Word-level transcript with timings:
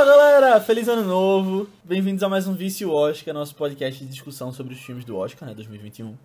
Fala 0.00 0.16
galera, 0.16 0.60
feliz 0.62 0.88
ano 0.88 1.04
novo! 1.04 1.68
Bem-vindos 1.84 2.22
a 2.22 2.28
mais 2.28 2.48
um 2.48 2.54
Vício 2.54 2.90
Oscar, 2.90 3.34
nosso 3.34 3.54
podcast 3.54 4.02
de 4.02 4.10
discussão 4.10 4.50
sobre 4.50 4.72
os 4.72 4.80
filmes 4.80 5.04
do 5.04 5.14
Oscar, 5.14 5.46
né, 5.46 5.54
2021. 5.54 6.16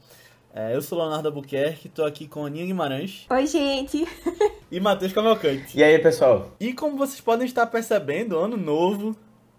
É, 0.53 0.73
eu 0.73 0.81
sou 0.81 0.97
Leonardo 0.97 1.27
Albuquerque, 1.27 1.89
tô 1.89 2.05
aqui 2.05 2.25
com 2.25 2.45
Aninha 2.45 2.65
Guimarães. 2.65 3.25
Oi, 3.29 3.45
gente! 3.45 4.07
E 4.71 4.79
Matheus 4.79 5.11
Cavalcante. 5.11 5.77
E 5.77 5.83
aí, 5.83 5.99
pessoal? 5.99 6.53
E 6.57 6.71
como 6.71 6.95
vocês 6.95 7.19
podem 7.19 7.45
estar 7.45 7.67
percebendo, 7.67 8.39
ano 8.39 8.55
novo, 8.55 9.13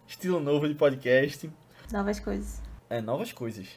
estilo 0.09 0.41
novo 0.41 0.67
de 0.67 0.75
podcast. 0.75 1.51
Novas 1.93 2.19
coisas. 2.19 2.63
É, 2.89 3.03
novas 3.03 3.33
coisas. 3.33 3.69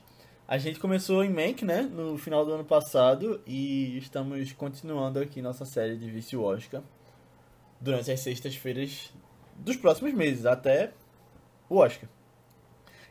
A 0.48 0.58
gente 0.58 0.80
começou 0.80 1.22
em 1.22 1.30
Mank, 1.30 1.66
né, 1.66 1.82
no 1.82 2.18
final 2.18 2.46
do 2.46 2.54
ano 2.54 2.64
passado, 2.64 3.42
e 3.46 3.98
estamos 3.98 4.54
continuando 4.54 5.20
aqui 5.20 5.42
nossa 5.42 5.66
série 5.66 5.98
de 5.98 6.10
Vício 6.10 6.42
Oscar 6.42 6.82
durante 7.82 8.10
as 8.10 8.22
sextas-feiras 8.22 9.12
dos 9.60 9.76
próximos 9.78 10.14
meses, 10.14 10.46
até 10.46 10.92
o 11.70 11.78
Oscar. 11.78 12.10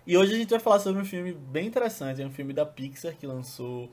E 0.07 0.17
hoje 0.17 0.35
a 0.35 0.39
gente 0.39 0.51
vai 0.51 0.59
falar 0.59 0.81
sobre 0.81 1.01
um 1.01 1.05
filme 1.05 1.33
bem 1.33 1.67
interessante, 1.67 2.23
é 2.23 2.27
um 2.27 2.31
filme 2.31 2.53
da 2.53 2.65
Pixar 2.65 3.15
que 3.15 3.27
lançou 3.27 3.91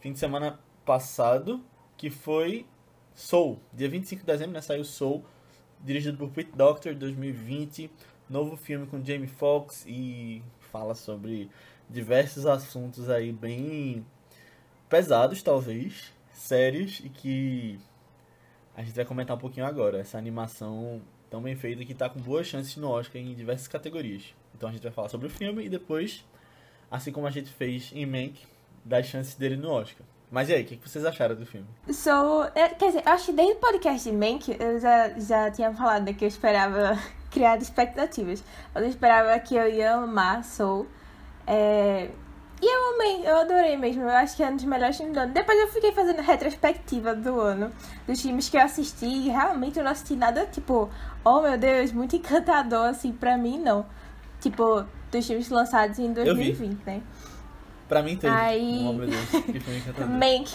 fim 0.00 0.12
de 0.12 0.18
semana 0.18 0.58
passado, 0.84 1.62
que 1.96 2.10
foi 2.10 2.66
Soul. 3.14 3.60
Dia 3.72 3.88
25 3.88 4.20
de 4.20 4.26
dezembro, 4.26 4.52
né, 4.54 4.60
saiu 4.60 4.84
Soul, 4.84 5.24
dirigido 5.80 6.16
por 6.16 6.30
Pete 6.30 6.52
Doctor, 6.56 6.94
2020, 6.94 7.90
novo 8.28 8.56
filme 8.56 8.86
com 8.86 9.04
Jamie 9.04 9.28
Foxx 9.28 9.84
e 9.86 10.42
fala 10.58 10.94
sobre 10.94 11.50
diversos 11.88 12.46
assuntos 12.46 13.10
aí 13.10 13.30
bem 13.30 14.04
pesados, 14.88 15.42
talvez, 15.42 16.12
sérios 16.32 17.00
e 17.04 17.08
que 17.08 17.78
a 18.74 18.82
gente 18.82 18.94
vai 18.94 19.04
comentar 19.04 19.36
um 19.36 19.40
pouquinho 19.40 19.66
agora. 19.66 19.98
Essa 19.98 20.18
animação 20.18 21.02
tão 21.34 21.42
bem 21.42 21.56
feita 21.56 21.84
que 21.84 21.90
está 21.90 22.08
com 22.08 22.20
boas 22.20 22.46
chances 22.46 22.76
no 22.76 22.88
Oscar 22.88 23.20
em 23.20 23.34
diversas 23.34 23.66
categorias. 23.66 24.32
Então 24.54 24.68
a 24.68 24.72
gente 24.72 24.82
vai 24.82 24.92
falar 24.92 25.08
sobre 25.08 25.26
o 25.26 25.30
filme 25.30 25.64
e 25.64 25.68
depois, 25.68 26.24
assim 26.88 27.10
como 27.10 27.26
a 27.26 27.30
gente 27.30 27.50
fez 27.50 27.90
em 27.92 28.06
Mank, 28.06 28.40
das 28.84 29.06
chances 29.06 29.34
dele 29.34 29.56
no 29.56 29.68
Oscar. 29.68 30.06
Mas 30.30 30.48
e 30.48 30.54
aí, 30.54 30.62
o 30.62 30.64
que 30.64 30.88
vocês 30.88 31.04
acharam 31.04 31.34
do 31.34 31.44
filme? 31.44 31.66
Sou. 31.92 32.44
é, 32.54 32.68
Quer 32.68 32.86
dizer, 32.86 33.02
acho 33.04 33.26
que 33.26 33.32
desde 33.32 33.54
o 33.54 33.56
podcast 33.56 34.08
de 34.08 34.16
Mank 34.16 34.56
eu 34.60 34.78
já, 34.78 35.18
já 35.18 35.50
tinha 35.50 35.72
falado 35.74 36.14
que 36.14 36.24
eu 36.24 36.28
esperava 36.28 36.96
criar 37.32 37.58
expectativas. 37.58 38.44
Eu 38.72 38.86
esperava 38.86 39.36
que 39.40 39.56
eu 39.56 39.68
ia 39.68 39.94
amar 39.94 40.44
Soul. 40.44 40.86
É... 41.48 42.10
E 42.64 42.66
eu 42.66 42.94
amei, 42.94 43.28
eu 43.30 43.36
adorei 43.36 43.76
mesmo. 43.76 44.02
Eu 44.04 44.08
acho 44.10 44.34
que 44.36 44.42
é 44.42 44.48
um 44.48 44.56
dos 44.56 44.64
melhores 44.64 44.96
filmes 44.96 45.12
do 45.14 45.20
ano. 45.20 45.34
Depois 45.34 45.58
eu 45.58 45.68
fiquei 45.68 45.92
fazendo 45.92 46.22
retrospectiva 46.22 47.14
do 47.14 47.38
ano, 47.38 47.70
dos 48.06 48.22
filmes 48.22 48.48
que 48.48 48.56
eu 48.56 48.62
assisti. 48.62 49.04
E 49.04 49.28
realmente 49.28 49.78
eu 49.78 49.84
não 49.84 49.90
assisti 49.90 50.16
nada, 50.16 50.46
tipo, 50.46 50.88
oh 51.22 51.42
meu 51.42 51.58
Deus, 51.58 51.92
muito 51.92 52.16
encantador, 52.16 52.86
assim, 52.86 53.12
pra 53.12 53.36
mim 53.36 53.58
não. 53.58 53.84
Tipo, 54.40 54.82
dos 55.12 55.26
filmes 55.26 55.50
lançados 55.50 55.98
em 55.98 56.10
2020, 56.12 56.78
né? 56.86 57.02
Pra 57.86 58.02
mim 58.02 58.16
teve. 58.16 58.34
Aí- 58.34 58.86
Oh 58.88 58.92
meu 58.94 59.08
Deus, 59.08 59.28
que 59.28 59.60
filme 59.60 59.80
encantador. 59.80 60.08
Mank. 60.16 60.50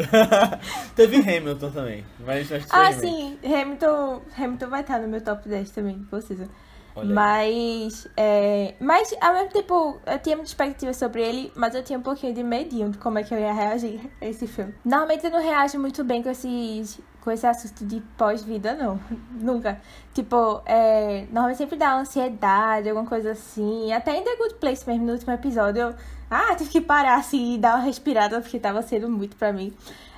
teve 0.96 1.16
Hamilton 1.16 1.70
também, 1.70 2.04
mas 2.20 2.50
acho 2.52 2.64
que 2.66 2.70
foi 2.70 2.78
Ah, 2.78 2.92
sim, 2.92 3.38
Hamilton, 3.44 4.22
Hamilton 4.36 4.68
vai 4.68 4.80
estar 4.82 4.98
no 4.98 5.08
meu 5.08 5.20
top 5.22 5.48
10 5.48 5.70
também, 5.70 6.06
com 6.10 6.20
certeza. 6.20 6.50
Mas, 6.96 8.08
é, 8.16 8.74
mas, 8.80 9.14
ao 9.20 9.32
mesmo 9.32 9.50
tempo, 9.50 9.98
eu 10.06 10.18
tinha 10.18 10.36
muita 10.36 10.50
expectativa 10.50 10.92
sobre 10.92 11.22
ele, 11.22 11.52
mas 11.54 11.74
eu 11.74 11.82
tinha 11.82 11.98
um 11.98 12.02
pouquinho 12.02 12.34
de 12.34 12.42
medinho 12.42 12.90
de 12.90 12.98
como 12.98 13.18
é 13.18 13.22
que 13.22 13.32
eu 13.32 13.38
ia 13.38 13.52
reagir 13.52 14.00
a 14.20 14.26
esse 14.26 14.46
filme. 14.46 14.74
Normalmente 14.84 15.24
eu 15.24 15.30
não 15.30 15.40
reajo 15.40 15.78
muito 15.78 16.02
bem 16.04 16.22
com 16.22 16.30
esses, 16.30 17.00
com 17.20 17.30
esse 17.30 17.46
assunto 17.46 17.84
de 17.84 18.00
pós-vida, 18.16 18.74
não. 18.74 19.00
Nunca. 19.40 19.80
Tipo, 20.12 20.62
é, 20.66 21.26
normalmente 21.26 21.58
sempre 21.58 21.76
dá 21.76 21.96
ansiedade, 21.96 22.88
alguma 22.88 23.08
coisa 23.08 23.32
assim. 23.32 23.92
Até 23.92 24.16
em 24.16 24.22
The 24.22 24.36
Good 24.36 24.54
Place 24.56 24.86
mesmo, 24.86 25.06
no 25.06 25.12
último 25.12 25.32
episódio, 25.32 25.80
eu, 25.80 25.94
ah, 26.30 26.54
tive 26.56 26.70
que 26.70 26.80
parar 26.80 27.16
assim 27.16 27.54
e 27.54 27.58
dar 27.58 27.76
uma 27.76 27.84
respirada, 27.84 28.40
porque 28.40 28.58
tava 28.58 28.82
sendo 28.82 29.08
muito 29.08 29.36
pra 29.36 29.52
mim. 29.52 29.72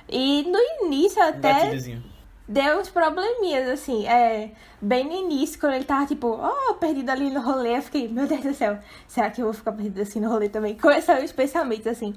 E 0.09 0.43
no 0.43 0.85
início 0.85 1.21
até 1.21 1.53
gatilhozinho. 1.53 2.12
Deu 2.47 2.79
uns 2.79 2.89
probleminhas, 2.89 3.69
assim, 3.69 4.05
é, 4.07 4.51
bem 4.81 5.05
no 5.05 5.13
início, 5.13 5.59
quando 5.59 5.73
ele 5.73 5.85
tava, 5.85 6.05
tipo, 6.05 6.27
oh, 6.27 6.73
perdido 6.75 7.09
ali 7.09 7.29
no 7.29 7.41
rolê, 7.41 7.77
eu 7.77 7.81
fiquei, 7.81 8.07
meu 8.07 8.27
Deus 8.27 8.41
do 8.41 8.53
céu, 8.53 8.77
será 9.07 9.29
que 9.29 9.41
eu 9.41 9.45
vou 9.45 9.53
ficar 9.53 9.71
perdido 9.71 10.01
assim 10.01 10.19
no 10.19 10.29
rolê 10.29 10.49
também? 10.49 10.77
Começaram 10.77 11.23
os 11.23 11.31
pensamentos, 11.31 11.87
assim. 11.87 12.13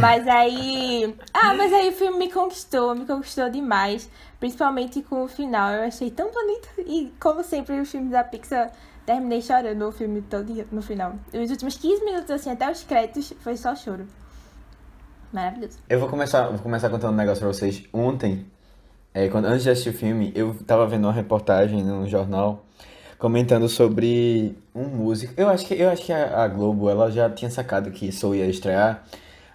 Mas 0.00 0.28
aí. 0.28 1.16
Ah, 1.34 1.54
mas 1.54 1.72
aí 1.72 1.88
o 1.88 1.92
filme 1.92 2.18
me 2.18 2.32
conquistou, 2.32 2.94
me 2.94 3.04
conquistou 3.04 3.50
demais. 3.50 4.08
Principalmente 4.38 5.02
com 5.02 5.24
o 5.24 5.28
final. 5.28 5.72
Eu 5.72 5.84
achei 5.84 6.10
tão 6.10 6.30
bonito. 6.30 6.68
E 6.78 7.12
como 7.20 7.42
sempre, 7.42 7.80
os 7.80 7.90
filmes 7.90 8.10
da 8.10 8.24
Pixar, 8.24 8.70
terminei 9.04 9.42
chorando 9.42 9.88
o 9.88 9.92
filme 9.92 10.22
todo 10.22 10.52
no 10.70 10.82
final. 10.82 11.14
Os 11.32 11.50
últimos 11.50 11.76
15 11.76 12.04
minutos, 12.04 12.30
assim, 12.30 12.50
até 12.50 12.70
os 12.70 12.82
créditos, 12.84 13.32
foi 13.40 13.56
só 13.56 13.74
choro. 13.74 14.06
Maravilhoso. 15.32 15.78
Eu 15.88 15.98
vou 15.98 16.08
começar, 16.08 16.48
vou 16.48 16.58
começar 16.58 16.90
contando 16.90 17.14
um 17.14 17.16
negócio 17.16 17.40
pra 17.40 17.48
vocês. 17.48 17.84
Ontem, 17.92 18.46
é, 19.14 19.28
quando, 19.28 19.46
antes 19.46 19.64
de 19.64 19.70
assistir 19.70 19.90
o 19.90 19.92
filme, 19.92 20.32
eu 20.34 20.54
tava 20.66 20.86
vendo 20.86 21.04
uma 21.04 21.12
reportagem 21.12 21.82
no 21.84 22.08
jornal 22.08 22.64
comentando 23.18 23.68
sobre 23.68 24.58
um 24.74 24.84
músico. 24.84 25.32
Eu 25.36 25.48
acho 25.48 25.66
que, 25.66 25.74
eu 25.74 25.90
acho 25.90 26.02
que 26.02 26.12
a, 26.12 26.42
a 26.42 26.48
Globo 26.48 26.90
ela 26.90 27.10
já 27.10 27.30
tinha 27.30 27.50
sacado 27.50 27.90
que 27.90 28.10
Soul 28.10 28.34
ia 28.36 28.46
estrear. 28.46 29.04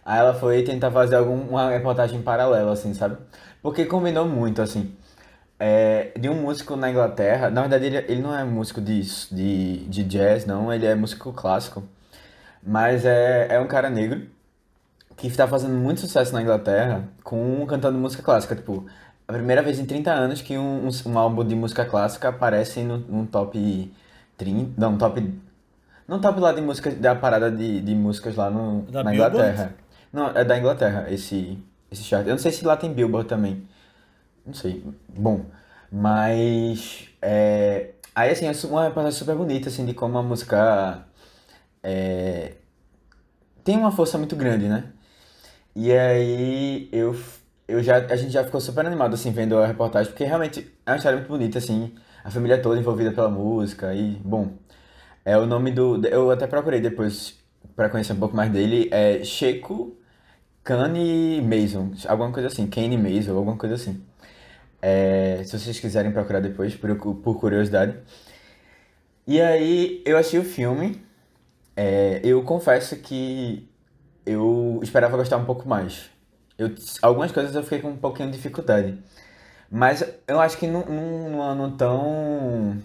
Aí 0.06 0.19
ela 0.19 0.34
foi 0.34 0.63
tentar 0.63 0.91
fazer 0.91 1.16
alguma 1.18 1.69
reportagem 1.72 2.22
paralela, 2.22 2.72
assim, 2.72 2.94
sabe? 2.94 3.18
Porque 3.62 3.85
combinou 3.85 4.25
muito, 4.25 4.62
assim. 4.62 4.95
É, 5.59 6.12
de 6.18 6.29
um 6.29 6.35
músico 6.41 6.75
na 6.75 6.89
Inglaterra. 6.89 7.50
Na 7.50 7.62
verdade, 7.62 7.85
ele, 7.88 7.97
ele 7.97 8.22
não 8.22 8.34
é 8.34 8.44
músico 8.45 8.79
de, 8.79 9.01
de, 9.31 9.85
de 9.88 10.03
jazz, 10.03 10.45
não. 10.45 10.72
Ele 10.72 10.85
é 10.85 10.95
músico 10.95 11.34
clássico. 11.34 11.84
Mas 12.63 13.06
é, 13.06 13.47
é 13.56 13.59
um 13.59 13.68
cara 13.68 13.89
negro 13.89 14.28
que 15.18 15.28
está 15.28 15.47
fazendo 15.47 15.74
muito 15.74 16.01
sucesso 16.01 16.31
na 16.34 16.41
Inglaterra 16.41 17.09
com 17.24 17.66
cantando 17.66 17.97
música 17.97 18.24
clássica. 18.24 18.56
Tipo, 18.56 18.85
a 19.27 19.33
primeira 19.33 19.61
vez 19.61 19.79
em 19.79 19.85
30 19.85 20.11
anos 20.11 20.41
que 20.41 20.57
um, 20.57 20.88
um, 20.88 21.11
um 21.11 21.19
álbum 21.19 21.43
de 21.43 21.55
música 21.55 21.85
clássica 21.85 22.29
aparece 22.29 22.81
no, 22.81 22.97
num 22.97 23.25
top 23.25 23.91
30. 24.38 24.79
Não, 24.79 24.97
top. 24.97 25.33
Não 26.07 26.21
top 26.21 26.39
lá 26.39 26.53
de 26.53 26.61
música, 26.61 26.89
da 26.91 27.13
parada 27.15 27.51
de, 27.51 27.81
de 27.81 27.93
músicas 27.93 28.35
lá 28.35 28.49
no, 28.49 28.83
Da 28.83 29.03
na 29.03 29.11
Billboard? 29.11 29.35
Inglaterra. 29.35 29.75
Não, 30.13 30.29
é 30.29 30.45
da 30.45 30.57
Inglaterra, 30.57 31.07
esse, 31.09 31.57
esse 31.91 32.03
chart. 32.03 32.25
Eu 32.25 32.31
não 32.31 32.38
sei 32.38 32.51
se 32.51 32.65
lá 32.65 32.77
tem 32.77 32.93
Billboard 32.93 33.27
também. 33.27 33.67
Não 34.45 34.53
sei. 34.53 34.83
Bom, 35.09 35.45
mas. 35.91 37.09
É, 37.21 37.91
aí, 38.15 38.31
assim, 38.31 38.47
é 38.47 38.51
uma 38.67 38.85
reportagem 38.85 39.19
super 39.19 39.35
bonita, 39.35 39.67
assim, 39.67 39.85
de 39.85 39.94
como 39.94 40.17
a 40.17 40.23
música. 40.23 41.05
é, 41.83 42.53
tem 43.63 43.75
uma 43.75 43.91
força 43.91 44.17
muito 44.17 44.35
grande, 44.38 44.69
né? 44.69 44.85
E 45.75 45.91
aí 45.91 46.89
eu, 46.91 47.15
eu 47.67 47.83
já, 47.83 47.97
a 47.97 48.16
gente 48.16 48.31
já 48.31 48.44
ficou 48.44 48.61
super 48.61 48.85
animado, 48.85 49.13
assim, 49.13 49.31
vendo 49.31 49.57
a 49.57 49.67
reportagem, 49.67 50.11
porque 50.11 50.23
realmente 50.23 50.72
é 50.85 50.91
uma 50.91 50.97
história 50.97 51.17
muito 51.17 51.29
bonita, 51.29 51.57
assim, 51.57 51.94
a 52.23 52.31
família 52.31 52.61
toda 52.61 52.79
envolvida 52.79 53.11
pela 53.11 53.29
música 53.29 53.94
e, 53.94 54.16
bom, 54.23 54.57
é 55.25 55.38
o 55.38 55.45
nome 55.45 55.71
do, 55.71 56.06
eu 56.07 56.31
até 56.31 56.47
procurei 56.47 56.81
depois 56.81 57.38
pra 57.75 57.89
conhecer 57.89 58.13
um 58.13 58.19
pouco 58.19 58.36
mais 58.36 58.51
dele, 58.51 58.89
é 58.92 59.24
Sheku 59.24 59.97
Kanye 60.63 61.42
Mason, 61.42 61.94
alguma 62.07 62.31
coisa 62.31 62.47
assim, 62.50 62.68
Kanye 62.68 62.97
Mason, 62.97 63.36
alguma 63.38 63.57
coisa 63.57 63.75
assim. 63.75 64.03
É, 64.81 65.42
se 65.45 65.57
vocês 65.57 65.80
quiserem 65.80 66.12
procurar 66.12 66.42
depois, 66.42 66.75
por, 66.75 66.95
por 66.97 67.39
curiosidade. 67.39 67.97
E 69.25 69.42
aí 69.42 70.01
eu 70.06 70.18
achei 70.18 70.39
o 70.39 70.44
filme, 70.44 71.01
é, 71.75 72.19
eu 72.24 72.44
confesso 72.44 72.97
que 72.97 73.69
eu 74.25 74.80
esperava 74.83 75.18
gostar 75.18 75.38
um 75.38 75.45
pouco 75.45 75.68
mais. 75.68 76.09
Eu, 76.57 76.74
algumas 77.01 77.31
coisas 77.31 77.54
eu 77.56 77.63
fiquei 77.63 77.80
com 77.80 77.89
um 77.89 77.98
pouquinho 77.98 78.30
de 78.30 78.38
dificuldade. 78.38 78.98
Mas 79.69 80.04
eu 80.27 80.39
acho 80.39 80.57
que 80.57 80.65
num, 80.65 80.86
num, 80.86 81.42
ano 81.42 81.71
tão. 81.71 82.77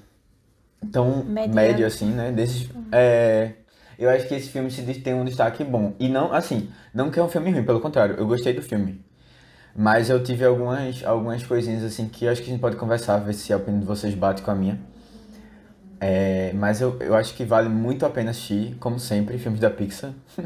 tão 0.90 1.24
Mediano. 1.24 1.54
médio 1.54 1.86
assim, 1.86 2.10
né? 2.10 2.32
Desses, 2.32 2.68
é, 2.90 3.52
eu 3.98 4.10
acho 4.10 4.26
que 4.26 4.34
esse 4.34 4.48
filme 4.48 4.70
se 4.70 4.82
tem 5.00 5.14
um 5.14 5.24
destaque 5.24 5.64
bom. 5.64 5.94
E 5.98 6.08
não, 6.08 6.32
assim, 6.32 6.70
não 6.92 7.10
que 7.10 7.18
é 7.18 7.22
um 7.22 7.28
filme 7.28 7.50
ruim, 7.50 7.64
pelo 7.64 7.80
contrário, 7.80 8.16
eu 8.16 8.26
gostei 8.26 8.52
do 8.52 8.62
filme. 8.62 9.00
Mas 9.74 10.10
eu 10.10 10.22
tive 10.22 10.44
algumas, 10.44 11.02
algumas 11.04 11.42
coisinhas 11.44 11.82
assim 11.82 12.08
que 12.08 12.26
eu 12.26 12.32
acho 12.32 12.42
que 12.42 12.48
a 12.48 12.52
gente 12.52 12.60
pode 12.60 12.76
conversar, 12.76 13.18
ver 13.18 13.32
se 13.32 13.52
a 13.52 13.56
opinião 13.56 13.80
de 13.80 13.86
vocês 13.86 14.14
bate 14.14 14.42
com 14.42 14.50
a 14.50 14.54
minha. 14.54 14.78
É, 16.00 16.52
mas 16.54 16.80
eu, 16.80 16.98
eu 17.00 17.14
acho 17.14 17.32
que 17.34 17.44
vale 17.44 17.68
muito 17.68 18.04
a 18.04 18.10
pena 18.10 18.32
assistir, 18.32 18.74
como 18.80 18.98
sempre, 18.98 19.38
filmes 19.38 19.60
da 19.60 19.70
Pixar 19.70 20.12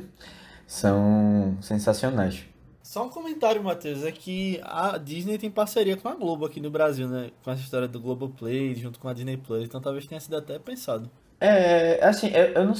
são 0.67 1.57
sensacionais. 1.63 2.45
Só 2.87 3.05
um 3.05 3.09
comentário, 3.09 3.61
Matheus, 3.65 4.05
é 4.05 4.13
que 4.13 4.61
a 4.63 4.97
Disney 4.97 5.37
tem 5.39 5.51
parceria 5.51 5.97
com 5.97 6.09
a 6.09 6.15
Globo 6.15 6.47
aqui 6.47 6.61
no 6.61 6.71
Brasil, 6.71 7.09
né? 7.09 7.33
Com 7.43 7.51
essa 7.51 7.61
história 7.61 7.89
do 7.89 7.99
Globoplay 7.99 8.77
junto 8.77 9.01
com 9.01 9.09
a 9.09 9.13
Disney 9.13 9.37
Plus, 9.37 9.65
então 9.65 9.81
talvez 9.81 10.07
tenha 10.07 10.21
sido 10.21 10.37
até 10.37 10.57
pensado. 10.57 11.11
É, 11.41 11.99
assim, 12.05 12.29
eu, 12.29 12.45
eu 12.45 12.65
não. 12.65 12.75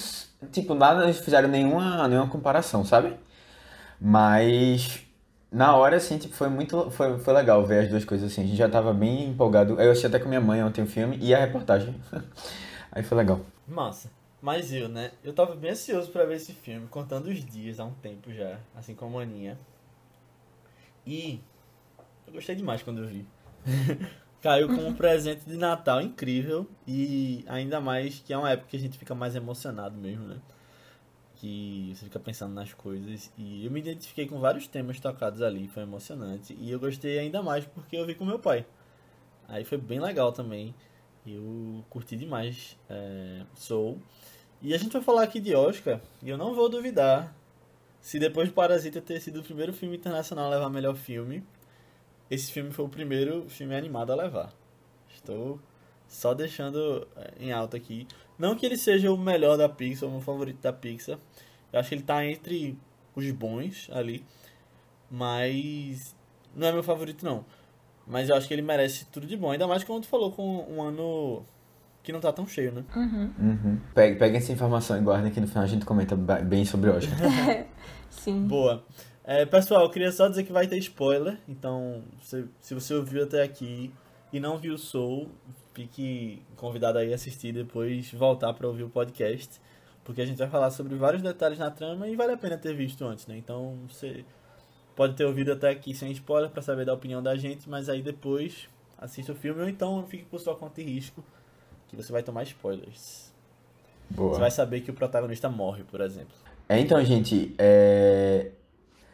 Tipo, 0.53 0.75
nada 0.75 1.03
eles 1.03 1.19
fizeram 1.19 1.49
nenhuma, 1.49 2.07
nenhuma 2.07 2.29
comparação, 2.29 2.85
sabe? 2.85 3.17
Mas 4.01 5.01
na 5.51 5.75
hora, 5.75 5.97
assim, 5.97 6.19
tipo, 6.19 6.37
foi 6.37 6.49
muito. 6.51 6.89
Foi, 6.93 7.19
foi 7.19 7.35
legal 7.35 7.67
ver 7.67 7.81
as 7.81 7.91
duas 7.91 8.05
coisas 8.05 8.31
assim. 8.31 8.43
A 8.43 8.47
gente 8.47 8.57
já 8.57 8.69
tava 8.69 8.95
bem 8.95 9.31
empolgado. 9.31 9.73
Eu 9.81 9.91
assisti 9.91 10.07
até 10.07 10.21
com 10.21 10.29
minha 10.29 10.41
mãe 10.41 10.63
ontem 10.63 10.85
o 10.85 10.87
filme 10.87 11.19
e 11.21 11.35
a 11.35 11.39
reportagem. 11.41 11.93
Aí 12.93 13.03
foi 13.03 13.19
legal. 13.19 13.41
Massa. 13.67 14.09
Mas 14.41 14.73
eu, 14.73 14.89
né? 14.89 15.11
Eu 15.25 15.33
tava 15.33 15.57
bem 15.57 15.73
ansioso 15.73 16.13
pra 16.13 16.25
ver 16.25 16.37
esse 16.37 16.53
filme, 16.53 16.87
contando 16.87 17.27
os 17.27 17.45
dias 17.45 17.81
há 17.81 17.85
um 17.85 17.93
tempo 17.95 18.33
já, 18.33 18.61
assim 18.77 18.95
como 18.95 19.19
a 19.19 19.23
Aninha. 19.23 19.59
E 21.07 21.41
eu 22.27 22.33
gostei 22.33 22.55
demais 22.55 22.83
quando 22.83 23.03
eu 23.03 23.07
vi. 23.07 23.27
Caiu 24.43 24.69
como 24.69 24.87
um 24.87 24.95
presente 24.95 25.45
de 25.47 25.57
Natal 25.57 26.01
incrível 26.01 26.69
e 26.87 27.45
ainda 27.49 27.81
mais 27.81 28.21
que 28.21 28.33
é 28.33 28.39
uma 28.39 28.51
época 28.51 28.69
que 28.71 28.77
a 28.77 28.81
gente 28.81 28.99
fica 28.99 29.15
mais 29.15 29.35
emocionado 29.35 29.97
mesmo, 29.97 30.27
né? 30.27 30.37
Que 31.37 31.93
você 31.95 32.05
fica 32.05 32.19
pensando 32.19 32.55
nas 32.55 32.73
coisas 32.73 33.33
e 33.37 33.65
eu 33.65 33.71
me 33.71 33.81
identifiquei 33.81 34.27
com 34.27 34.39
vários 34.39 34.67
temas 34.67 35.01
tocados 35.01 35.43
ali, 35.43 35.69
foi 35.69 35.83
emocionante 35.83 36.57
e 36.59 36.71
eu 36.71 36.79
gostei 36.79 37.19
ainda 37.19 37.43
mais 37.43 37.65
porque 37.65 37.97
eu 37.97 38.07
vi 38.07 38.15
com 38.15 38.25
meu 38.25 38.39
pai. 38.39 38.65
Aí 39.49 39.65
foi 39.65 39.79
bem 39.79 40.01
legal 40.01 40.33
também. 40.33 40.75
Eu 41.27 41.85
curti 41.91 42.17
demais 42.17 42.77
é, 42.89 43.43
Soul. 43.55 44.01
E 44.63 44.75
a 44.75 44.79
gente 44.79 44.93
vai 44.93 45.03
falar 45.03 45.23
aqui 45.23 45.39
de 45.39 45.55
Oscar, 45.55 46.01
e 46.23 46.31
eu 46.31 46.39
não 46.39 46.55
vou 46.55 46.69
duvidar 46.69 47.35
se 48.07 48.21
depois 48.21 48.47
de 48.47 48.55
Parasita 48.55 49.01
ter 49.01 49.21
sido 49.21 49.41
o 49.41 49.43
primeiro 49.43 49.73
filme 49.73 49.97
internacional 49.97 50.47
a 50.47 50.51
levar 50.51 50.71
melhor 50.71 50.95
filme, 50.95 51.43
esse 52.31 52.53
filme 52.53 52.71
foi 52.71 52.85
o 52.85 52.89
primeiro 52.89 53.51
filme 53.51 53.75
animado 53.75 54.13
a 54.13 54.15
levar. 54.15 54.55
Estou 55.13 55.59
só 56.07 56.33
deixando 56.33 57.09
é, 57.17 57.33
em 57.41 57.51
alta 57.51 57.77
aqui. 57.77 58.07
Não 58.39 58.55
que 58.55 58.65
ele 58.65 58.77
seja 58.77 59.13
o 59.13 59.19
melhor 59.19 59.57
da 59.57 59.69
Pixar, 59.69 60.09
o 60.09 60.13
meu 60.13 60.21
favorito 60.21 60.61
da 60.63 60.73
Pixar. 60.73 61.19
Eu 61.73 61.81
acho 61.81 61.89
que 61.89 61.97
ele 61.97 62.03
está 62.03 62.25
entre 62.25 62.79
os 63.13 63.29
bons 63.33 63.91
ali. 63.91 64.25
Mas 65.11 66.15
não 66.55 66.69
é 66.69 66.73
meu 66.73 66.85
favorito 66.85 67.25
não. 67.25 67.45
Mas 68.07 68.29
eu 68.29 68.37
acho 68.37 68.47
que 68.47 68.55
ele 68.55 68.63
merece 68.63 69.07
tudo 69.07 69.27
de 69.27 69.37
bom. 69.37 69.51
Ainda 69.51 69.67
mais 69.67 69.83
como 69.83 70.01
tu 70.01 70.07
falou, 70.07 70.31
com 70.31 70.65
um 70.73 70.81
ano 70.81 71.45
que 72.07 72.13
não 72.13 72.21
tá 72.21 72.33
tão 72.33 72.47
cheio, 72.47 72.71
né? 72.71 72.85
Uhum. 72.95 73.33
Uhum. 73.37 73.81
Pegue, 73.93 74.17
pegue 74.17 74.37
essa 74.37 74.53
informação 74.53 74.97
e 74.97 75.01
guardem 75.01 75.33
que 75.33 75.41
no 75.41 75.49
final 75.49 75.65
a 75.65 75.67
gente 75.67 75.85
comenta 75.85 76.15
bem 76.15 76.65
sobre 76.65 76.89
Oscar. 76.89 77.19
Sim. 78.09 78.47
Boa. 78.47 78.85
É, 79.25 79.45
pessoal, 79.45 79.83
eu 79.83 79.91
queria 79.91 80.13
só 80.13 80.29
dizer 80.29 80.45
que 80.45 80.53
vai 80.53 80.69
ter 80.69 80.79
spoiler. 80.79 81.37
Então, 81.49 82.05
se, 82.23 82.47
se 82.61 82.75
você 82.75 82.95
ouviu 82.95 83.25
até 83.25 83.43
aqui 83.43 83.93
e 84.33 84.39
não 84.39 84.57
viu 84.57 84.75
o 84.75 84.79
Soul, 84.79 85.29
fique 85.75 86.41
convidado 86.55 86.99
aí 86.99 87.11
a 87.11 87.17
assistir 87.17 87.49
e 87.49 87.53
depois 87.53 88.13
voltar 88.13 88.55
para 88.55 88.69
ouvir 88.69 88.85
o 88.85 88.89
podcast. 88.89 89.61
Porque 90.05 90.23
a 90.23 90.27
gente 90.27 90.39
vai 90.39 90.49
falar 90.49 90.71
sobre 90.71 90.95
vários 90.95 91.23
detalhes 91.25 91.59
na 91.59 91.73
trama 91.73 92.07
e 92.07 92.15
vale 92.15 92.35
a 92.35 92.37
pena 92.37 92.57
ter 92.57 92.73
visto 92.73 93.05
antes, 93.05 93.27
né? 93.27 93.37
Então, 93.37 93.81
você 93.89 94.25
pode 94.95 95.17
ter 95.17 95.25
ouvido 95.25 95.51
até 95.51 95.71
aqui 95.71 95.93
sem 95.93 96.13
spoiler 96.13 96.51
para 96.51 96.63
saber 96.63 96.87
da 96.87 96.95
opinião 96.95 97.21
da 97.21 97.35
gente, 97.35 97.69
mas 97.69 97.89
aí 97.89 98.01
depois 98.01 98.69
assista 98.97 99.33
o 99.33 99.35
filme 99.35 99.61
ou 99.61 99.69
então 99.69 100.07
fique 100.07 100.25
por 100.25 100.39
sua 100.39 100.55
conta 100.55 100.81
e 100.81 100.85
risco 100.85 101.25
que 101.89 101.97
você 101.97 102.13
vai 102.13 102.23
tomar 102.23 102.43
spoilers. 102.45 103.33
Boa. 104.11 104.35
Você 104.35 104.41
vai 104.41 104.51
saber 104.51 104.81
que 104.81 104.91
o 104.91 104.95
protagonista 104.95 105.49
morre, 105.49 105.83
por 105.85 106.01
exemplo. 106.01 106.35
É, 106.69 106.79
então, 106.79 107.03
gente, 107.05 107.55
é... 107.59 108.51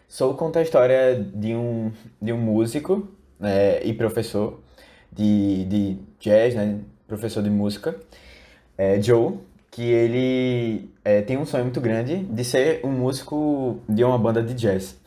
Soul 0.09 0.35
conta 0.35 0.59
a 0.59 0.63
história 0.63 1.19
de 1.19 1.55
um, 1.55 1.91
de 2.21 2.33
um 2.33 2.39
músico 2.39 3.09
né, 3.41 3.83
e 3.83 3.95
professor 3.95 4.61
de, 5.11 5.65
de 5.65 5.99
jazz, 6.21 6.55
né, 6.55 6.81
professor 7.07 7.43
de 7.43 7.51
música, 7.51 7.99
é, 8.77 9.01
Joe, 9.01 9.39
que 9.71 9.83
ele 9.83 10.91
é, 11.05 11.23
tem 11.23 11.39
um 11.39 11.47
sonho 11.47 11.65
muito 11.65 11.81
grande 11.81 12.17
de 12.25 12.45
ser 12.45 12.85
um 12.85 12.91
músico 12.91 13.81
de 13.89 14.05
uma 14.05 14.19
banda 14.19 14.43
de 14.43 14.55
jazz. 14.55 14.99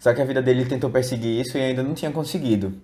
Só 0.00 0.12
que 0.12 0.20
a 0.20 0.24
vida 0.24 0.42
dele 0.42 0.64
tentou 0.64 0.90
perseguir 0.90 1.40
isso 1.40 1.56
e 1.56 1.60
ainda 1.60 1.82
não 1.82 1.94
tinha 1.94 2.10
conseguido. 2.10 2.74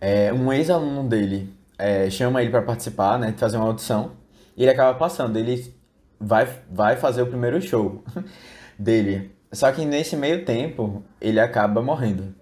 É, 0.00 0.32
um 0.32 0.52
ex-aluno 0.52 1.08
dele 1.08 1.48
é, 1.78 2.10
chama 2.10 2.42
ele 2.42 2.50
para 2.50 2.62
participar, 2.62 3.18
né, 3.18 3.32
fazer 3.36 3.56
uma 3.56 3.66
audição, 3.66 4.12
e 4.56 4.62
ele 4.62 4.70
acaba 4.70 4.98
passando. 4.98 5.38
Ele 5.38 5.74
vai, 6.18 6.48
vai 6.70 6.96
fazer 6.96 7.22
o 7.22 7.26
primeiro 7.26 7.60
show 7.62 8.02
dele. 8.78 9.30
Só 9.52 9.70
que 9.72 9.84
nesse 9.84 10.16
meio 10.16 10.44
tempo, 10.44 11.02
ele 11.20 11.40
acaba 11.40 11.80
morrendo. 11.80 12.34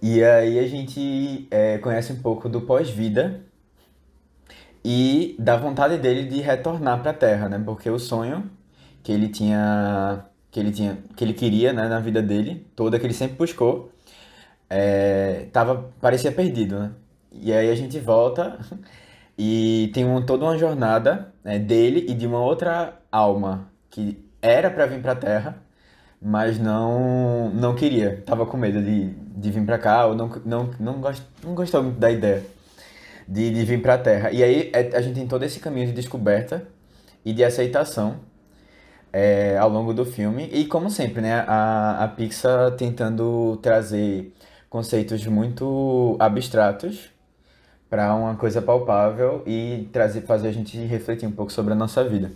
E 0.00 0.22
aí 0.22 0.58
a 0.58 0.66
gente 0.68 1.48
é, 1.50 1.78
conhece 1.78 2.12
um 2.12 2.20
pouco 2.20 2.48
do 2.48 2.60
pós-vida 2.60 3.40
e 4.84 5.34
da 5.38 5.56
vontade 5.56 5.96
dele 5.96 6.24
de 6.24 6.40
retornar 6.42 7.00
para 7.00 7.10
a 7.10 7.14
Terra, 7.14 7.48
né? 7.48 7.62
Porque 7.64 7.88
o 7.88 7.98
sonho 7.98 8.50
que 9.02 9.10
ele 9.10 9.28
tinha, 9.28 10.26
que 10.50 10.60
ele 10.60 10.70
tinha, 10.70 10.98
que 11.16 11.24
ele 11.24 11.32
queria, 11.32 11.72
né, 11.72 11.88
na 11.88 12.00
vida 12.00 12.22
dele, 12.22 12.66
toda 12.76 12.98
que 12.98 13.06
ele 13.06 13.14
sempre 13.14 13.36
buscou, 13.36 13.92
é, 14.68 15.46
tava 15.52 15.90
parecia 16.00 16.32
perdido, 16.32 16.78
né? 16.78 16.92
E 17.40 17.52
aí 17.52 17.70
a 17.70 17.74
gente 17.74 17.98
volta 17.98 18.58
e 19.38 19.90
tem 19.94 20.04
um, 20.04 20.24
toda 20.24 20.44
uma 20.44 20.58
jornada 20.58 21.32
né, 21.42 21.58
dele 21.58 22.06
e 22.08 22.14
de 22.14 22.26
uma 22.26 22.40
outra 22.40 22.98
alma 23.10 23.68
que 23.90 24.24
era 24.40 24.70
para 24.70 24.86
vir 24.86 25.00
para 25.00 25.14
Terra, 25.14 25.56
mas 26.20 26.58
não 26.58 27.50
não 27.50 27.74
queria, 27.74 28.22
tava 28.26 28.46
com 28.46 28.56
medo 28.56 28.82
de, 28.82 29.10
de 29.10 29.50
vir 29.50 29.64
para 29.64 29.78
cá 29.78 30.06
ou 30.06 30.14
não 30.14 30.30
não 30.44 30.70
não, 30.80 31.00
gost, 31.00 31.22
não 31.42 31.54
gostou 31.54 31.82
muito 31.82 31.98
da 31.98 32.10
ideia 32.10 32.44
de, 33.28 33.50
de 33.50 33.64
vir 33.64 33.80
para 33.82 33.98
Terra. 33.98 34.30
E 34.30 34.42
aí 34.42 34.70
é, 34.72 34.96
a 34.96 35.00
gente 35.00 35.14
tem 35.14 35.26
todo 35.26 35.42
esse 35.44 35.60
caminho 35.60 35.86
de 35.86 35.92
descoberta 35.92 36.66
e 37.24 37.32
de 37.32 37.44
aceitação 37.44 38.20
é, 39.12 39.56
ao 39.58 39.68
longo 39.68 39.94
do 39.94 40.04
filme. 40.04 40.48
E 40.52 40.66
como 40.66 40.90
sempre, 40.90 41.22
né, 41.22 41.44
a, 41.46 42.04
a 42.04 42.08
Pixar 42.08 42.72
tentando 42.72 43.58
trazer 43.62 44.32
conceitos 44.68 45.24
muito 45.26 46.16
abstratos 46.18 47.13
para 47.94 48.12
uma 48.12 48.34
coisa 48.34 48.60
palpável 48.60 49.44
e 49.46 49.88
trazer, 49.92 50.22
fazer 50.22 50.48
a 50.48 50.52
gente 50.52 50.76
refletir 50.78 51.28
um 51.28 51.30
pouco 51.30 51.52
sobre 51.52 51.74
a 51.74 51.76
nossa 51.76 52.02
vida. 52.02 52.32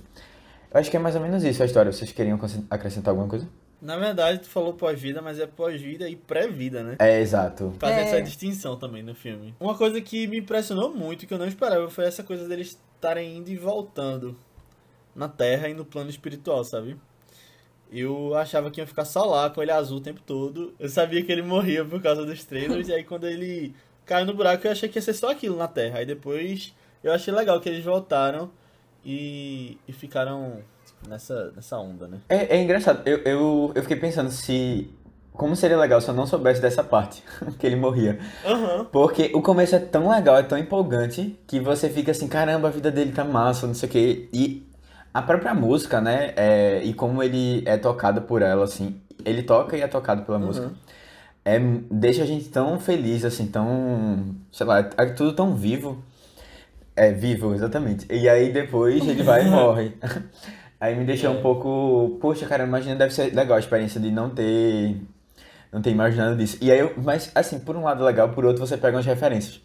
Eu 0.72 0.78
acho 0.78 0.88
que 0.88 0.96
é 0.96 1.00
mais 1.00 1.16
ou 1.16 1.20
menos 1.20 1.42
isso 1.42 1.60
a 1.60 1.66
história. 1.66 1.90
Vocês 1.90 2.12
queriam 2.12 2.38
acrescentar 2.70 3.10
alguma 3.10 3.26
coisa? 3.28 3.44
Na 3.82 3.96
verdade, 3.96 4.38
tu 4.38 4.46
falou 4.48 4.74
pós-vida, 4.74 5.20
mas 5.20 5.40
é 5.40 5.48
pós-vida 5.48 6.08
e 6.08 6.14
pré-vida, 6.14 6.84
né? 6.84 6.94
É, 7.00 7.20
exato. 7.20 7.74
Fazer 7.80 7.92
É. 7.94 8.02
essa 8.02 8.22
distinção 8.22 8.76
também 8.76 9.02
no 9.02 9.16
filme. 9.16 9.52
Uma 9.58 9.76
coisa 9.76 10.00
que 10.00 10.28
me 10.28 10.38
impressionou 10.38 10.94
muito, 10.94 11.26
que 11.26 11.34
eu 11.34 11.38
não 11.38 11.46
esperava, 11.48 11.90
foi 11.90 12.04
essa 12.04 12.22
coisa 12.22 12.46
deles 12.46 12.78
estarem 12.94 13.38
indo 13.38 13.50
e 13.50 13.56
voltando 13.56 14.36
na 15.12 15.26
Terra 15.28 15.68
e 15.68 15.74
no 15.74 15.84
plano 15.84 16.08
espiritual, 16.08 16.62
sabe? 16.62 16.96
Eu 17.90 18.36
achava 18.36 18.70
que 18.70 18.80
ia 18.80 18.86
ficar 18.86 19.04
só 19.04 19.24
lá 19.24 19.50
com 19.50 19.60
ele 19.60 19.72
azul 19.72 19.98
o 19.98 20.00
tempo 20.00 20.20
todo. 20.24 20.72
Eu 20.78 20.88
sabia 20.88 21.20
que 21.24 21.32
ele 21.32 21.42
morria 21.42 21.84
por 21.84 22.00
causa 22.00 22.24
dos 22.24 22.44
trailers, 22.44 22.86
e 22.86 22.92
aí 22.92 23.02
quando 23.02 23.26
ele 23.26 23.74
caiu 24.08 24.26
no 24.26 24.34
buraco 24.34 24.66
eu 24.66 24.72
achei 24.72 24.88
que 24.88 24.98
ia 24.98 25.02
ser 25.02 25.12
só 25.12 25.30
aquilo 25.30 25.56
na 25.56 25.68
Terra. 25.68 25.98
Aí 25.98 26.06
depois 26.06 26.74
eu 27.04 27.12
achei 27.12 27.32
legal 27.32 27.60
que 27.60 27.68
eles 27.68 27.84
voltaram 27.84 28.50
e, 29.04 29.78
e 29.86 29.92
ficaram 29.92 30.60
tipo, 30.84 31.08
nessa, 31.08 31.52
nessa 31.54 31.78
onda, 31.78 32.08
né? 32.08 32.18
É, 32.28 32.56
é 32.56 32.62
engraçado. 32.62 33.06
Eu, 33.06 33.18
eu, 33.18 33.72
eu 33.74 33.82
fiquei 33.82 33.96
pensando 33.96 34.30
se. 34.30 34.90
Como 35.32 35.54
seria 35.54 35.78
legal 35.78 36.00
se 36.00 36.08
eu 36.08 36.14
não 36.14 36.26
soubesse 36.26 36.60
dessa 36.60 36.82
parte, 36.82 37.22
que 37.60 37.64
ele 37.66 37.76
morria. 37.76 38.18
Aham. 38.44 38.86
Porque 38.90 39.30
o 39.32 39.40
começo 39.40 39.76
é 39.76 39.78
tão 39.78 40.10
legal, 40.10 40.36
é 40.36 40.42
tão 40.42 40.58
empolgante, 40.58 41.38
que 41.46 41.60
você 41.60 41.88
fica 41.88 42.10
assim, 42.10 42.26
caramba, 42.26 42.66
a 42.66 42.70
vida 42.72 42.90
dele 42.90 43.12
tá 43.12 43.24
massa, 43.24 43.64
não 43.64 43.74
sei 43.74 43.88
o 43.88 43.92
quê. 43.92 44.28
E 44.32 44.66
a 45.14 45.22
própria 45.22 45.54
música, 45.54 46.00
né? 46.00 46.32
é- 46.34 46.82
e 46.82 46.92
como 46.92 47.22
ele 47.22 47.62
é 47.66 47.76
tocado 47.76 48.22
por 48.22 48.42
ela, 48.42 48.64
assim. 48.64 49.00
Ele 49.24 49.42
toca 49.44 49.76
e 49.76 49.80
é 49.80 49.86
tocado 49.86 50.22
pela 50.22 50.38
música. 50.40 50.72
É, 51.48 51.58
deixa 51.90 52.24
a 52.24 52.26
gente 52.26 52.50
tão 52.50 52.78
feliz, 52.78 53.24
assim, 53.24 53.46
tão. 53.46 54.34
Sei 54.52 54.66
lá, 54.66 54.80
é 54.80 55.06
tudo 55.06 55.32
tão 55.32 55.54
vivo. 55.54 56.04
É, 56.94 57.10
vivo, 57.10 57.54
exatamente. 57.54 58.06
E 58.12 58.28
aí 58.28 58.52
depois 58.52 59.08
ele 59.08 59.22
vai 59.22 59.46
e 59.46 59.48
morre. 59.50 59.94
Aí 60.78 60.94
me 60.94 61.04
deixou 61.04 61.32
um 61.32 61.40
pouco. 61.40 62.18
Poxa, 62.20 62.46
cara, 62.46 62.64
imagina, 62.64 62.94
deve 62.94 63.12
ser 63.12 63.34
legal 63.34 63.56
a 63.56 63.60
experiência 63.60 64.00
de 64.00 64.10
não 64.10 64.30
ter. 64.30 65.00
Não 65.72 65.80
ter 65.82 65.90
imaginado 65.90 66.36
disso. 66.36 66.58
E 66.60 66.70
aí 66.70 66.78
eu. 66.78 66.92
Mas, 66.98 67.32
assim, 67.34 67.58
por 67.58 67.76
um 67.76 67.82
lado 67.82 68.04
legal, 68.04 68.28
por 68.28 68.44
outro 68.44 68.64
você 68.64 68.76
pega 68.76 68.96
umas 68.96 69.06
referências. 69.06 69.60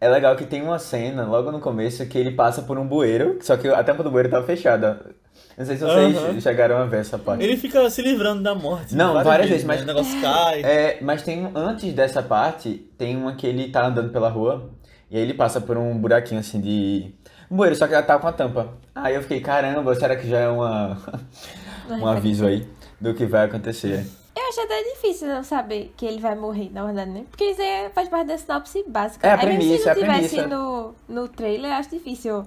É 0.00 0.08
legal 0.08 0.36
que 0.36 0.44
tem 0.44 0.60
uma 0.62 0.78
cena 0.78 1.24
logo 1.24 1.50
no 1.52 1.60
começo 1.60 2.04
que 2.06 2.18
ele 2.18 2.32
passa 2.32 2.62
por 2.62 2.76
um 2.78 2.86
bueiro, 2.86 3.38
só 3.40 3.56
que 3.56 3.68
a 3.68 3.82
tampa 3.84 4.02
do 4.02 4.10
bueiro 4.10 4.28
tava 4.28 4.44
fechada. 4.44 5.14
Não 5.56 5.66
sei 5.66 5.76
se 5.76 5.84
vocês 5.84 6.16
Aham. 6.16 6.40
chegaram 6.40 6.76
a 6.78 6.84
ver 6.86 7.00
essa 7.00 7.18
parte. 7.18 7.44
Ele 7.44 7.56
fica 7.56 7.88
se 7.90 8.00
livrando 8.02 8.42
da 8.42 8.54
morte. 8.54 8.94
Não, 8.94 9.22
várias 9.22 9.48
vezes, 9.48 9.64
né? 9.64 9.74
mas- 9.74 9.82
O 9.82 9.86
negócio 9.86 10.20
cai. 10.20 10.62
É, 10.62 10.98
mas 11.02 11.22
tem 11.22 11.44
um, 11.46 11.52
antes 11.54 11.92
dessa 11.92 12.22
parte, 12.22 12.90
tem 12.96 13.16
uma 13.16 13.34
que 13.34 13.46
ele 13.46 13.68
tá 13.70 13.86
andando 13.86 14.10
pela 14.10 14.28
rua 14.28 14.70
e 15.10 15.16
aí 15.16 15.22
ele 15.22 15.34
passa 15.34 15.60
por 15.60 15.76
um 15.76 15.96
buraquinho 15.98 16.40
assim 16.40 16.60
de 16.60 17.12
um 17.50 17.56
bueiro, 17.56 17.76
só 17.76 17.86
que 17.86 17.92
ela 17.94 18.02
tá 18.02 18.18
com 18.18 18.26
a 18.26 18.32
tampa. 18.32 18.68
Aí 18.94 19.14
eu 19.14 19.22
fiquei, 19.22 19.40
caramba, 19.40 19.94
será 19.94 20.16
que 20.16 20.26
já 20.28 20.38
é 20.38 20.48
uma 20.48 20.96
um 21.90 22.06
aviso 22.06 22.46
aí 22.46 22.66
do 23.00 23.12
que 23.14 23.26
vai 23.26 23.44
acontecer? 23.46 24.06
Eu 24.34 24.48
acho 24.48 24.60
até 24.62 24.82
difícil 24.94 25.28
não 25.28 25.42
saber 25.44 25.92
que 25.96 26.06
ele 26.06 26.18
vai 26.18 26.34
morrer, 26.34 26.70
na 26.72 26.84
verdade, 26.86 27.10
né? 27.10 27.24
Porque 27.30 27.44
isso 27.44 27.60
aí 27.60 27.90
faz 27.94 28.08
parte 28.08 28.28
da 28.28 28.38
sinopse 28.38 28.82
básica. 28.88 29.26
É 29.26 29.30
a 29.32 29.34
Aí 29.34 29.46
mesmo 29.46 29.58
premissa, 29.60 29.82
se 29.82 29.88
é 29.88 29.92
a 29.92 29.94
não 29.94 30.00
tivesse 30.02 30.36
premissa. 30.36 30.56
no, 30.56 30.94
no 31.08 31.28
trailer, 31.28 31.70
eu 31.70 31.74
acho 31.76 31.90
difícil. 31.90 32.46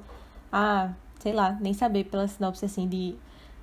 Ah, 0.51 0.89
sei 1.25 1.33
lá, 1.33 1.57
nem 1.59 1.73
saber 1.73 2.03
pela 2.03 2.27
sinopse 2.27 2.63
assim 2.63 2.87
de. 2.87 3.15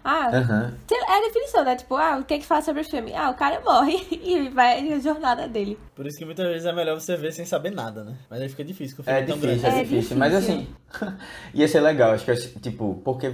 Ah, 0.05 0.31
Aham. 0.37 0.75
é 0.91 1.17
a 1.19 1.21
definição, 1.21 1.63
né? 1.65 1.77
Tipo, 1.77 1.95
ah, 1.95 2.19
o 2.19 2.25
que 2.25 2.35
é 2.35 2.39
que 2.39 2.45
fala 2.45 2.61
sobre 2.61 2.83
o 2.83 2.85
filme? 2.85 3.15
Ah, 3.15 3.31
o 3.31 3.35
cara 3.35 3.61
morre 3.65 4.05
e 4.11 4.49
vai 4.49 4.93
a 4.93 4.99
jornada 4.99 5.47
dele. 5.47 5.79
Por 5.95 6.05
isso 6.09 6.19
que 6.19 6.25
muitas 6.25 6.45
vezes 6.49 6.67
é 6.67 6.73
melhor 6.73 6.99
você 6.99 7.17
ver 7.17 7.33
sem 7.33 7.45
saber 7.45 7.71
nada, 7.71 8.03
né? 8.03 8.17
Mas 8.29 8.43
aí 8.43 8.49
fica 8.49 8.65
difícil, 8.65 8.97
porque 8.97 9.03
o 9.13 9.15
filme 9.15 9.21
É 9.21 9.23
é 9.23 9.27
tão 9.27 9.37
difícil, 9.39 9.63
grande. 9.63 9.77
é, 9.77 9.81
É 9.81 9.85
difícil. 9.85 10.17
Mas 10.17 10.35
assim, 10.35 10.67
ia 11.55 11.69
ser 11.69 11.81
legal. 11.81 12.11
Acho 12.11 12.25
que, 12.25 12.59
tipo, 12.59 13.01
porque 13.05 13.33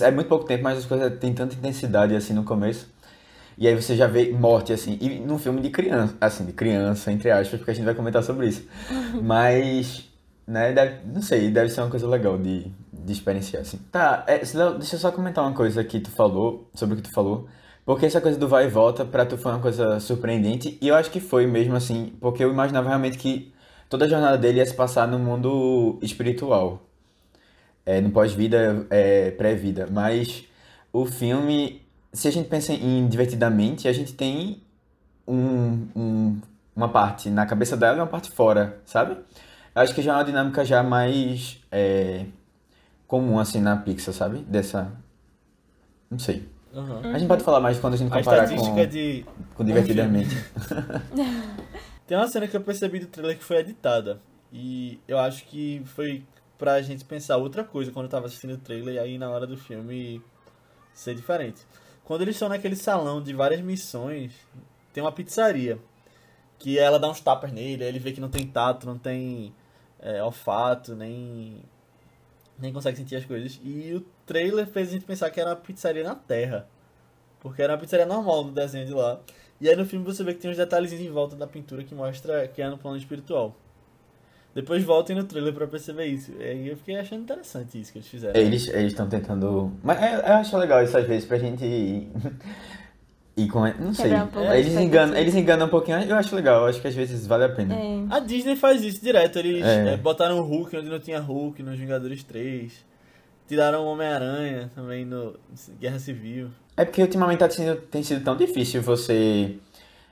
é 0.00 0.10
muito 0.10 0.26
pouco 0.26 0.44
tempo, 0.44 0.64
mas 0.64 0.78
as 0.78 0.86
coisas 0.86 1.16
têm 1.20 1.32
tanta 1.32 1.54
intensidade 1.54 2.16
assim 2.16 2.32
no 2.32 2.42
começo. 2.42 2.92
E 3.56 3.68
aí 3.68 3.74
você 3.76 3.96
já 3.96 4.08
vê 4.08 4.32
morte, 4.32 4.72
assim. 4.72 4.98
E 5.00 5.20
num 5.20 5.38
filme 5.38 5.60
de 5.60 5.70
criança, 5.70 6.16
assim, 6.20 6.44
de 6.44 6.52
criança, 6.52 7.12
entre 7.12 7.30
aspas, 7.30 7.58
porque 7.60 7.70
a 7.70 7.74
gente 7.74 7.84
vai 7.84 7.94
comentar 7.94 8.24
sobre 8.24 8.48
isso. 8.48 8.66
Mas, 9.22 10.04
né, 10.48 10.72
deve- 10.72 11.00
não 11.06 11.22
sei, 11.22 11.50
deve 11.50 11.70
ser 11.70 11.80
uma 11.82 11.90
coisa 11.90 12.08
legal 12.08 12.38
de, 12.38 12.70
de 12.92 13.12
experienciar, 13.12 13.62
assim. 13.62 13.78
Tá, 13.92 14.24
é, 14.26 14.38
deixa 14.38 14.96
eu 14.96 14.98
só 14.98 15.12
comentar 15.12 15.44
uma 15.44 15.54
coisa 15.54 15.84
que 15.84 16.00
tu 16.00 16.10
falou, 16.10 16.68
sobre 16.74 16.94
o 16.94 16.96
que 16.98 17.04
tu 17.08 17.12
falou. 17.14 17.48
Porque 17.84 18.06
essa 18.06 18.20
coisa 18.20 18.38
do 18.38 18.48
vai 18.48 18.66
e 18.66 18.68
volta, 18.68 19.04
pra 19.04 19.24
tu 19.26 19.38
foi 19.38 19.52
uma 19.52 19.60
coisa 19.60 19.98
surpreendente. 20.00 20.78
E 20.80 20.88
eu 20.88 20.94
acho 20.94 21.10
que 21.10 21.20
foi 21.20 21.46
mesmo, 21.46 21.74
assim, 21.76 22.12
porque 22.20 22.44
eu 22.44 22.50
imaginava 22.52 22.88
realmente 22.88 23.18
que 23.18 23.52
toda 23.88 24.04
a 24.04 24.08
jornada 24.08 24.36
dele 24.38 24.58
ia 24.58 24.66
se 24.66 24.74
passar 24.74 25.08
no 25.08 25.18
mundo 25.18 25.98
espiritual. 26.02 26.82
É, 27.86 28.00
no 28.00 28.10
pós-vida, 28.10 28.86
é, 28.90 29.30
pré-vida. 29.32 29.88
Mas 29.90 30.44
o 30.92 31.06
filme, 31.06 31.82
se 32.12 32.28
a 32.28 32.30
gente 32.30 32.48
pensa 32.48 32.72
em 32.72 33.08
divertidamente, 33.08 33.88
a 33.88 33.92
gente 33.92 34.12
tem 34.14 34.62
um, 35.26 35.88
um- 35.96 36.40
uma 36.76 36.88
parte 36.90 37.30
na 37.30 37.46
cabeça 37.46 37.76
dela 37.76 37.98
e 37.98 38.00
uma 38.00 38.06
parte 38.06 38.30
fora, 38.30 38.80
sabe? 38.86 39.16
Acho 39.82 39.94
que 39.94 40.02
já 40.02 40.12
é 40.12 40.14
uma 40.16 40.24
dinâmica 40.24 40.64
já 40.64 40.82
mais 40.82 41.60
é, 41.70 42.26
comum, 43.06 43.38
assim, 43.38 43.60
na 43.60 43.76
Pixar, 43.76 44.14
sabe? 44.14 44.38
Dessa... 44.40 44.92
Não 46.10 46.18
sei. 46.18 46.48
Aham. 46.74 47.00
A 47.12 47.18
gente 47.18 47.28
pode 47.28 47.42
falar 47.42 47.60
mais 47.60 47.78
quando 47.78 47.94
a 47.94 47.96
gente 47.96 48.12
A 48.12 48.18
comparar 48.18 48.44
estatística 48.44 48.74
com, 48.74 48.86
de. 48.86 49.26
com 49.54 49.64
Divertidamente. 49.64 50.36
Tem 52.06 52.16
uma 52.16 52.28
cena 52.28 52.46
que 52.46 52.56
eu 52.56 52.60
percebi 52.60 53.00
do 53.00 53.06
trailer 53.06 53.36
que 53.36 53.44
foi 53.44 53.58
editada. 53.58 54.20
E 54.52 54.98
eu 55.06 55.18
acho 55.18 55.44
que 55.44 55.82
foi 55.84 56.24
pra 56.56 56.80
gente 56.80 57.04
pensar 57.04 57.36
outra 57.36 57.62
coisa 57.62 57.92
quando 57.92 58.06
eu 58.06 58.10
tava 58.10 58.26
assistindo 58.26 58.54
o 58.54 58.58
trailer 58.58 58.94
e 58.94 58.98
aí 58.98 59.18
na 59.18 59.28
hora 59.28 59.46
do 59.46 59.56
filme 59.56 60.22
ser 60.92 61.14
diferente. 61.14 61.66
Quando 62.04 62.22
eles 62.22 62.34
estão 62.34 62.48
naquele 62.48 62.76
salão 62.76 63.22
de 63.22 63.34
várias 63.34 63.60
missões, 63.60 64.32
tem 64.92 65.02
uma 65.02 65.12
pizzaria. 65.12 65.78
Que 66.58 66.78
ela 66.78 66.98
dá 66.98 67.08
uns 67.08 67.20
tapas 67.20 67.52
nele, 67.52 67.84
aí 67.84 67.88
ele 67.90 67.98
vê 67.98 68.10
que 68.10 68.20
não 68.20 68.30
tem 68.30 68.46
tato, 68.46 68.86
não 68.86 68.98
tem 68.98 69.54
é, 70.00 70.22
olfato, 70.22 70.94
nem. 70.94 71.62
nem 72.58 72.72
consegue 72.72 72.96
sentir 72.96 73.16
as 73.16 73.24
coisas. 73.24 73.60
E 73.62 73.94
o 73.94 74.00
trailer 74.26 74.66
fez 74.66 74.88
a 74.88 74.92
gente 74.92 75.04
pensar 75.04 75.30
que 75.30 75.40
era 75.40 75.50
uma 75.50 75.56
pizzaria 75.56 76.04
na 76.04 76.14
Terra. 76.14 76.68
Porque 77.40 77.62
era 77.62 77.72
uma 77.72 77.78
pizzaria 77.78 78.06
normal 78.06 78.44
no 78.44 78.52
desenho 78.52 78.86
de 78.86 78.92
lá. 78.92 79.20
E 79.60 79.68
aí 79.68 79.76
no 79.76 79.86
filme 79.86 80.04
você 80.04 80.22
vê 80.22 80.34
que 80.34 80.40
tem 80.40 80.50
uns 80.50 80.56
detalhezinhos 80.56 81.04
em 81.04 81.10
volta 81.10 81.34
da 81.36 81.46
pintura 81.46 81.82
que 81.82 81.94
mostra 81.94 82.46
que 82.48 82.62
é 82.62 82.68
no 82.68 82.78
plano 82.78 82.96
espiritual. 82.96 83.56
Depois 84.54 84.82
voltem 84.82 85.14
no 85.14 85.24
trailer 85.24 85.52
pra 85.52 85.66
perceber 85.66 86.06
isso. 86.06 86.32
E 86.32 86.68
eu 86.68 86.76
fiquei 86.76 86.96
achando 86.96 87.22
interessante 87.22 87.80
isso 87.80 87.92
que 87.92 87.98
eles 87.98 88.08
fizeram. 88.08 88.40
Eles 88.40 88.66
eles 88.68 88.92
estão 88.92 89.08
tentando. 89.08 89.72
Mas 89.82 90.02
é, 90.02 90.14
eu 90.14 90.34
acho 90.34 90.56
legal 90.56 90.82
isso 90.82 90.96
às 90.96 91.06
vezes 91.06 91.28
pra 91.28 91.38
gente 91.38 92.08
ir 93.42 93.48
com. 93.48 93.60
Não 93.78 93.94
sei. 93.94 94.12
Um 94.14 94.26
pouco 94.26 94.50
eles, 94.52 94.72
enganam, 94.74 95.16
eles 95.16 95.34
enganam 95.34 95.66
um 95.66 95.70
pouquinho. 95.70 95.98
Eu 96.00 96.16
acho 96.16 96.34
legal. 96.34 96.62
Eu 96.62 96.66
acho 96.66 96.80
que 96.80 96.88
às 96.88 96.94
vezes 96.94 97.26
vale 97.26 97.44
a 97.44 97.48
pena. 97.48 97.74
É. 97.74 98.04
A 98.10 98.18
Disney 98.20 98.56
faz 98.56 98.82
isso 98.82 99.02
direto. 99.02 99.38
Eles 99.38 99.64
É. 99.64 99.94
é, 99.94 99.96
botaram 99.96 100.38
o 100.38 100.42
Hulk 100.42 100.76
onde 100.76 100.88
não 100.88 100.98
tinha 100.98 101.18
Hulk 101.20 101.62
nos 101.62 101.78
Vingadores 101.78 102.22
3. 102.22 102.72
Tiraram 103.46 103.82
o 103.84 103.86
Homem-Aranha 103.86 104.70
também 104.74 105.04
no 105.06 105.34
Guerra 105.80 105.98
Civil. 105.98 106.48
É 106.76 106.84
porque 106.84 107.00
ultimamente 107.00 107.38
tá 107.38 107.48
sendo- 107.48 107.80
tem 107.80 108.02
sido 108.02 108.22
tão 108.22 108.36
difícil 108.36 108.82
você 108.82 109.56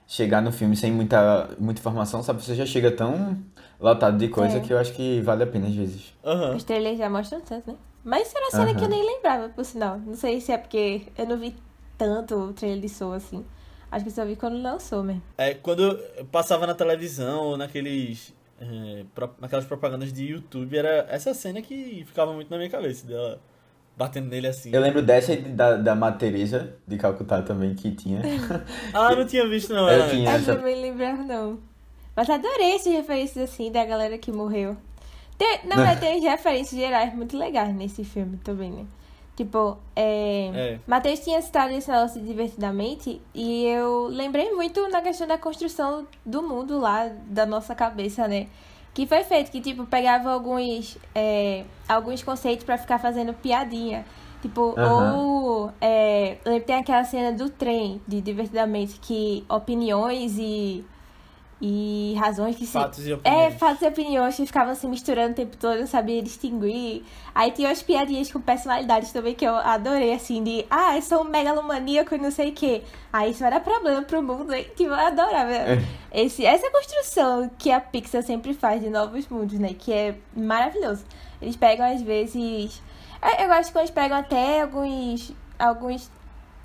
chegar 0.06 0.40
no 0.40 0.50
filme 0.52 0.74
sem 0.76 0.90
muita, 0.90 1.50
muita 1.58 1.80
informação, 1.80 2.22
sabe? 2.22 2.42
Você 2.42 2.54
já 2.54 2.64
chega 2.64 2.90
tão 2.90 3.36
lotado 3.78 4.16
de 4.16 4.28
coisa 4.28 4.56
É. 4.56 4.60
que 4.60 4.72
eu 4.72 4.78
acho 4.78 4.92
que 4.94 5.20
vale 5.20 5.42
a 5.42 5.46
pena 5.46 5.66
às 5.66 5.74
vezes. 5.74 6.14
Aham. 6.24 6.56
Os 6.56 6.64
trailers 6.64 6.96
já 6.98 7.10
mostram 7.10 7.40
tanto, 7.40 7.70
né? 7.72 7.76
Mas 8.02 8.28
isso 8.28 8.36
era 8.38 8.46
uma 8.46 8.50
cena 8.52 8.78
que 8.78 8.84
eu 8.84 8.88
nem 8.88 9.04
lembrava, 9.04 9.48
por 9.48 9.64
sinal. 9.64 9.98
Não 9.98 10.14
sei 10.14 10.40
se 10.40 10.52
é 10.52 10.56
porque 10.58 11.02
eu 11.18 11.26
não 11.26 11.36
vi 11.36 11.54
tanto 11.98 12.34
o 12.36 12.52
trailer 12.52 12.80
de 12.80 12.88
Soul 12.88 13.12
assim. 13.14 13.44
Acho 13.90 14.04
que 14.04 14.10
só 14.10 14.24
vi 14.24 14.36
quando 14.36 14.60
lançou 14.60 15.02
mesmo. 15.02 15.22
É, 15.38 15.54
quando 15.54 15.96
passava 16.32 16.66
na 16.66 16.74
televisão 16.74 17.40
ou 17.44 17.56
naqueles. 17.56 18.34
é, 18.60 19.04
pro- 19.14 19.34
naquelas 19.40 19.64
propagandas 19.64 20.12
de 20.12 20.24
YouTube, 20.26 20.76
era 20.76 21.06
essa 21.08 21.32
cena 21.34 21.62
que 21.62 22.02
ficava 22.06 22.32
muito 22.32 22.50
na 22.50 22.56
minha 22.56 22.68
cabeça, 22.70 23.06
dela 23.06 23.40
batendo 23.96 24.28
nele 24.28 24.46
assim. 24.48 24.70
Eu 24.74 24.80
lembro 24.80 25.02
dessa 25.02 25.32
e 25.32 25.40
da, 25.42 25.76
da 25.76 25.94
Madre 25.94 26.18
Teresa 26.20 26.74
de 26.86 26.96
Calcutá 26.98 27.40
também 27.42 27.74
que 27.74 27.92
tinha. 27.92 28.20
Ah, 28.92 29.14
não 29.14 29.24
tinha 29.26 29.46
visto 29.48 29.72
não. 29.72 29.88
Eu 29.88 30.00
ela- 30.00 30.10
tinha. 30.10 30.30
Eu 30.30 30.36
essa- 30.36 30.56
também 30.56 30.80
lembrava, 30.82 31.22
não. 31.22 31.58
Mas 32.14 32.28
adorei 32.28 32.74
esses 32.74 32.92
referências 32.92 33.50
assim 33.50 33.70
da 33.70 33.84
galera 33.84 34.18
que 34.18 34.32
morreu. 34.32 34.76
Tem, 35.38 35.60
na 35.66 35.76
verdade, 35.76 36.00
tem 36.00 36.20
referências 36.20 36.80
gerais 36.80 37.14
muito 37.14 37.36
legais 37.38 37.74
nesse 37.74 38.02
filme 38.04 38.36
também, 38.38 38.70
né? 38.70 38.86
Tipo, 39.36 39.76
é... 39.94 40.50
É. 40.54 40.80
Matheus 40.86 41.20
tinha 41.20 41.40
citado 41.42 41.72
esse 41.74 41.90
negócio 41.90 42.18
de 42.18 42.26
divertidamente 42.26 43.20
e 43.34 43.66
eu 43.66 44.06
lembrei 44.06 44.50
muito 44.52 44.88
na 44.88 45.02
questão 45.02 45.26
da 45.26 45.36
construção 45.36 46.06
do 46.24 46.42
mundo 46.42 46.78
lá, 46.78 47.10
da 47.26 47.44
nossa 47.44 47.74
cabeça, 47.74 48.26
né? 48.26 48.46
Que 48.94 49.06
foi 49.06 49.22
feito, 49.24 49.50
que 49.50 49.60
tipo, 49.60 49.84
pegava 49.84 50.32
alguns, 50.32 50.96
é, 51.14 51.64
alguns 51.86 52.22
conceitos 52.22 52.64
pra 52.64 52.78
ficar 52.78 52.98
fazendo 52.98 53.34
piadinha. 53.34 54.06
Tipo, 54.40 54.74
Aham. 54.78 55.16
ou 55.18 55.72
é, 55.82 56.38
tem 56.66 56.76
aquela 56.76 57.04
cena 57.04 57.30
do 57.30 57.50
trem 57.50 58.00
de 58.08 58.22
divertidamente 58.22 58.98
que 59.00 59.44
opiniões 59.50 60.38
e, 60.38 60.82
e 61.60 62.14
razões 62.18 62.54
que 62.54 62.66
se 62.66 62.72
Fatos 62.72 63.06
e 63.06 63.12
é, 63.12 63.14
opiniões. 63.14 63.54
fatos 63.54 63.80
e 63.82 63.86
opiniões 63.86 64.36
que 64.36 64.44
ficavam 64.46 64.74
se 64.74 64.86
misturando 64.86 65.32
o 65.32 65.34
tempo 65.34 65.56
todo, 65.56 65.78
não 65.80 65.86
sabia 65.86 66.22
distinguir. 66.22 67.02
Aí 67.34 67.50
tinha 67.50 67.68
umas 67.68 67.82
piadinhas 67.82 68.30
com 68.30 68.40
personalidades 68.40 69.10
também 69.10 69.34
que 69.34 69.44
eu 69.46 69.54
adorei, 69.54 70.12
assim, 70.12 70.44
de 70.44 70.66
ah, 70.68 70.96
eu 70.96 71.02
sou 71.02 71.22
um 71.22 71.24
megalomaníaco 71.24 72.14
e 72.14 72.18
não 72.18 72.30
sei 72.30 72.50
o 72.50 72.52
quê. 72.52 72.82
Aí 73.10 73.30
isso 73.30 73.40
vai 73.40 73.50
dar 73.50 73.60
problema 73.60 74.02
pro 74.02 74.22
mundo, 74.22 74.52
hein? 74.52 74.64
Tipo, 74.76 74.90
eu 74.90 74.94
adorava 74.94 75.50
esse, 76.12 76.44
essa 76.44 76.70
construção 76.70 77.50
que 77.58 77.70
a 77.70 77.80
Pixar 77.80 78.22
sempre 78.22 78.52
faz 78.52 78.82
de 78.82 78.90
novos 78.90 79.26
mundos, 79.28 79.58
né? 79.58 79.74
Que 79.78 79.92
é 79.92 80.14
maravilhoso. 80.36 81.04
Eles 81.40 81.56
pegam, 81.56 81.90
às 81.90 82.02
vezes. 82.02 82.82
é, 83.22 83.44
Eu 83.44 83.48
gosto 83.48 83.72
que 83.72 83.78
eles 83.78 83.90
pegam 83.90 84.18
até 84.18 84.60
alguns. 84.60 85.32
alguns. 85.58 86.10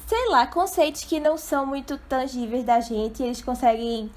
sei 0.05 0.27
lá, 0.29 0.45
conceitos 0.47 1.05
que 1.05 1.17
não 1.17 1.37
são 1.37 1.65
muito 1.65 1.97
tangíveis 1.97 2.65
da 2.65 2.81
gente. 2.81 3.23
E 3.23 3.25
eles 3.27 3.41
conseguem 3.41 4.11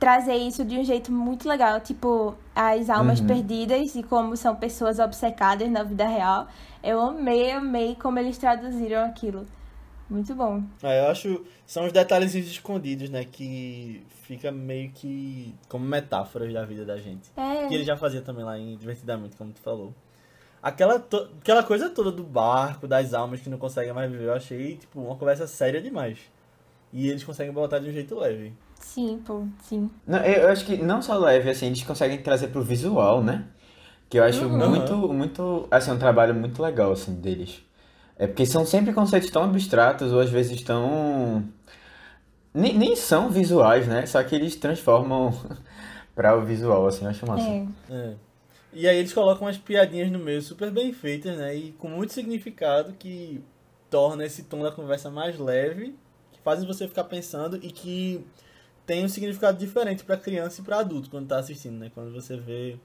trazer 0.00 0.34
isso 0.34 0.64
de 0.64 0.76
um 0.78 0.84
jeito 0.84 1.12
muito 1.12 1.46
legal, 1.48 1.78
tipo 1.80 2.34
as 2.56 2.88
almas 2.90 3.20
Uhum. 3.20 3.26
perdidas 3.28 3.94
e 3.94 4.02
como 4.02 4.36
são 4.36 4.56
pessoas 4.56 4.98
obcecadas 4.98 5.70
na 5.70 5.82
vida 5.84 6.06
real. 6.08 6.48
Eu 6.82 7.00
amei, 7.00 7.52
amei 7.52 7.94
como 7.94 8.18
eles 8.18 8.36
traduziram 8.38 9.04
aquilo. 9.04 9.46
Muito 10.08 10.34
bom. 10.34 10.64
É, 10.82 11.04
eu 11.04 11.10
acho. 11.10 11.44
São 11.66 11.86
os 11.86 11.92
detalhezinhos 11.92 12.48
escondidos, 12.48 13.08
né? 13.10 13.24
Que 13.24 14.02
fica 14.24 14.50
meio 14.50 14.90
que 14.90 15.54
como 15.68 15.84
metáforas 15.84 16.52
da 16.52 16.64
vida 16.64 16.84
da 16.84 16.96
gente. 16.96 17.30
É, 17.36 17.68
Que 17.68 17.74
ele 17.74 17.84
já 17.84 17.96
fazia 17.96 18.20
também 18.20 18.44
lá 18.44 18.58
em 18.58 18.76
Divertidamente, 18.76 19.36
como 19.36 19.52
tu 19.52 19.60
falou. 19.60 19.94
Aquela, 20.62 20.98
to- 20.98 21.28
aquela 21.40 21.62
coisa 21.62 21.88
toda 21.90 22.10
do 22.10 22.24
barco, 22.24 22.88
das 22.88 23.14
almas 23.14 23.40
que 23.40 23.48
não 23.48 23.56
conseguem 23.56 23.92
mais 23.92 24.10
viver, 24.10 24.24
eu 24.24 24.34
achei, 24.34 24.76
tipo, 24.76 25.00
uma 25.00 25.14
conversa 25.14 25.46
séria 25.46 25.80
demais. 25.80 26.18
E 26.92 27.08
eles 27.08 27.22
conseguem 27.22 27.52
botar 27.52 27.78
de 27.78 27.88
um 27.88 27.92
jeito 27.92 28.18
leve. 28.18 28.52
Sim, 28.94 29.22
pô, 29.24 29.46
sim. 29.62 29.90
Não, 30.06 30.18
eu 30.24 30.48
acho 30.48 30.64
que 30.64 30.76
não 30.76 31.00
só 31.02 31.16
leve, 31.18 31.50
assim, 31.50 31.66
eles 31.66 31.82
conseguem 31.82 32.20
trazer 32.22 32.48
pro 32.48 32.62
visual, 32.62 33.22
né? 33.22 33.46
Que 34.10 34.18
eu 34.18 34.24
acho 34.24 34.46
Uhum. 34.46 34.70
muito, 34.70 34.94
muito, 35.12 35.68
assim, 35.70 35.92
um 35.92 35.98
trabalho 35.98 36.34
muito 36.34 36.62
legal, 36.62 36.92
assim, 36.92 37.14
deles. 37.14 37.62
É 38.18 38.26
porque 38.26 38.46
são 38.46 38.66
sempre 38.66 38.92
conceitos 38.92 39.30
tão 39.30 39.44
abstratos, 39.44 40.12
ou 40.12 40.20
às 40.20 40.30
vezes 40.30 40.62
tão... 40.62 41.44
Nem, 42.52 42.76
nem 42.76 42.96
são 42.96 43.30
visuais, 43.30 43.86
né? 43.86 44.06
Só 44.06 44.22
que 44.24 44.34
eles 44.34 44.56
transformam 44.56 45.32
pra 46.14 46.36
o 46.36 46.44
visual, 46.44 46.86
assim, 46.86 47.04
eu 47.04 47.10
acho 47.10 47.26
massa. 47.26 47.50
É. 47.50 47.66
É. 47.90 48.14
E 48.72 48.88
aí 48.88 48.98
eles 48.98 49.12
colocam 49.12 49.46
umas 49.46 49.58
piadinhas 49.58 50.10
no 50.10 50.18
meio 50.18 50.40
super 50.42 50.70
bem 50.70 50.92
feitas, 50.92 51.36
né? 51.36 51.54
E 51.56 51.72
com 51.72 51.88
muito 51.88 52.12
significado 52.12 52.92
que 52.94 53.42
torna 53.90 54.24
esse 54.24 54.44
tom 54.44 54.62
da 54.62 54.70
conversa 54.70 55.10
mais 55.10 55.38
leve, 55.38 55.94
que 56.32 56.40
fazem 56.44 56.66
você 56.66 56.86
ficar 56.86 57.04
pensando 57.04 57.56
e 57.56 57.70
que 57.72 58.24
tem 58.90 59.04
um 59.04 59.08
significado 59.08 59.56
diferente 59.56 60.02
pra 60.02 60.16
criança 60.16 60.60
e 60.60 60.64
pra 60.64 60.80
adulto 60.80 61.08
quando 61.10 61.28
tá 61.28 61.38
assistindo, 61.38 61.78
né? 61.78 61.92
Quando 61.94 62.12
você 62.12 62.36
vê 62.36 62.76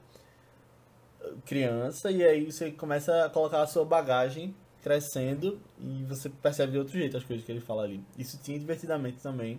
criança 1.44 2.12
e 2.12 2.22
aí 2.24 2.44
você 2.50 2.70
começa 2.70 3.24
a 3.24 3.28
colocar 3.28 3.60
a 3.62 3.66
sua 3.66 3.84
bagagem 3.84 4.54
crescendo 4.84 5.58
e 5.80 6.04
você 6.04 6.28
percebe 6.28 6.70
de 6.72 6.78
outro 6.78 6.92
jeito 6.96 7.16
as 7.16 7.24
coisas 7.24 7.44
que 7.44 7.50
ele 7.50 7.60
fala 7.60 7.82
ali. 7.82 8.00
Isso 8.16 8.38
tinha 8.40 8.56
divertidamente 8.56 9.16
também. 9.20 9.58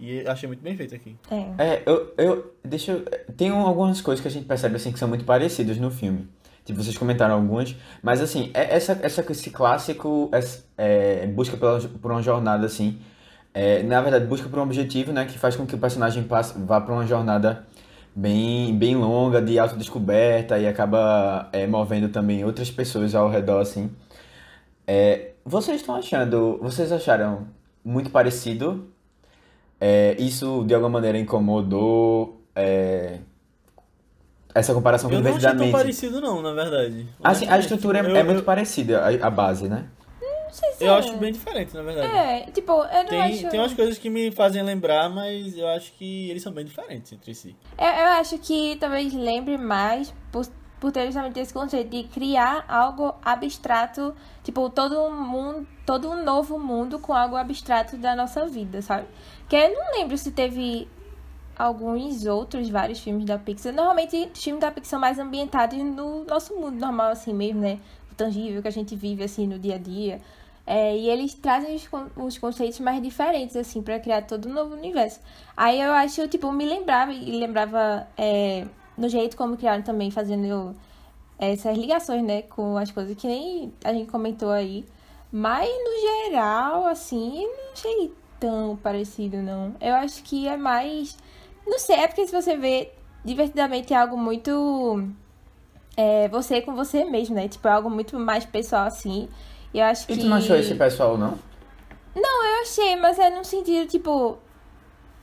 E 0.00 0.20
eu 0.20 0.30
achei 0.32 0.46
muito 0.46 0.62
bem 0.62 0.74
feito 0.74 0.94
aqui. 0.94 1.16
É. 1.30 1.64
É, 1.74 1.82
eu, 1.84 2.14
eu, 2.16 2.54
deixa 2.64 2.92
eu, 2.92 3.04
tem 3.36 3.52
um- 3.52 3.66
algumas 3.66 4.00
coisas 4.00 4.22
que 4.22 4.28
a 4.28 4.30
gente 4.30 4.46
percebe, 4.46 4.76
assim, 4.76 4.90
que 4.90 4.98
são 4.98 5.06
muito 5.06 5.26
parecidas 5.26 5.76
no 5.76 5.90
filme. 5.90 6.26
Tipo, 6.64 6.82
vocês 6.82 6.96
comentaram 6.96 7.34
algumas, 7.34 7.76
mas 8.02 8.22
assim, 8.22 8.50
é- 8.54 8.74
essa, 8.74 8.98
essa, 9.02 9.20
esse 9.30 9.50
clássico 9.50 10.30
essa, 10.32 10.64
é, 10.78 11.26
busca 11.26 11.58
pela, 11.58 11.78
por 11.78 12.10
uma 12.10 12.22
jornada, 12.22 12.64
assim, 12.64 12.98
é, 13.54 13.82
na 13.84 14.00
verdade, 14.02 14.26
busca 14.26 14.48
por 14.48 14.58
um 14.58 14.62
objetivo, 14.62 15.12
né, 15.12 15.24
que 15.24 15.38
faz 15.38 15.54
com 15.56 15.64
que 15.64 15.74
o 15.74 15.78
personagem 15.78 16.24
passe, 16.24 16.54
vá 16.58 16.80
para 16.80 16.92
uma 16.92 17.06
jornada 17.06 17.64
bem, 18.14 18.76
bem 18.76 18.96
longa, 18.96 19.40
de 19.40 19.58
autodescoberta, 19.58 20.58
e 20.58 20.66
acaba 20.66 21.48
é, 21.52 21.66
movendo 21.66 22.08
também 22.08 22.44
outras 22.44 22.70
pessoas 22.70 23.14
ao 23.14 23.30
redor, 23.30 23.60
assim. 23.60 23.90
É, 24.86 25.30
vocês 25.44 25.80
estão 25.80 25.94
achando, 25.94 26.58
vocês 26.60 26.90
acharam 26.92 27.46
muito 27.84 28.10
parecido? 28.10 28.88
É, 29.80 30.16
isso 30.18 30.64
de 30.66 30.74
alguma 30.74 30.90
maneira 30.90 31.18
incomodou? 31.18 32.40
É, 32.56 33.18
essa 34.54 34.72
comparação 34.72 35.10
com 35.10 35.16
Eu 35.16 35.22
não 35.22 35.34
achei 35.34 35.54
tão 35.54 35.70
parecido 35.72 36.20
não, 36.20 36.40
na 36.40 36.52
verdade. 36.52 37.08
Assim, 37.22 37.48
a 37.48 37.58
estrutura 37.58 37.98
é, 37.98 38.02
Eu- 38.10 38.16
é 38.16 38.20
eu- 38.20 38.24
muito 38.24 38.42
parecida, 38.44 39.00
a, 39.04 39.26
a 39.26 39.30
base, 39.30 39.68
né? 39.68 39.86
Sei 40.54 40.72
se 40.74 40.84
Eu 40.84 40.94
é. 40.94 40.98
acho 40.98 41.16
bem 41.16 41.32
diferente, 41.32 41.74
na 41.74 41.82
verdade. 41.82 42.16
É, 42.16 42.50
tipo, 42.52 42.70
eu 42.70 43.02
não 43.02 43.06
Tem, 43.06 43.20
acho. 43.22 43.48
tem 43.48 43.58
umas 43.58 43.74
coisas 43.74 43.98
que 43.98 44.08
me 44.08 44.30
fazem 44.30 44.62
lembrar, 44.62 45.08
mas 45.10 45.58
eu 45.58 45.66
acho 45.66 45.92
que 45.94 46.30
eles 46.30 46.44
são 46.44 46.52
bem 46.52 46.64
diferentes 46.64 47.12
entre 47.12 47.34
si. 47.34 47.56
Eu, 47.76 47.86
eu 47.86 48.06
acho 48.20 48.38
que 48.38 48.76
talvez 48.78 49.12
lembre 49.12 49.58
mais 49.58 50.14
por, 50.30 50.46
por 50.78 50.92
ter 50.92 51.06
justamente 51.06 51.40
esse 51.40 51.52
conceito 51.52 51.90
de 51.90 52.04
criar 52.04 52.64
algo 52.68 53.16
abstrato, 53.24 54.14
tipo, 54.44 54.70
todo 54.70 54.96
um 55.00 55.10
mundo, 55.26 55.66
todo 55.84 56.08
um 56.08 56.22
novo 56.22 56.56
mundo 56.56 57.00
com 57.00 57.12
algo 57.12 57.34
abstrato 57.34 57.96
da 57.96 58.14
nossa 58.14 58.46
vida, 58.46 58.80
sabe? 58.80 59.08
Que 59.48 59.56
eu 59.56 59.74
não 59.74 59.98
lembro 59.98 60.16
se 60.16 60.30
teve 60.30 60.86
alguns 61.56 62.26
outros, 62.26 62.68
vários 62.68 63.00
filmes 63.00 63.24
da 63.24 63.38
Pixar. 63.38 63.72
Normalmente, 63.72 64.30
os 64.32 64.42
filmes 64.42 64.60
da 64.60 64.70
Pixar 64.70 64.90
são 64.90 65.00
mais 65.00 65.18
ambientados 65.18 65.76
no 65.78 66.24
nosso 66.24 66.54
mundo 66.54 66.78
normal, 66.78 67.10
assim 67.10 67.34
mesmo, 67.34 67.60
né? 67.60 67.80
O 68.12 68.14
tangível 68.14 68.62
que 68.62 68.68
a 68.68 68.72
gente 68.72 68.94
vive, 68.94 69.24
assim, 69.24 69.48
no 69.48 69.58
dia 69.58 69.74
a 69.74 69.78
dia. 69.78 70.20
É, 70.66 70.96
e 70.96 71.10
eles 71.10 71.34
trazem 71.34 71.76
os, 71.76 71.88
os 72.16 72.38
conceitos 72.38 72.80
mais 72.80 73.02
diferentes, 73.02 73.54
assim, 73.56 73.82
pra 73.82 74.00
criar 74.00 74.22
todo 74.22 74.48
um 74.48 74.52
novo 74.52 74.74
universo. 74.74 75.20
Aí 75.56 75.80
eu 75.80 75.92
acho, 75.92 76.26
tipo, 76.28 76.50
me 76.52 76.64
lembrava, 76.64 77.12
e 77.12 77.38
lembrava 77.38 78.08
é, 78.16 78.66
no 78.96 79.08
jeito 79.08 79.36
como 79.36 79.56
criaram 79.56 79.82
também, 79.82 80.10
fazendo 80.10 80.74
essas 81.38 81.76
ligações, 81.76 82.22
né, 82.22 82.42
com 82.42 82.76
as 82.78 82.90
coisas 82.90 83.16
que 83.16 83.26
nem 83.26 83.72
a 83.84 83.92
gente 83.92 84.10
comentou 84.10 84.50
aí. 84.50 84.84
Mas, 85.30 85.68
no 85.68 86.28
geral, 86.30 86.86
assim, 86.86 87.46
não 87.46 87.72
achei 87.72 88.12
tão 88.38 88.76
parecido, 88.76 89.38
não. 89.38 89.74
Eu 89.80 89.94
acho 89.94 90.22
que 90.22 90.46
é 90.46 90.56
mais. 90.56 91.16
Não 91.66 91.78
sei, 91.78 91.96
é 91.96 92.06
porque 92.06 92.26
se 92.26 92.32
você 92.32 92.56
vê 92.56 92.92
divertidamente 93.24 93.92
é 93.92 93.96
algo 93.96 94.16
muito. 94.16 95.08
É, 95.96 96.28
você 96.28 96.60
com 96.60 96.74
você 96.74 97.04
mesmo, 97.04 97.34
né? 97.34 97.48
Tipo, 97.48 97.68
é 97.68 97.72
algo 97.72 97.90
muito 97.90 98.18
mais 98.18 98.44
pessoal, 98.44 98.86
assim. 98.86 99.28
E 99.74 99.80
eu 99.80 99.84
acho 99.84 100.04
E 100.04 100.14
que. 100.14 100.20
tu 100.20 100.26
não 100.26 100.36
achou 100.36 100.56
esse 100.56 100.74
pessoal, 100.76 101.18
não? 101.18 101.36
Não, 102.14 102.44
eu 102.46 102.62
achei, 102.62 102.94
mas 102.96 103.18
é 103.18 103.28
no 103.28 103.44
sentido, 103.44 103.88
tipo. 103.88 104.38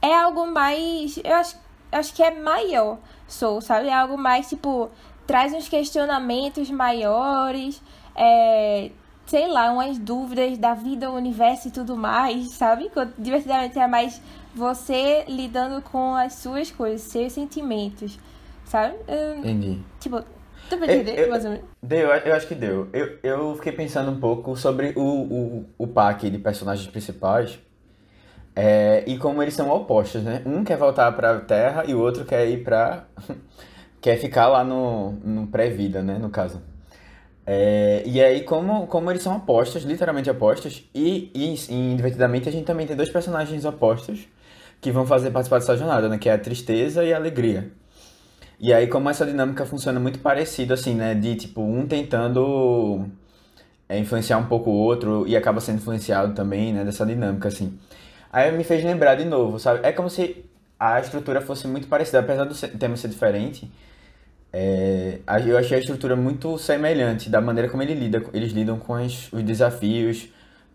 É 0.01 0.13
algo 0.13 0.46
mais. 0.46 1.17
Eu 1.24 1.36
acho, 1.36 1.55
acho 1.91 2.13
que 2.13 2.22
é 2.22 2.31
maior, 2.39 2.98
sou, 3.27 3.62
sabe? 3.62 3.88
É 3.88 3.93
algo 3.93 4.17
mais, 4.17 4.50
tipo. 4.50 4.89
Traz 5.25 5.53
uns 5.53 5.70
questionamentos 5.70 6.70
maiores. 6.70 7.81
É. 8.15 8.91
Sei 9.25 9.48
lá, 9.48 9.72
umas 9.72 9.98
dúvidas 9.98 10.58
da 10.58 10.74
vida, 10.74 11.10
o 11.10 11.15
universo 11.15 11.70
e 11.70 11.72
tudo 11.72 11.96
mais, 11.96 12.51
sabe? 12.55 12.85
Enquanto 12.87 13.14
Divertidamente 13.18 13.79
é 13.79 13.87
mais 13.87 14.22
você 14.53 15.24
lidando 15.29 15.81
com 15.81 16.14
as 16.16 16.33
suas 16.33 16.70
coisas, 16.70 17.01
seus 17.03 17.31
sentimentos, 17.31 18.20
sabe? 18.66 18.96
Entendi. 19.37 19.79
tipo, 20.01 20.22
deu 20.70 20.78
pra 20.80 20.88
Eu- 20.88 21.02
entender, 21.02 21.20
eu- 21.24 21.30
mais 21.30 21.44
ou 21.46 21.52
menos? 21.52 21.66
Deu, 21.82 22.08
eu 22.10 22.34
acho 22.36 22.48
que 22.48 22.56
deu. 22.56 22.88
Eu, 22.94 23.18
eu 23.24 23.56
fiquei 23.56 23.72
pensando 23.72 24.12
um 24.12 24.20
pouco 24.20 24.56
sobre 24.56 24.94
o, 24.96 25.02
o, 25.02 25.66
o 25.78 25.88
pack 25.88 26.30
de 26.30 26.38
personagens 26.38 26.88
principais 26.88 27.60
é, 28.56 29.04
e 29.08 29.18
como 29.18 29.42
eles 29.42 29.54
são 29.54 29.70
opostos, 29.70 30.24
né? 30.24 30.42
Um 30.46 30.64
quer 30.64 30.78
voltar 30.78 31.12
pra 31.14 31.40
Terra 31.40 31.86
e 31.88 31.94
o 31.94 32.00
outro 32.00 32.26
quer 32.26 32.48
ir 32.48 32.64
pra. 32.64 33.06
quer 34.02 34.18
ficar 34.18 34.48
lá 34.48 34.64
no, 34.64 35.12
no 35.24 35.48
pré-vida, 35.48 36.02
né? 36.02 36.18
No 36.18 36.30
caso. 36.30 36.62
É, 37.46 38.04
e 38.06 38.22
aí, 38.22 38.42
como, 38.44 38.86
como 38.88 39.10
eles 39.10 39.24
são 39.24 39.36
opostos, 39.36 39.84
literalmente 39.84 40.30
opostos, 40.30 40.88
e, 40.94 41.32
e 41.34 41.56
em 41.74 41.96
Divertidamente 41.96 42.48
a 42.48 42.52
gente 42.52 42.66
também 42.66 42.86
tem 42.86 42.96
dois 42.96 43.10
personagens 43.10 43.66
opostos 43.66 44.28
que 44.80 44.92
vão 44.92 45.06
fazer 45.06 45.32
participar 45.32 45.60
dessa 45.60 45.76
jornada, 45.78 46.08
né? 46.10 46.18
Que 46.18 46.30
é 46.30 46.34
a 46.34 46.38
tristeza 46.38 47.04
e 47.04 47.14
a 47.14 47.18
alegria. 47.18 47.72
E 48.62 48.74
aí, 48.74 48.88
como 48.88 49.10
essa 49.10 49.26
dinâmica 49.26 49.66
funciona 49.66 50.00
muito 50.00 50.20
parecido, 50.20 50.74
assim, 50.74 50.96
né? 50.96 51.16
De, 51.16 51.36
tipo, 51.36 51.62
um 51.62 51.88
tentando 51.88 53.08
é, 53.90 53.98
influenciar 54.00 54.38
um 54.40 54.48
pouco 54.48 54.70
o 54.72 54.74
outro 54.76 55.28
e 55.28 55.36
acaba 55.38 55.62
sendo 55.62 55.78
influenciado 55.78 56.34
também, 56.36 56.74
né? 56.74 56.86
Dessa 56.86 57.06
dinâmica, 57.06 57.48
assim. 57.50 57.80
Aí 58.32 58.52
me 58.52 58.64
fez 58.64 58.84
lembrar 58.84 59.16
de 59.16 59.26
novo, 59.26 59.60
sabe? 59.60 59.82
É 59.84 59.92
como 59.94 60.10
se 60.10 60.46
a 60.80 61.00
estrutura 61.02 61.42
fosse 61.42 61.68
muito 61.68 61.88
parecida, 61.88 62.20
apesar 62.20 62.46
do 62.46 62.56
tema 62.80 62.98
ser 62.98 63.10
diferente. 63.10 63.72
é, 64.54 65.20
eu 65.48 65.58
achei 65.58 65.78
a 65.78 65.80
estrutura 65.80 66.16
muito 66.16 66.58
semelhante 66.58 67.30
da 67.30 67.40
maneira 67.42 67.70
como 67.70 67.84
ele 67.84 67.94
lida, 67.94 68.24
eles 68.34 68.52
lidam 68.52 68.78
com 68.80 68.94
as- 68.96 69.32
os 69.32 69.44
desafios, 69.44 70.28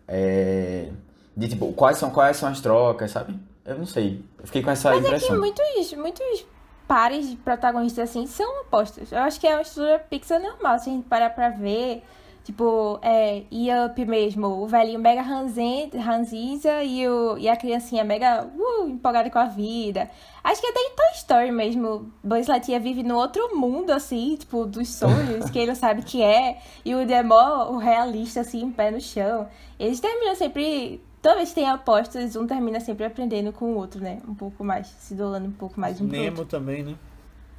é, 0.07 0.89
de 1.35 1.47
tipo, 1.49 1.71
quais 1.73 1.97
são, 1.97 2.09
quais 2.11 2.37
são 2.37 2.49
as 2.49 2.59
trocas, 2.61 3.11
sabe? 3.11 3.39
Eu 3.65 3.77
não 3.77 3.85
sei. 3.85 4.23
Eu 4.39 4.45
fiquei 4.47 4.61
com 4.63 4.71
essa 4.71 4.89
Mas 4.89 5.05
é 5.05 5.09
que 5.13 5.13
impressão. 5.15 5.37
muitos, 5.39 5.93
muitos 5.93 6.45
pares 6.87 7.29
de 7.29 7.35
protagonistas 7.35 8.09
assim 8.09 8.25
são 8.25 8.61
opostos. 8.61 9.11
Eu 9.11 9.19
acho 9.19 9.39
que 9.39 9.47
é 9.47 9.53
uma 9.53 9.61
estrutura 9.61 9.99
Pixar 9.99 10.41
normal, 10.41 10.79
se 10.79 10.89
a 10.89 10.93
gente 10.93 11.07
parar 11.07 11.29
pra 11.29 11.49
ver. 11.49 12.03
Tipo, 12.43 12.97
é, 13.01 13.43
Yup 13.51 14.05
mesmo, 14.05 14.47
o 14.47 14.67
velhinho 14.67 15.01
mega 15.01 15.21
ranzinza 15.21 16.81
e, 16.81 17.05
o, 17.05 17.37
e 17.37 17.49
a 17.49 17.57
criancinha 17.57 18.05
mega 18.05 18.45
uh, 18.45 18.87
empolgada 18.87 19.29
com 19.29 19.37
a 19.37 19.47
vida. 19.47 20.09
Acho 20.41 20.61
que 20.61 20.67
até 20.67 20.79
em 20.79 20.95
Toy 20.95 21.11
Story 21.15 21.51
mesmo, 21.51 22.09
Buzz 22.23 22.47
Lightyear 22.47 22.79
vive 22.81 23.03
no 23.03 23.17
outro 23.17 23.53
mundo, 23.53 23.91
assim, 23.91 24.37
tipo, 24.37 24.65
dos 24.65 24.87
sonhos, 24.87 25.49
que 25.51 25.59
ele 25.59 25.67
não 25.67 25.75
sabe 25.75 25.99
o 25.99 26.05
que 26.05 26.23
é. 26.23 26.59
E 26.85 26.95
o 26.95 27.05
Demó, 27.05 27.69
o 27.69 27.77
realista, 27.77 28.39
assim, 28.39 28.61
em 28.61 28.71
pé 28.71 28.91
no 28.91 29.01
chão. 29.01 29.49
Eles 29.77 29.99
terminam 29.99 30.33
sempre 30.33 31.01
Toda 31.27 31.35
vez 31.39 31.49
que 31.49 31.55
tem 31.55 31.69
apostas, 31.69 32.37
um 32.37 32.47
termina 32.47 32.79
sempre 32.79 33.03
aprendendo 33.03 33.51
com 33.51 33.73
o 33.73 33.75
outro, 33.75 33.99
né? 34.01 34.19
Um 34.25 34.33
pouco 34.33 34.63
mais, 34.63 34.87
se 34.87 35.13
dolando 35.13 35.45
um 35.45 35.51
pouco 35.51 35.77
mais 35.77 35.99
um 35.99 36.05
Nemo 36.05 36.39
outro. 36.39 36.45
também, 36.45 36.83
né? 36.83 36.95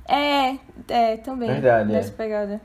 É, 0.09 0.57
é, 0.88 1.16
também. 1.18 1.50
Verdade, 1.50 1.92
Nessa 1.92 2.09
é. 2.09 2.12
pegada. 2.12 2.61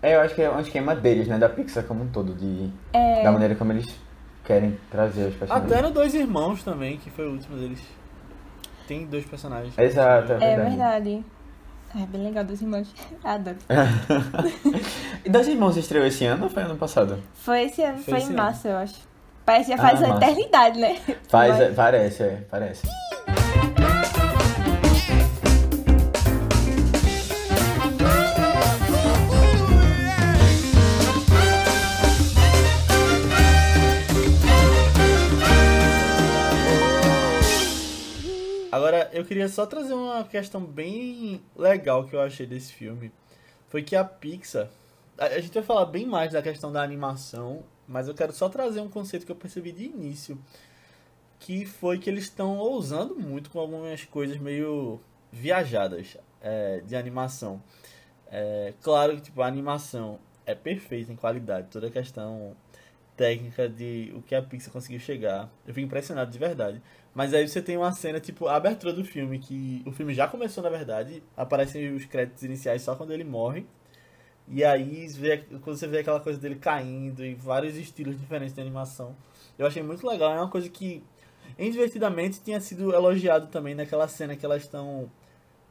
É, 0.00 0.14
eu 0.14 0.20
acho 0.20 0.36
que 0.36 0.42
é 0.42 0.48
um 0.48 0.60
esquema 0.60 0.94
deles, 0.94 1.26
né? 1.26 1.36
Da 1.36 1.48
Pixar 1.48 1.82
como 1.82 2.04
um 2.04 2.06
todo, 2.06 2.32
de, 2.32 2.70
É. 2.92 3.24
da 3.24 3.32
maneira 3.32 3.56
como 3.56 3.72
eles 3.72 3.92
querem 4.44 4.78
trazer 4.88 5.30
os 5.30 5.34
personagens. 5.34 5.72
Até 5.72 5.82
no 5.82 5.90
Dois 5.92 6.14
Irmãos 6.14 6.62
também, 6.62 6.96
que 6.98 7.10
foi 7.10 7.26
o 7.26 7.32
último 7.32 7.56
deles. 7.56 7.82
Tem 8.86 9.04
dois 9.04 9.26
personagens. 9.26 9.76
Exato, 9.76 10.30
é 10.30 10.36
É 10.36 10.38
verdade. 10.38 10.68
verdade. 10.68 11.24
É 12.00 12.06
bem 12.06 12.22
legal 12.22 12.44
dos 12.44 12.62
irmãos. 12.62 12.94
Adoro. 13.24 13.56
E 15.24 15.28
Dois 15.28 15.48
Irmãos 15.48 15.76
estreou 15.76 16.06
esse 16.06 16.24
ano 16.24 16.44
ou 16.44 16.50
foi 16.50 16.62
ano 16.62 16.76
passado? 16.76 17.20
Foi 17.34 17.62
esse 17.64 17.82
ano, 17.82 17.96
Foi 17.96 18.04
foi, 18.04 18.18
esse 18.18 18.26
em 18.28 18.34
ano. 18.34 18.42
março, 18.44 18.68
eu 18.68 18.76
acho. 18.76 19.15
Parece 19.46 19.70
que 19.70 19.76
já 19.76 19.82
faz 19.82 20.02
Ah, 20.02 20.06
uma 20.06 20.14
massa. 20.14 20.24
eternidade, 20.26 20.78
né? 20.80 20.96
Faz, 21.28 21.52
Mas- 21.52 21.60
é, 21.60 21.68
parece, 21.72 22.22
é, 22.24 22.38
parece. 22.50 22.82
Agora, 38.70 39.08
eu 39.12 39.24
queria 39.24 39.48
só 39.48 39.64
trazer 39.64 39.94
uma 39.94 40.24
questão 40.24 40.60
bem 40.60 41.40
legal 41.56 42.04
que 42.04 42.14
eu 42.14 42.20
achei 42.20 42.46
desse 42.46 42.72
filme. 42.72 43.10
Foi 43.68 43.82
que 43.82 43.96
a 43.96 44.04
Pixar. 44.04 44.68
A 45.16 45.26
a 45.26 45.40
gente 45.40 45.54
vai 45.54 45.62
falar 45.62 45.86
bem 45.86 46.04
mais 46.04 46.32
da 46.32 46.42
questão 46.42 46.70
da 46.70 46.82
animação, 46.82 47.62
mas 47.88 48.08
eu 48.08 48.14
quero 48.14 48.32
só 48.32 48.48
trazer 48.48 48.80
um 48.80 48.88
conceito 48.88 49.26
que 49.26 49.32
eu 49.32 49.36
percebi 49.36 49.72
de 49.72 49.84
início. 49.84 50.38
Que 51.38 51.66
foi 51.66 51.98
que 51.98 52.08
eles 52.08 52.24
estão 52.24 52.58
ousando 52.58 53.14
muito 53.14 53.50
com 53.50 53.58
algumas 53.60 54.04
coisas 54.04 54.38
meio 54.38 55.00
viajadas 55.30 56.16
é, 56.40 56.80
de 56.80 56.96
animação. 56.96 57.62
É, 58.28 58.74
claro 58.82 59.16
que 59.16 59.22
tipo, 59.22 59.42
a 59.42 59.46
animação 59.46 60.18
é 60.44 60.54
perfeita 60.54 61.12
em 61.12 61.16
qualidade, 61.16 61.68
toda 61.70 61.88
a 61.88 61.90
questão 61.90 62.56
técnica 63.16 63.68
de 63.68 64.12
o 64.14 64.22
que 64.22 64.34
a 64.34 64.42
Pixar 64.42 64.72
conseguiu 64.72 65.00
chegar. 65.00 65.50
Eu 65.66 65.74
fico 65.74 65.86
impressionado 65.86 66.30
de 66.30 66.38
verdade. 66.38 66.82
Mas 67.14 67.32
aí 67.32 67.48
você 67.48 67.62
tem 67.62 67.76
uma 67.76 67.90
cena, 67.92 68.20
tipo, 68.20 68.46
a 68.46 68.56
abertura 68.56 68.92
do 68.92 69.02
filme, 69.04 69.38
que 69.38 69.82
o 69.86 69.90
filme 69.90 70.12
já 70.12 70.28
começou, 70.28 70.62
na 70.62 70.68
verdade, 70.68 71.22
aparecem 71.34 71.94
os 71.94 72.04
créditos 72.04 72.42
iniciais 72.42 72.82
só 72.82 72.94
quando 72.94 73.12
ele 73.12 73.24
morre. 73.24 73.66
E 74.48 74.64
aí, 74.64 75.08
quando 75.62 75.76
você 75.76 75.86
vê 75.86 75.98
aquela 75.98 76.20
coisa 76.20 76.38
dele 76.38 76.56
caindo 76.56 77.24
e 77.24 77.34
vários 77.34 77.76
estilos 77.76 78.18
diferentes 78.18 78.54
de 78.54 78.60
animação. 78.60 79.14
Eu 79.58 79.66
achei 79.66 79.82
muito 79.82 80.06
legal, 80.06 80.32
é 80.32 80.36
uma 80.36 80.48
coisa 80.48 80.68
que, 80.68 81.02
em 81.58 81.70
Divertidamente, 81.70 82.40
tinha 82.40 82.60
sido 82.60 82.92
elogiado 82.94 83.48
também 83.48 83.74
naquela 83.74 84.06
cena 84.06 84.36
que 84.36 84.44
elas 84.44 84.62
estão 84.62 85.10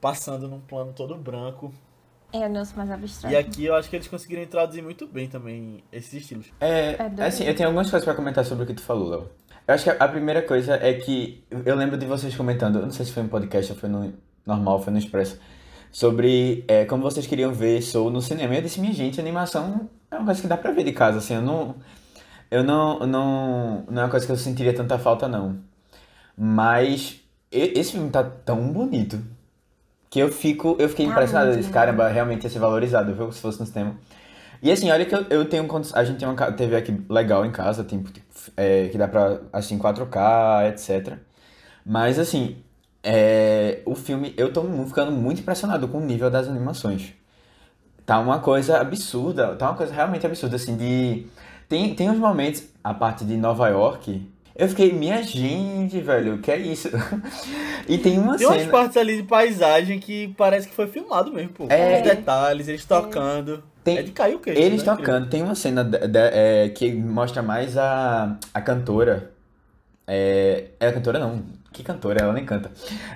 passando 0.01 0.47
num 0.47 0.59
plano 0.59 0.93
todo 0.93 1.15
branco. 1.15 1.73
É 2.33 2.47
o 2.47 2.49
nosso 2.49 2.75
mais 2.75 2.91
abstrato. 2.91 3.33
E 3.33 3.38
aqui 3.38 3.65
eu 3.65 3.75
acho 3.75 3.89
que 3.89 3.95
eles 3.95 4.07
conseguiram 4.07 4.41
introduzir 4.41 4.83
muito 4.83 5.07
bem 5.07 5.27
também 5.27 5.83
esses 5.91 6.13
estilos. 6.13 6.51
É, 6.59 6.95
É 7.17 7.25
assim, 7.25 7.45
eu 7.45 7.55
tenho 7.55 7.69
algumas 7.69 7.89
coisas 7.89 8.03
pra 8.03 8.13
comentar 8.13 8.43
sobre 8.43 8.65
o 8.65 8.67
que 8.67 8.73
tu 8.73 8.81
falou, 8.81 9.09
Léo. 9.09 9.29
Eu 9.67 9.73
acho 9.73 9.83
que 9.85 9.89
a 9.89 9.93
a 9.93 10.07
primeira 10.07 10.41
coisa 10.41 10.75
é 10.75 10.93
que 10.93 11.43
eu 11.49 11.75
lembro 11.75 11.97
de 11.97 12.05
vocês 12.05 12.35
comentando, 12.35 12.79
eu 12.79 12.83
não 12.83 12.91
sei 12.91 13.05
se 13.05 13.11
foi 13.13 13.23
no 13.23 13.29
podcast 13.29 13.71
ou 13.71 13.77
foi 13.77 13.89
no 13.89 14.13
normal, 14.45 14.81
foi 14.81 14.91
no 14.91 14.99
Expresso, 14.99 15.39
sobre 15.95 16.65
é, 16.67 16.84
como 16.84 17.03
vocês 17.03 17.25
queriam 17.25 17.53
ver 17.53 17.81
Soul 17.81 18.12
no 18.12 18.21
cinema. 18.21 18.53
Eu 18.53 18.62
disse, 18.62 18.81
minha 18.81 18.91
gente, 18.91 19.17
animação 19.17 19.89
é 20.12 20.17
uma 20.17 20.25
coisa 20.25 20.41
que 20.41 20.47
dá 20.47 20.58
pra 20.58 20.73
ver 20.73 20.84
de 20.84 20.91
casa, 20.91 21.19
assim, 21.19 21.36
eu 21.36 21.41
não. 21.41 21.75
Eu 22.51 22.65
não. 22.65 22.99
não 23.08 23.86
não 23.89 24.01
é 24.01 24.03
uma 24.03 24.12
coisa 24.12 24.25
que 24.25 24.31
eu 24.34 24.36
sentiria 24.36 24.73
tanta 24.73 24.99
falta, 24.99 25.25
não. 25.29 25.58
Mas 26.38 27.21
esse 27.49 27.93
filme 27.93 28.10
tá 28.10 28.21
tão 28.25 28.73
bonito 28.73 29.21
que 30.10 30.19
eu 30.19 30.29
fico. 30.29 30.75
Eu 30.77 30.89
fiquei 30.89 31.05
Tá 31.05 31.13
impressionado. 31.13 31.51
Eu 31.51 31.55
disse, 31.55 31.69
caramba, 31.69 32.10
realmente 32.10 32.43
ia 32.43 32.49
ser 32.49 32.60
valorizado, 32.60 33.15
viu? 33.15 33.31
Se 33.31 33.39
fosse 33.39 33.62
no 33.62 33.65
cinema. 33.65 33.95
E 34.62 34.69
assim, 34.69 34.91
olha 34.91 35.05
que 35.05 35.15
eu, 35.15 35.25
eu 35.29 35.45
tenho. 35.45 35.65
A 35.93 36.03
gente 36.03 36.19
tem 36.19 36.27
uma 36.27 36.51
TV 36.51 36.75
aqui 36.75 37.05
legal 37.10 37.45
em 37.45 37.53
casa, 37.53 37.86
tipo, 37.86 38.10
é, 38.58 38.89
que 38.89 38.97
dá 38.97 39.08
pra 39.08 39.39
assistir 39.53 39.75
em 39.75 39.79
4K, 39.79 40.71
etc. 40.71 41.19
Mas 41.86 42.19
assim, 42.19 42.58
é, 43.05 43.79
o 43.85 43.95
filme, 43.95 44.33
eu 44.35 44.51
tô 44.51 44.63
ficando 44.85 45.11
muito 45.11 45.39
impressionado 45.41 45.87
com 45.87 45.99
o 45.99 46.05
nível 46.05 46.29
das 46.31 46.47
animações. 46.47 47.13
Tá 48.05 48.19
uma 48.19 48.39
coisa 48.39 48.79
absurda, 48.79 49.55
tá 49.55 49.69
uma 49.69 49.77
coisa 49.77 49.93
realmente 49.93 50.25
absurda, 50.25 50.55
assim, 50.57 50.75
de. 50.75 51.25
Tem, 51.69 51.95
tem 51.95 52.09
uns 52.09 52.17
momentos, 52.19 52.63
a 52.83 52.93
parte 52.93 53.23
de 53.25 53.35
Nova 53.37 53.67
York, 53.69 54.21
eu 54.55 54.69
fiquei, 54.69 54.93
minha 54.93 55.21
gente, 55.23 55.99
velho, 56.01 56.37
que 56.39 56.51
é 56.51 56.57
isso? 56.57 56.89
E 57.87 57.97
tem 57.99 58.17
uma 58.17 58.35
Tem 58.35 58.47
umas 58.47 58.59
cena. 58.61 58.71
partes 58.71 58.97
ali 58.97 59.17
de 59.17 59.23
paisagem 59.27 59.99
que 59.99 60.33
parece 60.37 60.67
que 60.67 60.73
foi 60.73 60.87
filmado 60.87 61.31
mesmo, 61.31 61.49
pô. 61.51 61.67
É. 61.69 61.97
Os 61.97 62.01
detalhes, 62.03 62.67
eles 62.67 62.83
tocando. 62.83 63.61
Tem- 63.83 63.99
É 63.99 64.01
de 64.01 64.11
cair 64.11 64.33
o 64.35 64.39
queixo. 64.39 64.59
Eles 64.59 64.83
né? 64.83 64.95
tocando, 64.95 65.29
tem 65.29 65.43
uma 65.43 65.53
cena 65.53 65.83
de- 65.83 66.07
de- 66.07 66.17
é, 66.19 66.69
que 66.69 66.91
mostra 66.91 67.43
mais 67.43 67.77
a, 67.77 68.37
a 68.51 68.61
cantora. 68.61 69.31
É, 70.07 70.65
é 70.79 70.87
a 70.87 70.93
cantora 70.93 71.19
não. 71.19 71.43
Que 71.73 71.83
cantora? 71.83 72.21
Ela 72.21 72.31
nem 72.31 72.45
canta. 72.45 72.71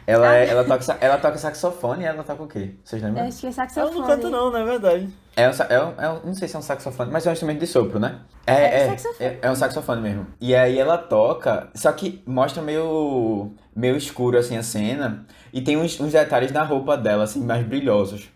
Ela, 0.05 0.35
é- 0.35 0.49
ela, 0.49 0.65
toca, 0.65 0.97
ela 0.99 1.17
toca 1.17 1.37
saxofone 1.37 2.03
e 2.03 2.05
ela 2.07 2.23
toca 2.23 2.43
o 2.43 2.47
quê? 2.47 2.71
Vocês 2.83 3.01
Eu 3.01 3.07
lembram? 3.07 3.25
acho 3.25 3.39
que 3.39 3.45
é 3.45 3.49
Ela 3.49 3.53
saxofone. 3.55 3.99
não 3.99 4.07
canta 4.07 4.29
não, 4.29 4.51
não 4.51 4.59
é 4.59 4.65
verdade. 4.65 5.09
É 5.35 5.47
um, 5.47 5.51
é 5.69 5.83
um- 5.85 5.93
é 6.01 6.09
um- 6.09 6.19
não 6.25 6.33
sei 6.33 6.47
se 6.49 6.55
é 6.57 6.59
um 6.59 6.61
saxofone, 6.61 7.09
mas 7.09 7.25
é 7.25 7.29
um 7.29 7.33
instrumento 7.33 7.59
de 7.59 7.67
sopro, 7.67 7.99
né? 7.99 8.19
É, 8.45 8.53
É 8.53 8.77
é, 8.83 8.87
saxofone. 8.97 9.29
é, 9.29 9.39
é 9.41 9.51
um 9.51 9.55
saxofone 9.55 10.01
mesmo. 10.01 10.27
E 10.41 10.53
aí 10.53 10.77
ela 10.77 10.97
toca, 10.97 11.69
só 11.73 11.89
que 11.93 12.21
mostra 12.25 12.61
meio, 12.61 13.51
meio 13.73 13.95
escuro 13.95 14.37
assim 14.37 14.57
a 14.57 14.63
cena. 14.63 15.25
E 15.53 15.61
tem 15.61 15.77
uns, 15.77 15.97
uns 16.01 16.11
detalhes 16.11 16.51
na 16.51 16.63
roupa 16.63 16.97
dela, 16.97 17.23
assim, 17.23 17.39
mais 17.41 17.65
brilhosos. 17.65 18.29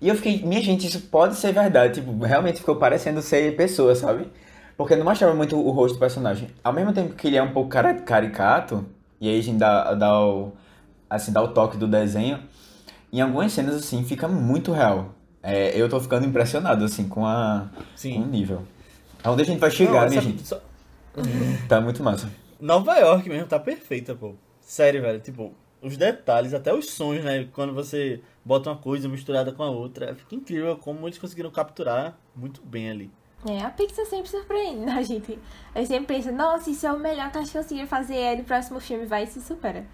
E 0.00 0.08
eu 0.08 0.14
fiquei, 0.16 0.42
minha 0.44 0.60
gente, 0.60 0.86
isso 0.88 1.00
pode 1.02 1.36
ser 1.36 1.52
verdade. 1.52 2.00
Tipo, 2.00 2.18
realmente 2.24 2.58
ficou 2.58 2.76
parecendo 2.76 3.22
ser 3.22 3.54
pessoa, 3.56 3.94
sabe? 3.94 4.28
Porque 4.76 4.94
não 4.94 5.04
mostrava 5.04 5.34
muito 5.34 5.56
o 5.56 5.70
rosto 5.70 5.94
do 5.96 6.00
personagem. 6.00 6.48
Ao 6.62 6.72
mesmo 6.72 6.92
tempo 6.92 7.14
que 7.14 7.26
ele 7.28 7.36
é 7.36 7.42
um 7.42 7.52
pouco 7.52 7.70
caricato, 8.04 8.84
e 9.20 9.28
aí 9.28 9.38
a 9.38 9.42
gente 9.42 9.58
dá, 9.58 9.94
dá, 9.94 10.20
o, 10.20 10.52
assim, 11.08 11.32
dá 11.32 11.42
o 11.42 11.48
toque 11.48 11.76
do 11.76 11.86
desenho, 11.88 12.40
em 13.12 13.20
algumas 13.20 13.52
cenas, 13.52 13.74
assim, 13.76 14.04
fica 14.04 14.28
muito 14.28 14.72
real. 14.72 15.14
É, 15.42 15.80
eu 15.80 15.88
tô 15.88 15.98
ficando 16.00 16.26
impressionado, 16.26 16.84
assim, 16.84 17.08
com, 17.08 17.24
a, 17.24 17.68
com 17.74 17.80
o 17.82 17.84
Sim. 17.94 18.18
nível. 18.26 18.62
Aonde 19.24 19.42
a 19.42 19.44
gente 19.46 19.58
vai 19.58 19.70
Não, 19.70 19.76
chegar, 19.76 20.08
minha 20.08 20.20
gente? 20.20 20.46
só- 20.46 20.60
Tá 21.68 21.80
muito 21.80 22.02
massa. 22.02 22.28
Nova 22.60 22.94
York 22.96 23.28
mesmo 23.28 23.46
tá 23.46 23.58
perfeita, 23.58 24.14
pô. 24.14 24.34
Sério, 24.60 25.00
velho. 25.00 25.20
Tipo, 25.20 25.54
os 25.80 25.96
detalhes, 25.96 26.52
até 26.52 26.74
os 26.74 26.90
sons, 26.90 27.24
né? 27.24 27.48
Quando 27.52 27.72
você 27.72 28.20
bota 28.44 28.70
uma 28.70 28.76
coisa 28.76 29.08
misturada 29.08 29.52
com 29.52 29.62
a 29.62 29.70
outra. 29.70 30.14
Fica 30.14 30.34
incrível 30.34 30.76
como 30.76 31.06
eles 31.06 31.16
conseguiram 31.18 31.50
capturar 31.50 32.18
muito 32.34 32.60
bem 32.62 32.90
ali. 32.90 33.10
É, 33.48 33.62
a 33.62 33.70
Pixar 33.70 34.06
sempre 34.06 34.28
surpreende 34.28 34.90
a 34.90 35.00
gente. 35.02 35.38
A 35.74 35.78
gente 35.78 35.88
sempre 35.88 36.16
pensa, 36.16 36.32
nossa, 36.32 36.70
isso 36.70 36.86
é 36.86 36.92
o 36.92 36.98
melhor 36.98 37.30
que 37.30 37.38
elas 37.38 37.50
conseguiram 37.50 37.86
fazer. 37.86 38.14
Aí 38.14 38.38
no 38.38 38.44
próximo 38.44 38.80
filme 38.80 39.06
vai 39.06 39.24
e 39.24 39.26
se 39.26 39.40
supera. 39.40 39.84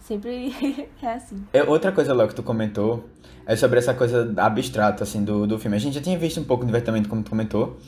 Sempre 0.00 0.88
é 1.02 1.06
assim. 1.06 1.44
É, 1.52 1.62
outra 1.62 1.92
coisa, 1.92 2.14
Léo, 2.14 2.28
que 2.28 2.34
tu 2.34 2.42
comentou 2.42 3.08
é 3.46 3.54
sobre 3.54 3.78
essa 3.78 3.94
coisa 3.94 4.32
abstrata, 4.36 5.04
assim, 5.04 5.24
do, 5.24 5.46
do 5.46 5.58
filme. 5.58 5.76
A 5.76 5.80
gente 5.80 5.94
já 5.94 6.00
tinha 6.00 6.18
visto 6.18 6.40
um 6.40 6.44
pouco 6.44 6.64
divertamente, 6.64 7.08
como 7.08 7.22
tu 7.22 7.30
comentou. 7.30 7.78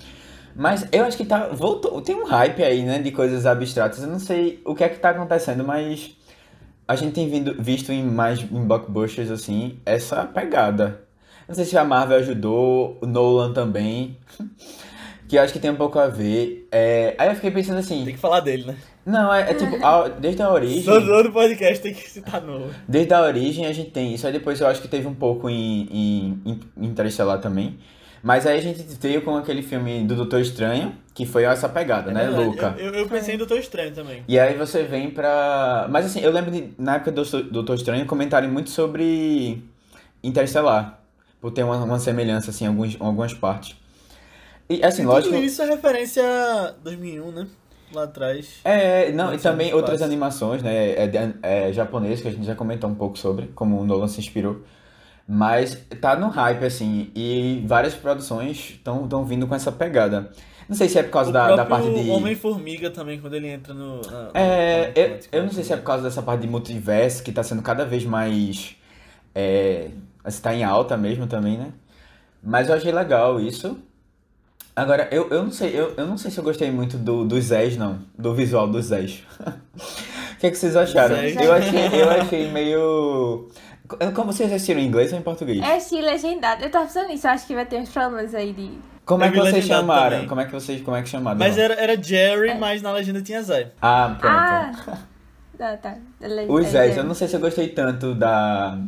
Mas 0.54 0.86
eu 0.90 1.04
acho 1.04 1.16
que 1.16 1.24
tá. 1.24 1.48
Voltou. 1.48 2.00
Tem 2.00 2.16
um 2.16 2.24
hype 2.24 2.62
aí, 2.62 2.82
né, 2.82 2.98
de 3.00 3.12
coisas 3.12 3.46
abstratas. 3.46 4.02
Eu 4.02 4.08
não 4.08 4.18
sei 4.18 4.60
o 4.64 4.74
que 4.74 4.84
é 4.84 4.88
que 4.88 4.98
tá 4.98 5.10
acontecendo, 5.10 5.64
mas 5.64 6.16
a 6.86 6.96
gente 6.96 7.12
tem 7.12 7.28
vindo, 7.28 7.60
visto 7.62 7.92
em 7.92 8.02
mais 8.02 8.40
em 8.40 8.66
blockbusters, 8.66 9.30
assim, 9.30 9.78
essa 9.84 10.24
pegada. 10.24 11.02
Não 11.46 11.54
sei 11.54 11.64
se 11.64 11.78
a 11.78 11.84
Marvel 11.84 12.18
ajudou, 12.18 12.98
o 13.00 13.06
Nolan 13.06 13.52
também. 13.52 14.16
Que 15.28 15.36
acho 15.36 15.52
que 15.52 15.58
tem 15.58 15.70
um 15.70 15.76
pouco 15.76 15.98
a 15.98 16.06
ver. 16.06 16.66
É, 16.72 17.14
aí 17.18 17.28
eu 17.28 17.34
fiquei 17.34 17.50
pensando 17.50 17.78
assim. 17.78 18.04
Tem 18.04 18.14
que 18.14 18.20
falar 18.20 18.40
dele, 18.40 18.64
né? 18.64 18.76
Não, 19.04 19.32
é, 19.32 19.50
é 19.50 19.54
tipo, 19.54 19.84
a- 19.84 20.08
desde 20.08 20.42
a 20.42 20.50
origem. 20.50 20.82
Todo, 20.82 21.32
podcast 21.32 21.82
tem 21.82 21.94
que 21.94 22.10
citar 22.10 22.42
novo. 22.42 22.70
Desde 22.86 23.12
a 23.14 23.22
origem 23.22 23.66
a 23.66 23.72
gente 23.72 23.90
tem 23.90 24.14
isso, 24.14 24.26
aí 24.26 24.32
depois 24.32 24.60
eu 24.60 24.66
acho 24.66 24.80
que 24.82 24.88
teve 24.88 25.06
um 25.06 25.14
pouco 25.14 25.48
em, 25.48 25.82
em, 25.92 26.40
em 26.76 26.86
Interestelar 26.86 27.40
também. 27.40 27.78
Mas 28.22 28.46
aí 28.46 28.58
a 28.58 28.60
gente 28.60 28.84
veio 29.00 29.22
com 29.22 29.36
aquele 29.36 29.62
filme 29.62 30.02
do 30.04 30.16
Doutor 30.16 30.40
Estranho, 30.40 30.92
que 31.14 31.24
foi 31.24 31.44
essa 31.44 31.68
pegada, 31.68 32.10
né, 32.10 32.24
É 32.24 32.26
verdade. 32.26 32.46
Luca? 32.48 32.74
Eu, 32.78 32.92
eu 32.92 33.06
pensei 33.08 33.34
em 33.36 33.38
Doutor 33.38 33.58
Estranho 33.58 33.92
também. 33.92 34.24
E 34.26 34.38
aí 34.38 34.54
você 34.56 34.82
vem 34.82 35.10
pra. 35.10 35.86
Mas 35.88 36.06
assim, 36.06 36.20
eu 36.20 36.32
lembro 36.32 36.50
de, 36.50 36.70
na 36.76 36.96
época 36.96 37.12
do 37.12 37.22
Doutor 37.44 37.74
Estranho, 37.76 38.04
comentarem 38.06 38.50
muito 38.50 38.70
sobre 38.70 39.62
Interestelar. 40.22 40.98
Por 41.40 41.52
ter 41.52 41.62
uma, 41.62 41.76
uma 41.76 41.98
semelhança, 42.00 42.50
assim, 42.50 42.64
em 42.64 42.68
alguns, 42.68 42.94
em 42.94 42.98
algumas 42.98 43.32
partes. 43.32 43.76
E 44.68 44.84
assim, 44.84 45.02
E 45.02 45.06
lógico. 45.06 45.32
Tudo 45.34 45.44
isso 45.44 45.62
é 45.62 45.66
referência 45.66 46.22
a 46.24 46.70
2001, 46.82 47.30
né? 47.32 47.46
Lá 47.92 48.04
atrás. 48.04 48.60
É, 48.64 49.10
não, 49.12 49.32
e 49.32 49.38
também 49.38 49.72
outras 49.72 49.92
fácil. 50.00 50.06
animações, 50.06 50.62
né? 50.62 50.92
É, 50.92 51.06
de- 51.06 51.34
é 51.42 51.72
japonês, 51.72 52.20
que 52.20 52.28
a 52.28 52.30
gente 52.30 52.44
já 52.46 52.54
comentou 52.54 52.88
um 52.90 52.94
pouco 52.94 53.18
sobre, 53.18 53.46
como 53.48 53.80
o 53.80 53.84
Nolan 53.84 54.08
se 54.08 54.20
inspirou. 54.20 54.62
Mas 55.26 55.74
tá 56.00 56.16
no 56.16 56.28
hype, 56.28 56.64
assim, 56.64 57.10
e 57.14 57.62
várias 57.66 57.94
produções 57.94 58.70
estão 58.82 59.24
vindo 59.24 59.46
com 59.46 59.54
essa 59.54 59.70
pegada. 59.72 60.30
Não 60.68 60.76
sei 60.76 60.88
se 60.88 60.98
é 60.98 61.02
por 61.02 61.10
causa 61.12 61.30
O 61.30 61.32
da, 61.32 61.56
da 61.56 61.64
parte 61.64 61.88
de. 61.88 62.10
Homem-Formiga 62.10 62.90
também, 62.90 63.18
quando 63.20 63.34
ele 63.34 63.48
entra 63.48 63.72
no... 63.72 64.02
na- 64.02 64.30
É, 64.34 64.88
na- 64.88 64.92
eu, 64.94 65.18
eu 65.32 65.42
não 65.44 65.50
sei 65.50 65.64
se 65.64 65.72
é 65.72 65.76
por 65.76 65.84
causa 65.84 66.02
dessa 66.02 66.22
parte 66.22 66.42
de 66.42 66.48
multiverso 66.48 67.22
que 67.22 67.32
tá 67.32 67.42
sendo 67.42 67.62
cada 67.62 67.84
vez 67.86 68.04
mais. 68.04 68.76
É, 69.34 69.90
assim, 70.24 70.42
tá 70.42 70.54
em 70.54 70.64
alta 70.64 70.96
mesmo 70.96 71.26
também, 71.26 71.56
né? 71.56 71.72
Mas 72.42 72.68
eu 72.68 72.74
achei 72.74 72.92
legal 72.92 73.40
isso. 73.40 73.78
Agora, 74.78 75.08
eu, 75.10 75.28
eu 75.30 75.42
não 75.42 75.50
sei, 75.50 75.70
eu, 75.78 75.92
eu 75.96 76.06
não 76.06 76.16
sei 76.16 76.30
se 76.30 76.38
eu 76.38 76.44
gostei 76.44 76.70
muito 76.70 76.96
do, 76.96 77.24
dos 77.24 77.46
Zés, 77.46 77.76
não. 77.76 77.98
Do 78.16 78.32
visual 78.34 78.68
dos 78.68 78.86
Zés. 78.86 79.22
O 80.38 80.40
que, 80.40 80.46
é 80.46 80.50
que 80.52 80.56
vocês 80.56 80.76
acharam? 80.76 81.16
Zés. 81.16 81.34
Eu 81.34 81.52
achei, 81.52 82.00
eu 82.00 82.10
achei 82.10 82.52
meio. 82.52 83.48
Como 84.14 84.32
vocês 84.32 84.52
assistiram 84.52 84.80
em 84.80 84.86
inglês 84.86 85.12
ou 85.12 85.18
em 85.18 85.22
português? 85.22 85.60
É 85.64 85.78
estilo 85.78 86.02
legendado. 86.02 86.62
Eu 86.62 86.70
tava 86.70 86.84
pensando 86.86 87.08
nisso, 87.08 87.26
eu 87.26 87.30
acho 87.32 87.44
que 87.44 87.54
vai 87.56 87.66
ter 87.66 87.80
uns 87.80 87.88
problemas 87.88 88.32
aí 88.36 88.52
de. 88.52 88.70
Como 89.04 89.24
é 89.24 89.28
Eu 89.28 89.32
que 89.32 89.38
vocês 89.40 89.64
chamaram? 89.66 90.10
também. 90.10 90.28
Como 90.28 90.40
é 90.40 90.44
que 90.44 90.52
vocês, 90.52 90.80
como 90.80 90.96
é 90.96 91.02
que 91.02 91.08
chamaram? 91.08 91.38
Mas 91.40 91.58
era, 91.58 91.74
era 91.74 92.00
Jerry, 92.00 92.56
mas 92.56 92.80
na 92.82 92.92
legenda 92.92 93.20
tinha 93.20 93.42
Zé. 93.42 93.72
Ah, 93.82 94.16
pronto. 94.16 94.32
Ah! 94.32 94.98
Ah, 95.60 95.76
tá. 95.76 95.96
Ele- 96.20 96.46
Os 96.48 96.66
é, 96.66 96.68
Zés, 96.70 96.96
é. 96.96 97.00
eu 97.00 97.04
não 97.04 97.14
sei 97.14 97.26
se 97.26 97.34
eu 97.36 97.40
gostei 97.40 97.68
tanto 97.68 98.14
da. 98.14 98.78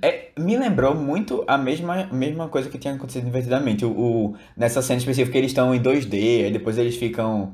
É, 0.00 0.28
me 0.38 0.56
lembrou 0.56 0.94
muito 0.94 1.44
a 1.46 1.58
mesma, 1.58 2.04
mesma 2.12 2.48
coisa 2.48 2.68
que 2.70 2.78
tinha 2.78 2.94
acontecido 2.94 3.24
divertidamente. 3.24 3.84
O, 3.84 3.90
o- 3.90 4.36
nessa 4.56 4.80
cena 4.80 4.98
específica, 4.98 5.36
eles 5.36 5.50
estão 5.50 5.74
em 5.74 5.80
2D, 5.82 6.44
aí 6.44 6.52
depois 6.52 6.78
eles 6.78 6.96
ficam. 6.96 7.52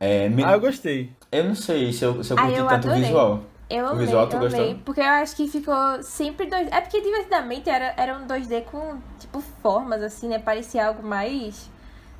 é, 0.00 0.28
me- 0.28 0.42
Ah, 0.44 0.52
eu 0.52 0.60
gostei. 0.60 1.12
Eu 1.30 1.44
não 1.44 1.54
sei 1.54 1.92
se 1.92 2.04
eu, 2.04 2.24
se 2.24 2.32
eu 2.32 2.38
Ah, 2.38 2.42
curti 2.42 2.58
eu 2.58 2.66
tanto 2.66 2.84
o 2.86 2.90
adorei. 2.90 3.02
visual. 3.04 3.42
Eu 3.68 3.84
O 3.84 3.88
amei, 3.90 4.04
visual 4.06 4.26
tu 4.28 4.34
eu 4.36 4.40
gostou? 4.40 4.60
amei, 4.64 4.74
porque 4.84 5.00
eu 5.00 5.04
acho 5.04 5.36
que 5.36 5.46
ficou 5.46 6.02
sempre 6.02 6.46
2D. 6.46 6.68
É 6.74 6.80
porque 6.80 7.00
divertidamente 7.00 7.70
era, 7.70 7.94
era 7.96 8.16
um 8.18 8.26
2D 8.26 8.62
com, 8.62 8.96
tipo, 9.20 9.40
formas, 9.62 10.02
assim, 10.02 10.26
né? 10.28 10.38
Parecia 10.40 10.88
algo 10.88 11.06
mais. 11.06 11.70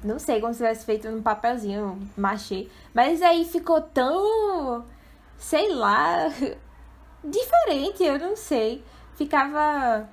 Não 0.04 0.18
sei, 0.20 0.40
como 0.40 0.52
se 0.54 0.58
tivesse 0.58 0.84
feito 0.86 1.10
num 1.10 1.20
papelzinho, 1.20 1.98
machê. 2.16 2.68
Mas 2.94 3.20
aí 3.22 3.44
ficou 3.44 3.80
tão. 3.80 4.84
Sei 5.40 5.74
lá. 5.74 6.28
Diferente, 7.24 8.04
eu 8.04 8.18
não 8.18 8.36
sei. 8.36 8.84
Ficava. 9.16 10.08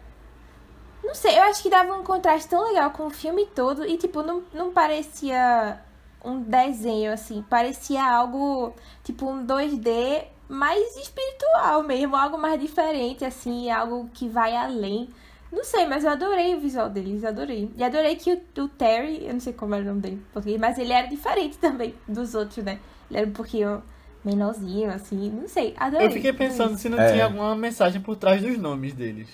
Não 1.04 1.14
sei, 1.14 1.38
eu 1.38 1.44
acho 1.44 1.62
que 1.62 1.70
dava 1.70 1.94
um 1.94 2.04
contraste 2.04 2.50
tão 2.50 2.66
legal 2.66 2.92
com 2.92 3.06
o 3.08 3.10
filme 3.12 3.46
todo 3.46 3.86
e, 3.86 3.98
tipo, 3.98 4.24
não, 4.24 4.44
não 4.54 4.74
parecia 4.74 5.80
um 6.24 6.42
desenho, 6.42 7.14
assim. 7.14 7.44
Parecia 7.50 8.04
algo, 8.04 8.74
tipo, 9.04 9.30
um 9.30 9.46
2D 9.46 10.26
mais 10.50 10.98
espiritual 10.98 11.84
mesmo, 11.84 12.16
algo 12.16 12.38
mais 12.38 12.60
diferente, 12.60 13.24
assim, 13.24 13.70
algo 13.70 14.10
que 14.14 14.28
vai 14.28 14.56
além. 14.56 15.10
Não 15.52 15.64
sei, 15.64 15.86
mas 15.86 16.04
eu 16.04 16.12
adorei 16.12 16.56
o 16.56 16.60
visual 16.60 16.90
deles, 16.90 17.24
adorei. 17.24 17.72
E 17.78 17.84
adorei 17.84 18.16
que 18.16 18.34
o, 18.34 18.64
o 18.64 18.68
Terry, 18.68 19.26
eu 19.26 19.34
não 19.34 19.40
sei 19.40 19.54
como 19.54 19.76
era 19.76 19.84
o 19.84 19.88
nome 19.88 20.02
dele 20.02 20.22
mas 20.60 20.78
ele 20.78 20.92
era 20.92 21.08
diferente 21.08 21.58
também 21.60 21.96
dos 22.08 22.34
outros, 22.36 22.64
né? 22.64 22.80
Ele 23.10 23.20
era 23.20 23.28
um 23.28 23.34
pouquinho 23.34 23.84
menorzinho, 24.28 24.92
assim, 24.92 25.32
não 25.32 25.48
sei, 25.48 25.74
adorei. 25.78 26.08
Eu 26.08 26.12
fiquei 26.12 26.34
pensando 26.34 26.78
se 26.78 26.90
não 26.90 27.00
É. 27.00 27.12
tinha 27.12 27.26
alguma 27.26 27.56
mensagem 27.56 28.02
por 28.02 28.16
trás 28.16 28.42
dos 28.42 28.58
nomes 28.58 28.94
deles. 28.94 29.28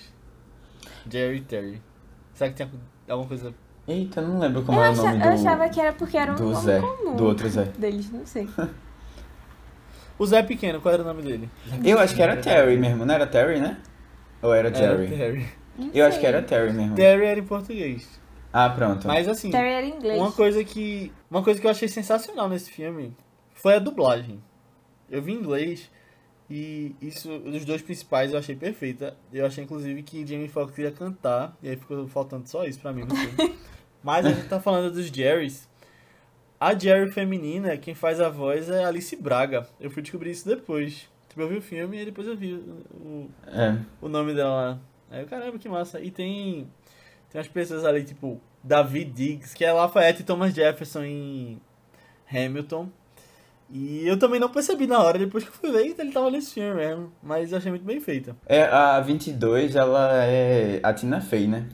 Jerry 1.10 1.38
e 1.38 1.40
Terry. 1.42 1.82
Será 2.32 2.50
que 2.50 2.56
tinha 2.56 2.70
alguma 3.08 3.28
coisa. 3.28 3.54
Eita, 3.86 4.20
eu 4.20 4.28
não 4.28 4.38
lembro 4.38 4.62
como 4.62 4.78
Eu, 4.78 4.84
é 4.84 4.90
o 4.90 4.96
nome 4.96 5.18
do, 5.18 5.24
eu 5.24 5.32
achava 5.32 5.68
que 5.68 5.78
era 5.80 5.92
porque 5.92 6.16
era 6.16 6.32
um 6.32 6.36
do 6.36 6.44
nome 6.50 6.64
Zé, 6.64 6.80
comum 6.80 7.16
do 7.16 7.24
outro 7.26 7.48
Zé. 7.48 7.64
deles, 7.78 8.10
não 8.10 8.24
sei. 8.24 8.48
O 10.16 10.24
Zé 10.24 10.42
Pequeno, 10.44 10.80
qual 10.80 10.94
era 10.94 11.02
o 11.02 11.06
nome 11.06 11.22
dele? 11.22 11.50
Eu 11.84 11.98
acho 11.98 12.14
que 12.14 12.22
era 12.22 12.36
Terry 12.36 12.76
mesmo, 12.78 13.04
não 13.04 13.12
era 13.12 13.26
Terry, 13.26 13.58
né? 13.60 13.78
Ou 14.40 14.54
era 14.54 14.68
Era 14.68 14.76
Jerry? 14.78 15.08
Terry. 15.08 15.46
Não 15.76 15.90
Eu 15.92 16.06
acho 16.06 16.18
que 16.18 16.20
sei. 16.24 16.28
era 16.34 16.40
Terry 16.42 16.72
mesmo. 16.72 16.94
Terry 16.94 17.24
era 17.24 17.40
em 17.40 17.44
português. 17.44 18.20
Ah, 18.52 18.70
pronto. 18.70 19.08
Mas 19.08 19.26
assim, 19.26 19.50
Terry 19.50 19.70
era 19.70 19.86
inglês. 19.86 20.16
uma 20.16 20.30
coisa 20.30 20.62
que. 20.62 21.12
Uma 21.28 21.42
coisa 21.42 21.60
que 21.60 21.66
eu 21.66 21.70
achei 21.72 21.88
sensacional 21.88 22.48
nesse 22.48 22.70
filme 22.70 23.16
foi 23.54 23.74
a 23.74 23.78
dublagem. 23.80 24.40
Eu 25.14 25.22
vi 25.22 25.32
inglês 25.32 25.90
e 26.50 26.94
isso, 27.00 27.38
dos 27.38 27.64
dois 27.64 27.80
principais 27.82 28.32
eu 28.32 28.38
achei 28.38 28.54
perfeita. 28.54 29.16
Eu 29.32 29.46
achei 29.46 29.64
inclusive 29.64 30.02
que 30.02 30.26
Jamie 30.26 30.48
Foxx 30.48 30.76
ia 30.78 30.90
cantar, 30.92 31.56
e 31.62 31.68
aí 31.70 31.76
ficou 31.76 32.06
faltando 32.08 32.48
só 32.48 32.64
isso 32.64 32.80
pra 32.80 32.92
mim 32.92 33.04
no 33.04 33.14
filme. 33.14 33.54
Mas 34.02 34.26
a 34.26 34.30
gente 34.30 34.48
tá 34.48 34.60
falando 34.60 34.92
dos 34.92 35.06
Jerrys. 35.06 35.68
A 36.60 36.78
Jerry 36.78 37.10
feminina, 37.10 37.76
quem 37.76 37.94
faz 37.94 38.20
a 38.20 38.28
voz 38.28 38.68
é 38.68 38.84
Alice 38.84 39.14
Braga. 39.16 39.66
Eu 39.80 39.90
fui 39.90 40.02
descobrir 40.02 40.30
isso 40.30 40.46
depois. 40.46 41.08
Tipo, 41.28 41.42
eu 41.42 41.48
vi 41.48 41.56
o 41.56 41.62
filme 41.62 42.00
e 42.00 42.04
depois 42.04 42.28
eu 42.28 42.36
vi 42.36 42.54
o, 42.54 43.28
É. 43.46 43.78
o 44.00 44.08
nome 44.08 44.34
dela 44.34 44.54
lá. 44.54 44.80
Aí 45.10 45.24
caramba, 45.26 45.58
que 45.58 45.68
massa. 45.68 46.00
E 46.00 46.10
tem, 46.10 46.68
tem 47.30 47.38
umas 47.40 47.48
pessoas 47.48 47.84
ali, 47.84 48.04
tipo, 48.04 48.40
David 48.62 49.10
Diggs, 49.12 49.54
que 49.54 49.64
é 49.64 49.72
Lafayette 49.72 50.22
e 50.22 50.24
Thomas 50.24 50.54
Jefferson 50.54 51.02
em 51.04 51.60
Hamilton. 52.30 52.88
E 53.70 54.06
eu 54.06 54.18
também 54.18 54.38
não 54.38 54.48
percebi 54.48 54.86
na 54.86 55.00
hora, 55.02 55.18
depois 55.18 55.44
que 55.44 55.50
eu 55.50 55.54
fui 55.54 55.72
ver, 55.72 55.94
ele 55.98 56.12
tava 56.12 56.30
nesse 56.30 56.54
filme 56.54 56.74
mesmo. 56.74 57.12
Mas 57.22 57.50
eu 57.50 57.58
achei 57.58 57.70
muito 57.70 57.84
bem 57.84 58.00
feita. 58.00 58.36
É, 58.46 58.64
a 58.64 59.00
22, 59.00 59.74
ela 59.74 60.24
é 60.24 60.80
a 60.82 60.92
Tina 60.92 61.20
Fey, 61.20 61.46
né? 61.46 61.66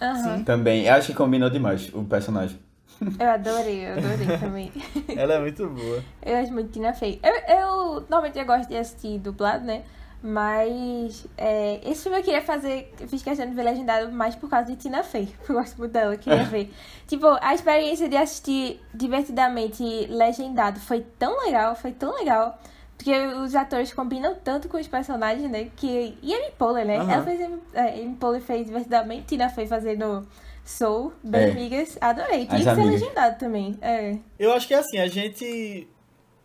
Aham. 0.00 0.42
Também. 0.44 0.86
Eu 0.86 0.94
acho 0.94 1.08
que 1.08 1.14
combinou 1.14 1.48
demais 1.48 1.90
o 1.94 2.04
personagem. 2.04 2.58
Eu 3.18 3.30
adorei, 3.30 3.84
eu 3.84 3.94
adorei 3.94 4.38
também. 4.38 4.70
Ela 5.16 5.34
é 5.34 5.40
muito 5.40 5.66
boa. 5.68 6.04
Eu 6.24 6.36
acho 6.36 6.52
muito 6.52 6.70
Tina 6.70 6.92
Fey. 6.92 7.18
Eu, 7.20 7.56
eu 7.56 8.00
normalmente 8.02 8.38
eu 8.38 8.44
gosto 8.44 8.68
de 8.68 8.76
assistir 8.76 9.18
dublado, 9.18 9.64
né? 9.64 9.82
Mas 10.22 11.26
é, 11.36 11.80
esse 11.84 12.04
filme 12.04 12.18
eu 12.18 12.22
queria 12.22 12.40
fazer, 12.42 12.94
eu 13.00 13.08
fiz 13.08 13.22
questão 13.22 13.44
de 13.44 13.54
ver 13.54 13.64
legendado 13.64 14.12
mais 14.12 14.36
por 14.36 14.48
causa 14.48 14.66
de 14.70 14.76
Tina 14.76 15.02
Fey. 15.02 15.28
Eu 15.48 15.56
gosto 15.56 15.76
muito 15.78 15.90
dela, 15.92 16.14
eu 16.14 16.18
queria 16.18 16.44
ver. 16.44 16.72
Tipo, 17.08 17.26
a 17.40 17.52
experiência 17.54 18.08
de 18.08 18.16
assistir 18.16 18.80
divertidamente 18.94 19.82
legendado 20.08 20.78
foi 20.80 21.04
tão 21.18 21.44
legal, 21.44 21.74
foi 21.74 21.90
tão 21.92 22.14
legal. 22.14 22.56
Porque 22.96 23.12
os 23.14 23.54
atores 23.56 23.92
combinam 23.92 24.34
tanto 24.44 24.68
com 24.68 24.76
os 24.78 24.86
personagens, 24.86 25.50
né? 25.50 25.68
Que... 25.76 26.16
E 26.22 26.32
a 26.32 26.38
Amy 26.38 26.52
Poehler, 26.56 26.86
né? 26.86 26.98
Aham. 26.98 27.12
Ela 27.12 27.24
fez... 27.24 27.40
É, 27.74 28.00
Amy 28.00 28.14
Poehler 28.14 28.40
fez 28.40 28.66
divertidamente, 28.66 29.26
Tina 29.26 29.48
Fey 29.48 29.66
fazendo 29.66 30.26
Soul, 30.64 31.12
bem 31.22 31.48
É. 31.48 31.50
amigas. 31.50 31.98
Adorei. 32.00 32.46
Tinha 32.46 32.58
As 32.58 32.64
que 32.64 32.74
ser 32.74 32.80
amigas. 32.80 33.00
legendado 33.00 33.38
também. 33.38 33.76
É. 33.82 34.16
Eu 34.38 34.52
acho 34.52 34.68
que 34.68 34.74
é 34.74 34.78
assim, 34.78 34.98
a 35.00 35.08
gente 35.08 35.88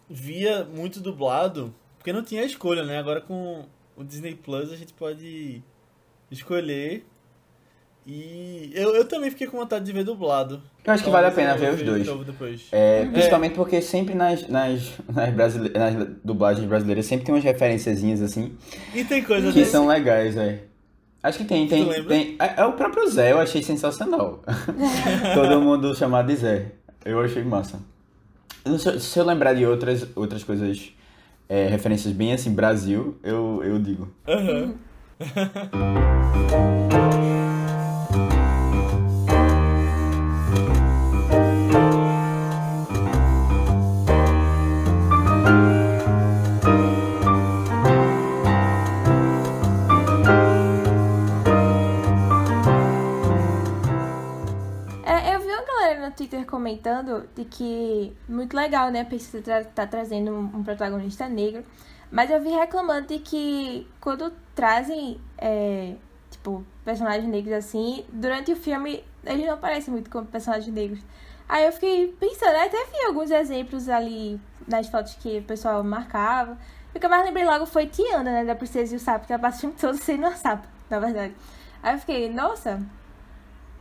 via 0.09 0.63
muito 0.65 0.99
dublado, 0.99 1.73
porque 2.07 2.13
não 2.13 2.23
tinha 2.23 2.45
escolha, 2.45 2.85
né? 2.85 2.97
Agora 2.99 3.19
com 3.19 3.65
o 3.97 4.01
Disney 4.01 4.33
Plus 4.33 4.71
a 4.71 4.77
gente 4.77 4.93
pode 4.93 5.61
escolher. 6.31 7.05
E 8.05 8.71
eu, 8.73 8.95
eu 8.95 9.05
também 9.05 9.29
fiquei 9.29 9.45
com 9.45 9.57
vontade 9.57 9.83
de 9.83 9.91
ver 9.91 10.05
dublado. 10.05 10.61
Eu 10.85 10.93
acho 10.93 11.03
que 11.03 11.09
vale 11.09 11.27
a 11.27 11.31
pena 11.31 11.57
ver 11.57 11.73
os 11.73 11.81
veja 11.81 12.13
dois. 12.15 12.69
É, 12.71 13.05
principalmente 13.07 13.55
porque 13.55 13.81
sempre 13.81 14.15
nas, 14.15 14.47
nas, 14.47 14.89
nas, 15.13 15.33
brasile... 15.33 15.69
nas 15.71 16.07
dublagens 16.23 16.65
brasileiras 16.65 17.05
sempre 17.05 17.25
tem 17.25 17.35
umas 17.35 17.43
referenciazinhas 17.43 18.21
assim 18.21 18.55
E 18.95 19.03
tem 19.03 19.21
coisa 19.21 19.51
que 19.51 19.59
desse. 19.59 19.71
são 19.71 19.85
legais, 19.85 20.33
velho. 20.35 20.61
Acho 21.21 21.39
que 21.39 21.43
tem, 21.43 21.67
tem, 21.67 22.05
tem. 22.05 22.37
É, 22.39 22.61
é 22.61 22.65
o 22.65 22.71
próprio 22.71 23.05
Zé, 23.09 23.33
eu 23.33 23.39
achei 23.39 23.61
sensacional. 23.61 24.41
Todo 25.35 25.59
mundo 25.59 25.93
chamado 25.93 26.27
de 26.27 26.37
Zé. 26.37 26.71
Eu 27.03 27.19
achei 27.19 27.43
massa. 27.43 27.81
Eu 28.63 28.71
não 28.71 28.79
sei- 28.79 28.97
se 28.97 29.19
eu 29.19 29.25
lembrar 29.25 29.53
de 29.53 29.65
outras, 29.65 30.07
outras 30.15 30.41
coisas, 30.45 30.93
é, 31.49 31.67
referências 31.67 32.13
bem 32.13 32.33
assim, 32.33 32.53
Brasil, 32.53 33.17
eu, 33.23 33.61
eu 33.63 33.79
digo. 33.79 34.07
Aham. 34.27 34.73
É, 35.19 35.27
comentando 56.97 57.29
de 57.35 57.45
que 57.45 58.15
muito 58.27 58.55
legal, 58.55 58.89
né? 58.91 59.01
A 59.01 59.05
Pixar 59.05 59.41
tra 59.41 59.63
tá 59.63 59.87
trazendo 59.87 60.31
um, 60.31 60.59
um 60.59 60.63
protagonista 60.63 61.27
negro. 61.27 61.63
Mas 62.11 62.29
eu 62.31 62.41
vi 62.41 62.49
reclamando 62.49 63.07
de 63.07 63.19
que 63.19 63.87
quando 63.99 64.31
trazem, 64.55 65.19
é, 65.37 65.95
tipo, 66.31 66.65
personagens 66.85 67.27
negros 67.27 67.53
assim, 67.53 68.05
durante 68.11 68.51
o 68.51 68.55
filme 68.55 69.03
eles 69.25 69.45
não 69.45 69.55
aparecem 69.55 69.93
muito 69.93 70.09
como 70.09 70.25
personagens 70.25 70.73
negros. 70.73 71.01
Aí 71.49 71.65
eu 71.65 71.71
fiquei 71.71 72.07
pensando, 72.19 72.55
até 72.55 72.77
vi 72.85 73.05
alguns 73.05 73.31
exemplos 73.31 73.89
ali 73.89 74.39
nas 74.67 74.87
fotos 74.87 75.15
que 75.15 75.39
o 75.39 75.43
pessoal 75.43 75.83
marcava. 75.83 76.57
O 76.95 76.99
que 76.99 77.05
eu 77.05 77.09
mais 77.09 77.25
lembrei 77.25 77.45
logo 77.45 77.65
foi 77.65 77.87
Tiana, 77.87 78.23
né? 78.23 78.45
Da 78.45 78.55
Princesa 78.55 78.93
e 78.93 78.97
o 78.97 78.99
Sapo, 78.99 79.27
que 79.27 79.33
ela 79.33 79.41
passa 79.41 79.57
o 79.57 79.61
filme 79.61 79.75
todo 79.79 79.97
sendo 79.97 80.19
uma 80.21 80.35
sapo, 80.35 80.67
na 80.89 80.99
verdade. 80.99 81.33
Aí 81.83 81.95
eu 81.95 81.99
fiquei, 81.99 82.29
nossa, 82.29 82.81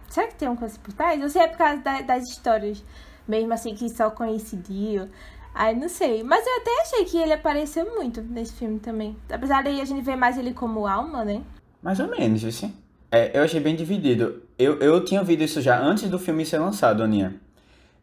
Será 0.08 0.26
que 0.28 0.34
tem 0.34 0.48
uma 0.48 0.56
coisa 0.56 0.78
por 0.78 0.92
trás? 0.92 1.20
Ou 1.22 1.28
se 1.28 1.38
é 1.38 1.46
por 1.48 1.58
causa 1.58 1.82
da- 1.82 2.00
das 2.00 2.24
histórias, 2.28 2.82
mesmo 3.26 3.52
assim, 3.52 3.74
que 3.74 3.88
só 3.88 4.10
coincidiu? 4.10 5.08
Ai, 5.54 5.74
não 5.74 5.88
sei. 5.88 6.22
Mas 6.22 6.46
eu 6.46 6.56
até 6.56 6.82
achei 6.82 7.04
que 7.06 7.16
ele 7.16 7.32
apareceu 7.32 7.86
muito 7.94 8.20
nesse 8.22 8.52
filme 8.52 8.78
também. 8.78 9.16
Apesar 9.30 9.62
daí 9.62 9.80
a 9.80 9.84
gente 9.84 10.02
ver 10.02 10.16
mais 10.16 10.36
ele 10.36 10.52
como 10.52 10.86
alma, 10.86 11.24
né? 11.24 11.42
Mais 11.82 11.98
ou 11.98 12.08
menos, 12.08 12.44
assim. 12.44 12.74
É, 13.10 13.38
eu 13.38 13.42
achei 13.42 13.60
bem 13.60 13.74
dividido. 13.74 14.42
Eu, 14.58 14.78
eu 14.80 15.04
tinha 15.04 15.20
ouvido 15.20 15.42
isso 15.42 15.60
já 15.62 15.80
antes 15.80 16.08
do 16.10 16.18
filme 16.18 16.44
ser 16.44 16.58
lançado, 16.58 17.02
Aninha. 17.02 17.40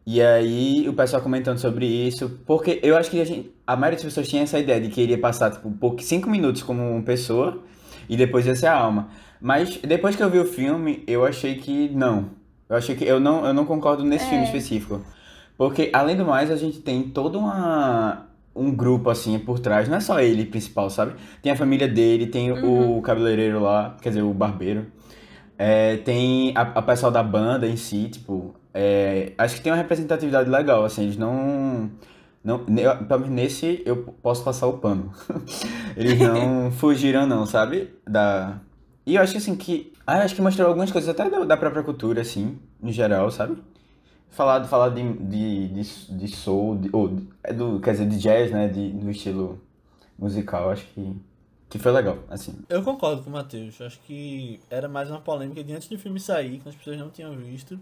E 0.06 0.20
aí 0.20 0.88
o 0.88 0.92
pessoal 0.92 1.22
comentando 1.22 1.58
sobre 1.58 1.86
isso, 1.86 2.40
porque 2.44 2.78
eu 2.82 2.96
acho 2.96 3.10
que 3.10 3.20
a, 3.20 3.24
gente, 3.24 3.50
a 3.66 3.74
maioria 3.74 3.96
das 3.96 4.04
pessoas 4.04 4.28
tinha 4.28 4.42
essa 4.42 4.58
ideia 4.58 4.80
de 4.80 4.88
que 4.88 5.00
iria 5.00 5.18
passar 5.18 5.50
tipo, 5.50 5.96
cinco 6.02 6.28
minutos 6.28 6.62
como 6.62 6.82
uma 6.82 7.02
pessoa 7.02 7.62
e 8.08 8.16
depois 8.16 8.46
ia 8.46 8.54
ser 8.54 8.66
a 8.66 8.76
alma. 8.76 9.08
Mas 9.40 9.78
depois 9.78 10.14
que 10.16 10.22
eu 10.22 10.28
vi 10.28 10.38
o 10.38 10.44
filme, 10.44 11.02
eu 11.06 11.24
achei 11.24 11.54
que 11.54 11.88
não. 11.90 12.30
Eu 12.68 12.76
achei 12.76 12.94
que 12.96 13.04
eu 13.04 13.20
não, 13.20 13.44
eu 13.46 13.52
não 13.54 13.64
concordo 13.64 14.04
nesse 14.04 14.24
É. 14.26 14.28
filme 14.28 14.44
específico. 14.44 15.00
Porque, 15.56 15.90
além 15.92 16.16
do 16.16 16.24
mais, 16.24 16.50
a 16.50 16.56
gente 16.56 16.80
tem 16.80 17.02
todo 17.04 17.38
uma, 17.38 18.26
um 18.54 18.74
grupo, 18.74 19.10
assim, 19.10 19.38
por 19.38 19.58
trás. 19.60 19.88
Não 19.88 19.96
é 19.98 20.00
só 20.00 20.18
ele 20.20 20.44
principal, 20.46 20.90
sabe? 20.90 21.14
Tem 21.42 21.52
a 21.52 21.56
família 21.56 21.86
dele, 21.88 22.26
tem 22.26 22.50
o 22.52 23.00
cabeleireiro 23.02 23.60
lá, 23.60 23.96
quer 24.02 24.08
dizer, 24.10 24.22
o 24.22 24.32
barbeiro. 24.34 24.86
É, 25.56 25.98
tem 25.98 26.52
a, 26.56 26.62
a 26.62 26.82
pessoal 26.82 27.12
da 27.12 27.22
banda 27.22 27.66
em 27.68 27.76
si, 27.76 28.08
tipo... 28.08 28.54
é, 28.72 29.32
acho 29.38 29.54
que 29.56 29.60
tem 29.62 29.70
uma 29.72 29.78
representatividade 29.78 30.50
legal, 30.50 30.84
assim, 30.84 31.04
eles 31.04 31.16
não... 31.16 31.88
não 32.42 32.64
menos 32.68 33.28
nesse 33.30 33.80
eu 33.86 33.98
posso 34.20 34.42
passar 34.42 34.66
o 34.66 34.78
pano. 34.78 35.12
Eles 35.96 36.18
não 36.18 36.72
fugiram 36.74 37.24
não, 37.26 37.46
sabe? 37.46 37.90
Da... 38.06 38.58
E 39.06 39.14
eu 39.14 39.22
acho 39.22 39.36
assim 39.36 39.54
que... 39.54 39.92
Ah, 40.06 40.18
acho 40.18 40.34
que 40.34 40.42
mostrou 40.42 40.68
algumas 40.68 40.92
coisas 40.92 41.08
até 41.08 41.28
da, 41.30 41.44
da 41.44 41.56
própria 41.56 41.82
cultura, 41.82 42.20
assim, 42.20 42.58
no 42.80 42.92
geral, 42.92 43.30
sabe? 43.30 43.56
Falar, 44.30 44.64
falar 44.64 44.90
de, 44.90 45.12
de, 45.14 45.68
de, 45.68 46.16
de 46.16 46.28
soul, 46.28 46.76
de, 46.76 46.90
ou, 46.92 47.18
é 47.42 47.52
do, 47.52 47.80
quer 47.80 47.92
dizer, 47.92 48.08
de 48.08 48.18
jazz, 48.18 48.50
né? 48.50 48.68
De, 48.68 48.90
do 48.90 49.10
estilo 49.10 49.60
musical, 50.18 50.70
acho 50.70 50.86
que, 50.88 51.16
que 51.70 51.78
foi 51.78 51.92
legal, 51.92 52.18
assim. 52.28 52.58
Eu 52.68 52.82
concordo 52.82 53.22
com 53.22 53.30
o 53.30 53.32
Matheus. 53.32 53.80
Acho 53.80 53.98
que 54.00 54.60
era 54.68 54.88
mais 54.88 55.10
uma 55.10 55.20
polêmica 55.20 55.64
de 55.64 55.72
antes 55.72 55.88
do 55.88 55.98
filme 55.98 56.20
sair, 56.20 56.58
que 56.58 56.68
as 56.68 56.74
pessoas 56.74 56.98
não 56.98 57.10
tinham 57.10 57.34
visto, 57.36 57.80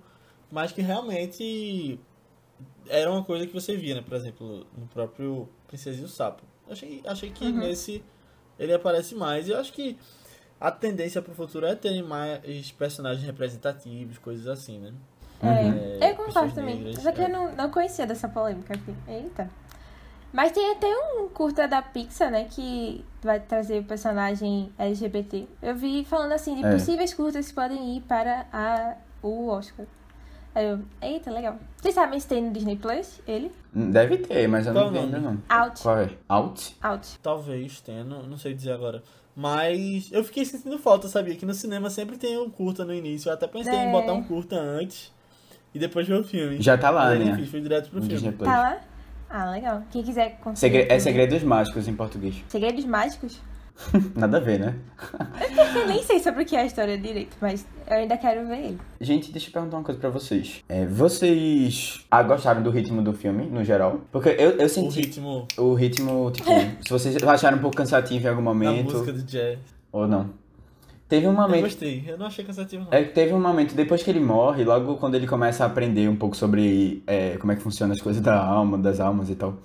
mas 0.50 0.70
que 0.70 0.82
realmente 0.82 1.98
era 2.88 3.10
uma 3.10 3.24
coisa 3.24 3.46
que 3.46 3.52
você 3.52 3.76
via, 3.76 3.96
né? 3.96 4.02
Por 4.02 4.14
exemplo, 4.14 4.66
no 4.76 4.86
próprio 4.86 5.48
Princesa 5.66 6.00
e 6.00 6.04
o 6.04 6.08
Sapo. 6.08 6.42
Achei, 6.70 7.02
achei 7.04 7.30
que 7.30 7.50
nesse 7.50 8.02
ele 8.58 8.72
aparece 8.72 9.14
mais. 9.14 9.48
E 9.48 9.50
eu 9.50 9.58
acho 9.58 9.72
que 9.72 9.96
a 10.66 10.70
tendência 10.70 11.20
pro 11.20 11.34
futuro 11.34 11.66
é 11.66 11.74
ter 11.74 12.02
mais 12.02 12.70
personagens 12.72 13.24
representativos, 13.24 14.18
coisas 14.18 14.46
assim, 14.46 14.78
né? 14.78 14.92
É, 15.42 16.06
É, 16.06 16.10
eu 16.12 16.16
concordo 16.16 16.54
também. 16.54 16.76
negras, 16.78 17.02
Só 17.02 17.10
que 17.12 17.20
é. 17.20 17.24
eu 17.24 17.28
não, 17.28 17.52
não 17.54 17.70
conhecia 17.70 18.06
dessa 18.06 18.28
polêmica 18.28 18.74
aqui. 18.74 18.94
Eita. 19.08 19.50
Mas 20.32 20.52
tem 20.52 20.72
até 20.72 20.86
um 20.86 21.28
curta 21.28 21.68
da 21.68 21.82
Pixar, 21.82 22.30
né? 22.30 22.46
Que 22.48 23.04
vai 23.22 23.38
trazer 23.40 23.80
o 23.80 23.84
personagem 23.84 24.72
LGBT. 24.78 25.46
Eu 25.60 25.74
vi 25.74 26.04
falando 26.04 26.32
assim 26.32 26.54
de 26.54 26.64
É. 26.64 26.72
possíveis 26.72 27.12
curtas 27.12 27.48
que 27.48 27.54
podem 27.54 27.96
ir 27.96 28.00
para 28.02 28.46
a, 28.52 28.94
o 29.22 29.48
Oscar. 29.48 29.84
Aí 30.54 30.66
eu, 30.66 30.80
eita, 31.02 31.30
legal. 31.30 31.56
Vocês 31.76 31.94
sabem 31.94 32.18
se 32.20 32.28
tem 32.28 32.42
no 32.44 32.50
Disney 32.52 32.76
Plus, 32.76 33.20
ele? 33.26 33.50
Deve 33.74 34.18
ter, 34.18 34.46
mas 34.48 34.66
eu 34.66 34.72
Qual 34.72 34.84
não 34.86 34.92
vi 34.92 34.98
ainda 35.00 35.18
não. 35.18 35.42
Out. 35.48 35.82
Qual 35.82 35.98
é? 35.98 36.10
Out? 36.28 36.76
Out. 36.82 37.18
Talvez 37.22 37.80
tenha, 37.80 38.04
não, 38.04 38.22
não 38.22 38.36
sei 38.38 38.54
dizer 38.54 38.72
agora. 38.72 39.02
Mas 39.34 40.10
eu 40.12 40.22
fiquei 40.24 40.44
sentindo 40.44 40.78
falta, 40.78 41.08
sabia? 41.08 41.34
Que 41.34 41.46
no 41.46 41.54
cinema 41.54 41.88
sempre 41.88 42.16
tem 42.18 42.38
um 42.38 42.50
curta 42.50 42.84
no 42.84 42.92
início. 42.92 43.28
Eu 43.30 43.34
até 43.34 43.46
pensei 43.46 43.72
É. 43.72 43.86
em 43.86 43.90
botar 43.90 44.12
um 44.12 44.22
curta 44.22 44.56
antes 44.56 45.10
e 45.74 45.78
depois 45.78 46.06
ver 46.06 46.14
o 46.20 46.24
filme. 46.24 46.60
Já 46.60 46.76
tá 46.76 46.90
lá, 46.90 47.14
né? 47.14 47.34
fiz, 47.36 47.48
fui 47.50 47.60
direto 47.60 47.88
pro 47.90 48.00
No 48.00 48.06
filme. 48.06 48.32
Tá 48.32 48.44
lá? 48.60 48.80
Ah, 49.30 49.50
legal. 49.50 49.82
Quem 49.90 50.02
quiser 50.02 50.38
conseguir. 50.40 50.60
Segre- 50.80 50.86
É 50.94 50.98
Segredos 50.98 51.42
Mágicos 51.42 51.88
em 51.88 51.94
português. 51.94 52.44
Segredos 52.48 52.84
Mágicos? 52.84 53.40
Nada 54.14 54.36
a 54.36 54.40
ver, 54.40 54.60
né? 54.60 54.74
Eu 55.74 55.86
nem 55.88 56.02
sei 56.02 56.20
sobre 56.20 56.42
o 56.42 56.46
que 56.46 56.54
é 56.54 56.60
a 56.60 56.64
história 56.66 56.96
direito, 56.96 57.36
mas 57.40 57.66
eu 57.88 57.96
ainda 57.96 58.16
quero 58.16 58.46
ver 58.46 58.58
ele. 58.66 58.78
Gente, 59.00 59.32
deixa 59.32 59.48
eu 59.48 59.52
perguntar 59.52 59.76
uma 59.78 59.82
coisa 59.84 60.00
pra 60.00 60.10
vocês. 60.10 60.62
É, 60.68 60.86
vocês 60.86 62.04
ah, 62.10 62.22
gostaram 62.22 62.62
do 62.62 62.70
ritmo 62.70 63.02
do 63.02 63.12
filme, 63.12 63.44
no 63.46 63.64
geral? 63.64 64.00
Porque 64.12 64.28
eu, 64.30 64.50
eu 64.52 64.66
O 64.66 64.68
senti 64.68 65.00
ritmo 65.00 65.48
o 65.56 65.74
ritmo, 65.74 66.30
tipo, 66.30 66.48
se 66.82 66.90
vocês 66.90 67.22
acharam 67.22 67.58
um 67.58 67.60
pouco 67.60 67.76
cansativo 67.76 68.24
em 68.24 68.28
algum 68.30 68.42
momento 68.42 68.92
música 68.92 69.12
do 69.12 69.22
jazz. 69.22 69.58
ou 69.90 70.06
não. 70.06 70.30
Teve 71.08 71.26
um 71.26 71.30
Eu 71.30 71.36
momento. 71.36 71.62
gostei, 71.64 72.04
eu 72.06 72.16
não 72.16 72.26
achei 72.26 72.42
cansativo 72.44 72.84
não. 72.84 72.92
É 72.96 73.02
que 73.04 73.12
teve 73.12 73.34
um 73.34 73.40
momento, 73.40 73.74
depois 73.74 74.02
que 74.02 74.08
ele 74.10 74.20
morre, 74.20 74.64
logo 74.64 74.96
quando 74.96 75.14
ele 75.14 75.26
começa 75.26 75.62
a 75.62 75.66
aprender 75.66 76.08
um 76.08 76.16
pouco 76.16 76.34
sobre 76.36 77.02
é, 77.06 77.36
como 77.36 77.52
é 77.52 77.56
que 77.56 77.60
funciona 77.62 77.92
as 77.92 78.00
coisas 78.00 78.22
da 78.22 78.42
alma, 78.42 78.78
das 78.78 78.98
almas 79.00 79.28
e 79.28 79.34
tal. 79.34 79.58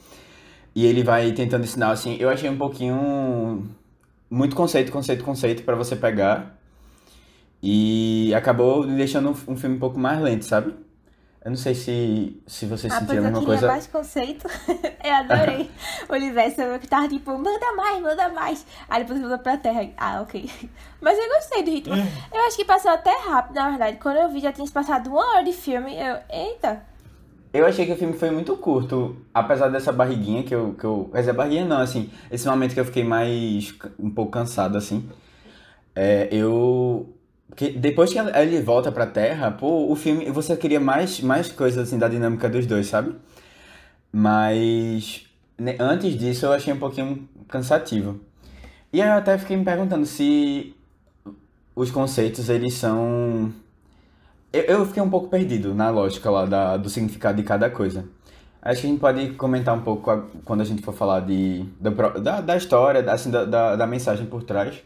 E 0.76 0.86
ele 0.86 1.04
vai 1.04 1.32
tentando 1.32 1.64
ensinar, 1.64 1.92
assim, 1.92 2.18
eu 2.20 2.30
achei 2.30 2.50
um 2.50 2.58
pouquinho. 2.58 3.64
Muito 4.30 4.56
conceito, 4.56 4.92
conceito, 4.92 5.24
conceito 5.24 5.64
pra 5.64 5.76
você 5.76 5.96
pegar. 5.96 6.58
E 7.62 8.34
acabou 8.36 8.86
deixando 8.86 9.30
um, 9.30 9.54
um 9.54 9.58
filme 9.58 9.76
um 9.76 9.80
pouco 9.80 9.98
mais 10.00 10.20
lento, 10.22 10.46
sabe? 10.46 10.76
Eu 11.44 11.52
não 11.52 11.58
sei 11.58 11.74
se, 11.76 12.42
se 12.46 12.66
vocês 12.66 12.92
Ah, 12.92 12.98
pois 12.98 13.10
sentiram 13.10 13.38
a 13.38 13.42
eu 13.42 13.46
coisa. 13.46 13.68
mais 13.68 13.88
conceito. 13.88 14.48
eu 15.02 15.14
adorei 15.14 15.72
o 16.10 16.14
universo. 16.14 16.62
Eu 16.62 16.78
que 16.78 16.88
tava 16.88 17.08
tipo, 17.08 17.32
manda 17.38 17.74
mais, 17.74 18.02
manda 18.02 18.28
mais. 18.30 18.66
Aí 18.90 19.02
depois 19.04 19.20
mudou 19.22 19.40
pra 19.40 19.56
terra. 19.56 19.90
Ah, 19.98 20.22
ok. 20.22 20.50
Mas 21.00 21.18
eu 21.18 21.30
gostei 21.30 21.64
do 21.64 21.72
ritmo. 21.72 21.96
Eu 22.34 22.42
acho 22.48 22.58
que 22.58 22.66
passou 22.66 22.92
até 22.92 23.16
rápido, 23.18 23.56
na 23.56 23.70
verdade. 23.70 23.98
Quando 23.98 24.18
eu 24.18 24.30
vi, 24.30 24.42
já 24.42 24.52
tinha 24.52 24.68
se 24.68 24.74
passado 24.74 25.10
uma 25.10 25.26
hora 25.36 25.44
de 25.46 25.54
filme. 25.54 25.96
Eu, 25.96 26.18
eita. 26.30 26.84
Eu 27.58 27.66
achei 27.66 27.88
que 27.88 27.92
o 27.92 27.98
filme 27.98 28.14
foi 28.14 28.30
muito 28.30 28.56
curto, 28.58 29.18
apesar 29.34 29.70
dessa 29.70 29.92
barriguinha 29.92 30.44
que 30.44 30.54
eu. 30.54 30.76
Que 30.78 30.84
eu 30.86 31.10
quer 31.12 31.20
dizer, 31.22 31.34
barriguinha 31.34 31.66
não, 31.66 31.80
assim. 31.80 32.10
Esse 32.30 32.48
momento 32.48 32.74
que 32.74 32.80
eu 32.80 32.86
fiquei 32.86 33.04
mais. 33.04 33.74
um 33.98 34.12
pouco 34.12 34.32
cansado, 34.32 34.78
assim. 34.78 35.10
É, 35.96 36.28
eu. 36.32 37.14
Porque 37.50 37.72
depois 37.72 38.14
que 38.14 38.20
ele 38.20 38.62
volta 38.62 38.92
pra 38.92 39.08
Terra, 39.08 39.50
pô, 39.52 39.92
o 39.92 39.96
filme. 39.96 40.30
Você 40.32 40.56
queria 40.56 40.80
mais, 40.80 41.20
mais 41.22 41.50
coisas, 41.50 41.88
assim, 41.88 41.98
da 41.98 42.08
dinâmica 42.08 42.48
dos 42.48 42.66
dois, 42.68 42.88
sabe? 42.88 43.16
Mas. 44.12 45.26
né, 45.58 45.76
antes 45.80 46.18
disso 46.18 46.46
eu 46.46 46.54
achei 46.54 46.74
um 46.74 46.80
pouquinho 46.80 47.28
cansativo. 47.48 48.20
E 48.94 49.02
aí 49.02 49.10
eu 49.10 49.16
até 49.16 49.38
fiquei 49.38 49.58
me 49.58 49.66
perguntando 49.66 50.06
se 50.06 50.76
os 51.76 51.92
conceitos 51.92 52.50
eles 52.50 52.74
são. 52.76 53.52
Eu, 54.52 54.62
eu 54.64 54.86
fiquei 54.86 55.02
um 55.04 55.10
pouco 55.10 55.28
perdido 55.28 55.74
na 55.76 55.90
lógica 55.90 56.30
lá 56.30 56.46
da, 56.46 56.78
do 56.78 56.90
significado 56.90 57.38
de 57.38 57.44
cada 57.44 57.70
coisa. 57.70 58.06
Acho 58.62 58.82
que 58.82 58.88
a 58.88 58.90
gente 58.90 59.00
pode 59.00 59.30
comentar 59.34 59.76
um 59.76 59.82
pouco 59.82 60.12
quando 60.44 60.62
a 60.62 60.64
gente 60.64 60.82
for 60.82 60.94
falar 60.94 61.22
de, 61.22 61.66
da, 61.80 62.42
da, 62.42 62.58
história, 62.58 63.02
da- 63.04 63.14
assim, 63.14 63.30
da, 63.32 63.46
da, 63.46 63.76
da 63.76 63.88
mensagem 63.88 64.26
por 64.26 64.44
trás. 64.44 64.82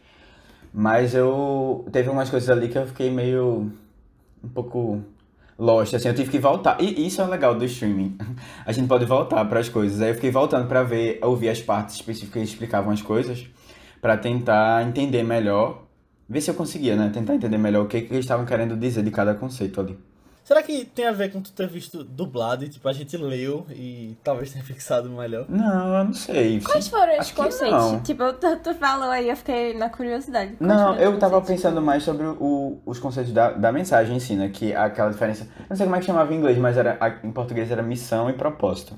Mas 0.73 1.13
eu. 1.15 1.85
Teve 1.91 2.09
umas 2.09 2.29
coisas 2.29 2.49
ali 2.49 2.69
que 2.69 2.77
eu 2.77 2.87
fiquei 2.87 3.11
meio. 3.11 3.71
um 4.43 4.49
pouco 4.49 5.01
lost, 5.59 5.93
assim, 5.95 6.07
eu 6.09 6.15
tive 6.15 6.31
que 6.31 6.39
voltar. 6.39 6.81
E 6.81 7.07
isso 7.07 7.21
é 7.21 7.27
legal 7.27 7.55
do 7.55 7.65
streaming. 7.65 8.17
A 8.65 8.71
gente 8.71 8.87
pode 8.87 9.05
voltar 9.05 9.45
para 9.45 9.59
as 9.59 9.69
coisas. 9.69 10.01
Aí 10.01 10.09
eu 10.11 10.15
fiquei 10.15 10.31
voltando 10.31 10.67
para 10.67 10.83
ver, 10.83 11.19
ouvir 11.23 11.49
as 11.49 11.61
partes 11.61 11.95
específicas 11.95 12.43
que 12.43 12.49
explicavam 12.49 12.91
as 12.91 13.01
coisas, 13.01 13.47
para 14.01 14.17
tentar 14.17 14.83
entender 14.87 15.23
melhor. 15.23 15.83
Ver 16.31 16.41
se 16.41 16.49
eu 16.49 16.55
conseguia, 16.55 16.95
né? 16.95 17.11
Tentar 17.13 17.35
entender 17.35 17.57
melhor 17.57 17.83
o 17.83 17.87
que, 17.87 18.01
que 18.01 18.13
eles 18.13 18.23
estavam 18.25 18.45
querendo 18.45 18.77
dizer 18.77 19.03
de 19.03 19.11
cada 19.11 19.33
conceito 19.35 19.81
ali. 19.81 19.99
Será 20.43 20.63
que 20.63 20.85
tem 20.85 21.05
a 21.07 21.11
ver 21.11 21.31
com 21.31 21.39
tu 21.39 21.51
ter 21.51 21.67
visto 21.67 22.03
dublado 22.03 22.65
e 22.65 22.69
tipo, 22.69 22.87
a 22.89 22.93
gente 22.93 23.15
leu 23.15 23.65
e 23.69 24.17
talvez 24.23 24.51
tenha 24.51 24.63
fixado 24.63 25.07
melhor? 25.09 25.45
Não, 25.47 25.97
eu 25.97 26.03
não 26.05 26.13
sei. 26.13 26.59
Quais 26.61 26.87
foram 26.87 27.19
os 27.19 27.31
conceitos? 27.31 27.71
não. 27.71 27.99
Tipo, 28.01 28.33
tu, 28.33 28.57
tu 28.63 28.73
falou 28.75 29.09
aí, 29.11 29.29
eu 29.29 29.35
fiquei 29.37 29.73
na 29.77 29.89
curiosidade. 29.89 30.53
Quais 30.55 30.59
Não, 30.59 30.95
eu 30.95 31.17
tava 31.19 31.39
pensando 31.41 31.81
mais 31.81 32.03
sobre 32.03 32.25
o- 32.25 32.79
os 32.85 32.97
conceitos 32.97 33.31
da, 33.31 33.51
da 33.51 33.71
mensagem 33.71 34.15
em 34.15 34.19
si, 34.19 34.35
né? 34.35 34.49
Que 34.49 34.71
é 34.71 34.77
aquela 34.77 35.11
diferença. 35.11 35.43
Eu 35.59 35.65
não 35.69 35.77
sei 35.77 35.85
como 35.85 35.95
é 35.95 35.99
que 35.99 36.05
chamava 36.05 36.33
em 36.33 36.37
inglês, 36.37 36.57
mas 36.57 36.75
era, 36.75 36.97
em 37.23 37.31
português 37.31 37.69
era 37.69 37.83
missão 37.83 38.29
e 38.29 38.33
propósito. 38.33 38.97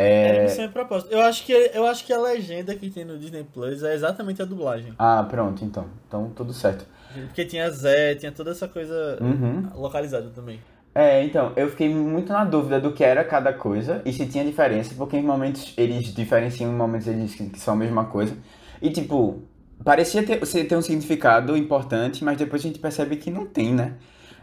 É, 0.00 0.42
missão 0.44 0.64
e 0.64 0.68
propósito. 0.68 1.12
Eu 1.12 1.20
acho, 1.22 1.44
que, 1.44 1.52
eu 1.52 1.86
acho 1.86 2.04
que 2.04 2.12
a 2.12 2.20
legenda 2.20 2.74
que 2.74 2.90
tem 2.90 3.04
no 3.04 3.18
Disney 3.18 3.44
Plus 3.44 3.82
é 3.82 3.94
exatamente 3.94 4.40
a 4.42 4.44
dublagem. 4.44 4.92
Ah, 4.98 5.24
pronto, 5.28 5.64
então. 5.64 5.86
Então 6.06 6.30
tudo 6.34 6.52
certo. 6.52 6.84
Porque 7.26 7.44
tinha 7.44 7.68
Zé, 7.70 8.14
tinha 8.14 8.30
toda 8.32 8.50
essa 8.52 8.68
coisa 8.68 9.18
Uhum. 9.20 9.68
localizada 9.74 10.30
também. 10.34 10.60
É, 10.94 11.22
então, 11.22 11.52
eu 11.56 11.68
fiquei 11.70 11.88
muito 11.88 12.32
na 12.32 12.44
dúvida 12.44 12.80
do 12.80 12.92
que 12.92 13.04
era 13.04 13.22
cada 13.24 13.52
coisa 13.52 14.02
e 14.04 14.12
se 14.12 14.26
tinha 14.26 14.44
diferença, 14.44 14.92
porque 14.96 15.16
em 15.16 15.22
momentos 15.22 15.72
eles 15.76 16.12
diferenciam, 16.12 16.70
em 16.72 16.74
momentos 16.74 17.06
eles 17.06 17.30
dizem 17.30 17.48
que 17.48 17.60
são 17.60 17.74
a 17.74 17.76
mesma 17.76 18.06
coisa. 18.06 18.36
E 18.82 18.90
tipo, 18.90 19.42
parecia 19.84 20.22
ter, 20.24 20.38
ter 20.40 20.76
um 20.76 20.82
significado 20.82 21.56
importante, 21.56 22.24
mas 22.24 22.36
depois 22.36 22.62
a 22.62 22.66
gente 22.66 22.78
percebe 22.80 23.16
que 23.16 23.30
não 23.30 23.46
tem, 23.46 23.72
né? 23.72 23.94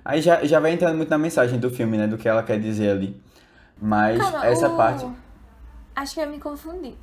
Aí 0.06 0.22
já, 0.22 0.44
já 0.46 0.60
vai 0.60 0.72
entrando 0.72 0.96
muito 0.96 1.10
na 1.10 1.18
mensagem 1.18 1.60
do 1.60 1.70
filme, 1.70 1.98
né? 1.98 2.08
Do 2.08 2.18
que 2.18 2.30
ela 2.30 2.42
quer 2.42 2.58
dizer 2.60 2.92
ali. 2.92 3.22
Mas 3.80 4.18
Calma, 4.18 4.46
essa 4.46 4.70
o- 4.70 4.78
parte. 4.78 5.06
Acho 5.98 6.14
que 6.14 6.22
eu 6.22 6.30
me 6.30 6.40
confundi. 6.40 6.96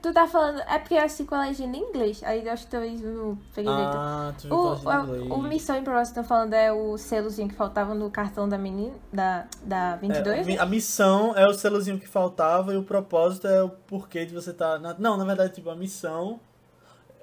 Tu, 0.00 0.12
tá 0.14 0.26
falando. 0.26 0.60
É 0.60 0.78
porque 0.78 0.94
eu 0.94 1.02
assisti 1.02 1.24
com 1.24 1.34
a 1.34 1.40
legenda 1.40 1.76
em 1.76 1.80
inglês. 1.82 2.22
Aí 2.24 2.46
eu 2.46 2.52
acho 2.52 2.64
que 2.64 2.70
talvez 2.70 3.02
eu 3.02 3.12
não 3.12 3.38
peguei 3.54 3.70
direito. 3.70 3.96
Ah, 3.96 4.32
tu 4.38 4.46
viu 4.46 4.56
O, 4.56 5.34
o, 5.34 5.34
o 5.34 5.42
Missão 5.42 5.82
Propósito 5.82 6.14
que 6.14 6.20
estão 6.20 6.24
falando 6.24 6.54
é 6.54 6.72
o 6.72 6.96
selozinho 6.96 7.48
que 7.48 7.54
faltava 7.54 7.94
no 7.94 8.10
cartão 8.10 8.48
da 8.48 8.56
menina, 8.56 8.94
da, 9.12 9.46
da 9.62 9.96
22? 9.96 10.48
É, 10.48 10.58
a 10.58 10.64
missão 10.64 11.36
é 11.36 11.46
o 11.46 11.52
selozinho 11.52 11.98
que 11.98 12.08
faltava 12.08 12.72
e 12.72 12.76
o 12.78 12.82
propósito 12.82 13.46
é 13.46 13.62
o 13.62 13.68
porquê 13.68 14.24
de 14.24 14.32
você 14.32 14.52
estar. 14.52 14.78
Na... 14.78 14.94
Não, 14.98 15.18
na 15.18 15.24
verdade, 15.24 15.52
tipo, 15.52 15.68
a 15.68 15.76
missão 15.76 16.40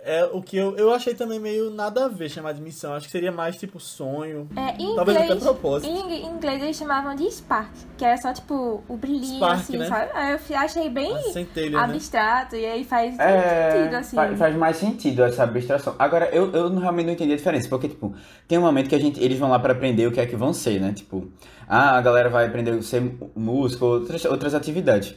é 0.08 0.26
o 0.32 0.42
que 0.42 0.56
eu, 0.56 0.76
eu 0.78 0.94
achei 0.94 1.14
também 1.14 1.40
meio 1.40 1.70
nada 1.70 2.06
a 2.06 2.08
ver 2.08 2.30
chamar 2.30 2.54
de 2.54 2.62
missão. 2.62 2.94
Acho 2.94 3.06
que 3.08 3.12
seria 3.12 3.32
mais 3.32 3.58
tipo 3.58 3.80
sonho. 3.80 4.48
É, 4.56 4.82
em 4.82 4.96
Talvez 4.96 5.18
até 5.18 5.26
inglês, 5.26 5.44
propósito. 5.44 5.90
em, 5.92 6.14
em 6.14 6.26
inglês 6.26 6.64
eles 6.64 6.76
chamavam 6.78 7.14
de 7.16 7.30
Spark, 7.30 7.70
que 7.98 8.06
era 8.06 8.16
só 8.18 8.32
tipo 8.34 8.84
o 8.88 8.96
brilhinho, 8.98 9.36
Spark, 9.36 9.60
assim, 9.60 9.78
né? 9.78 9.88
sabe? 9.88 10.12
Aí 10.14 10.32
eu 10.50 10.58
achei 10.58 10.90
bem 10.90 11.14
né? 11.14 11.78
abstrato, 11.78 12.56
e 12.56 12.66
aí 12.66 12.84
faz 12.84 13.20
É, 13.20 13.72
sentido, 13.72 13.96
assim. 13.96 14.16
fa- 14.16 14.36
faz 14.36 14.56
mais 14.56 14.78
sentido 14.78 15.24
essa 15.24 15.44
abstração. 15.44 15.96
Agora, 16.00 16.30
eu, 16.34 16.52
eu 16.52 16.70
não- 16.70 16.82
realmente 16.82 17.06
não 17.08 17.14
entendi 17.14 17.34
a 17.34 17.36
diferença, 17.38 17.68
porque, 17.68 17.90
tipo, 17.90 18.16
tem 18.48 18.58
um 18.58 18.62
momento 18.62 18.88
que 18.90 18.96
a 18.96 19.00
gente, 19.00 19.22
eles 19.22 19.38
vão 19.38 19.50
lá 19.50 19.60
pra 19.60 19.74
aprender 19.74 20.08
o 20.08 20.12
que 20.12 20.20
é 20.20 20.26
que 20.26 20.36
vão 20.36 20.54
ser, 20.54 20.80
né? 20.80 20.94
Tipo, 20.94 21.28
ah, 21.68 21.98
a 21.98 22.02
galera 22.02 22.30
vai 22.30 22.46
aprender 22.46 22.72
a 22.72 22.82
ser 22.82 23.02
músico, 23.36 23.86
outras, 23.86 24.24
outras 24.26 24.56
atividades. 24.56 25.16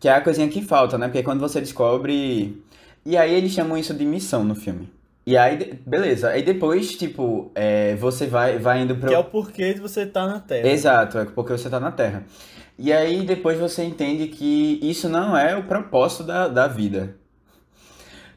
Que 0.00 0.08
é 0.08 0.12
a 0.14 0.20
coisinha 0.20 0.48
que 0.48 0.62
falta, 0.62 0.96
né? 0.98 1.06
Porque 1.06 1.22
quando 1.22 1.40
você 1.40 1.60
descobre... 1.60 2.60
E 3.04 3.16
aí 3.16 3.34
eles 3.34 3.52
chamam 3.52 3.76
isso 3.76 3.92
de 3.94 4.04
missão 4.04 4.44
no 4.44 4.54
filme. 4.54 4.88
E 5.24 5.36
aí, 5.36 5.78
beleza. 5.86 6.30
Aí 6.30 6.42
depois, 6.42 6.96
tipo, 6.96 7.50
é, 7.54 7.94
você 7.96 8.26
vai, 8.26 8.58
vai 8.58 8.82
indo 8.82 8.96
pro... 8.96 9.08
Que 9.08 9.14
é 9.14 9.18
o 9.18 9.24
porquê 9.24 9.74
de 9.74 9.80
você 9.80 10.02
estar 10.02 10.26
na 10.26 10.40
Terra. 10.40 10.68
Exato, 10.68 11.18
é 11.18 11.24
porque 11.24 11.52
você 11.52 11.70
tá 11.70 11.78
na 11.78 11.92
Terra. 11.92 12.24
E 12.78 12.92
aí 12.92 13.24
depois 13.24 13.58
você 13.58 13.84
entende 13.84 14.26
que 14.26 14.80
isso 14.82 15.08
não 15.08 15.36
é 15.36 15.56
o 15.56 15.64
propósito 15.64 16.24
da, 16.24 16.48
da 16.48 16.66
vida. 16.66 17.16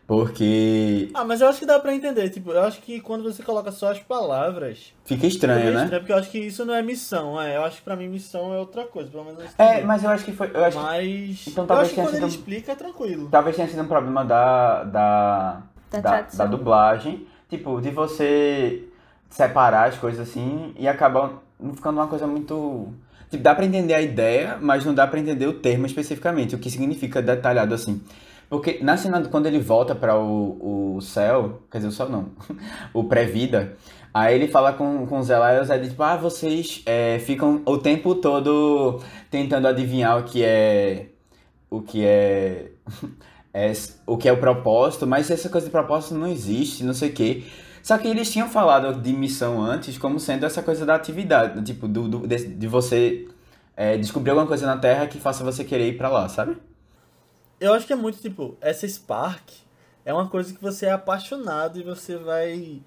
Porque 0.07 1.09
Ah, 1.13 1.23
mas 1.25 1.41
eu 1.41 1.47
acho 1.47 1.59
que 1.59 1.65
dá 1.65 1.79
pra 1.79 1.93
entender. 1.93 2.29
Tipo, 2.29 2.51
eu 2.51 2.61
acho 2.61 2.79
que 2.81 2.99
quando 2.99 3.23
você 3.23 3.41
coloca 3.41 3.71
só 3.71 3.91
as 3.91 3.99
palavras. 3.99 4.93
fica 5.03 5.25
estranho, 5.25 5.69
é 5.69 5.71
né? 5.71 5.81
estranho, 5.83 6.01
porque 6.01 6.13
eu 6.13 6.17
acho 6.17 6.29
que 6.29 6.37
isso 6.39 6.63
não 6.63 6.75
é 6.75 6.81
missão. 6.83 7.41
É, 7.41 7.57
eu 7.57 7.63
acho 7.63 7.77
que 7.77 7.83
pra 7.83 7.95
mim 7.95 8.07
missão 8.07 8.53
é 8.53 8.57
outra 8.59 8.83
coisa, 8.85 9.09
pelo 9.09 9.25
menos 9.25 9.39
eu 9.41 9.47
É, 9.65 9.81
mas 9.83 10.03
eu 10.03 10.09
acho 10.11 10.23
que 10.23 10.31
foi. 10.31 10.51
Eu 10.53 10.63
acho 10.63 10.77
que, 10.77 10.83
Mas. 10.83 11.47
Então 11.47 11.63
eu 11.63 11.67
talvez 11.67 11.87
acho 11.87 11.95
que 11.95 12.01
quando 12.01 12.07
ele 12.09 12.15
sido 12.17 12.25
um- 12.25 12.27
explica 12.29 12.71
é 12.71 12.75
tranquilo. 12.75 13.27
talvez 13.31 13.55
tenha 13.55 13.67
sido 13.67 13.81
um 13.81 13.87
problema 13.87 14.23
da. 14.23 14.83
da. 14.83 15.61
Da 15.91 15.99
da, 15.99 16.21
da 16.21 16.45
dublagem. 16.45 17.25
Tipo, 17.49 17.79
de 17.81 17.89
você 17.91 18.83
separar 19.29 19.89
as 19.89 19.97
coisas 19.97 20.27
assim 20.27 20.73
e 20.77 20.87
acabar 20.87 21.41
não 21.59 21.73
ficando 21.73 21.99
uma 21.99 22.07
coisa 22.07 22.27
muito. 22.27 22.89
Tipo, 23.29 23.41
dá 23.43 23.55
pra 23.55 23.65
entender 23.65 23.93
a 23.95 24.01
ideia, 24.01 24.57
mas 24.61 24.85
não 24.85 24.93
dá 24.93 25.07
pra 25.07 25.19
entender 25.19 25.47
o 25.47 25.53
termo 25.53 25.85
especificamente, 25.87 26.53
o 26.55 26.59
que 26.59 26.69
significa 26.69 27.21
detalhado 27.23 27.73
assim. 27.73 28.01
Porque 28.49 28.79
na 28.83 28.95
cena, 28.97 29.19
do- 29.21 29.29
quando 29.29 29.45
ele 29.47 29.59
volta 29.59 29.95
para 29.95 30.17
o, 30.19 30.95
o 30.97 31.01
céu, 31.01 31.61
quer 31.71 31.79
dizer, 31.79 31.89
o 31.89 31.91
céu 31.91 32.09
não, 32.09 32.29
o 32.93 33.03
pré-vida, 33.05 33.75
aí 34.13 34.35
ele 34.35 34.47
fala 34.47 34.73
com, 34.73 35.05
com 35.07 35.19
o 35.19 35.23
Zé 35.23 35.37
lá 35.37 35.53
e 35.55 35.59
o 35.61 35.65
Zé 35.65 35.77
diz, 35.79 35.89
tipo, 35.89 36.03
ah, 36.03 36.15
vocês 36.17 36.81
é, 36.85 37.19
ficam 37.19 37.61
o 37.65 37.77
tempo 37.77 38.15
todo 38.15 39.01
tentando 39.31 39.67
adivinhar 39.67 40.19
o 40.19 40.23
que 40.23 40.43
é. 40.43 41.09
O 41.69 41.81
que 41.81 42.05
é. 42.05 42.71
é 43.53 43.71
o 44.05 44.17
que 44.17 44.27
é 44.29 44.31
o 44.31 44.37
propósito, 44.39 45.07
mas 45.07 45.29
essa 45.31 45.49
coisa 45.49 45.67
de 45.67 45.71
propósito 45.71 46.15
não 46.15 46.27
existe, 46.27 46.83
não 46.83 46.93
sei 46.93 47.09
o 47.09 47.13
quê. 47.13 47.43
Só 47.83 47.97
que 47.97 48.07
eles 48.07 48.31
tinham 48.31 48.49
falado 48.49 48.99
de 49.01 49.13
missão 49.13 49.61
antes 49.61 49.97
como 49.97 50.19
sendo 50.19 50.45
essa 50.45 50.61
coisa 50.63 50.85
da 50.85 50.95
atividade, 50.95 51.61
tipo, 51.63 51.87
do, 51.87 52.07
do- 52.07 52.27
de, 52.27 52.37
de 52.47 52.67
você 52.67 53.27
é, 53.75 53.97
descobrir 53.97 54.31
alguma 54.31 54.47
coisa 54.47 54.65
na 54.65 54.77
Terra 54.77 55.07
que 55.07 55.19
faça 55.19 55.43
você 55.43 55.63
querer 55.63 55.89
ir 55.89 55.97
pra 55.97 56.09
lá, 56.09 56.27
sabe? 56.29 56.57
Eu 57.59 57.73
acho 57.73 57.85
que 57.87 57.93
é 57.93 57.95
muito 57.95 58.17
tipo, 58.19 58.57
essa 58.61 58.87
Spark 58.87 59.49
é 60.03 60.13
uma 60.13 60.27
coisa 60.27 60.53
que 60.53 60.61
você 60.61 60.87
é 60.87 60.91
apaixonado 60.91 61.79
e 61.79 61.83
você 61.83 62.17
vai 62.17 62.81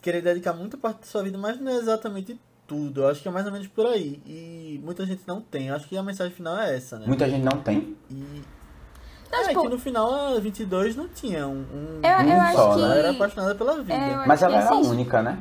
querer 0.00 0.20
dedicar 0.22 0.52
muita 0.52 0.76
parte 0.76 1.00
da 1.00 1.06
sua 1.06 1.22
vida, 1.22 1.38
mas 1.38 1.60
não 1.60 1.70
é 1.72 1.76
exatamente 1.76 2.38
tudo. 2.66 3.02
Eu 3.02 3.08
acho 3.08 3.22
que 3.22 3.28
é 3.28 3.30
mais 3.30 3.46
ou 3.46 3.52
menos 3.52 3.68
por 3.68 3.86
aí. 3.86 4.20
E 4.26 4.80
muita 4.82 5.06
gente 5.06 5.22
não 5.26 5.40
tem. 5.40 5.68
Eu 5.68 5.76
acho 5.76 5.86
que 5.88 5.96
a 5.96 6.02
mensagem 6.02 6.34
final 6.34 6.58
é 6.58 6.76
essa, 6.76 6.98
né? 6.98 7.06
Muita 7.06 7.28
gente 7.28 7.42
não 7.44 7.60
tem. 7.62 7.96
E. 8.10 8.42
Não, 9.30 9.38
é 9.40 9.48
tipo- 9.48 9.62
que 9.62 9.68
no 9.68 9.78
final 9.78 10.12
a 10.36 10.40
22 10.40 10.94
não 10.96 11.08
tinha 11.08 11.46
um. 11.46 11.60
um- 11.60 12.00
Eu, 12.02 12.28
eu 12.28 12.36
Um 12.36 12.40
acho 12.42 12.52
só, 12.56 12.74
que. 12.74 12.80
né? 12.80 12.84
Ela 12.86 12.96
era 12.96 13.10
apaixonada 13.12 13.54
pela 13.54 13.76
vida. 13.78 13.94
É, 13.94 14.12
eu 14.14 14.26
Mas 14.26 14.38
que 14.40 14.44
ela 14.44 14.56
era 14.58 14.68
a 14.68 14.78
assim, 14.78 14.90
única, 14.90 15.22
né? 15.22 15.38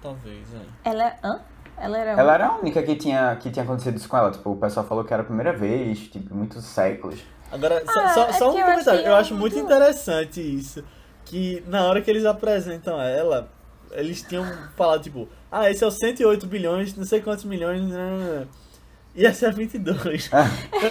Talvez, 0.00 0.46
é. 0.54 0.90
Ela. 0.90 1.16
Hã? 1.22 1.40
Ela 1.76 1.98
era. 1.98 2.10
Ela 2.12 2.34
era 2.34 2.46
a 2.46 2.56
única 2.58 2.82
que 2.82 2.94
tinha, 2.96 3.36
que 3.36 3.50
tinha 3.50 3.64
acontecido 3.64 3.96
isso 3.96 4.08
com 4.08 4.16
ela. 4.16 4.30
Tipo, 4.30 4.50
o 4.52 4.56
pessoal 4.56 4.86
falou 4.86 5.04
que 5.04 5.12
era 5.12 5.22
a 5.22 5.26
primeira 5.26 5.52
vez, 5.52 5.98
tipo, 6.00 6.34
muitos 6.34 6.64
séculos. 6.64 7.20
Agora, 7.50 7.82
só, 7.84 8.00
Ah, 8.00 8.08
só, 8.10 8.24
é 8.26 8.32
só 8.32 8.52
um 8.52 8.58
eu 8.58 8.64
comentário. 8.66 9.00
Eu 9.00 9.14
acho 9.16 9.34
muito 9.34 9.58
interessante 9.58 10.40
isso. 10.40 10.84
Que 11.24 11.62
na 11.66 11.84
hora 11.84 12.00
que 12.02 12.10
eles 12.10 12.24
apresentam 12.24 13.00
ela, 13.00 13.48
eles 13.92 14.22
tinham 14.22 14.44
falado, 14.76 15.02
tipo, 15.02 15.28
ah, 15.50 15.70
esse 15.70 15.82
é 15.82 15.86
o 15.86 15.90
108 15.90 16.46
bilhões, 16.46 16.96
não 16.96 17.04
sei 17.04 17.20
quantos 17.20 17.44
milhões. 17.44 17.82
né, 17.82 17.96
né, 17.96 18.40
né. 18.40 18.46
E 19.16 19.24
esse 19.24 19.44
é 19.46 19.50
22. 19.50 20.30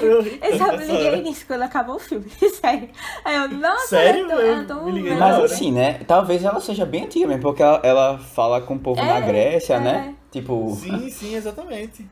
eu, 0.01 0.21
eu 0.21 0.21
Eu 0.21 0.57
só 0.57 0.65
tanto 0.65 0.77
me 0.77 0.83
essa 0.83 0.93
liguei 0.93 1.21
nisso 1.23 1.45
quando 1.45 1.61
acabou 1.63 1.95
o 1.95 1.99
filme, 1.99 2.29
sério. 2.61 2.89
Aí 3.25 3.35
eu, 3.35 3.49
nossa, 3.49 3.87
Sério? 3.87 4.31
Eu 4.31 4.89
liguei 4.89 5.09
velha. 5.11 5.19
na 5.19 5.39
Mas 5.39 5.51
assim, 5.51 5.71
né? 5.71 5.95
Talvez 6.07 6.43
ela 6.43 6.61
seja 6.61 6.85
bem 6.85 7.03
antiga 7.05 7.27
mesmo, 7.27 7.41
porque 7.41 7.61
ela, 7.61 7.81
ela 7.83 8.17
fala 8.19 8.61
com 8.61 8.75
o 8.75 8.79
povo 8.79 9.01
É, 9.01 9.05
na 9.05 9.19
Grécia, 9.19 9.73
é. 9.73 9.79
né? 9.79 10.15
Tipo, 10.31 10.73
Sim, 10.75 11.09
sim, 11.09 11.35
exatamente. 11.35 12.09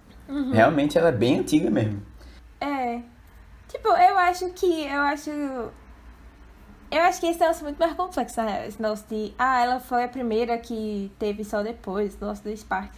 realmente 0.53 0.97
ela 0.97 1.09
é 1.09 1.13
bem 1.13 1.39
antiga 1.39 1.69
mesmo. 1.71 2.01
É. 2.59 2.99
Tipo, 3.69 3.87
eu 3.89 4.17
acho 4.17 4.49
que. 4.49 4.85
Eu 4.85 5.01
acho. 5.01 5.29
Eu 6.91 7.01
acho 7.03 7.21
que 7.21 7.27
esse 7.27 7.39
negócio 7.39 7.61
é 7.61 7.63
muito 7.63 7.79
mais 7.79 7.93
complexo, 7.93 8.41
né? 8.43 8.67
Esse 8.67 8.81
negócio 8.81 9.05
de. 9.09 9.33
Ah, 9.39 9.63
ela 9.63 9.79
foi 9.79 10.03
a 10.03 10.07
primeira 10.09 10.57
que 10.57 11.09
teve 11.17 11.43
só 11.45 11.63
depois, 11.63 12.19
negócio 12.19 12.43
do 12.43 12.55
Spark. 12.55 12.91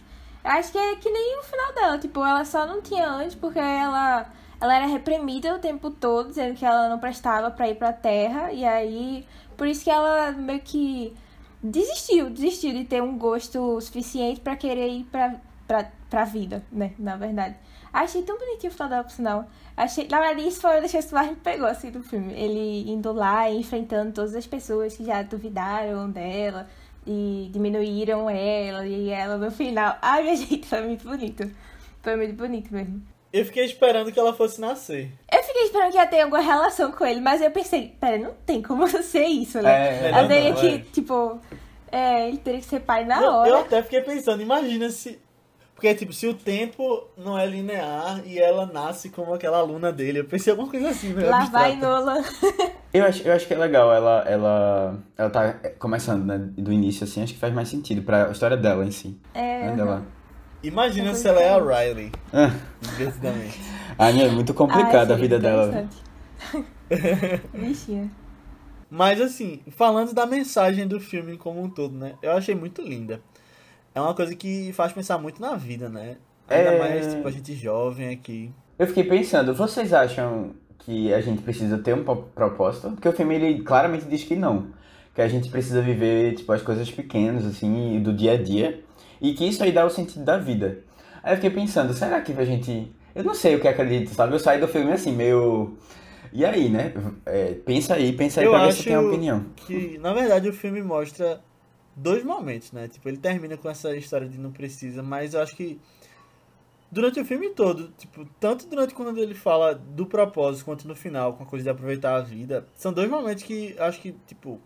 Acho 0.44 0.72
que 0.72 0.78
é 0.78 0.96
que 0.96 1.10
nem 1.10 1.38
o 1.40 1.42
final 1.42 1.72
dela. 1.74 1.98
Tipo, 1.98 2.20
ela 2.22 2.44
só 2.44 2.66
não 2.66 2.82
tinha 2.82 3.08
antes 3.08 3.34
porque 3.34 3.58
ela. 3.58 4.30
Ela 4.60 4.76
era 4.76 4.86
reprimida 4.86 5.54
o 5.54 5.58
tempo 5.58 5.90
todo, 5.90 6.28
dizendo 6.28 6.54
que 6.54 6.64
ela 6.64 6.88
não 6.88 6.98
prestava 6.98 7.50
pra 7.50 7.68
ir 7.68 7.76
pra 7.76 7.92
Terra. 7.92 8.52
E 8.52 8.64
aí. 8.64 9.26
Por 9.56 9.66
isso 9.66 9.84
que 9.84 9.90
ela 9.90 10.32
meio 10.32 10.60
que 10.60 11.16
desistiu, 11.62 12.28
desistiu 12.28 12.72
de 12.72 12.84
ter 12.84 13.02
um 13.02 13.16
gosto 13.16 13.80
suficiente 13.80 14.40
pra 14.40 14.56
querer 14.56 14.88
ir 14.88 15.04
pra, 15.04 15.36
pra, 15.66 15.90
pra 16.10 16.24
vida, 16.24 16.62
né? 16.70 16.92
Na 16.98 17.16
verdade. 17.16 17.56
Achei 17.92 18.22
tão 18.22 18.36
bonitinho 18.36 18.72
o 18.72 18.74
final 18.74 18.88
dela, 18.88 19.04
por 19.04 19.12
sinal. 19.12 19.46
Achei, 19.76 20.08
na 20.08 20.18
verdade, 20.20 20.48
isso 20.48 20.60
foi 20.60 20.72
uma 20.72 20.80
das 20.82 20.90
coisas 20.90 21.08
que 21.08 21.14
mais 21.14 21.30
me 21.30 21.36
pegou, 21.36 21.66
assim, 21.66 21.90
do 21.90 22.02
filme. 22.02 22.34
Ele 22.34 22.90
indo 22.90 23.12
lá 23.12 23.48
e 23.48 23.60
enfrentando 23.60 24.12
todas 24.12 24.34
as 24.34 24.46
pessoas 24.46 24.96
que 24.96 25.04
já 25.04 25.22
duvidaram 25.22 26.10
dela 26.10 26.68
e 27.06 27.48
diminuíram 27.52 28.28
ela. 28.28 28.86
E 28.86 29.10
ela 29.10 29.36
no 29.36 29.50
final. 29.50 29.96
Ai, 30.00 30.22
minha 30.22 30.36
gente, 30.36 30.66
foi 30.66 30.82
muito 30.82 31.06
bonito. 31.08 31.50
Foi 32.02 32.16
muito 32.16 32.34
bonito 32.34 32.72
mesmo. 32.72 33.02
Eu 33.32 33.44
fiquei 33.44 33.64
esperando 33.64 34.12
que 34.12 34.18
ela 34.20 34.32
fosse 34.32 34.60
nascer. 34.60 35.10
Eu 35.32 35.42
fiquei 35.42 35.64
esperando 35.64 35.90
que 35.90 35.96
ia 35.96 36.06
ter 36.06 36.20
alguma 36.20 36.40
relação 36.40 36.92
com 36.92 37.04
ele, 37.04 37.20
mas 37.20 37.42
eu 37.42 37.50
pensei, 37.50 37.92
pera, 38.00 38.16
não 38.16 38.32
tem 38.46 38.62
como 38.62 38.86
ser 39.02 39.24
isso, 39.24 39.60
né? 39.60 39.88
É, 39.88 40.02
Melhor 40.02 40.18
Ela 40.18 40.28
teria 40.28 40.54
que, 40.54 40.66
é. 40.66 40.78
tipo. 40.92 41.40
É, 41.90 42.28
ele 42.28 42.38
teria 42.38 42.60
que 42.60 42.66
ser 42.66 42.80
pai 42.80 43.04
na 43.04 43.20
eu, 43.20 43.30
hora. 43.32 43.48
eu 43.50 43.58
até 43.58 43.82
fiquei 43.82 44.02
pensando, 44.02 44.40
imagina 44.40 44.88
se. 44.90 45.18
Porque, 45.74 45.92
tipo, 45.94 46.12
se 46.12 46.26
o 46.26 46.34
tempo 46.34 47.04
não 47.16 47.36
é 47.36 47.44
linear 47.46 48.22
e 48.24 48.38
ela 48.38 48.64
nasce 48.64 49.10
como 49.10 49.34
aquela 49.34 49.58
aluna 49.58 49.92
dele. 49.92 50.20
Eu 50.20 50.24
pensei 50.24 50.52
alguma 50.52 50.70
coisa 50.70 50.88
assim, 50.88 51.12
né? 51.12 51.26
Lá 51.26 51.38
abstrata. 51.38 51.68
vai 51.68 51.76
Nola. 51.76 52.24
Eu 52.92 53.04
acho, 53.04 53.22
eu 53.26 53.32
acho 53.32 53.46
que 53.46 53.54
é 53.54 53.58
legal 53.58 53.92
ela, 53.92 54.24
ela, 54.26 54.98
ela 55.18 55.30
tá 55.30 55.52
começando, 55.78 56.24
né? 56.24 56.38
Do 56.56 56.72
início, 56.72 57.02
assim, 57.02 57.24
acho 57.24 57.34
que 57.34 57.40
faz 57.40 57.52
mais 57.52 57.68
sentido 57.68 58.02
pra 58.02 58.30
história 58.30 58.56
dela 58.56 58.84
em 58.86 58.92
si. 58.92 59.18
É. 59.34 59.66
Né, 59.66 59.76
dela. 59.76 60.06
Imagina 60.62 61.08
Uma 61.08 61.14
se 61.14 61.28
ela 61.28 61.40
é 61.42 61.50
a. 61.50 61.58
Riley. 61.58 62.12
Ah, 62.32 64.12
meu, 64.12 64.26
é 64.26 64.30
muito 64.30 64.54
complicada 64.54 65.12
Ai, 65.12 65.18
a 65.18 65.20
vida 65.20 65.38
dela. 65.38 65.66
velho. 65.66 65.88
interessante. 66.90 67.42
Bichinha. 67.52 68.10
Mas 68.88 69.20
assim, 69.20 69.60
falando 69.72 70.14
da 70.14 70.24
mensagem 70.24 70.86
do 70.86 71.00
filme 71.00 71.36
como 71.36 71.60
um 71.62 71.68
todo, 71.68 71.96
né? 71.96 72.14
Eu 72.22 72.32
achei 72.32 72.54
muito 72.54 72.80
linda. 72.80 73.20
É 73.94 74.00
uma 74.00 74.14
coisa 74.14 74.34
que 74.34 74.72
faz 74.72 74.92
pensar 74.92 75.18
muito 75.18 75.40
na 75.40 75.54
vida, 75.56 75.88
né? 75.88 76.16
Ainda 76.48 76.70
É. 76.70 76.78
mais, 76.78 77.14
tipo, 77.14 77.26
a 77.28 77.30
gente 77.30 77.54
jovem 77.54 78.08
aqui. 78.10 78.50
Eu 78.78 78.86
fiquei 78.86 79.04
pensando, 79.04 79.54
vocês 79.54 79.92
acham 79.92 80.50
que 80.80 81.14
a 81.14 81.20
gente 81.20 81.42
precisa 81.42 81.78
ter 81.78 81.94
um 81.94 82.02
propósito? 82.02 82.90
Porque 82.90 83.08
o 83.08 83.12
filme, 83.12 83.34
ele 83.36 83.62
claramente 83.62 84.04
diz 84.06 84.24
que 84.24 84.34
não. 84.36 84.66
Que 85.14 85.22
a 85.22 85.28
gente 85.28 85.48
precisa 85.48 85.80
viver, 85.80 86.34
tipo, 86.34 86.52
as 86.52 86.60
coisas 86.60 86.90
pequenas, 86.90 87.46
assim, 87.46 88.00
do 88.02 88.12
dia 88.12 88.32
a 88.32 88.36
dia. 88.42 88.82
E 89.20 89.32
que 89.32 89.48
isso 89.48 89.62
aí 89.62 89.70
dá 89.72 89.84
o 89.86 89.90
sentido 89.90 90.24
da 90.24 90.36
vida. 90.36 90.80
Aí 91.22 91.32
eu 91.32 91.36
fiquei 91.36 91.50
pensando, 91.50 91.94
será 91.94 92.20
que 92.20 92.32
a 92.32 92.44
gente... 92.44 92.92
Eu 93.14 93.22
não 93.22 93.32
sei 93.32 93.54
o 93.54 93.60
que 93.60 93.68
acredito, 93.68 94.12
sabe? 94.12 94.34
Eu 94.34 94.40
saí 94.40 94.60
do 94.60 94.66
filme 94.68 94.90
assim, 94.92 95.12
meio... 95.12 95.76
E 96.32 96.44
aí, 96.44 96.68
né? 96.68 96.92
É, 97.24 97.52
pensa 97.64 97.94
aí, 97.94 98.12
pensa 98.12 98.40
aí 98.40 98.46
Eu 98.46 98.50
pra 98.50 98.66
ver 98.66 98.72
se 98.72 98.82
tem 98.82 98.96
uma 98.96 99.08
opinião. 99.08 99.44
que, 99.54 99.96
na 99.98 100.12
verdade, 100.12 100.48
o 100.48 100.52
filme 100.52 100.82
mostra 100.82 101.40
dois 101.96 102.24
momentos, 102.24 102.72
né? 102.72 102.88
Tipo, 102.88 103.08
ele 103.08 103.18
termina 103.18 103.56
com 103.56 103.68
essa 103.68 103.96
história 103.96 104.28
de 104.28 104.38
não 104.38 104.52
precisa, 104.52 105.02
mas 105.02 105.34
eu 105.34 105.40
acho 105.40 105.54
que 105.56 105.80
durante 106.90 107.20
o 107.20 107.24
filme 107.24 107.50
todo, 107.50 107.88
tipo, 107.98 108.24
tanto 108.38 108.66
durante 108.66 108.94
quando 108.94 109.18
ele 109.18 109.34
fala 109.34 109.74
do 109.74 110.06
propósito 110.06 110.64
quanto 110.64 110.86
no 110.86 110.94
final, 110.94 111.34
com 111.34 111.42
a 111.42 111.46
coisa 111.46 111.64
de 111.64 111.70
aproveitar 111.70 112.16
a 112.16 112.20
vida, 112.20 112.66
são 112.74 112.92
dois 112.92 113.10
momentos 113.10 113.42
que 113.42 113.74
acho 113.78 114.00
que, 114.00 114.12
tipo, 114.26 114.60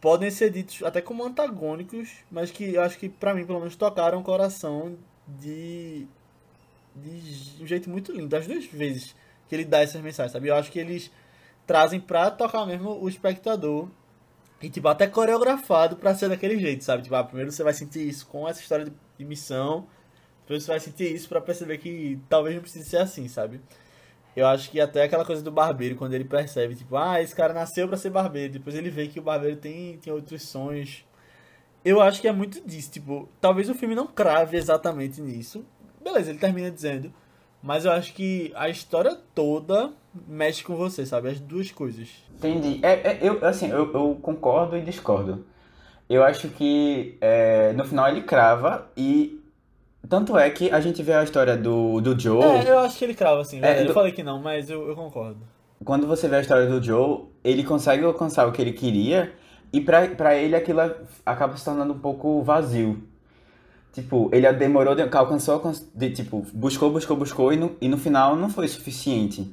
podem 0.00 0.30
ser 0.30 0.50
ditos 0.50 0.82
até 0.82 1.00
como 1.00 1.24
antagônicos, 1.24 2.10
mas 2.30 2.50
que 2.50 2.74
eu 2.74 2.82
acho 2.82 2.98
que 2.98 3.08
pra 3.08 3.34
mim, 3.34 3.44
pelo 3.44 3.58
menos, 3.60 3.76
tocaram 3.76 4.20
o 4.20 4.22
coração 4.22 4.96
de 5.26 6.06
de 6.94 7.62
um 7.62 7.66
jeito 7.66 7.88
muito 7.88 8.12
lindo, 8.12 8.28
das 8.28 8.46
duas 8.46 8.64
vezes 8.66 9.14
que 9.48 9.54
ele 9.54 9.64
dá 9.64 9.80
essas 9.80 10.00
mensagens, 10.02 10.32
sabe? 10.32 10.48
Eu 10.48 10.56
acho 10.56 10.70
que 10.72 10.78
eles 10.78 11.10
trazem 11.66 12.00
pra 12.00 12.30
tocar 12.30 12.66
mesmo 12.66 13.00
o 13.00 13.08
espectador 13.08 13.88
e, 14.62 14.68
tipo, 14.68 14.88
até 14.88 15.06
coreografado 15.06 15.96
pra 15.96 16.14
ser 16.14 16.28
daquele 16.28 16.58
jeito, 16.58 16.84
sabe? 16.84 17.02
Tipo, 17.02 17.14
ah, 17.14 17.24
primeiro 17.24 17.50
você 17.50 17.62
vai 17.62 17.72
sentir 17.72 18.06
isso 18.06 18.26
com 18.26 18.46
essa 18.48 18.60
história 18.60 18.84
de, 18.84 18.92
de 19.18 19.24
missão, 19.24 19.86
depois 20.42 20.64
você 20.64 20.70
vai 20.70 20.80
sentir 20.80 21.14
isso 21.14 21.28
pra 21.28 21.40
perceber 21.40 21.78
que 21.78 22.18
talvez 22.28 22.54
não 22.54 22.62
precise 22.62 22.88
ser 22.88 22.98
assim, 22.98 23.26
sabe? 23.28 23.60
Eu 24.36 24.46
acho 24.46 24.70
que 24.70 24.80
até 24.80 25.02
aquela 25.04 25.24
coisa 25.24 25.42
do 25.42 25.50
barbeiro, 25.50 25.96
quando 25.96 26.14
ele 26.14 26.24
percebe, 26.24 26.74
tipo, 26.74 26.96
ah, 26.96 27.20
esse 27.20 27.34
cara 27.34 27.54
nasceu 27.54 27.88
pra 27.88 27.96
ser 27.96 28.10
barbeiro, 28.10 28.54
depois 28.54 28.76
ele 28.76 28.90
vê 28.90 29.08
que 29.08 29.18
o 29.18 29.22
barbeiro 29.22 29.56
tem, 29.56 29.96
tem 29.98 30.12
outros 30.12 30.42
sonhos. 30.42 31.04
Eu 31.84 32.00
acho 32.00 32.20
que 32.20 32.28
é 32.28 32.32
muito 32.32 32.60
disso, 32.66 32.90
tipo, 32.90 33.28
talvez 33.40 33.70
o 33.70 33.74
filme 33.74 33.94
não 33.94 34.06
crave 34.06 34.56
exatamente 34.56 35.20
nisso. 35.20 35.64
Beleza, 36.02 36.30
ele 36.30 36.38
termina 36.38 36.70
dizendo, 36.70 37.12
mas 37.62 37.84
eu 37.84 37.92
acho 37.92 38.12
que 38.14 38.52
a 38.54 38.68
história 38.68 39.16
toda 39.34 39.92
mexe 40.28 40.62
com 40.64 40.74
você, 40.76 41.04
sabe? 41.06 41.28
As 41.28 41.40
duas 41.40 41.70
coisas. 41.70 42.08
Entendi. 42.36 42.80
É, 42.82 42.92
é, 42.92 43.18
eu, 43.22 43.44
assim, 43.44 43.68
eu, 43.70 43.92
eu 43.92 44.18
concordo 44.20 44.76
e 44.76 44.82
discordo. 44.82 45.44
Eu 46.08 46.24
acho 46.24 46.48
que 46.48 47.16
é, 47.20 47.72
no 47.72 47.84
final 47.84 48.08
ele 48.08 48.22
crava 48.22 48.90
e... 48.96 49.38
Tanto 50.08 50.36
é 50.36 50.48
que 50.50 50.70
a 50.70 50.80
gente 50.80 51.02
vê 51.02 51.12
a 51.12 51.22
história 51.22 51.56
do, 51.56 52.00
do 52.00 52.18
Joe... 52.18 52.42
É, 52.42 52.70
eu 52.70 52.78
acho 52.80 52.98
que 52.98 53.04
ele 53.04 53.14
crava, 53.14 53.42
assim, 53.42 53.60
verdade. 53.60 53.84
do- 53.84 53.90
Eu 53.90 53.94
falei 53.94 54.10
que 54.12 54.22
não, 54.22 54.40
mas 54.40 54.68
eu, 54.70 54.88
eu 54.88 54.96
concordo. 54.96 55.38
quando 55.84 56.06
você 56.06 56.26
vê 56.26 56.36
a 56.36 56.40
história 56.40 56.66
do 56.66 56.82
Joe, 56.82 57.26
ele 57.44 57.62
consegue 57.62 58.02
alcançar 58.04 58.48
o 58.48 58.52
que 58.52 58.60
ele 58.60 58.72
queria 58.72 59.32
e 59.72 59.80
pra, 59.80 60.08
pra 60.08 60.34
ele 60.34 60.56
aquilo 60.56 60.80
acaba 61.24 61.56
se 61.56 61.64
tornando 61.64 61.92
um 61.92 61.98
pouco 61.98 62.42
vazio. 62.42 63.04
Tipo, 63.92 64.30
ele 64.32 64.50
demorou, 64.52 64.94
de, 64.94 65.02
alcançou, 65.02 65.54
alcançou 65.54 65.86
de, 65.94 66.10
tipo, 66.10 66.44
buscou, 66.52 66.90
buscou, 66.90 67.16
buscou 67.16 67.52
e 67.52 67.56
no, 67.56 67.76
e 67.80 67.88
no 67.88 67.98
final 67.98 68.34
não 68.36 68.48
foi 68.48 68.66
suficiente. 68.68 69.52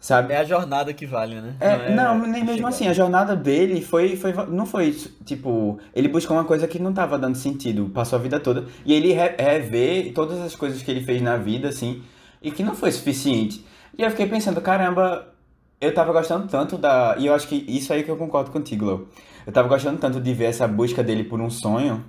Sabe? 0.00 0.32
É 0.32 0.38
a 0.38 0.44
jornada 0.44 0.94
que 0.94 1.04
vale, 1.04 1.34
né? 1.42 1.54
É, 1.60 1.94
não, 1.94 2.18
nem 2.18 2.40
chegar. 2.40 2.46
mesmo 2.46 2.66
assim, 2.66 2.88
a 2.88 2.92
jornada 2.94 3.36
dele 3.36 3.82
foi, 3.82 4.16
foi, 4.16 4.32
não 4.48 4.64
foi, 4.64 4.92
tipo, 5.26 5.78
ele 5.94 6.08
buscou 6.08 6.34
uma 6.36 6.44
coisa 6.44 6.66
que 6.66 6.78
não 6.78 6.90
tava 6.92 7.18
dando 7.18 7.36
sentido, 7.36 7.90
passou 7.92 8.18
a 8.18 8.22
vida 8.22 8.40
toda, 8.40 8.64
e 8.86 8.94
ele 8.94 9.12
re- 9.12 9.36
revê 9.38 10.10
todas 10.14 10.40
as 10.40 10.56
coisas 10.56 10.80
que 10.82 10.90
ele 10.90 11.02
fez 11.02 11.20
na 11.20 11.36
vida, 11.36 11.68
assim, 11.68 12.02
e 12.42 12.50
que 12.50 12.62
não 12.62 12.74
foi 12.74 12.90
suficiente. 12.90 13.62
E 13.98 14.02
eu 14.02 14.08
fiquei 14.10 14.26
pensando, 14.26 14.58
caramba, 14.62 15.28
eu 15.78 15.92
tava 15.92 16.12
gostando 16.14 16.48
tanto 16.48 16.78
da, 16.78 17.16
e 17.18 17.26
eu 17.26 17.34
acho 17.34 17.46
que 17.46 17.56
isso 17.68 17.92
aí 17.92 18.02
que 18.02 18.10
eu 18.10 18.16
concordo 18.16 18.50
contigo, 18.50 18.86
Léo. 18.86 19.08
Eu 19.46 19.52
tava 19.52 19.68
gostando 19.68 19.98
tanto 19.98 20.18
de 20.18 20.32
ver 20.32 20.46
essa 20.46 20.66
busca 20.66 21.02
dele 21.02 21.24
por 21.24 21.38
um 21.42 21.50
sonho, 21.50 22.02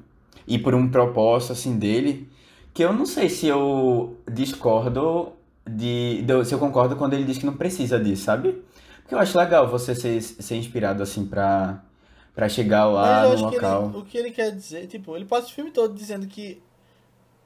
e 0.47 0.57
por 0.57 0.73
um 0.73 0.89
propósito, 0.89 1.51
assim, 1.51 1.77
dele, 1.77 2.29
que 2.73 2.83
eu 2.85 2.93
não 2.93 3.05
sei 3.05 3.27
se 3.27 3.47
eu 3.47 4.15
discordo 4.31 5.33
de, 5.75 6.21
de- 6.23 6.45
se 6.45 6.53
eu 6.53 6.59
concordo 6.59 6.95
quando 6.95 7.13
ele 7.13 7.25
diz 7.25 7.37
que 7.37 7.45
não 7.45 7.57
precisa 7.57 7.99
disso, 7.99 8.23
sabe? 8.25 8.63
Porque 9.01 9.15
eu 9.15 9.19
acho 9.19 9.37
legal 9.37 9.69
você 9.69 9.95
ser, 9.95 10.21
ser 10.21 10.55
inspirado 10.57 11.03
assim 11.03 11.25
pra, 11.27 11.83
pra 12.35 12.49
chegar 12.49 12.85
Mas 12.99 13.17
lá 13.17 13.23
eu 13.23 13.29
no 13.29 13.33
acho 13.33 13.47
que 13.47 13.55
local. 13.55 13.91
ele, 13.91 13.97
o 13.97 14.05
que 14.05 14.17
ele 14.17 14.31
quer 14.31 14.51
dizer, 14.55 14.87
tipo, 14.87 15.15
ele 15.15 15.25
passa 15.25 15.47
o 15.47 15.51
filme 15.51 15.71
todo 15.71 15.93
dizendo 15.95 16.27
que 16.27 16.61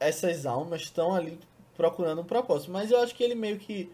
essas 0.00 0.46
almas 0.46 0.82
estão 0.82 1.14
ali 1.14 1.40
procurando 1.76 2.22
um 2.22 2.24
propósito. 2.24 2.72
Mas 2.72 2.90
eu 2.90 3.00
acho 3.02 3.14
que 3.14 3.24
ele 3.24 3.34
meio 3.34 3.58
que 3.58 3.90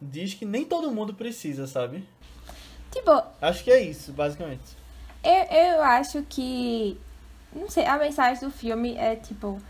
diz 0.00 0.34
que 0.34 0.44
nem 0.46 0.64
todo 0.66 0.90
mundo 0.92 1.14
precisa, 1.14 1.66
sabe? 1.66 2.08
Tipo, 2.92 3.10
Acho 3.40 3.64
que 3.64 3.70
é 3.72 3.80
isso, 3.80 4.12
basicamente. 4.12 4.76
eu, 5.22 5.32
eu 5.56 5.82
acho 5.82 6.22
que. 6.24 7.00
Não 7.54 7.68
sei, 7.70 7.84
a 7.86 7.98
mensagem 7.98 8.42
do 8.46 8.50
filme 8.50 8.94
é 8.96 9.16
tipo. 9.16 9.60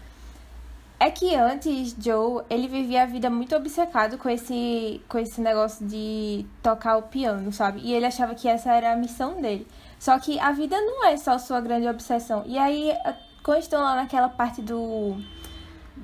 É 1.01 1.11
que 1.11 1.34
antes, 1.36 1.94
Joe, 1.99 2.42
ele 2.51 2.66
vivia 2.66 3.05
a 3.05 3.07
vida 3.07 3.30
muito 3.30 3.55
obcecado 3.55 4.18
com 4.18 4.28
esse, 4.28 5.01
com 5.09 5.16
esse 5.18 5.40
negócio 5.40 5.86
de 5.86 6.44
tocar 6.61 6.96
o 6.96 7.03
piano, 7.03 7.53
sabe? 7.53 7.80
E 7.84 7.94
ele 7.94 8.05
achava 8.05 8.34
que 8.34 8.49
essa 8.49 8.72
era 8.72 8.92
a 8.92 8.96
missão 8.96 9.40
dele. 9.40 9.64
Só 9.99 10.18
que 10.18 10.40
a 10.40 10.51
vida 10.51 10.76
não 10.80 11.05
é 11.07 11.16
só 11.16 11.38
sua 11.38 11.61
grande 11.61 11.86
obsessão. 11.88 12.42
E 12.46 12.59
aí, 12.59 12.90
a- 13.05 13.14
quando 13.44 13.61
estão 13.61 13.80
lá 13.80 13.94
naquela 13.94 14.28
parte 14.28 14.61
do. 14.61 15.16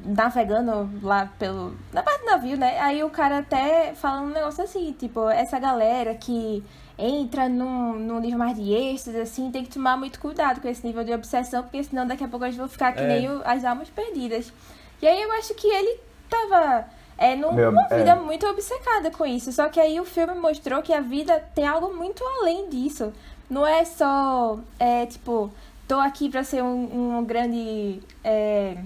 navegando 0.04 0.88
lá 1.02 1.28
pelo. 1.38 1.74
na 1.92 2.02
parte 2.02 2.20
do 2.20 2.26
navio, 2.26 2.56
né? 2.56 2.78
Aí 2.80 3.02
o 3.02 3.10
cara 3.10 3.38
até 3.38 3.94
fala 3.94 4.20
um 4.22 4.28
negócio 4.30 4.62
assim, 4.62 4.92
tipo, 4.92 5.28
essa 5.28 5.58
galera 5.58 6.14
que 6.14 6.62
entra 6.98 7.48
num, 7.48 7.94
num 7.98 8.20
nível 8.20 8.38
mais 8.38 8.56
de 8.56 8.72
êxtase, 8.72 9.18
assim, 9.20 9.50
tem 9.50 9.64
que 9.64 9.70
tomar 9.70 9.96
muito 9.96 10.20
cuidado 10.20 10.60
com 10.60 10.68
esse 10.68 10.86
nível 10.86 11.02
de 11.04 11.12
obsessão, 11.12 11.62
porque 11.62 11.82
senão 11.82 12.06
daqui 12.06 12.22
a 12.24 12.28
pouco 12.28 12.44
eles 12.44 12.56
vão 12.56 12.68
ficar 12.68 12.92
que 12.92 13.00
É. 13.00 13.06
nem 13.06 13.28
as 13.44 13.64
almas 13.64 13.88
perdidas. 13.90 14.52
E 15.02 15.06
aí 15.06 15.20
eu 15.22 15.32
acho 15.32 15.54
que 15.54 15.66
ele 15.66 15.98
tava 16.28 16.86
é, 17.18 17.36
num- 17.36 17.52
Meu, 17.52 17.70
numa 17.70 17.86
é. 17.90 17.98
vida 17.98 18.16
muito 18.16 18.46
obcecada 18.46 19.10
com 19.10 19.24
isso. 19.26 19.52
Só 19.52 19.68
que 19.68 19.78
aí 19.80 20.00
o 20.00 20.04
filme 20.04 20.34
mostrou 20.34 20.82
que 20.82 20.92
a 20.92 21.00
vida 21.00 21.42
tem 21.54 21.66
algo 21.66 21.94
muito 21.94 22.24
além 22.40 22.68
disso. 22.68 23.12
Não 23.50 23.66
é 23.66 23.84
só, 23.84 24.58
é, 24.78 25.04
tipo, 25.06 25.50
tô 25.86 25.96
aqui 26.00 26.28
pra 26.30 26.42
ser 26.42 26.62
um, 26.62 27.18
um 27.18 27.24
grande. 27.24 28.00
é, 28.24 28.76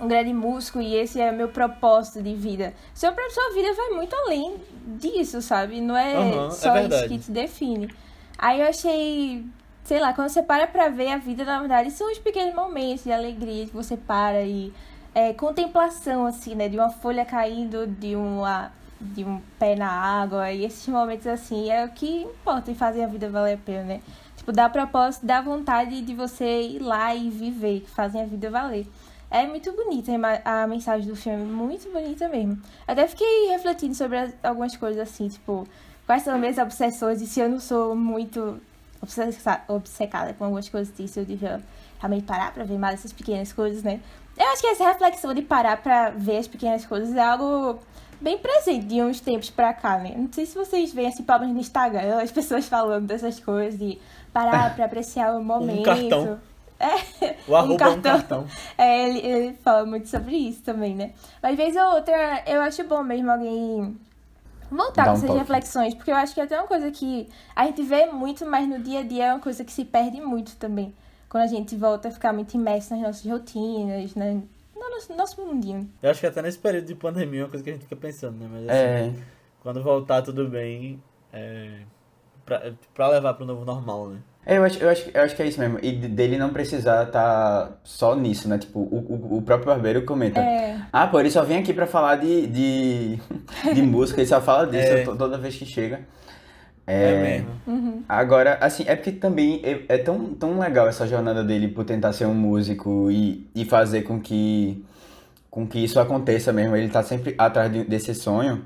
um 0.00 0.08
grande 0.08 0.32
músico 0.32 0.80
e 0.80 0.92
esse 0.96 1.20
é 1.20 1.30
meu 1.30 1.46
propósito 1.48 2.20
de 2.20 2.34
vida. 2.34 2.74
Sua, 2.94 3.14
sua 3.30 3.54
vida 3.54 3.72
vai 3.74 3.90
muito 3.90 4.12
além 4.16 4.56
disso, 4.98 5.40
sabe? 5.40 5.80
Não 5.80 5.96
é 5.96 6.14
é 6.14 6.50
só 6.50 6.74
isso 6.76 6.88
verdade. 6.88 7.08
que 7.10 7.18
te 7.20 7.30
define. 7.30 7.94
Aí 8.36 8.60
eu 8.60 8.66
achei, 8.66 9.44
sei 9.84 10.00
lá, 10.00 10.12
quando 10.12 10.30
você 10.30 10.42
para 10.42 10.66
pra 10.66 10.88
ver 10.88 11.12
a 11.12 11.18
vida, 11.18 11.44
na 11.44 11.60
verdade, 11.60 11.92
são 11.92 12.10
os 12.10 12.18
pequenos 12.18 12.52
momentos 12.56 13.04
de 13.04 13.12
alegria 13.12 13.66
que 13.66 13.72
você 13.72 13.96
para 13.96 14.42
e 14.42 14.72
é, 15.14 15.32
contemplação, 15.32 16.26
assim, 16.26 16.54
né? 16.54 16.68
De 16.68 16.76
uma 16.76 16.90
folha 16.90 17.24
caindo, 17.24 17.86
de 17.86 18.16
uma 18.16 18.70
de 19.00 19.22
um 19.22 19.38
pé 19.58 19.74
na 19.76 19.90
água 19.90 20.50
e 20.50 20.64
esses 20.64 20.86
momentos 20.88 21.26
assim 21.26 21.68
é 21.70 21.84
o 21.84 21.90
que 21.90 22.22
importa 22.22 22.70
em 22.70 22.74
fazer 22.74 23.02
a 23.02 23.06
vida 23.06 23.28
valer 23.28 23.54
a 23.54 23.58
pena, 23.58 23.82
né? 23.84 24.00
Tipo, 24.36 24.50
dá 24.52 24.68
propósito, 24.68 25.26
dá 25.26 25.42
vontade 25.42 26.00
de 26.00 26.14
você 26.14 26.62
ir 26.62 26.78
lá 26.78 27.14
e 27.14 27.28
viver, 27.28 27.80
que 27.80 27.90
fazem 27.90 28.22
a 28.22 28.24
vida 28.24 28.48
valer. 28.50 28.86
É 29.30 29.46
muito 29.46 29.70
bonita 29.72 30.10
a 30.44 30.66
mensagem 30.66 31.06
do 31.06 31.16
filme, 31.16 31.44
muito 31.44 31.90
bonita 31.92 32.28
mesmo. 32.28 32.58
Até 32.86 33.06
fiquei 33.06 33.48
refletindo 33.50 33.94
sobre 33.94 34.16
as- 34.16 34.32
algumas 34.42 34.74
coisas 34.76 35.00
assim, 35.02 35.28
tipo, 35.28 35.66
quais 36.06 36.22
são 36.22 36.34
as 36.34 36.40
minhas 36.40 36.56
obsessões 36.56 37.20
e 37.20 37.26
se 37.26 37.40
eu 37.40 37.48
não 37.48 37.60
sou 37.60 37.94
muito 37.94 38.58
obceca- 39.02 39.64
obcecada 39.68 40.32
com 40.32 40.44
algumas 40.44 40.68
coisas 40.68 40.94
disso, 40.96 41.18
eu 41.20 41.24
devia 41.26 41.60
realmente 41.98 42.24
parar 42.24 42.52
pra 42.52 42.64
ver 42.64 42.78
mais 42.78 43.00
essas 43.00 43.12
pequenas 43.12 43.52
coisas, 43.52 43.82
né? 43.82 44.00
Eu 44.36 44.46
acho 44.48 44.60
que 44.62 44.66
essa 44.68 44.84
reflexão 44.84 45.32
de 45.32 45.42
parar 45.42 45.76
pra 45.82 46.10
ver 46.10 46.38
as 46.38 46.48
pequenas 46.48 46.84
coisas 46.84 47.14
é 47.14 47.20
algo 47.22 47.78
bem 48.20 48.38
presente 48.38 48.86
de 48.86 49.02
uns 49.02 49.20
tempos 49.20 49.50
pra 49.50 49.72
cá, 49.72 49.98
né? 49.98 50.14
Não 50.16 50.32
sei 50.32 50.46
se 50.46 50.54
vocês 50.56 50.92
veem 50.92 51.08
assim, 51.08 51.22
pelo 51.22 51.40
menos 51.40 51.54
no 51.54 51.60
Instagram, 51.60 52.20
as 52.20 52.32
pessoas 52.32 52.66
falando 52.66 53.06
dessas 53.06 53.38
coisas, 53.38 53.78
de 53.78 53.98
parar 54.32 54.74
pra 54.74 54.86
apreciar 54.86 55.34
o 55.36 55.42
momento. 55.44 55.84
cartão. 55.84 56.38
É, 56.80 57.36
O 57.46 57.54
arroba 57.54 57.84
é 57.84 57.88
um 57.88 58.00
cartão. 58.02 58.46
é, 58.76 59.08
ele, 59.08 59.18
ele 59.20 59.52
fala 59.62 59.86
muito 59.86 60.08
sobre 60.08 60.36
isso 60.36 60.62
também, 60.62 60.94
né? 60.94 61.12
Mas 61.42 61.56
vez 61.56 61.76
ou 61.76 61.94
outra, 61.94 62.42
eu 62.46 62.60
acho 62.60 62.82
bom 62.84 63.02
mesmo 63.02 63.30
alguém 63.30 63.96
voltar 64.70 65.04
Dá 65.04 65.04
com 65.04 65.10
um 65.10 65.14
essas 65.14 65.26
toque. 65.28 65.38
reflexões, 65.38 65.94
porque 65.94 66.10
eu 66.10 66.16
acho 66.16 66.34
que 66.34 66.40
é 66.40 66.44
até 66.44 66.58
uma 66.58 66.66
coisa 66.66 66.90
que 66.90 67.28
a 67.54 67.66
gente 67.66 67.82
vê 67.82 68.06
muito, 68.06 68.44
mas 68.44 68.66
no 68.68 68.80
dia 68.80 69.00
a 69.00 69.02
dia 69.04 69.24
é 69.26 69.32
uma 69.32 69.40
coisa 69.40 69.62
que 69.64 69.72
se 69.72 69.84
perde 69.84 70.20
muito 70.20 70.56
também. 70.56 70.92
Quando 71.34 71.42
a 71.42 71.48
gente 71.48 71.74
volta 71.74 72.06
a 72.06 72.10
ficar 72.12 72.32
muito 72.32 72.54
imerso 72.54 72.94
nas 72.94 73.02
nossas 73.02 73.26
rotinas, 73.28 74.14
né? 74.14 74.40
no 74.72 74.88
nosso, 74.88 75.16
nosso 75.16 75.44
mundinho. 75.44 75.90
Eu 76.00 76.12
acho 76.12 76.20
que 76.20 76.28
até 76.28 76.40
nesse 76.40 76.58
período 76.60 76.84
de 76.86 76.94
pandemia 76.94 77.40
é 77.40 77.42
uma 77.42 77.48
coisa 77.50 77.64
que 77.64 77.70
a 77.70 77.72
gente 77.72 77.82
fica 77.82 77.96
pensando, 77.96 78.36
né? 78.38 78.46
Mas 78.52 78.68
assim, 78.68 78.78
É, 78.78 79.12
quando 79.60 79.82
voltar 79.82 80.22
tudo 80.22 80.46
bem, 80.48 81.02
é. 81.32 81.70
Pra, 82.46 82.72
pra 82.94 83.08
levar 83.08 83.34
pro 83.34 83.44
novo 83.44 83.64
normal, 83.64 84.10
né? 84.10 84.18
É, 84.46 84.58
eu 84.58 84.62
acho, 84.64 84.78
eu, 84.78 84.88
acho, 84.88 85.10
eu 85.12 85.22
acho 85.22 85.34
que 85.34 85.42
é 85.42 85.46
isso 85.48 85.58
mesmo. 85.58 85.80
E 85.82 85.90
de- 85.90 86.06
dele 86.06 86.38
não 86.38 86.50
precisar 86.50 87.02
estar 87.08 87.80
só 87.82 88.14
nisso, 88.14 88.48
né? 88.48 88.56
Tipo, 88.56 88.78
o, 88.78 88.84
o, 89.34 89.38
o 89.38 89.42
próprio 89.42 89.66
barbeiro 89.72 90.04
comenta. 90.04 90.38
É, 90.38 90.80
Ah, 90.92 91.08
pô, 91.08 91.18
ele 91.18 91.32
só 91.32 91.42
vem 91.42 91.58
aqui 91.58 91.74
pra 91.74 91.88
falar 91.88 92.14
de, 92.14 92.46
de, 92.46 93.18
de 93.74 93.82
música, 93.82 94.20
ele 94.20 94.28
só 94.28 94.40
fala 94.40 94.68
disso 94.68 94.86
É. 94.92 95.02
to- 95.02 95.16
toda 95.16 95.36
vez 95.36 95.56
que 95.56 95.66
chega. 95.66 96.06
É, 96.86 97.20
mesmo. 97.22 97.48
uhum. 97.66 98.02
Agora, 98.08 98.58
assim, 98.60 98.84
é 98.86 98.94
porque 98.94 99.12
também 99.12 99.60
é, 99.64 99.84
é 99.88 99.98
tão, 99.98 100.34
tão 100.34 100.58
legal 100.58 100.86
essa 100.86 101.06
jornada 101.06 101.42
dele 101.42 101.68
por 101.68 101.84
tentar 101.84 102.12
ser 102.12 102.26
um 102.26 102.34
músico 102.34 103.10
e, 103.10 103.48
e 103.54 103.64
fazer 103.64 104.02
com 104.02 104.20
que, 104.20 104.84
com 105.50 105.66
que 105.66 105.78
isso 105.78 105.98
aconteça 105.98 106.52
mesmo. 106.52 106.76
Ele 106.76 106.88
tá 106.90 107.02
sempre 107.02 107.34
atrás 107.38 107.72
de- 107.72 107.84
desse 107.84 108.14
sonho, 108.14 108.64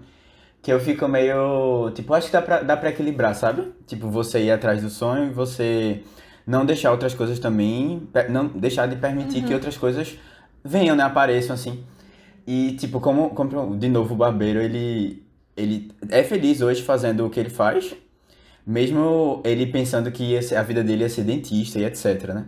que 0.63 0.73
eu 0.73 0.81
fico 0.81 1.07
meio. 1.09 1.91
Tipo, 1.95 2.15
acho 2.15 2.27
que 2.29 2.33
dá 2.33 2.43
pra, 2.43 2.63
dá 2.63 2.77
pra 2.77 2.91
equilibrar, 2.91 3.35
sabe? 3.35 3.73
Tipo, 3.87 4.09
você 4.09 4.41
ir 4.45 4.51
atrás 4.51 4.83
do 4.83 4.91
sonho 4.91 5.27
e 5.29 5.31
você 5.33 6.03
não 6.47 6.67
deixar 6.67 6.91
outras 6.93 7.15
coisas 7.15 7.39
também. 7.39 8.03
Não 8.31 8.49
deixar 8.49 8.87
de 8.89 8.97
permitir 8.97 9.43
que 9.45 9.55
outras 9.55 9.77
coisas 9.77 10.19
venham, 10.65 10.97
né? 10.97 11.05
Apareçam 11.05 11.55
assim. 11.55 11.85
E, 12.47 12.73
tipo, 12.77 13.01
como, 13.01 13.31
como 13.31 13.77
de 13.77 13.89
novo 13.89 14.15
o 14.15 14.17
barbeiro, 14.17 14.61
ele, 14.61 15.23
ele 15.57 15.93
é 16.11 16.25
feliz 16.25 16.61
hoje 16.63 16.83
fazendo 16.83 17.27
o 17.27 17.31
que 17.31 17.39
ele 17.39 17.51
faz. 17.51 17.95
Mesmo 18.69 19.41
ele 19.47 19.67
pensando 19.67 20.13
que 20.13 20.23
ia 20.23 20.43
ser- 20.43 20.57
a 20.57 20.63
vida 20.63 20.85
dele 20.85 21.03
ia 21.03 21.09
ser 21.09 21.25
dentista 21.25 21.79
e 21.79 21.85
etc, 21.87 22.35
né? 22.35 22.45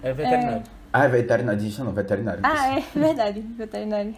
É 0.00 0.12
veterinário. 0.12 0.62
Ah, 0.92 1.04
é 1.04 1.08
veterinarista 1.08 1.82
não, 1.82 1.90
veterinário. 1.92 2.40
Ah, 2.44 2.78
é 2.78 2.80
verdade, 2.96 3.40
veterinário. 3.40 4.14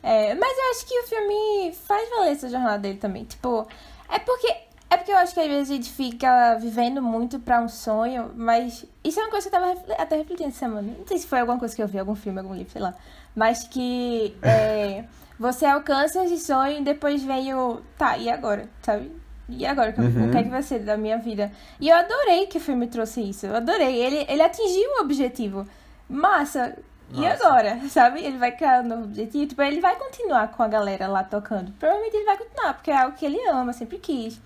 É, 0.00 0.36
mas 0.36 0.56
eu 0.56 0.70
acho 0.70 0.86
que 0.86 1.00
o 1.00 1.02
filme 1.08 1.72
faz 1.74 2.08
valer 2.10 2.30
essa 2.30 2.48
jornada 2.48 2.78
dele 2.78 2.98
também. 2.98 3.24
Tipo, 3.24 3.66
é 4.08 4.20
porque. 4.20 4.54
É 4.88 4.96
porque 4.98 5.10
eu 5.10 5.16
acho 5.16 5.34
que 5.34 5.40
às 5.40 5.46
vezes 5.48 5.70
a 5.70 5.74
gente 5.74 5.90
fica 5.90 6.54
vivendo 6.60 7.02
muito 7.02 7.40
pra 7.40 7.60
um 7.60 7.68
sonho, 7.68 8.30
mas 8.36 8.84
isso 9.02 9.18
é 9.18 9.22
uma 9.24 9.30
coisa 9.30 9.48
que 9.50 9.56
eu 9.56 9.60
tava 9.60 9.74
até 9.98 10.16
refletindo 10.18 10.50
essa 10.50 10.58
semana. 10.60 10.94
Não 10.96 11.06
sei 11.06 11.16
se 11.18 11.26
foi 11.26 11.40
alguma 11.40 11.58
coisa 11.58 11.74
que 11.74 11.82
eu 11.82 11.88
vi, 11.88 11.98
algum 11.98 12.14
filme, 12.14 12.38
algum 12.38 12.54
livro, 12.54 12.70
sei 12.70 12.82
lá. 12.82 12.94
Mas 13.34 13.64
que 13.64 14.36
é, 14.42 15.04
você 15.40 15.64
alcança 15.64 16.22
esse 16.24 16.38
sonho 16.38 16.78
e 16.80 16.84
depois 16.84 17.24
vem 17.24 17.52
o. 17.52 17.80
Tá, 17.98 18.16
e 18.18 18.28
agora? 18.30 18.68
Sabe? 18.82 19.10
E 19.58 19.66
agora? 19.66 19.94
Uhum. 19.98 20.28
O 20.28 20.30
que 20.30 20.38
é 20.38 20.42
que 20.42 20.48
vai 20.48 20.62
ser 20.62 20.80
da 20.80 20.96
minha 20.96 21.18
vida? 21.18 21.50
E 21.80 21.88
eu 21.88 21.96
adorei 21.96 22.46
que 22.46 22.58
o 22.58 22.60
filme 22.60 22.86
trouxe 22.86 23.20
isso. 23.22 23.46
Eu 23.46 23.56
adorei. 23.56 23.96
Ele, 24.02 24.24
ele 24.28 24.42
atingiu 24.42 24.88
o 24.98 25.02
objetivo. 25.02 25.66
Massa. 26.08 26.76
E 27.12 27.20
Massa. 27.20 27.46
agora? 27.46 27.80
Sabe? 27.90 28.20
Ele 28.24 28.38
vai 28.38 28.52
criar 28.52 28.82
um 28.82 28.88
novo 28.88 29.04
objetivo. 29.04 29.46
Tipo, 29.46 29.62
ele 29.62 29.80
vai 29.80 29.96
continuar 29.96 30.48
com 30.52 30.62
a 30.62 30.68
galera 30.68 31.06
lá 31.08 31.22
tocando. 31.24 31.72
Provavelmente 31.78 32.16
ele 32.16 32.24
vai 32.24 32.36
continuar, 32.38 32.74
porque 32.74 32.90
é 32.90 32.96
algo 32.96 33.16
que 33.16 33.24
ele 33.26 33.38
ama, 33.48 33.72
sempre 33.72 33.98
quis. 33.98 34.40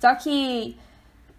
Só 0.00 0.14
que. 0.14 0.76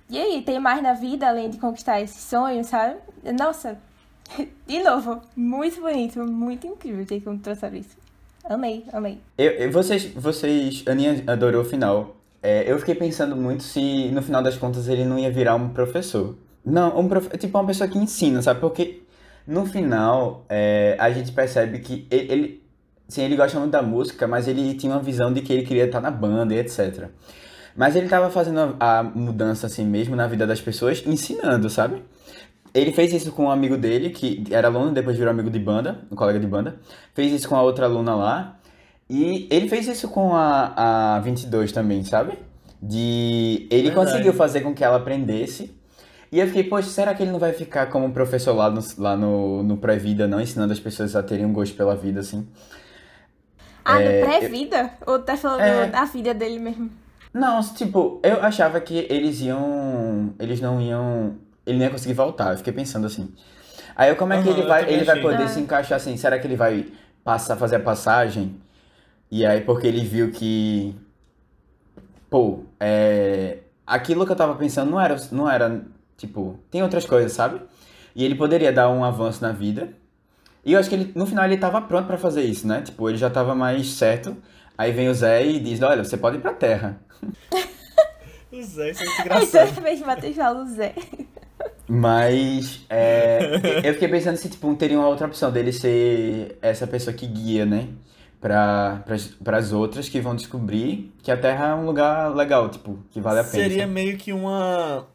E 0.10 0.18
aí, 0.18 0.42
tem 0.42 0.60
mais 0.60 0.82
na 0.82 0.94
vida 0.94 1.28
além 1.28 1.50
de 1.52 1.60
conquistar 1.60 2.02
esse 2.02 2.20
sonho, 2.20 2.64
sabe? 2.64 2.96
Nossa, 3.40 3.78
de 4.66 4.80
novo, 4.82 5.22
muito 5.36 5.80
bonito, 5.82 6.20
muito 6.26 6.66
incrível 6.66 7.06
ter 7.06 7.22
como 7.22 7.38
trouxer 7.38 7.76
isso. 7.76 7.96
Amei, 8.44 8.84
amei. 8.92 9.22
Eu, 9.38 9.52
eu- 9.52 9.72
vocês, 9.72 10.06
vocês, 10.14 10.84
Aninha 10.88 11.24
adorou 11.28 11.62
o 11.62 11.66
final. 11.66 12.16
É, 12.42 12.72
eu 12.72 12.80
fiquei 12.80 12.96
pensando 12.96 13.36
muito 13.36 13.64
se 13.64 14.10
no 14.10 14.22
final 14.22 14.42
das 14.42 14.58
contas 14.58 14.88
ele 14.88 15.04
não 15.04 15.20
ia 15.20 15.32
virar 15.32 15.56
um 15.56 15.70
professor. 15.70 16.36
Não, 16.64 16.98
um 17.00 17.08
prof, 17.08 17.38
tipo 17.38 17.58
uma 17.58 17.68
pessoa 17.68 17.90
que 17.90 17.98
ensina, 17.98 18.42
sabe? 18.42 18.60
Porque 18.60 19.04
no 19.46 19.66
final 19.66 20.46
é, 20.50 20.96
a 21.00 21.10
gente 21.12 21.32
percebe 21.32 21.80
que 21.80 22.08
ele, 22.10 22.32
ele, 22.32 22.64
sim, 23.08 23.24
ele 23.24 23.36
gosta 23.36 23.60
muito 23.60 23.72
da 23.72 23.82
música, 23.82 24.28
mas 24.28 24.48
ele 24.48 24.74
tinha 24.76 24.94
uma 24.94 25.02
visão 25.02 25.34
de 25.34 25.42
que 25.42 25.52
ele 25.52 25.64
queria 25.64 25.86
estar 25.86 26.00
na 26.00 26.12
banda 26.12 26.54
e 26.54 26.60
etc. 26.60 27.10
Mas 27.76 27.96
ele 27.96 28.08
tava 28.08 28.30
fazendo 28.30 28.76
a, 28.80 29.00
a 29.00 29.04
mudança 29.04 29.68
assim 29.68 29.86
mesmo 29.86 30.16
na 30.16 30.28
vida 30.28 30.46
das 30.46 30.62
pessoas, 30.62 31.04
ensinando, 31.06 31.70
sabe? 31.70 32.04
Ele 32.74 32.92
fez 32.92 33.12
isso 33.14 33.32
com 33.32 33.46
um 33.46 33.52
amigo 33.52 33.76
dele, 33.76 34.12
que 34.12 34.44
era 34.52 34.68
aluno, 34.68 34.92
depois 34.92 35.18
virou 35.18 35.32
amigo 35.32 35.50
de 35.50 35.60
banda, 35.60 36.02
um 36.12 36.16
colega 36.16 36.40
de 36.40 36.46
banda. 36.46 36.80
Fez 37.16 37.32
isso 37.32 37.50
com 37.50 37.56
a 37.56 37.62
outra 37.62 37.86
aluna 37.86 38.16
lá. 38.16 38.59
E 39.10 39.48
ele 39.50 39.68
fez 39.68 39.88
isso 39.88 40.08
com 40.10 40.36
a, 40.36 41.16
a 41.16 41.20
22 41.20 41.72
também, 41.72 42.04
sabe? 42.04 42.38
De... 42.82 43.68
Ele 43.72 43.90
Verdade. 43.90 43.96
conseguiu 44.12 44.34
fazer 44.34 44.62
com 44.62 44.74
que 44.74 44.84
ela 44.84 44.98
aprendesse. 44.98 45.76
E 46.32 46.40
eu 46.40 46.46
fiquei, 46.46 46.64
poxa, 46.64 46.90
será 46.90 47.14
que 47.16 47.24
ele 47.24 47.32
não 47.32 47.40
vai 47.40 47.52
ficar 47.54 47.88
como 47.88 48.06
um 48.06 48.12
professor 48.12 48.54
lá 48.54 48.70
no, 48.70 48.82
lá 49.00 49.18
no, 49.18 49.64
no 49.64 49.78
pré-vida, 49.78 50.28
não? 50.28 50.40
Ensinando 50.40 50.72
as 50.72 50.80
pessoas 50.80 51.16
a 51.16 51.24
terem 51.24 51.44
um 51.46 51.52
gosto 51.52 51.76
pela 51.76 51.96
vida, 51.96 52.20
assim. 52.20 52.48
Ah, 53.84 54.02
É, 54.02 54.22
no 54.22 54.28
pré-vida? 54.28 54.92
Ou 55.08 55.20
tá 55.20 55.36
falando 55.36 55.62
É. 55.62 55.88
da 55.88 56.06
vida 56.06 56.34
dele 56.34 56.60
mesmo? 56.60 56.92
Não, 57.34 57.62
tipo, 57.74 58.20
eu 58.24 58.42
achava 58.44 58.80
que 58.80 59.08
eles 59.10 59.40
iam. 59.42 60.34
Eles 60.40 60.62
não 60.62 60.80
iam. 60.82 61.36
ele 61.66 61.78
não 61.78 61.86
ia 61.86 61.92
conseguir 61.92 62.14
voltar. 62.14 62.52
Eu 62.52 62.58
fiquei 62.58 62.74
pensando 62.74 63.08
assim. 63.08 63.34
Aí 63.96 64.10
eu, 64.10 64.16
como 64.16 64.34
é 64.34 64.42
que 64.42 64.48
Aham, 64.50 64.52
ele 64.58 64.62
eu 64.64 64.68
vai, 64.68 64.90
ele 64.94 65.04
vai 65.04 65.20
poder 65.22 65.44
Ah. 65.44 65.48
se 65.48 65.60
encaixar 65.60 65.98
assim? 65.98 66.16
Será 66.18 66.38
que 66.40 66.46
ele 66.48 66.56
vai 66.56 66.86
passar, 67.24 67.56
fazer 67.56 67.78
a 67.78 67.80
passagem? 67.80 68.56
E 69.32 69.46
aí, 69.46 69.62
porque 69.62 69.88
ele 69.88 70.02
viu 70.04 70.32
que, 70.32 70.96
pô, 72.30 72.64
é, 72.80 73.60
aquilo 73.86 74.26
que 74.26 74.32
eu 74.32 74.36
tava 74.36 74.56
pensando 74.56 74.90
não 74.92 75.00
era, 75.00 75.16
não 75.32 75.50
era, 75.50 75.82
tipo, 76.18 76.60
tem 76.72 76.82
outras 76.82 77.06
coisas, 77.06 77.32
sabe? 77.34 77.62
E 78.16 78.24
ele 78.26 78.36
poderia 78.36 78.72
dar 78.72 78.90
um 78.90 79.04
avanço 79.04 79.42
na 79.42 79.52
vida. 79.52 79.94
E 80.66 80.74
eu 80.74 80.80
acho 80.80 80.90
que 80.90 80.96
ele, 80.96 81.12
no 81.16 81.26
final 81.26 81.46
ele 81.46 81.58
tava 81.58 81.80
pronto 81.82 82.08
pra 82.08 82.18
fazer 82.18 82.42
isso, 82.44 82.68
né? 82.68 82.82
Tipo, 82.82 83.08
ele 83.10 83.18
já 83.18 83.30
tava 83.30 83.54
mais 83.56 83.88
certo. 83.94 84.36
Aí 84.78 84.92
vem 84.92 85.10
o 85.10 85.14
Zé 85.14 85.46
e 85.46 85.60
diz, 85.60 85.82
olha, 85.82 86.04
você 86.04 86.18
pode 86.18 86.38
ir 86.38 86.42
pra 86.42 86.54
Terra. 86.54 87.00
O 88.52 88.64
Zé, 88.64 88.90
isso 88.90 89.04
é 89.04 89.06
muito 89.06 89.20
Aí 89.20 89.26
engraçado. 89.26 89.70
toda 89.70 89.82
vez 89.82 90.00
Matheus 90.02 90.36
fala 90.36 90.64
o 90.64 90.66
Zé. 90.66 90.96
Mas 91.88 92.84
é, 92.90 93.62
eu 93.88 93.94
fiquei 93.94 94.08
pensando 94.08 94.38
se 94.38 94.50
tipo, 94.50 94.74
teria 94.76 94.98
uma 94.98 95.08
outra 95.08 95.28
opção 95.28 95.52
dele 95.52 95.72
ser 95.72 96.58
essa 96.60 96.88
pessoa 96.88 97.14
que 97.16 97.28
guia, 97.28 97.64
né? 97.64 97.90
Para 98.40 99.04
as 99.58 99.72
outras 99.74 100.08
que 100.08 100.22
vão 100.22 100.36
descobrir 100.36 101.14
que 101.22 101.30
a 101.30 101.36
Terra 101.36 101.68
é 101.68 101.76
um 101.76 101.86
lugar 101.86 102.34
legal, 102.34 102.70
tipo, 102.70 102.98
que 103.12 103.20
vale 103.20 103.40
a 103.40 103.44
pena. 103.44 103.64
Seria 103.64 103.82
sabe? 103.82 103.92
meio 103.92 104.18
que 104.18 104.32
uma 104.32 105.06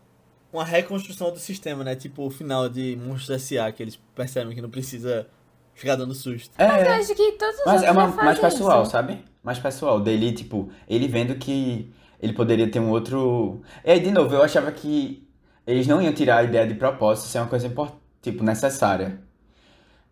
uma 0.52 0.64
reconstrução 0.64 1.32
do 1.32 1.38
sistema, 1.38 1.82
né? 1.82 1.96
Tipo 1.96 2.26
o 2.26 2.30
final 2.30 2.68
de 2.68 2.96
Monstros 2.96 3.30
S.A. 3.30 3.72
que 3.72 3.82
eles 3.82 3.98
percebem 4.14 4.54
que 4.54 4.62
não 4.62 4.70
precisa 4.70 5.26
ficar 5.74 5.96
dando 5.96 6.14
susto. 6.14 6.54
É, 6.56 6.66
Mas 6.66 6.86
eu 6.86 6.92
acho 6.92 7.14
que 7.14 7.32
todos 7.32 7.58
os 7.58 7.66
mas 7.66 7.82
é 7.82 7.90
uma, 7.90 8.06
mais 8.08 8.38
pessoal, 8.38 8.82
isso. 8.82 8.92
sabe? 8.92 9.18
Mais 9.42 9.58
pessoal. 9.58 10.00
Dele, 10.00 10.32
tipo, 10.32 10.70
ele 10.88 11.08
vendo 11.08 11.34
que 11.34 11.92
ele 12.20 12.32
poderia 12.32 12.70
ter 12.70 12.78
um 12.78 12.90
outro. 12.90 13.62
É, 13.82 13.98
de 13.98 14.10
novo, 14.10 14.34
eu 14.34 14.42
achava 14.42 14.70
que 14.70 15.26
eles 15.66 15.86
não 15.86 16.00
iam 16.00 16.12
tirar 16.12 16.38
a 16.38 16.44
ideia 16.44 16.66
de 16.66 16.74
propósito, 16.74 17.26
isso 17.26 17.36
é 17.36 17.40
uma 17.40 17.50
coisa 17.50 17.66
importante, 17.66 18.00
tipo, 18.22 18.44
necessária. 18.44 19.18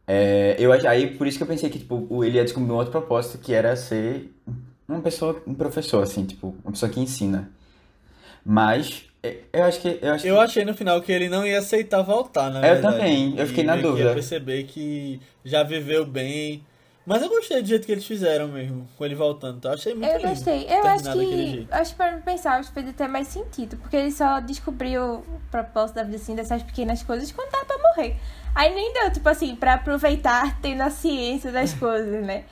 É, 0.06 0.56
eu, 0.58 0.72
aí, 0.72 1.16
por 1.16 1.26
isso 1.26 1.38
que 1.38 1.44
eu 1.44 1.48
pensei 1.48 1.70
que, 1.70 1.78
tipo, 1.78 2.06
o- 2.10 2.24
ele 2.24 2.36
ia 2.36 2.44
descobrir 2.44 2.70
um 2.72 2.76
outro 2.76 2.90
propósito, 2.90 3.38
que 3.38 3.54
era 3.54 3.76
ser 3.76 4.32
uma 4.88 5.00
pessoa, 5.00 5.40
um 5.46 5.54
professor, 5.54 6.02
assim, 6.02 6.24
tipo, 6.26 6.54
uma 6.64 6.72
pessoa 6.72 6.90
que 6.90 7.00
ensina. 7.00 7.50
Mas, 8.44 9.04
é, 9.22 9.36
eu 9.52 9.64
acho 9.64 9.80
que, 9.80 9.98
eu 10.02 10.12
acho 10.12 10.26
Eu 10.26 10.34
que 10.36 10.40
achei 10.42 10.64
no 10.64 10.74
final 10.74 11.00
que 11.00 11.12
ele 11.12 11.28
não 11.28 11.46
ia 11.46 11.58
aceitar 11.60 12.02
voltar, 12.02 12.50
na 12.50 12.58
Eu 12.66 12.74
verdade. 12.74 12.96
também, 12.96 13.38
eu 13.38 13.46
fiquei 13.46 13.62
E 13.62 13.66
na 13.66 13.76
dúvida. 13.76 14.08
Ia 14.08 14.14
perceber 14.14 14.64
que 14.64 15.20
já 15.44 15.62
viveu 15.62 16.04
bem. 16.04 16.64
Mas 17.04 17.20
eu 17.20 17.28
gostei 17.28 17.60
do 17.60 17.66
jeito 17.68 17.84
que 17.84 17.90
eles 17.90 18.06
fizeram 18.06 18.46
mesmo, 18.46 18.88
com 18.96 19.04
ele 19.04 19.14
voltando. 19.16 19.60
Tá? 19.60 19.72
Achei 19.72 19.92
muito 19.92 20.08
Eu 20.08 20.18
lindo 20.18 20.28
gostei. 20.28 20.66
Eu 20.68 20.86
acho 20.86 21.12
que. 21.12 21.66
Acho 21.70 21.94
para 21.96 22.18
pensar, 22.18 22.60
acho 22.60 22.68
que 22.68 22.74
fez 22.74 22.88
até 22.88 23.08
mais 23.08 23.26
sentido. 23.26 23.76
Porque 23.76 23.96
ele 23.96 24.12
só 24.12 24.38
descobriu 24.38 25.14
o 25.16 25.40
propósito 25.50 25.96
da 25.96 26.04
vida 26.04 26.16
assim, 26.16 26.36
dessas 26.36 26.62
pequenas 26.62 27.02
coisas 27.02 27.32
quando 27.32 27.50
tava 27.50 27.64
pra 27.64 27.78
morrer. 27.78 28.16
Aí 28.54 28.74
nem 28.74 28.92
deu, 28.92 29.10
tipo 29.12 29.28
assim, 29.28 29.54
pra 29.56 29.74
aproveitar 29.74 30.58
tendo 30.62 30.82
a 30.82 30.90
ciência 30.90 31.50
das 31.50 31.72
coisas, 31.72 32.24
né? 32.24 32.44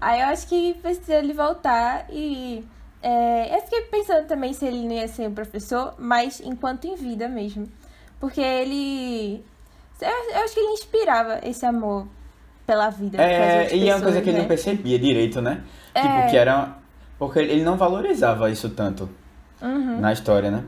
Aí 0.00 0.20
eu 0.20 0.26
acho 0.28 0.46
que 0.46 0.74
precisa 0.74 1.14
ele 1.16 1.32
voltar 1.32 2.06
e. 2.10 2.64
É, 3.02 3.54
eu 3.56 3.60
fiquei 3.62 3.82
pensando 3.82 4.26
também 4.26 4.52
se 4.52 4.64
ele 4.66 4.84
não 4.84 4.92
ia 4.94 5.06
ser 5.08 5.28
um 5.28 5.34
professor, 5.34 5.94
mas 5.98 6.40
enquanto 6.40 6.84
em 6.86 6.94
vida 6.96 7.28
mesmo. 7.28 7.68
Porque 8.20 8.40
ele. 8.40 9.44
Eu, 10.00 10.08
eu 10.08 10.44
acho 10.44 10.54
que 10.54 10.60
ele 10.60 10.72
inspirava 10.72 11.40
esse 11.42 11.64
amor 11.66 12.06
pela 12.66 12.90
vida. 12.90 13.20
É, 13.20 13.74
e 13.74 13.88
é 13.88 13.94
uma 13.94 14.02
coisa 14.02 14.20
que 14.20 14.28
ele 14.28 14.36
né? 14.36 14.42
não 14.42 14.48
percebia 14.48 14.98
direito, 14.98 15.40
né? 15.40 15.62
É. 15.94 16.02
Tipo, 16.02 16.30
que 16.30 16.36
era. 16.36 16.76
Porque 17.18 17.38
ele 17.40 17.64
não 17.64 17.76
valorizava 17.76 18.48
isso 18.50 18.70
tanto 18.70 19.08
Uhum. 19.60 19.98
na 20.00 20.12
história, 20.12 20.50
né? 20.52 20.64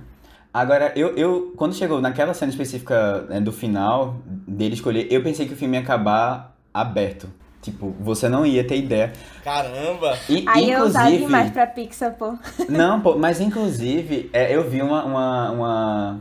Agora, 0.53 0.93
eu, 0.97 1.17
eu 1.17 1.53
quando 1.57 1.75
chegou 1.75 2.01
naquela 2.01 2.35
cena 2.35 2.51
específica 2.51 3.23
né, 3.29 3.41
do 3.41 3.53
final, 3.53 4.17
dele 4.27 4.75
escolher, 4.75 5.07
eu 5.11 5.23
pensei 5.23 5.47
que 5.47 5.53
o 5.55 5.57
filme 5.57 5.77
ia 5.77 5.83
acabar 5.83 6.57
aberto. 6.75 7.29
Tipo, 7.63 7.95
você 8.01 8.29
não 8.29 8.45
ia 8.47 8.67
ter 8.67 8.79
ideia. 8.79 9.13
Caramba! 9.45 10.17
E, 10.29 10.45
Aí 10.49 10.71
eu 10.71 10.85
usava 10.85 11.11
demais 11.11 11.51
pra 11.51 11.67
Pixar, 11.67 12.15
pô. 12.15 12.35
Não, 12.71 13.01
pô, 13.03 13.17
mas 13.19 13.39
inclusive, 13.41 14.31
é, 14.33 14.55
eu 14.55 14.69
vi 14.69 14.81
uma. 14.81 15.05
uma, 15.05 15.51
uma- 15.51 16.21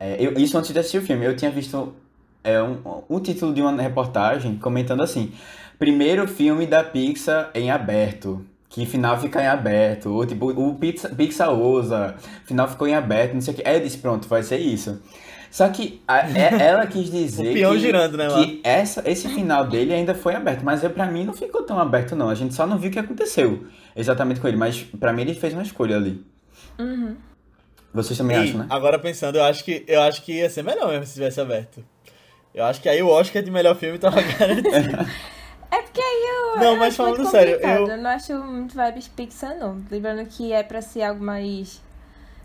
é, 0.00 0.16
eu- 0.18 0.32
isso 0.38 0.56
antes 0.56 0.72
de 0.72 0.78
assistir 0.78 0.98
o 0.98 1.02
filme, 1.02 1.24
eu 1.26 1.36
tinha 1.36 1.50
visto 1.50 1.94
é, 2.42 2.60
um, 2.62 2.78
um 3.08 3.20
título 3.20 3.52
de 3.52 3.60
uma 3.60 3.80
reportagem 3.82 4.56
comentando 4.56 5.02
assim: 5.02 5.32
primeiro 5.78 6.26
filme 6.26 6.66
da 6.66 6.82
Pixar 6.82 7.50
em 7.54 7.70
aberto. 7.70 8.44
Que 8.72 8.86
final 8.86 9.20
fica 9.20 9.42
em 9.42 9.46
aberto. 9.46 10.08
Ou 10.08 10.24
tipo, 10.24 10.50
o 10.50 10.74
Pixar, 10.76 11.52
usa, 11.52 12.14
final 12.46 12.66
ficou 12.66 12.88
em 12.88 12.94
aberto, 12.94 13.34
não 13.34 13.40
sei 13.42 13.52
o 13.52 13.56
que. 13.58 13.68
Aí 13.68 13.76
eu 13.76 13.80
disse, 13.82 13.98
pronto, 13.98 14.26
vai 14.26 14.42
ser 14.42 14.56
isso. 14.56 14.98
Só 15.50 15.68
que 15.68 16.00
a- 16.08 16.20
é- 16.30 16.56
ela 16.68 16.86
quis 16.86 17.10
dizer 17.10 17.50
O 17.66 17.72
que, 17.72 17.78
girando, 17.78 18.16
né, 18.16 18.28
que 18.28 18.62
essa, 18.64 19.02
esse 19.08 19.28
final 19.28 19.66
dele 19.66 19.92
ainda 19.92 20.14
foi 20.14 20.34
aberto. 20.34 20.62
Mas 20.64 20.80
pra 20.88 21.04
mim 21.04 21.24
não 21.24 21.34
ficou 21.34 21.62
tão 21.64 21.78
aberto, 21.78 22.16
não. 22.16 22.30
A 22.30 22.34
gente 22.34 22.54
só 22.54 22.66
não 22.66 22.78
viu 22.78 22.88
o 22.88 22.92
que 22.92 22.98
aconteceu 22.98 23.66
exatamente 23.94 24.40
com 24.40 24.48
ele. 24.48 24.56
Mas 24.56 24.80
pra 24.98 25.12
mim 25.12 25.20
ele 25.20 25.34
fez 25.34 25.52
uma 25.52 25.62
escolha 25.62 25.96
ali. 25.96 26.24
Uhum. 26.78 27.14
Vocês 27.92 28.16
também 28.16 28.38
Ei, 28.38 28.44
acham, 28.44 28.60
né? 28.60 28.66
Agora 28.70 28.98
pensando, 28.98 29.36
eu 29.36 29.44
acho, 29.44 29.62
que, 29.62 29.84
eu 29.86 30.00
acho 30.00 30.22
que 30.22 30.32
ia 30.32 30.48
ser 30.48 30.64
melhor 30.64 30.88
mesmo 30.88 31.04
se 31.04 31.12
tivesse 31.12 31.38
aberto. 31.42 31.84
Eu 32.54 32.64
acho 32.64 32.80
que 32.80 32.88
aí 32.88 33.02
o 33.02 33.08
Oscar 33.08 33.42
de 33.42 33.50
melhor 33.50 33.76
filme 33.76 33.98
tava 33.98 34.22
garantido. 34.38 34.70
É 35.72 35.80
porque 35.82 36.00
aí 36.00 36.26
eu. 36.28 36.56
Não, 36.60 36.64
eu 36.72 36.76
mas 36.76 36.88
acho 36.88 36.96
falando 36.98 37.16
muito 37.16 37.30
sério, 37.30 37.52
complicado. 37.54 37.90
eu- 37.90 37.96
não 37.96 38.10
acho 38.10 38.34
muito 38.44 38.74
vibes 38.76 39.08
Pixar, 39.08 39.56
não. 39.58 39.80
Lembrando 39.90 40.26
que 40.26 40.52
é 40.52 40.62
pra 40.62 40.82
ser 40.82 41.02
algo 41.02 41.24
mais. 41.24 41.80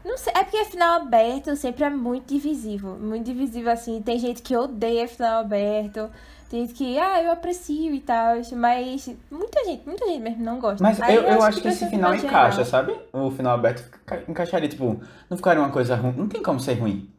Não 0.05 0.17
sei, 0.17 0.31
é 0.33 0.43
porque 0.45 0.63
final 0.63 1.01
aberto 1.01 1.53
sempre 1.57 1.83
é 1.83 1.89
muito 1.89 2.33
divisível. 2.33 2.95
Muito 2.95 3.25
divisível, 3.25 3.69
assim. 3.71 4.01
Tem 4.01 4.17
gente 4.17 4.41
que 4.41 4.55
odeia 4.55 5.05
final 5.09 5.41
aberto. 5.41 6.09
Tem 6.49 6.61
gente 6.61 6.73
que, 6.75 6.97
ah, 6.97 7.21
eu 7.21 7.29
aprecio 7.33 7.93
e 7.93 7.99
tal. 7.99 8.37
Mas 8.55 9.13
muita 9.29 9.65
gente, 9.65 9.85
muita 9.85 10.05
gente 10.05 10.21
mesmo 10.21 10.45
não 10.45 10.59
gosta. 10.61 10.81
Mas 10.81 11.01
Aí 11.01 11.13
eu, 11.15 11.23
eu 11.23 11.41
acho 11.41 11.57
que 11.57 11.63
pra 11.63 11.71
esse 11.73 11.89
final 11.89 12.15
encaixa, 12.15 12.63
geral. 12.63 12.65
sabe? 12.65 12.95
O 13.11 13.29
final 13.29 13.53
aberto 13.55 13.83
encaixaria, 14.29 14.69
tipo, 14.69 15.01
não 15.29 15.35
ficaria 15.35 15.61
uma 15.61 15.69
coisa 15.71 15.97
ruim. 15.97 16.13
Não 16.15 16.29
tem 16.29 16.41
como 16.41 16.57
ser 16.61 16.75
ruim. 16.75 17.09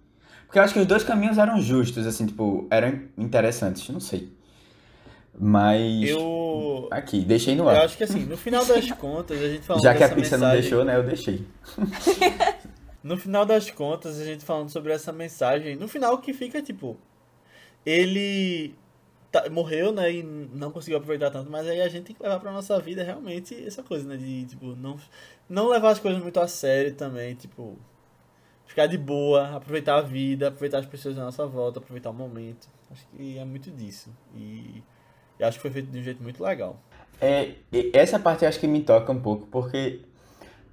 Porque 0.47 0.59
eu 0.59 0.63
acho 0.63 0.73
que 0.73 0.81
os 0.81 0.87
dois 0.87 1.05
caminhos 1.05 1.37
eram 1.37 1.61
justos, 1.61 2.07
assim, 2.07 2.25
tipo, 2.25 2.67
eram 2.71 3.01
interessantes, 3.19 3.87
não 3.91 4.01
sei. 4.01 4.33
Mas. 5.41 6.09
Eu. 6.11 6.89
Aqui, 6.91 7.21
deixei 7.21 7.55
no 7.55 7.65
Eu 7.65 7.69
ar. 7.71 7.85
acho 7.85 7.97
que 7.97 8.05
assim, 8.05 8.25
no 8.25 8.37
final 8.37 8.65
das 8.65 8.91
contas, 8.93 9.41
a 9.41 9.49
gente 9.49 9.63
falando 9.65 9.83
Já 9.83 9.95
que 9.95 10.03
a 10.03 10.09
Pixar 10.09 10.39
não 10.39 10.47
mensagem- 10.49 10.61
deixou, 10.63 10.85
né? 10.85 10.97
Eu 10.97 11.03
deixei. 11.05 11.45
No 13.01 13.17
final 13.17 13.47
das 13.47 13.71
contas, 13.71 14.21
a 14.21 14.25
gente 14.25 14.45
falando 14.45 14.69
sobre 14.71 14.93
essa 14.93 15.13
mensagem, 15.13 15.77
no 15.77 15.87
final 15.87 16.15
o 16.15 16.19
que 16.19 16.35
fica, 16.35 16.61
tipo, 16.61 16.97
ele 17.87 18.75
tá- 19.31 19.49
morreu, 19.49 19.93
né, 19.93 20.13
e 20.13 20.23
não 20.23 20.71
conseguiu 20.73 20.99
aproveitar 20.99 21.31
tanto, 21.31 21.49
mas 21.51 21.67
aí 21.67 21.81
a 21.81 21.89
gente 21.89 22.07
tem 22.07 22.17
que 22.17 22.23
levar 22.23 22.41
pra 22.41 22.53
nossa 22.53 22.79
vida 22.81 23.03
realmente 23.05 23.55
essa 23.67 23.83
coisa, 23.85 24.07
né, 24.07 24.17
de, 24.17 24.45
tipo, 24.47 24.75
não, 24.77 24.97
não 25.49 25.69
levar 25.69 25.91
as 25.91 25.99
coisas 26.01 26.21
muito 26.21 26.39
a 26.41 26.49
sério 26.49 26.93
também, 26.95 27.35
tipo, 27.37 27.79
ficar 28.67 28.87
de 28.87 28.99
boa, 28.99 29.57
aproveitar 29.57 29.97
a 29.97 30.03
vida, 30.03 30.49
aproveitar 30.49 30.79
as 30.81 30.87
pessoas 30.87 31.17
à 31.17 31.25
nossa 31.25 31.47
volta, 31.47 31.79
aproveitar 31.79 32.11
o 32.11 32.15
momento. 32.15 32.69
Acho 32.91 33.07
que 33.17 33.39
é 33.39 33.45
muito 33.45 33.71
disso. 33.71 34.11
E 34.35 34.83
eu 35.39 35.47
acho 35.49 35.59
que 35.59 35.63
foi 35.63 35.71
feito 35.71 35.91
de 35.91 35.99
um 35.99 36.03
jeito 36.03 36.23
muito 36.23 36.43
legal. 36.43 36.81
É, 37.21 37.51
e 37.73 37.91
essa 37.93 38.19
parte 38.19 38.45
eu 38.45 38.49
acho 38.49 38.61
que 38.61 38.67
me 38.67 38.81
toca 38.81 39.11
um 39.13 39.21
pouco, 39.21 39.47
porque 39.49 40.01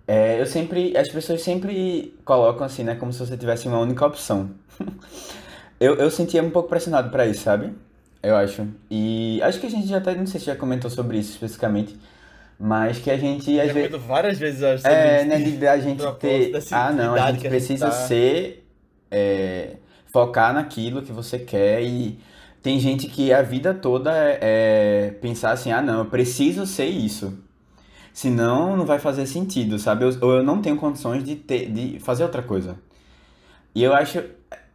é, 0.08 0.40
eu 0.40 0.46
sempre, 0.46 0.96
as 0.96 1.10
pessoas 1.10 1.42
sempre 1.42 2.14
colocam 2.24 2.66
assim, 2.66 2.84
né, 2.84 2.96
como 2.96 3.12
se 3.12 3.20
você 3.20 3.36
tivesse 3.36 3.68
uma 3.68 3.80
única 3.80 4.06
opção. 4.06 4.52
Eu, 5.78 5.96
eu 5.96 6.10
sentia 6.10 6.42
um 6.42 6.50
pouco 6.50 6.70
pressionado 6.70 7.10
pra 7.10 7.28
isso, 7.28 7.42
sabe? 7.42 7.74
Eu 8.24 8.34
acho. 8.38 8.66
E 8.90 9.42
acho 9.44 9.60
que 9.60 9.68
a 9.68 9.70
gente 9.70 9.88
já 9.88 9.98
até, 9.98 10.16
não 10.16 10.26
sei 10.26 10.40
se 10.40 10.46
já 10.46 10.56
comentou 10.56 10.90
sobre 10.90 11.18
isso 11.18 11.32
especificamente, 11.32 12.00
mas 12.58 12.98
que 12.98 13.12
a 13.12 13.18
gente 13.18 13.60
às 13.60 13.74
vezes. 13.74 14.02
várias 14.02 14.38
vezes, 14.40 14.62
eu 14.62 14.70
acho, 14.70 14.88
É, 14.88 15.26
né, 15.26 15.38
de- 15.38 15.68
a 15.68 15.78
gente 15.78 16.02
ter. 16.14 16.54
Ah, 16.72 16.94
não, 16.94 17.14
a 17.14 17.18
gente 17.32 17.42
que 17.42 17.48
a 17.48 17.50
gente 17.50 17.50
precisa 17.50 17.88
tá. 17.88 17.92
ser. 17.92 18.66
é, 19.12 19.76
focar 20.08 20.54
naquilo 20.54 21.02
que 21.02 21.12
você 21.12 21.38
quer 21.38 21.84
e 21.84 22.18
tem 22.66 22.80
gente 22.80 23.08
que 23.08 23.32
a 23.32 23.44
vida 23.44 23.74
toda 23.76 24.12
é, 24.12 24.40
é 25.10 25.12
pensar 25.22 25.52
assim: 25.52 25.72
ah, 25.72 25.82
não, 25.82 26.00
eu 26.00 26.06
preciso 26.06 26.66
ser 26.66 26.88
isso. 26.88 27.38
Senão 28.14 28.78
não 28.78 28.86
vai 28.86 29.00
fazer 29.00 29.26
sentido, 29.28 29.80
sabe? 29.80 30.06
Eu- 30.06 30.18
Ou 30.22 30.34
eu 30.38 30.44
não 30.44 30.62
tenho 30.62 30.78
condições 30.78 31.24
de 31.24 31.36
ter, 31.36 31.72
de 31.72 32.00
fazer 32.00 32.24
outra 32.24 32.44
coisa. 32.44 32.78
E 33.74 33.84
eu 33.84 33.94
acho. 33.94 34.24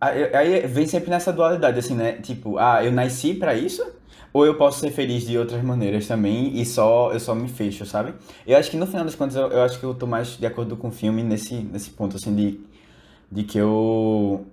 Aí 0.01 0.66
vem 0.66 0.86
sempre 0.86 1.11
nessa 1.11 1.32
dualidade, 1.32 1.78
assim, 1.78 1.95
né? 1.95 2.12
Tipo, 2.14 2.59
ah, 2.59 2.84
eu 2.84 2.93
nasci 2.93 3.34
pra 3.34 3.55
isso? 3.55 3.84
Ou 4.32 4.47
eu 4.47 4.57
posso 4.57 4.80
ser 4.80 4.91
feliz 4.93 5.26
de 5.26 5.36
outras 5.38 5.62
maneiras 5.62 6.07
também 6.07 6.59
e 6.61 6.64
só 6.64 7.12
eu 7.12 7.20
só 7.20 7.34
me 7.34 7.49
fecho, 7.49 7.84
sabe? 7.84 8.14
Eu 8.47 8.57
acho 8.57 8.70
que 8.70 8.76
no 8.76 8.86
final 8.86 9.05
das 9.05 9.14
contas 9.14 9.36
eu, 9.36 9.49
eu 9.49 9.62
acho 9.62 9.78
que 9.78 9.84
eu 9.84 9.95
tô 9.95 10.07
mais 10.07 10.36
de 10.38 10.47
acordo 10.47 10.76
com 10.76 10.88
o 10.88 10.91
filme 10.93 11.22
nesse, 11.22 11.55
nesse 11.57 11.91
ponto, 11.91 12.16
assim, 12.16 12.34
de, 12.34 12.61
de 13.32 13.45
que 13.45 13.59
eu. 13.59 14.47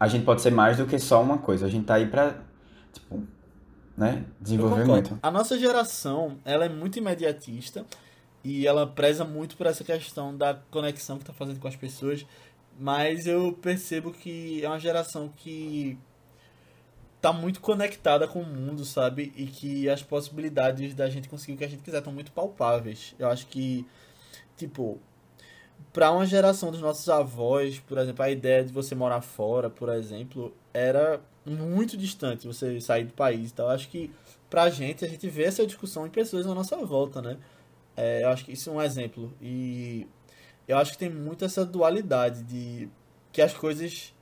A 0.00 0.08
gente 0.08 0.24
pode 0.24 0.42
ser 0.42 0.50
mais 0.52 0.76
do 0.78 0.86
que 0.86 0.98
só 0.98 1.22
uma 1.22 1.38
coisa. 1.38 1.66
A 1.66 1.68
gente 1.70 1.84
tá 1.86 1.94
aí 1.94 2.06
pra, 2.06 2.34
tipo, 2.92 3.22
né? 3.96 4.24
Desenvolver 4.40 4.84
muito. 4.84 5.18
A 5.22 5.30
nossa 5.30 5.58
geração, 5.58 6.38
ela 6.44 6.64
é 6.64 6.68
muito 6.68 6.98
imediatista 6.98 7.84
e 8.44 8.66
ela 8.66 8.86
preza 8.86 9.24
muito 9.24 9.56
por 9.56 9.66
essa 9.66 9.84
questão 9.84 10.36
da 10.36 10.54
conexão 10.70 11.18
que 11.18 11.24
tá 11.24 11.32
fazendo 11.32 11.60
com 11.60 11.68
as 11.68 11.76
pessoas, 11.76 12.26
Mas 12.78 13.26
eu 13.26 13.52
percebo 13.52 14.12
que 14.12 14.64
é 14.64 14.68
uma 14.68 14.78
geração 14.78 15.28
que 15.36 15.98
tá 17.20 17.32
muito 17.32 17.60
conectada 17.60 18.26
com 18.26 18.40
o 18.40 18.46
mundo, 18.46 18.84
sabe? 18.84 19.32
E 19.36 19.46
que 19.46 19.88
as 19.88 20.02
possibilidades 20.02 20.94
da 20.94 21.08
gente 21.08 21.28
conseguir 21.28 21.52
o 21.54 21.56
que 21.56 21.64
a 21.64 21.68
gente 21.68 21.82
quiser 21.82 21.98
estão 21.98 22.12
muito 22.12 22.32
palpáveis. 22.32 23.14
Eu 23.18 23.28
acho 23.28 23.46
que, 23.46 23.86
tipo, 24.56 24.98
para 25.92 26.10
uma 26.10 26.26
geração 26.26 26.70
dos 26.70 26.80
nossos 26.80 27.08
avós, 27.08 27.78
por 27.80 27.98
exemplo, 27.98 28.22
a 28.22 28.30
ideia 28.30 28.64
de 28.64 28.72
você 28.72 28.94
morar 28.94 29.20
fora, 29.20 29.70
por 29.70 29.88
exemplo, 29.88 30.54
era 30.72 31.20
muito 31.44 31.96
distante 31.96 32.46
você 32.46 32.80
sair 32.80 33.04
do 33.04 33.12
país 33.12 33.50
e. 33.50 33.66
Eu 33.66 33.70
acho 33.70 33.88
que 33.88 34.10
pra 34.48 34.68
gente, 34.70 35.04
a 35.04 35.08
gente 35.08 35.28
vê 35.28 35.44
essa 35.44 35.66
discussão 35.66 36.06
em 36.06 36.10
pessoas 36.10 36.46
à 36.46 36.54
nossa 36.54 36.76
volta, 36.84 37.22
né? 37.22 37.38
É, 37.96 38.22
eu 38.22 38.28
acho 38.28 38.44
que 38.44 38.52
isso 38.52 38.70
é 38.70 38.72
um 38.72 38.82
exemplo. 38.82 39.32
E 39.40 40.06
eu 40.66 40.78
acho 40.78 40.92
que 40.92 40.98
tem 40.98 41.10
muito 41.10 41.44
essa 41.44 41.64
dualidade 41.64 42.42
de 42.44 42.88
que 43.32 43.42
as 43.42 43.52
coisas 43.52 44.14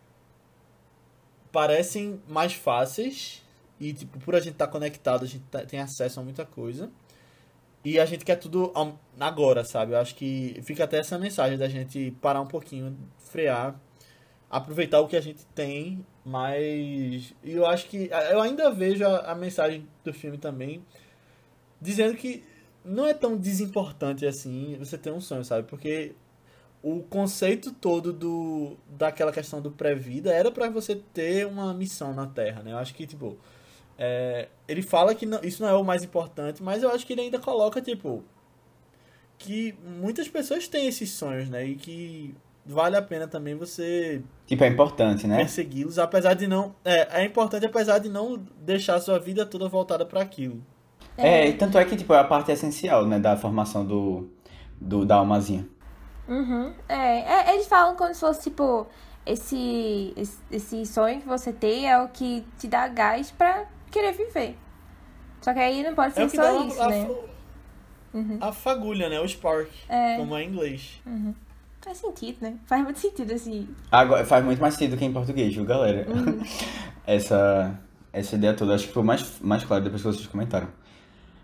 parecem 1.53 2.21
mais 2.29 2.55
fáceis 2.55 3.43
e, 3.79 3.93
tipo, 3.93 4.19
por 4.21 4.35
a 4.35 4.41
gente 4.41 4.53
estar 4.53 4.67
tá 4.67 4.73
conectado, 4.73 5.25
a 5.25 5.27
gente 5.27 5.45
tá, 5.51 5.65
tem 5.65 5.81
acesso 5.81 6.21
a 6.21 6.23
muita 6.23 6.45
coisa. 6.45 6.91
E 7.85 7.99
a 7.99 8.05
gente 8.05 8.25
quer 8.25 8.37
tudo 8.37 8.73
agora, 9.19 9.65
sabe? 9.65 9.93
Eu 9.93 9.99
acho 9.99 10.15
que 10.15 10.61
fica 10.65 10.85
até 10.85 10.99
essa 10.99 11.19
mensagem 11.19 11.57
da 11.57 11.69
gente 11.69 12.11
parar 12.21 12.41
um 12.41 12.47
pouquinho, 12.47 12.97
frear, 13.19 13.81
aproveitar 14.51 15.01
o 15.01 15.09
que 15.09 15.17
a 15.17 15.21
gente 15.21 15.47
tem, 15.55 16.05
mas 16.25 17.33
eu 17.43 17.65
acho 17.65 17.87
que 17.89 18.11
eu 18.31 18.41
ainda 18.41 18.71
vejo 18.71 19.07
a, 19.07 19.33
a 19.33 19.35
mensagem 19.35 19.89
do 20.05 20.13
filme 20.13 20.37
também 20.37 20.85
dizendo 21.81 22.15
que 22.17 22.45
não 22.85 23.07
é 23.07 23.15
tão 23.15 23.37
desimportante 23.37 24.27
assim 24.27 24.77
você 24.79 24.99
ter 24.99 25.11
um 25.11 25.21
sonho, 25.21 25.45
sabe? 25.45 25.67
Porque 25.67 26.15
o 26.83 27.03
conceito 27.03 27.73
todo 27.73 28.13
do 28.13 28.77
daquela 28.89 29.33
questão 29.33 29.61
do 29.61 29.71
pré-vida 29.71 30.33
era 30.33 30.51
para 30.51 30.69
você 30.69 30.97
ter 30.97 31.47
uma 31.47 31.73
missão 31.75 32.15
na 32.15 32.27
Terra, 32.27 32.63
né? 32.63 32.73
Eu 32.73 32.79
acho 32.79 32.95
que 32.95 33.07
tipo 33.07 33.39
é, 34.03 34.49
ele 34.67 34.81
fala 34.81 35.15
que 35.15 35.27
não, 35.27 35.39
isso 35.43 35.63
não 35.63 35.69
é 35.69 35.75
o 35.75 35.85
mais 35.85 36.03
importante, 36.03 36.63
mas 36.63 36.83
eu 36.83 36.91
acho 36.91 37.07
que 37.07 37.13
ele 37.13 37.21
ainda 37.21 37.39
coloca 37.39 37.83
tipo 37.83 38.25
que 39.37 39.75
muitas 40.01 40.27
pessoas 40.27 40.67
têm 40.67 40.87
esses 40.87 41.11
sonhos, 41.11 41.51
né? 41.51 41.67
E 41.67 41.75
que 41.75 42.35
vale 42.65 42.97
a 42.97 43.03
pena 43.03 43.29
também 43.29 43.55
você 43.55 44.23
tipo 44.47 44.65
é 44.65 44.69
importante, 44.69 45.27
né? 45.27 45.37
Persegui-los, 45.37 45.99
apesar 45.99 46.33
de 46.33 46.47
não 46.47 46.75
é, 46.83 47.21
é 47.21 47.25
importante 47.27 47.67
apesar 47.67 47.99
de 47.99 48.09
não 48.09 48.43
deixar 48.63 48.95
a 48.95 49.01
sua 49.01 49.19
vida 49.19 49.45
toda 49.45 49.69
voltada 49.69 50.07
para 50.07 50.23
aquilo. 50.23 50.65
É, 51.19 51.49
e 51.49 51.53
tanto 51.53 51.77
é 51.77 51.85
que 51.85 51.95
tipo 51.95 52.15
é 52.15 52.19
a 52.19 52.25
parte 52.25 52.51
essencial, 52.51 53.07
né, 53.07 53.19
da 53.19 53.37
formação 53.37 53.85
do, 53.85 54.31
do 54.81 55.05
da 55.05 55.17
almazinha. 55.17 55.69
Uhum. 56.27 56.73
É, 56.89 57.51
é, 57.51 57.55
eles 57.55 57.67
falam 57.67 57.97
como 57.97 58.15
se 58.15 58.21
fosse, 58.21 58.45
tipo, 58.45 58.87
esse, 59.27 60.15
esse, 60.17 60.39
esse 60.51 60.87
sonho 60.87 61.21
que 61.21 61.29
você 61.29 61.53
tem 61.53 61.91
é 61.91 62.01
o 62.01 62.09
que 62.09 62.47
te 62.59 62.67
dá 62.69 62.89
gás 62.89 63.31
pra 63.33 63.67
querer 63.91 64.13
viver. 64.13 64.57
Só 65.41 65.53
que 65.53 65.59
aí 65.59 65.83
não 65.83 65.95
pode 65.95 66.15
ser 66.15 66.23
é 66.23 66.25
o 66.27 66.31
que 66.31 66.37
só 66.37 66.67
isso, 66.67 66.83
a, 66.83 66.89
né? 66.89 67.11
Uhum. 68.13 68.39
A 68.41 68.53
fagulha, 68.53 69.09
né? 69.09 69.21
O 69.21 69.27
spark, 69.29 69.69
É. 69.89 70.17
como 70.17 70.37
é 70.37 70.43
em 70.45 70.49
inglês. 70.49 71.01
Uhum. 71.07 71.35
Faz 71.81 71.99
sentido, 71.99 72.37
né? 72.43 72.57
Faz 72.67 72.83
muito 72.83 72.99
sentido 72.99 73.31
esse. 73.33 73.67
Agora, 73.91 74.25
faz 74.25 74.45
muito 74.45 74.61
mais 74.61 74.75
sentido 74.75 74.97
que 74.99 75.05
em 75.05 75.13
português, 75.13 75.55
viu, 75.55 75.65
galera? 75.65 76.07
essa, 77.07 77.79
essa 78.13 78.37
ideia 78.37 78.53
toda, 78.53 78.75
acho 78.75 78.89
que 78.89 78.93
foi 78.93 79.03
mais, 79.03 79.41
mais 79.41 79.65
claro 79.65 79.83
depois 79.83 80.03
que 80.03 80.09
vocês 80.09 80.27
comentaram. 80.27 80.69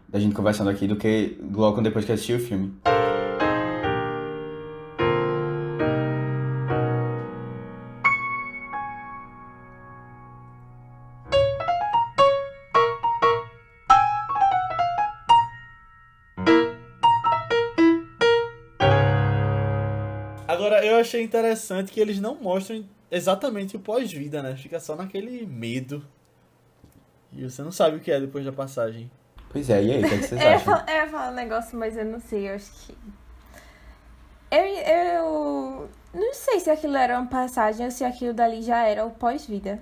Da 0.09 0.19
gente 0.19 0.35
conversando 0.35 0.71
aqui 0.71 0.87
do 0.87 0.97
que 0.97 1.39
logo 1.53 1.81
depois 1.81 2.05
que 2.05 2.13
assisti 2.13 2.35
o 2.35 2.39
filme. 2.39 2.75
Achei 21.07 21.23
interessante 21.23 21.93
que 21.93 22.01
eles 22.01 22.21
não 22.21 22.35
mostram 22.35 22.85
exatamente 23.11 23.77
o 23.77 23.81
pós-vida, 23.81 24.43
né? 24.43 24.57
Fica 24.57 24.79
só 24.81 24.97
naquele 24.97 25.47
medo. 25.47 26.05
E 27.33 27.43
você 27.49 27.63
não 27.63 27.73
sabe 27.73 27.97
o 27.97 28.01
que 28.01 28.11
é 28.11 28.21
depois 28.21 28.45
da 28.45 28.53
passagem. 28.53 29.11
Pois 29.51 29.71
é, 29.71 29.83
e 29.83 29.91
aí, 29.93 30.05
o 30.05 30.09
que, 30.09 30.15
é 30.15 30.19
que 30.19 30.25
vocês 30.25 30.41
Eu 30.41 30.47
ia 30.51 30.57
acham? 30.57 30.65
falar, 30.65 30.85
eu 30.89 30.95
ia 30.97 31.09
falar 31.09 31.31
um 31.31 31.35
negócio, 31.35 31.79
mas 31.79 31.97
eu 31.97 32.05
não 32.05 32.21
sei, 32.21 32.51
eu 32.51 32.55
acho 32.55 32.71
que. 32.87 32.95
Eu, 34.51 34.65
eu 34.65 35.91
não 36.15 36.35
sei 36.35 36.61
se 36.61 36.71
aquilo 36.71 36.97
era 36.97 37.19
uma 37.19 37.27
passagem 37.29 37.85
ou 37.87 37.91
se 37.91 38.05
aquilo 38.05 38.33
dali 38.33 38.63
já 38.63 38.87
era 38.87 39.05
o 39.05 39.11
pós-vida. 39.11 39.81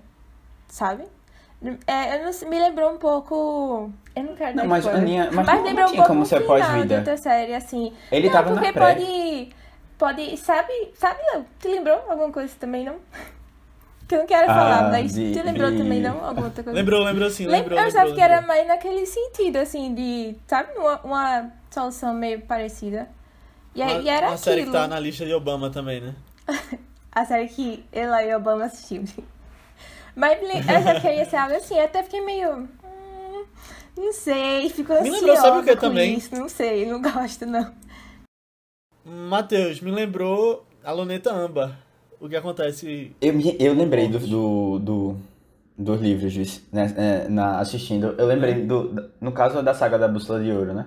Sabe? 0.69 1.05
É, 1.87 2.19
eu 2.19 2.25
não 2.25 2.33
sei, 2.33 2.49
me 2.49 2.59
lembrou 2.59 2.93
um 2.93 2.99
pouco. 2.99 3.91
Eu 4.15 4.23
não 4.25 4.35
quero 4.35 4.57
Não, 4.57 4.65
dar 4.65 4.69
mas, 4.69 4.85
spoiler, 4.85 5.03
Aninha, 5.03 5.31
mas, 5.33 5.47
mas 5.47 5.57
não, 5.59 5.65
lembrou 5.65 5.85
um 5.87 5.91
tinha 5.91 5.97
pouco 6.03 6.09
como 6.09 6.23
o 6.23 6.27
ser 6.27 6.41
pós-vida. 6.47 6.97
outra 6.99 7.17
série, 7.17 7.55
assim. 7.55 7.93
Ele 8.13 8.27
não, 8.27 8.33
tava 8.33 8.51
porque 8.53 8.67
na 8.67 8.73
pré. 8.73 8.95
pode. 8.95 9.51
Pode. 9.99 10.37
Sabe? 10.37 10.73
Sabe, 10.99 11.21
não? 11.33 11.45
Te 11.61 11.69
lembrou 11.69 11.97
alguma 12.09 12.31
coisa 12.33 12.53
também, 12.59 12.85
não? 12.85 12.97
Que 14.07 14.17
eu 14.17 14.19
não 14.19 14.27
quero 14.27 14.51
Ah, 14.51 14.55
falar, 14.55 14.91
mas 14.91 15.15
de- 15.15 15.33
te 15.33 15.43
lembrou 15.43 15.71
de- 15.71 15.79
também, 15.79 15.99
não? 15.99 16.23
Alguma 16.23 16.49
outra 16.49 16.63
coisa? 16.63 16.79
Lembrou, 16.79 17.03
lembrou 17.03 17.31
sim, 17.31 17.47
Lem- 17.47 17.63
lembrou. 17.63 17.79
eu 17.79 17.85
lembrou, 17.87 18.03
achava 18.03 18.15
que 18.15 18.21
era 18.21 18.43
mais 18.43 18.67
naquele 18.69 19.07
sentido, 19.07 19.57
assim, 19.57 19.95
de. 19.95 20.37
Sabe? 20.47 20.77
Uma, 20.77 21.01
uma 21.03 21.53
solução 21.71 22.13
meio 22.13 22.43
parecida. 22.43 23.09
E, 23.75 23.81
aí- 23.83 23.95
Uma, 23.95 24.03
e 24.03 24.09
era 24.11 24.27
uma 24.27 24.35
aquilo. 24.35 24.45
série 24.45 24.65
que 24.67 24.71
tá 24.73 24.87
na 24.87 25.01
lista 25.01 25.25
de 25.25 25.33
Obama 25.33 25.71
também, 25.71 26.03
né? 26.03 26.15
A 27.11 27.25
série 27.25 27.49
que 27.49 27.83
ela 27.93 28.23
e 28.23 28.35
Obama 28.35 28.65
assistimos. 28.67 29.11
Mas 30.15 30.39
me 30.43 30.59
eu 30.59 30.83
já 30.83 31.01
queria 31.01 31.25
ser 31.25 31.37
algo 31.37 31.57
assim, 31.57 31.75
eu 31.79 31.85
até 31.87 32.03
fiquei 32.03 32.21
meio. 32.21 32.69
hum, 32.85 33.45
não 33.97 34.13
sei, 34.13 34.69
ficou 34.69 34.97
Me 35.01 35.09
ansiosa 35.09 35.27
lembrou, 35.27 35.37
sabe 35.43 35.59
o 35.61 35.65
que 35.65 35.75
com 35.77 35.81
também? 35.81 36.15
Isso, 36.19 36.35
não 36.35 36.49
sei, 36.49 36.85
não 36.85 37.01
gosto, 37.01 37.47
não. 37.47 37.73
Matheus, 39.05 39.81
me 39.81 39.91
lembrou 39.91 40.65
a 40.83 40.93
Luneta 40.93 41.33
Âmbar. 41.33 41.79
O 42.21 42.29
que 42.29 42.37
acontece. 42.37 43.13
Eu, 43.21 43.35
eu 43.59 43.75
lembrei 43.75 44.09
do, 44.09 44.19
do, 44.19 44.79
do- 44.79 45.17
dos 45.77 46.01
livros, 46.01 46.63
né, 46.73 46.95
é, 46.97 47.29
na, 47.29 47.59
assistindo. 47.59 48.15
Eu 48.17 48.27
lembrei, 48.27 48.55
do, 48.65 49.11
no 49.21 49.33
caso 49.33 49.63
da 49.63 49.75
saga 49.75 49.99
da 49.99 50.09
Bússola 50.09 50.43
de 50.43 50.51
Ouro, 50.51 50.73
né? 50.73 50.87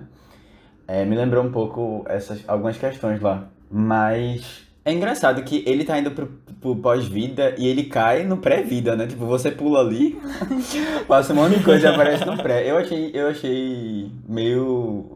É, 0.86 1.04
me 1.04 1.14
lembrou 1.14 1.44
um 1.44 1.52
pouco 1.52 2.04
essas, 2.08 2.42
algumas 2.48 2.76
questões 2.78 3.20
lá. 3.20 3.48
Mas 3.70 4.62
é 4.84 4.92
engraçado 4.92 5.42
que 5.42 5.62
ele 5.66 5.84
tá 5.84 5.98
indo 5.98 6.10
pro, 6.10 6.26
pro 6.60 6.74
pós-vida 6.76 7.54
e 7.58 7.68
ele 7.68 7.84
cai 7.84 8.24
no 8.24 8.38
pré-vida, 8.38 8.96
né? 8.96 9.06
Tipo, 9.06 9.26
você 9.26 9.50
pula 9.52 9.80
ali, 9.80 10.18
passa 11.06 11.32
um 11.34 11.36
monte 11.36 11.58
de 11.58 11.62
coisa 11.64 11.86
e 11.88 11.92
aparece 11.92 12.24
no 12.24 12.36
pré. 12.42 12.68
Eu 12.68 12.78
achei, 12.78 13.10
eu 13.14 13.28
achei 13.28 14.10
meio... 14.26 15.12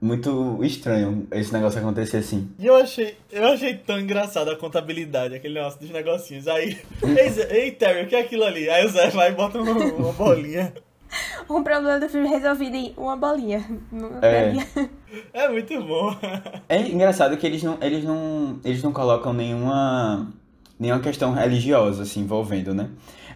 Muito 0.00 0.58
estranho 0.62 1.26
esse 1.32 1.52
negócio 1.52 1.78
acontecer 1.80 2.18
assim. 2.18 2.50
E 2.58 2.66
eu 2.66 2.76
achei, 2.76 3.16
eu 3.32 3.46
achei 3.46 3.74
tão 3.74 3.98
engraçado 3.98 4.50
a 4.50 4.56
contabilidade, 4.56 5.34
aquele 5.34 5.54
negócio 5.54 5.80
dos 5.80 5.90
negocinhos. 5.90 6.46
Aí, 6.46 6.78
ei, 7.02 7.30
Zé- 7.30 7.48
ei 7.50 7.70
Terry, 7.72 8.02
o 8.04 8.06
que 8.06 8.14
é 8.14 8.20
aquilo 8.20 8.44
ali? 8.44 8.68
Aí 8.68 8.84
o 8.84 8.88
Zé 8.90 9.08
vai 9.08 9.30
e 9.30 9.34
bota 9.34 9.58
uma, 9.60 9.72
uma 9.72 10.12
bolinha. 10.12 10.72
Um 11.48 11.62
problema 11.62 12.00
do 12.00 12.08
filme 12.08 12.28
resolvido 12.28 12.74
em 12.74 12.92
uma 12.96 13.16
bolinha. 13.16 13.64
Uma 13.92 14.18
É. 14.20 14.46
bolinha. 14.46 14.66
É 15.32 15.48
muito 15.48 15.80
bom. 15.84 16.14
É 16.68 16.78
engraçado 16.80 17.36
que 17.36 17.46
eles 17.46 17.62
não, 17.62 17.78
eles 17.80 18.04
não, 18.04 18.58
eles 18.64 18.82
não 18.82 18.92
colocam 18.92 19.32
nenhuma, 19.32 20.28
nenhuma 20.78 21.00
questão 21.00 21.32
religiosa 21.32 22.02
assim 22.02 22.20
envolvendo, 22.20 22.74
né? 22.74 22.90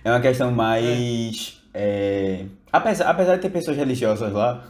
É 0.05 0.11
uma 0.11 0.21
questão 0.21 0.51
mais, 0.51 1.63
é, 1.73 2.45
apesar, 2.73 3.09
apesar 3.09 3.37
de 3.37 3.43
ter 3.43 3.51
pessoas 3.51 3.77
religiosas 3.77 4.33
lá, 4.33 4.65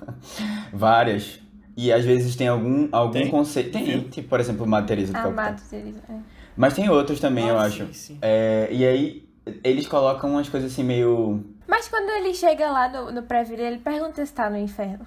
várias, 0.72 1.39
e 1.86 1.92
às 1.92 2.04
vezes 2.04 2.34
tem 2.36 2.48
algum, 2.48 2.88
algum 2.92 3.12
Tem? 3.12 3.28
conceito, 3.30 3.72
tem, 3.72 3.84
Sim. 3.86 4.08
tipo, 4.08 4.28
por 4.28 4.40
exemplo, 4.40 4.66
Madre 4.66 4.88
Teresa 4.88 5.12
de 5.12 5.20
Calcutá. 5.20 5.42
Amado 5.48 5.62
deles. 5.70 5.96
é. 6.08 6.14
Mas 6.56 6.74
tem 6.74 6.88
outros 6.90 7.20
também, 7.20 7.48
eu 7.48 7.58
Ah, 7.58 7.62
acho. 7.64 7.86
sim, 7.86 7.92
sim. 7.92 8.18
É, 8.20 8.68
e 8.70 8.84
aí 8.84 9.28
eles 9.64 9.86
colocam 9.86 10.30
umas 10.30 10.48
coisas 10.48 10.72
assim 10.72 10.84
meio, 10.84 11.44
Mas 11.66 11.88
quando 11.88 12.10
ele 12.10 12.34
chega 12.34 12.70
lá 12.70 12.88
no, 12.88 13.10
no 13.12 13.22
pré-vida, 13.22 13.62
ele 13.62 13.78
pergunta 13.78 14.24
se 14.26 14.32
tá 14.32 14.50
no 14.50 14.58
inferno. 14.58 15.04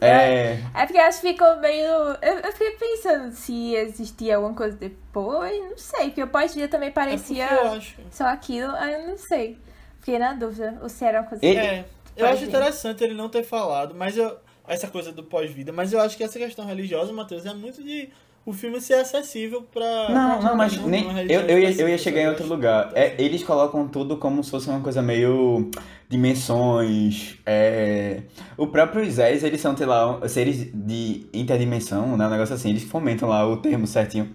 é, 0.00 0.58
É 0.74 0.84
porque 0.86 0.98
eu 0.98 1.04
acho 1.04 1.20
que 1.22 1.28
ficou 1.32 1.56
meio. 1.60 1.86
Eu, 2.20 2.34
eu 2.44 2.52
fiquei 2.52 2.72
pensando 2.72 3.32
se 3.32 3.74
existia 3.74 4.36
alguma 4.36 4.54
coisa 4.54 4.76
depois. 4.76 5.58
Não 5.70 5.78
sei, 5.78 6.06
porque 6.06 6.22
o 6.22 6.26
pós-vida 6.28 6.68
também 6.68 6.88
É 6.88 6.92
porque 6.92 7.06
parecia 7.08 7.50
eu 7.50 7.72
acho. 7.72 7.96
só 8.10 8.26
aquilo. 8.26 8.72
Aí 8.72 8.92
eu 8.94 9.06
não 9.08 9.16
sei. 9.16 9.58
Fiquei 10.00 10.18
na 10.18 10.34
dúvida. 10.34 10.78
Ou 10.82 10.88
se 10.88 11.04
era 11.04 11.20
uma 11.22 11.28
coisa. 11.28 11.44
É, 11.46 11.84
eu 12.16 12.26
acho 12.26 12.44
interessante 12.44 13.02
ele 13.02 13.14
não 13.14 13.28
ter 13.28 13.42
falado, 13.42 13.94
mas 13.94 14.16
eu. 14.18 14.36
Essa 14.68 14.88
coisa 14.88 15.12
do 15.12 15.22
pós-vida, 15.22 15.72
mas 15.72 15.92
eu 15.92 16.00
acho 16.00 16.16
que 16.16 16.24
essa 16.24 16.38
questão 16.38 16.66
religiosa, 16.66 17.12
Matheus, 17.12 17.46
é 17.46 17.54
muito 17.54 17.82
de 17.82 18.08
o 18.46 18.52
filme 18.52 18.80
ser 18.80 18.94
acessível 18.94 19.62
pra. 19.62 20.08
Não, 20.08 20.40
não, 20.40 20.56
mas 20.56 20.76
nem, 20.78 21.04
eu, 21.28 21.40
eu, 21.42 21.58
ia, 21.58 21.80
eu 21.80 21.88
ia 21.88 21.98
chegar 21.98 22.22
em 22.22 22.28
outro 22.28 22.46
lugar. 22.46 22.92
É, 22.94 23.14
eles 23.18 23.42
colocam 23.42 23.88
tudo 23.88 24.16
como 24.16 24.42
se 24.44 24.50
fosse 24.52 24.68
uma 24.68 24.80
coisa 24.80 25.02
meio 25.02 25.68
dimensões. 26.08 27.36
É... 27.44 28.22
O 28.56 28.68
próprio 28.68 29.10
Zés, 29.10 29.42
eles 29.42 29.60
são, 29.60 29.76
sei 29.76 29.86
lá, 29.86 30.20
seres 30.28 30.70
de 30.72 31.26
interdimensão, 31.34 32.16
né? 32.16 32.26
Um 32.26 32.30
negócio 32.30 32.54
assim, 32.54 32.70
eles 32.70 32.84
fomentam 32.84 33.28
lá 33.28 33.44
o 33.44 33.56
termo 33.56 33.84
certinho. 33.84 34.32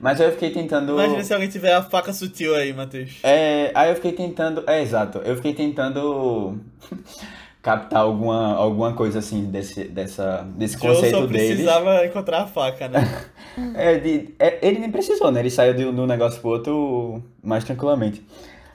Mas 0.00 0.18
eu 0.18 0.32
fiquei 0.32 0.50
tentando. 0.50 0.94
Imagina 0.94 1.22
se 1.22 1.32
alguém 1.32 1.48
tiver 1.48 1.74
a 1.74 1.82
faca 1.82 2.12
sutil 2.12 2.56
aí, 2.56 2.72
Matheus. 2.72 3.20
É, 3.22 3.70
aí 3.72 3.90
eu 3.90 3.94
fiquei 3.94 4.12
tentando. 4.12 4.64
É, 4.66 4.82
exato. 4.82 5.18
Eu 5.18 5.36
fiquei 5.36 5.54
tentando 5.54 6.58
captar 7.64 8.00
alguma, 8.02 8.54
alguma 8.54 8.92
coisa 8.92 9.18
assim 9.20 9.46
desse, 9.50 9.84
dessa, 9.84 10.46
desse 10.54 10.78
Joe 10.78 10.94
conceito 10.94 11.16
só 11.18 11.26
deles. 11.26 11.46
precisava 11.48 12.04
encontrar 12.06 12.42
a 12.42 12.46
faca, 12.46 12.86
né? 12.88 13.00
É, 13.74 13.98
de- 13.98 14.34
é, 14.38 14.58
ele 14.66 14.80
nem 14.80 14.90
precisou, 14.90 15.30
né? 15.30 15.38
Ele 15.40 15.50
saiu 15.50 15.72
de, 15.74 15.84
de 15.90 16.00
um 16.00 16.06
negócio 16.06 16.40
pro 16.40 16.50
outro 16.50 17.22
mais 17.42 17.62
tranquilamente. 17.64 18.24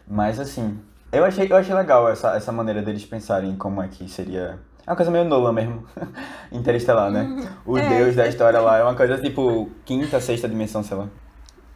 Mas 0.07 0.39
assim, 0.39 0.79
eu 1.11 1.23
achei, 1.25 1.47
eu 1.51 1.55
achei 1.57 1.75
legal 1.75 2.09
essa, 2.09 2.35
essa 2.35 2.51
maneira 2.51 2.81
deles 2.81 3.05
pensarem 3.05 3.55
como 3.57 3.81
é 3.83 3.87
que 3.89 4.09
seria. 4.09 4.57
É 4.87 4.89
uma 4.89 4.95
coisa 4.95 5.11
meio 5.11 5.25
Nolan 5.25 5.51
mesmo. 5.51 5.83
Interestelar, 6.51 7.11
né? 7.11 7.45
O 7.65 7.77
É. 7.77 7.87
deus 7.89 8.15
da 8.15 8.25
história 8.27 8.59
lá 8.61 8.77
é 8.79 8.83
uma 8.83 8.95
coisa 8.95 9.17
tipo 9.17 9.69
quinta, 9.85 10.19
sexta 10.19 10.47
dimensão, 10.49 10.81
sei 10.81 10.97
lá. 10.97 11.07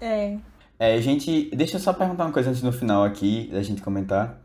É. 0.01 0.37
É, 0.79 0.99
gente, 1.01 1.49
deixa 1.55 1.75
eu 1.75 1.79
só 1.81 1.93
perguntar 1.93 2.23
uma 2.25 2.31
coisa 2.33 2.49
antes 2.49 2.63
no 2.63 2.71
final 2.71 3.03
aqui, 3.03 3.49
da 3.53 3.61
gente 3.61 3.81
comentar. 3.81 4.39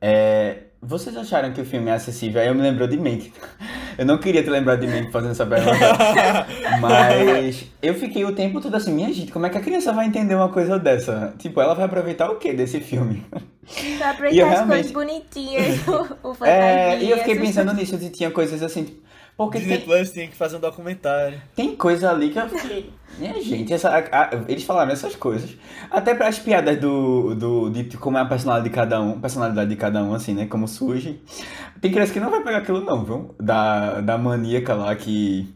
É, 0.00 0.64
vocês 0.82 1.16
acharam 1.16 1.52
que 1.52 1.60
o 1.60 1.64
filme 1.64 1.88
é 1.90 1.94
acessível? 1.94 2.40
Aí 2.42 2.48
eu 2.48 2.54
me 2.54 2.60
lembrou 2.60 2.88
de 2.88 2.96
Mank. 2.98 3.32
Eu 3.98 4.06
não 4.06 4.16
queria 4.16 4.42
ter 4.42 4.48
lembrado 4.50 4.80
de 4.80 4.86
Mank 4.86 5.12
fazendo 5.12 5.32
essa 5.32 5.44
pergunta. 5.44 5.76
Mas 6.80 7.66
eu 7.82 7.92
fiquei 7.94 8.24
o 8.24 8.34
tempo 8.34 8.58
todo 8.58 8.74
assim, 8.74 8.90
minha 8.90 9.12
gente, 9.12 9.30
como 9.30 9.44
é 9.44 9.50
que 9.50 9.58
a 9.58 9.60
criança 9.60 9.92
vai 9.92 10.06
entender 10.06 10.34
uma 10.34 10.48
coisa 10.48 10.78
dessa? 10.78 11.34
Tipo, 11.38 11.60
ela 11.60 11.74
vai 11.74 11.84
aproveitar 11.84 12.30
o 12.30 12.36
que 12.36 12.54
desse 12.54 12.80
filme? 12.80 13.22
Eu 13.30 14.06
aproveitar 14.06 14.46
as 14.46 14.52
realmente- 14.54 14.66
coisas 14.66 14.92
bonitinhas, 14.92 15.86
o, 15.86 16.30
o 16.40 16.44
É, 16.44 17.02
e 17.02 17.10
eu 17.10 17.18
fiquei 17.18 17.38
pensando 17.38 17.74
nisso, 17.74 17.98
de- 17.98 18.08
tinha 18.08 18.30
coisas 18.30 18.62
assim, 18.62 18.84
tipo, 18.84 19.02
porque 19.36 19.58
Disney 19.58 19.78
tem, 19.78 19.86
Plus 19.86 20.10
tinha 20.10 20.28
que 20.28 20.36
fazer 20.36 20.56
um 20.56 20.60
documentário. 20.60 21.40
tem 21.54 21.74
coisa 21.74 22.10
ali 22.10 22.30
que 22.30 22.38
eu 22.38 22.48
fiquei. 22.50 22.90
Minha 23.18 23.42
gente, 23.42 23.72
essa, 23.72 23.88
a- 23.90 23.98
a- 24.24 24.30
eles 24.48 24.64
falaram 24.64 24.92
essas 24.92 25.14
coisas. 25.16 25.56
Até 25.90 26.14
para 26.14 26.28
as 26.28 26.38
piadas 26.38 26.78
do, 26.78 27.34
do, 27.34 27.70
de 27.70 27.96
como 27.96 28.18
é 28.18 28.20
a 28.20 28.24
personalidade 28.26 28.68
de 28.70 28.74
cada 28.74 29.00
um, 29.00 29.20
personalidade 29.20 29.68
de 29.70 29.76
cada 29.76 30.02
um, 30.02 30.14
assim, 30.14 30.34
né? 30.34 30.46
Como 30.46 30.66
surge. 30.68 31.20
Tem 31.80 31.90
criança 31.90 32.12
que 32.12 32.20
não 32.20 32.30
vai 32.30 32.42
pegar 32.42 32.58
aquilo, 32.58 32.80
não, 32.84 33.04
viu? 33.04 33.34
Da, 33.40 34.00
da 34.00 34.16
maníaca 34.16 34.74
lá 34.74 34.94
que 34.94 35.52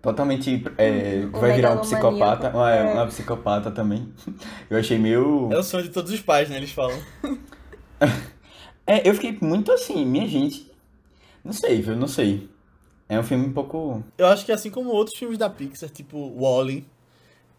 totalmente 0.00 0.64
é, 0.78 1.26
O 1.32 1.38
vai 1.38 1.52
virar 1.52 1.72
um 1.74 1.78
psicopata. 1.80 2.50
Uma, 2.50 2.70
é. 2.70 2.92
uma 2.94 3.06
psicopata 3.06 3.70
também. 3.70 4.08
Eu 4.70 4.78
achei 4.78 4.98
meio. 4.98 5.48
É 5.52 5.58
o 5.58 5.62
sonho 5.62 5.84
de 5.84 5.90
todos 5.90 6.10
os 6.12 6.20
pais, 6.20 6.48
né? 6.48 6.56
Eles 6.56 6.72
falam. 6.72 6.98
É, 8.88 9.08
eu 9.08 9.14
fiquei 9.14 9.36
muito 9.40 9.72
assim, 9.72 10.04
minha 10.06 10.28
gente. 10.28 10.70
Não 11.44 11.52
sei, 11.52 11.82
viu? 11.82 11.96
Não 11.96 12.06
sei. 12.06 12.48
É 13.08 13.18
um 13.18 13.22
filme 13.22 13.46
um 13.46 13.52
pouco. 13.52 14.02
Eu 14.18 14.26
acho 14.26 14.44
que 14.44 14.52
assim 14.52 14.70
como 14.70 14.90
outros 14.90 15.16
filmes 15.16 15.38
da 15.38 15.48
Pixar, 15.48 15.88
tipo 15.88 16.18
Wall-E, 16.38 16.84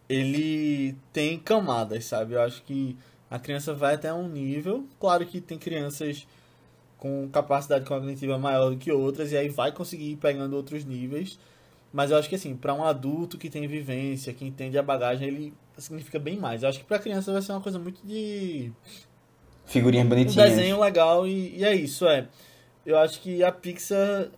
ele 0.08 0.94
tem 1.12 1.38
camadas, 1.38 2.04
sabe? 2.04 2.34
Eu 2.34 2.42
acho 2.42 2.62
que 2.62 2.96
a 3.30 3.38
criança 3.38 3.74
vai 3.74 3.94
até 3.94 4.12
um 4.12 4.28
nível. 4.28 4.86
Claro 5.00 5.24
que 5.26 5.40
tem 5.40 5.58
crianças 5.58 6.26
com 6.98 7.28
capacidade 7.30 7.84
cognitiva 7.86 8.36
maior 8.38 8.70
do 8.70 8.76
que 8.76 8.90
outras, 8.90 9.32
e 9.32 9.36
aí 9.36 9.48
vai 9.48 9.72
conseguir 9.72 10.12
ir 10.12 10.16
pegando 10.16 10.54
outros 10.56 10.84
níveis. 10.84 11.38
Mas 11.92 12.10
eu 12.10 12.18
acho 12.18 12.28
que 12.28 12.34
assim, 12.34 12.54
para 12.54 12.74
um 12.74 12.84
adulto 12.84 13.38
que 13.38 13.48
tem 13.48 13.66
vivência, 13.66 14.34
que 14.34 14.44
entende 14.44 14.76
a 14.76 14.82
bagagem, 14.82 15.28
ele 15.28 15.54
significa 15.78 16.18
bem 16.18 16.36
mais. 16.38 16.62
Eu 16.62 16.68
acho 16.68 16.80
que 16.80 16.84
pra 16.84 16.98
criança 16.98 17.32
vai 17.32 17.40
ser 17.40 17.52
uma 17.52 17.60
coisa 17.60 17.78
muito 17.78 18.00
de 18.04 18.70
Figurinhas 19.64 20.06
um 20.06 20.08
bonitinhas. 20.08 20.50
desenho 20.50 20.80
legal 20.80 21.26
e, 21.26 21.56
e 21.56 21.64
é 21.64 21.74
isso, 21.74 22.06
é. 22.06 22.26
Eu 22.84 22.98
acho 22.98 23.20
que 23.20 23.42
a 23.44 23.52
Pixar 23.52 24.28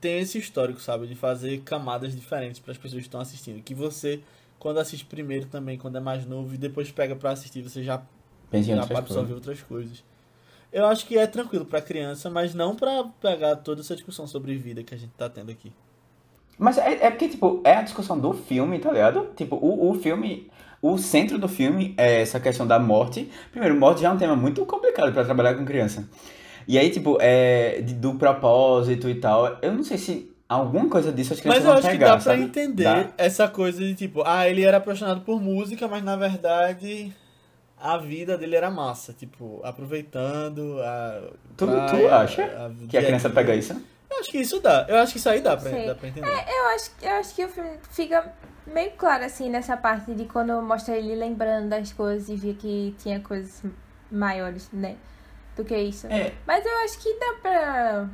tem 0.00 0.20
esse 0.20 0.38
histórico, 0.38 0.80
sabe? 0.80 1.06
De 1.06 1.14
fazer 1.14 1.60
camadas 1.60 2.14
diferentes 2.14 2.60
para 2.60 2.72
as 2.72 2.78
pessoas 2.78 3.02
que 3.02 3.08
estão 3.08 3.20
assistindo. 3.20 3.62
Que 3.62 3.74
você, 3.74 4.20
quando 4.58 4.78
assiste 4.78 5.04
primeiro 5.04 5.46
também, 5.46 5.78
quando 5.78 5.96
é 5.96 6.00
mais 6.00 6.26
novo, 6.26 6.54
e 6.54 6.58
depois 6.58 6.90
pega 6.90 7.14
para 7.14 7.30
assistir, 7.30 7.62
você 7.62 7.82
já, 7.82 8.02
Pensa 8.50 8.68
já 8.68 8.80
outras 8.80 8.98
absorve 8.98 9.32
coisas. 9.32 9.34
outras 9.34 9.62
coisas. 9.62 10.04
Eu 10.72 10.86
acho 10.86 11.06
que 11.06 11.18
é 11.18 11.26
tranquilo 11.26 11.64
para 11.64 11.80
criança, 11.80 12.30
mas 12.30 12.54
não 12.54 12.76
para 12.76 13.04
pegar 13.20 13.56
toda 13.56 13.80
essa 13.80 13.94
discussão 13.94 14.26
sobre 14.26 14.56
vida 14.56 14.82
que 14.82 14.94
a 14.94 14.98
gente 14.98 15.12
tá 15.16 15.28
tendo 15.28 15.50
aqui. 15.50 15.72
Mas 16.58 16.78
é, 16.78 17.06
é 17.06 17.10
porque, 17.10 17.28
tipo, 17.28 17.60
é 17.64 17.74
a 17.74 17.82
discussão 17.82 18.18
do 18.18 18.32
filme, 18.34 18.78
tá 18.78 18.92
ligado? 18.92 19.30
Tipo, 19.36 19.56
o, 19.56 19.90
o 19.90 19.94
filme. 19.94 20.50
O 20.82 20.96
centro 20.96 21.38
do 21.38 21.48
filme 21.48 21.94
é 21.98 22.22
essa 22.22 22.40
questão 22.40 22.66
da 22.66 22.78
morte. 22.78 23.30
Primeiro, 23.50 23.78
morte 23.78 24.00
já 24.00 24.08
é 24.08 24.12
um 24.12 24.16
tema 24.16 24.34
muito 24.34 24.64
complicado 24.64 25.12
pra 25.12 25.24
trabalhar 25.24 25.54
com 25.54 25.64
criança. 25.64 26.08
E 26.70 26.78
aí, 26.78 26.88
tipo, 26.88 27.18
é 27.20 27.82
do 27.82 28.14
propósito 28.14 29.08
e 29.08 29.16
tal. 29.16 29.58
Eu 29.60 29.72
não 29.72 29.82
sei 29.82 29.98
se 29.98 30.32
alguma 30.48 30.88
coisa 30.88 31.10
disso 31.10 31.32
as 31.32 31.40
crianças 31.40 31.64
Mas 31.64 31.68
eu 31.68 31.76
acho 31.76 31.88
que 31.88 31.94
pegar, 31.94 32.06
dá 32.06 32.12
pra 32.12 32.20
sabe? 32.20 32.42
entender 32.42 32.84
Dá. 32.84 33.08
essa 33.18 33.48
coisa 33.48 33.80
de 33.80 33.92
tipo, 33.96 34.22
ah, 34.24 34.48
ele 34.48 34.62
era 34.62 34.76
apaixonado 34.76 35.22
por 35.22 35.42
música, 35.42 35.88
mas 35.88 36.04
na 36.04 36.14
verdade 36.14 37.12
a 37.76 37.96
vida 37.96 38.38
dele 38.38 38.54
era 38.54 38.70
massa, 38.70 39.12
tipo, 39.12 39.60
aproveitando 39.64 40.80
a. 40.80 41.32
Tu, 41.56 41.66
tu 41.66 41.72
praia, 41.72 42.16
acha 42.18 42.72
que 42.88 42.96
a 42.96 43.02
criança 43.02 43.28
pega 43.30 43.52
isso? 43.52 43.72
Eu 44.08 44.20
acho 44.20 44.30
que 44.30 44.38
isso 44.38 44.60
dá. 44.60 44.86
Eu 44.88 44.98
acho 44.98 45.10
que 45.10 45.18
isso 45.18 45.28
aí 45.28 45.40
dá 45.40 45.56
pra, 45.56 45.70
dá 45.72 45.94
pra 45.96 46.08
entender. 46.08 46.28
Eu 46.28 46.66
acho, 46.76 46.92
eu 47.02 47.10
acho 47.14 47.34
que 47.34 47.44
o 47.44 47.48
filme 47.48 47.70
fica 47.90 48.32
meio 48.64 48.92
claro, 48.92 49.24
assim, 49.24 49.50
nessa 49.50 49.76
parte 49.76 50.14
de 50.14 50.24
quando 50.26 50.62
mostra 50.62 50.96
ele 50.96 51.16
lembrando 51.16 51.68
das 51.68 51.92
coisas 51.92 52.28
e 52.28 52.36
via 52.36 52.54
que 52.54 52.94
tinha 52.96 53.18
coisas 53.18 53.64
maiores, 54.08 54.68
né? 54.72 54.94
Do 55.60 55.64
que 55.64 55.76
isso. 55.76 56.06
É. 56.06 56.32
Mas 56.46 56.64
eu 56.64 56.74
acho 56.84 56.98
que 56.98 57.18
dá 57.18 57.34
pra. 57.42 58.08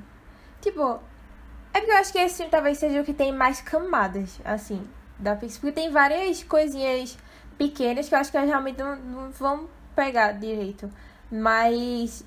Tipo. 0.60 0.98
É 1.72 1.78
porque 1.78 1.92
eu 1.92 1.96
acho 1.96 2.12
que 2.12 2.18
esse 2.18 2.38
filme 2.38 2.50
talvez 2.50 2.76
seja 2.78 3.00
o 3.00 3.04
que 3.04 3.12
tem 3.12 3.32
mais 3.32 3.60
camadas, 3.60 4.40
assim, 4.44 4.82
da 5.16 5.36
Pixar. 5.36 5.60
Porque 5.60 5.72
tem 5.72 5.90
várias 5.90 6.42
coisinhas 6.42 7.16
pequenas 7.56 8.08
que 8.08 8.14
eu 8.14 8.18
acho 8.18 8.32
que 8.32 8.36
elas 8.36 8.48
realmente 8.48 8.78
não, 8.78 8.96
não 8.96 9.30
vão 9.30 9.68
pegar 9.94 10.32
direito. 10.32 10.90
Mas. 11.30 12.24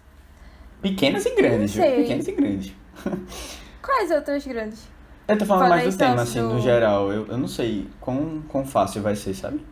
Pequenas 0.81 1.25
e 1.25 1.35
grandes, 1.35 1.73
viu? 1.73 1.83
Pequenas 1.83 2.27
e 2.27 2.31
grandes. 2.31 2.73
Quais 3.83 4.11
outras 4.11 4.47
grandes? 4.47 4.87
Eu 5.27 5.37
tô 5.37 5.45
falando 5.45 5.63
Fala 5.63 5.75
mais 5.75 5.93
do 5.93 5.97
tema, 5.99 6.21
assim, 6.21 6.41
no 6.41 6.61
geral. 6.61 7.11
Eu, 7.11 7.27
eu 7.27 7.37
não 7.37 7.47
sei 7.47 7.89
quão, 7.99 8.41
quão 8.47 8.65
fácil 8.65 9.01
vai 9.01 9.17
ser, 9.17 9.33
sabe? 9.33 9.65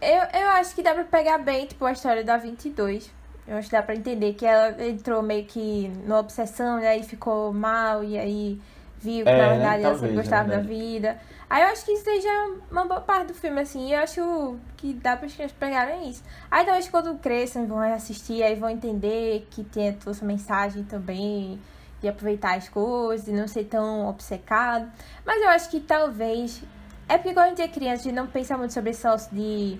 Eu, 0.00 0.40
eu 0.40 0.50
acho 0.50 0.72
que 0.74 0.82
dá 0.82 0.94
pra 0.94 1.02
pegar 1.02 1.38
bem, 1.38 1.66
tipo, 1.66 1.84
a 1.84 1.92
história 1.92 2.22
da 2.22 2.36
22. 2.36 3.10
Eu 3.46 3.56
acho 3.56 3.68
que 3.68 3.76
dá 3.76 3.82
pra 3.82 3.94
entender 3.94 4.34
que 4.34 4.46
ela 4.46 4.70
entrou 4.86 5.22
meio 5.22 5.44
que 5.44 5.88
numa 6.06 6.20
obsessão, 6.20 6.78
e 6.80 6.86
aí 6.86 7.02
ficou 7.02 7.52
mal, 7.52 8.04
e 8.04 8.16
aí 8.18 8.60
viu 9.00 9.24
que 9.24 9.30
É, 9.30 9.36
na 9.36 9.42
né? 9.42 9.48
verdade 9.50 9.82
ela 9.82 9.92
Talvez, 9.94 10.00
sempre 10.00 10.14
é 10.14 10.22
gostava 10.22 10.48
da 10.48 10.58
vida. 10.60 11.18
Aí 11.50 11.62
eu 11.62 11.68
acho 11.68 11.84
que 11.84 11.92
isso 11.92 12.04
seja 12.04 12.28
uma 12.70 12.86
boa 12.86 13.00
parte 13.00 13.26
do 13.28 13.34
filme, 13.34 13.60
assim, 13.60 13.88
e 13.88 13.92
eu 13.92 14.00
acho 14.00 14.56
que 14.76 14.94
dá 14.94 15.16
para 15.16 15.26
as 15.26 15.34
crianças 15.34 15.56
pegarem 15.58 16.08
isso. 16.08 16.22
Aí 16.50 16.64
talvez 16.64 16.88
quando 16.88 17.18
cresçam 17.18 17.66
vão 17.66 17.78
assistir, 17.80 18.42
aí 18.42 18.54
vão 18.54 18.70
entender 18.70 19.46
que 19.50 19.64
tem 19.64 19.92
toda 19.92 20.12
essa 20.12 20.24
mensagem 20.24 20.84
também, 20.84 21.60
de 22.00 22.08
aproveitar 22.08 22.56
as 22.56 22.68
coisas, 22.68 23.26
de 23.26 23.32
não 23.32 23.46
ser 23.46 23.64
tão 23.64 24.08
obcecado. 24.08 24.90
Mas 25.26 25.42
eu 25.42 25.48
acho 25.50 25.68
que 25.68 25.80
talvez. 25.80 26.62
É 27.08 27.18
porque 27.18 27.34
quando 27.34 27.46
a 27.46 27.48
gente 27.50 27.62
é 27.62 27.68
criança, 27.68 28.00
a 28.00 28.04
gente 28.04 28.14
não 28.14 28.26
pensa 28.26 28.56
muito 28.56 28.72
sobre 28.72 28.90
esse 28.90 29.06
de 29.32 29.78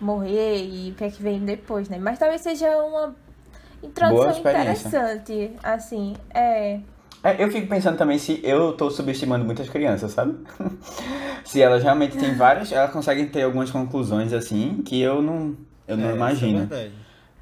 morrer 0.00 0.64
e 0.64 0.90
o 0.90 0.94
que 0.94 1.04
é 1.04 1.10
que 1.10 1.22
vem 1.22 1.40
depois, 1.40 1.88
né? 1.88 1.98
Mas 1.98 2.18
talvez 2.18 2.40
seja 2.40 2.68
uma 2.78 3.14
introdução 3.82 4.38
interessante, 4.38 5.50
assim. 5.62 6.14
É. 6.34 6.80
É, 7.22 7.42
eu 7.42 7.50
fico 7.50 7.66
pensando 7.68 7.96
também 7.96 8.18
se 8.18 8.38
eu 8.44 8.72
tô 8.72 8.90
subestimando 8.90 9.44
muitas 9.46 9.68
crianças, 9.70 10.12
sabe? 10.12 10.34
se 11.44 11.60
elas 11.62 11.82
realmente 11.82 12.18
têm 12.18 12.34
várias, 12.34 12.70
elas 12.70 12.90
conseguem 12.92 13.26
ter 13.26 13.42
algumas 13.42 13.70
conclusões 13.70 14.32
assim 14.32 14.82
que 14.84 15.00
eu 15.00 15.22
não, 15.22 15.56
eu 15.88 15.96
não 15.96 16.08
É, 16.10 16.12
é 16.12 16.16
imagino. 16.16 16.68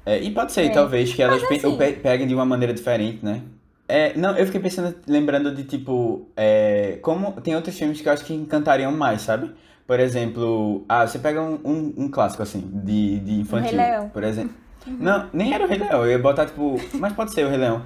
É, 0.05 0.19
e 0.21 0.31
pode 0.31 0.51
ser, 0.53 0.65
É. 0.65 0.69
talvez, 0.69 1.13
que 1.13 1.21
elas 1.21 1.41
pe- 1.43 1.55
assim- 1.55 1.77
pe- 1.77 1.93
peguem 1.93 2.27
de 2.27 2.33
uma 2.35 2.45
maneira 2.45 2.73
diferente, 2.73 3.23
né? 3.25 3.41
É, 3.87 4.17
não, 4.17 4.35
eu 4.37 4.45
fiquei 4.45 4.61
pensando, 4.61 4.95
lembrando 5.07 5.53
de 5.53 5.63
tipo, 5.65 6.27
é, 6.35 6.97
como 7.01 7.33
tem 7.41 7.55
outros 7.55 7.77
filmes 7.77 7.99
que 8.01 8.07
eu 8.07 8.13
acho 8.13 8.23
que 8.23 8.33
encantariam 8.33 8.91
mais, 8.91 9.21
sabe? 9.21 9.51
Por 9.85 9.99
exemplo, 9.99 10.85
ah, 10.87 11.05
você 11.05 11.19
pega 11.19 11.41
um, 11.41 11.59
um, 11.63 11.93
um 11.97 12.09
clássico 12.09 12.41
assim, 12.41 12.61
de, 12.73 13.19
de 13.19 13.41
infantil, 13.41 13.77
Rei 13.77 13.89
Leão. 13.91 14.09
por 14.09 14.23
exemplo. 14.23 14.53
Não, 14.87 15.29
nem 15.33 15.53
era 15.53 15.65
o 15.65 15.67
Rei 15.67 15.77
Leão, 15.77 16.03
eu 16.03 16.11
ia 16.11 16.19
botar 16.19 16.45
tipo, 16.45 16.77
mas 16.93 17.13
pode 17.13 17.33
ser 17.33 17.45
o 17.45 17.49
Rei 17.49 17.57
Leão. 17.57 17.81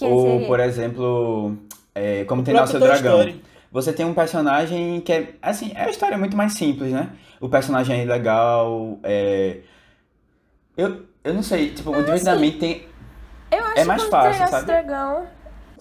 Ou, 0.00 0.22
Sereia. 0.22 0.46
por 0.46 0.60
exemplo, 0.60 1.56
é, 1.94 2.24
como 2.24 2.42
O 2.42 2.44
tem 2.44 2.54
Nasce 2.54 2.76
o 2.76 2.78
Toy 2.78 2.88
Dragão. 2.88 3.18
Story. 3.18 3.42
Você 3.70 3.92
tem 3.92 4.06
um 4.06 4.14
personagem 4.14 5.00
que 5.00 5.12
é, 5.12 5.34
assim, 5.42 5.72
é 5.74 5.84
a 5.84 5.90
história 5.90 6.16
muito 6.16 6.36
mais 6.36 6.54
simples, 6.54 6.92
né? 6.92 7.10
O 7.40 7.48
personagem 7.48 8.02
é 8.02 8.04
legal, 8.04 8.98
é... 9.02 9.58
Eu, 10.76 11.02
eu 11.22 11.34
não 11.34 11.42
sei, 11.42 11.70
tipo, 11.70 11.90
o 11.90 11.96
Divertidamente 11.96 12.58
tem... 12.58 12.86
Eu 13.50 13.64
acho 13.64 13.78
É 13.78 13.84
mais 13.84 14.04
que 14.04 14.10
fácil, 14.10 14.48
sabe? 14.48 14.66
Dragão. 14.66 15.26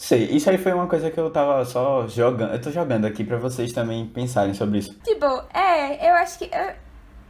Sei, 0.03 0.25
isso 0.25 0.49
aí 0.49 0.57
foi 0.57 0.73
uma 0.73 0.85
coisa 0.85 1.09
que 1.09 1.17
eu 1.17 1.29
tava 1.31 1.63
só 1.63 2.05
jogando. 2.09 2.53
Eu 2.53 2.61
tô 2.61 2.69
jogando 2.69 3.05
aqui 3.05 3.23
pra 3.23 3.37
vocês 3.37 3.71
também 3.71 4.05
pensarem 4.05 4.53
sobre 4.53 4.79
isso. 4.79 4.93
Tipo, 5.01 5.25
é, 5.53 6.09
eu 6.09 6.13
acho 6.15 6.39
que. 6.39 6.43
Eu, 6.53 6.59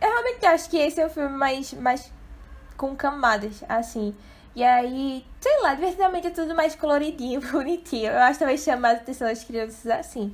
eu 0.01 0.09
realmente 0.09 0.43
acho 0.43 0.71
que 0.71 0.77
esse 0.77 0.99
é 0.99 1.05
o 1.05 1.09
filme 1.11 1.29
mais, 1.29 1.71
mais 1.75 2.11
com 2.75 2.95
camadas, 2.95 3.63
assim. 3.69 4.15
E 4.55 4.63
aí, 4.63 5.23
sei 5.39 5.61
lá, 5.61 5.75
divertidamente 5.75 6.25
é 6.25 6.29
tudo 6.31 6.55
mais 6.55 6.73
coloridinho, 6.73 7.41
bonitinho. 7.51 8.09
Eu 8.09 8.21
acho 8.21 8.33
que 8.33 8.39
talvez 8.39 8.63
chame 8.63 8.81
mais 8.81 8.97
a 8.97 9.01
atenção 9.01 9.27
das 9.27 9.43
crianças 9.43 9.85
assim. 9.91 10.33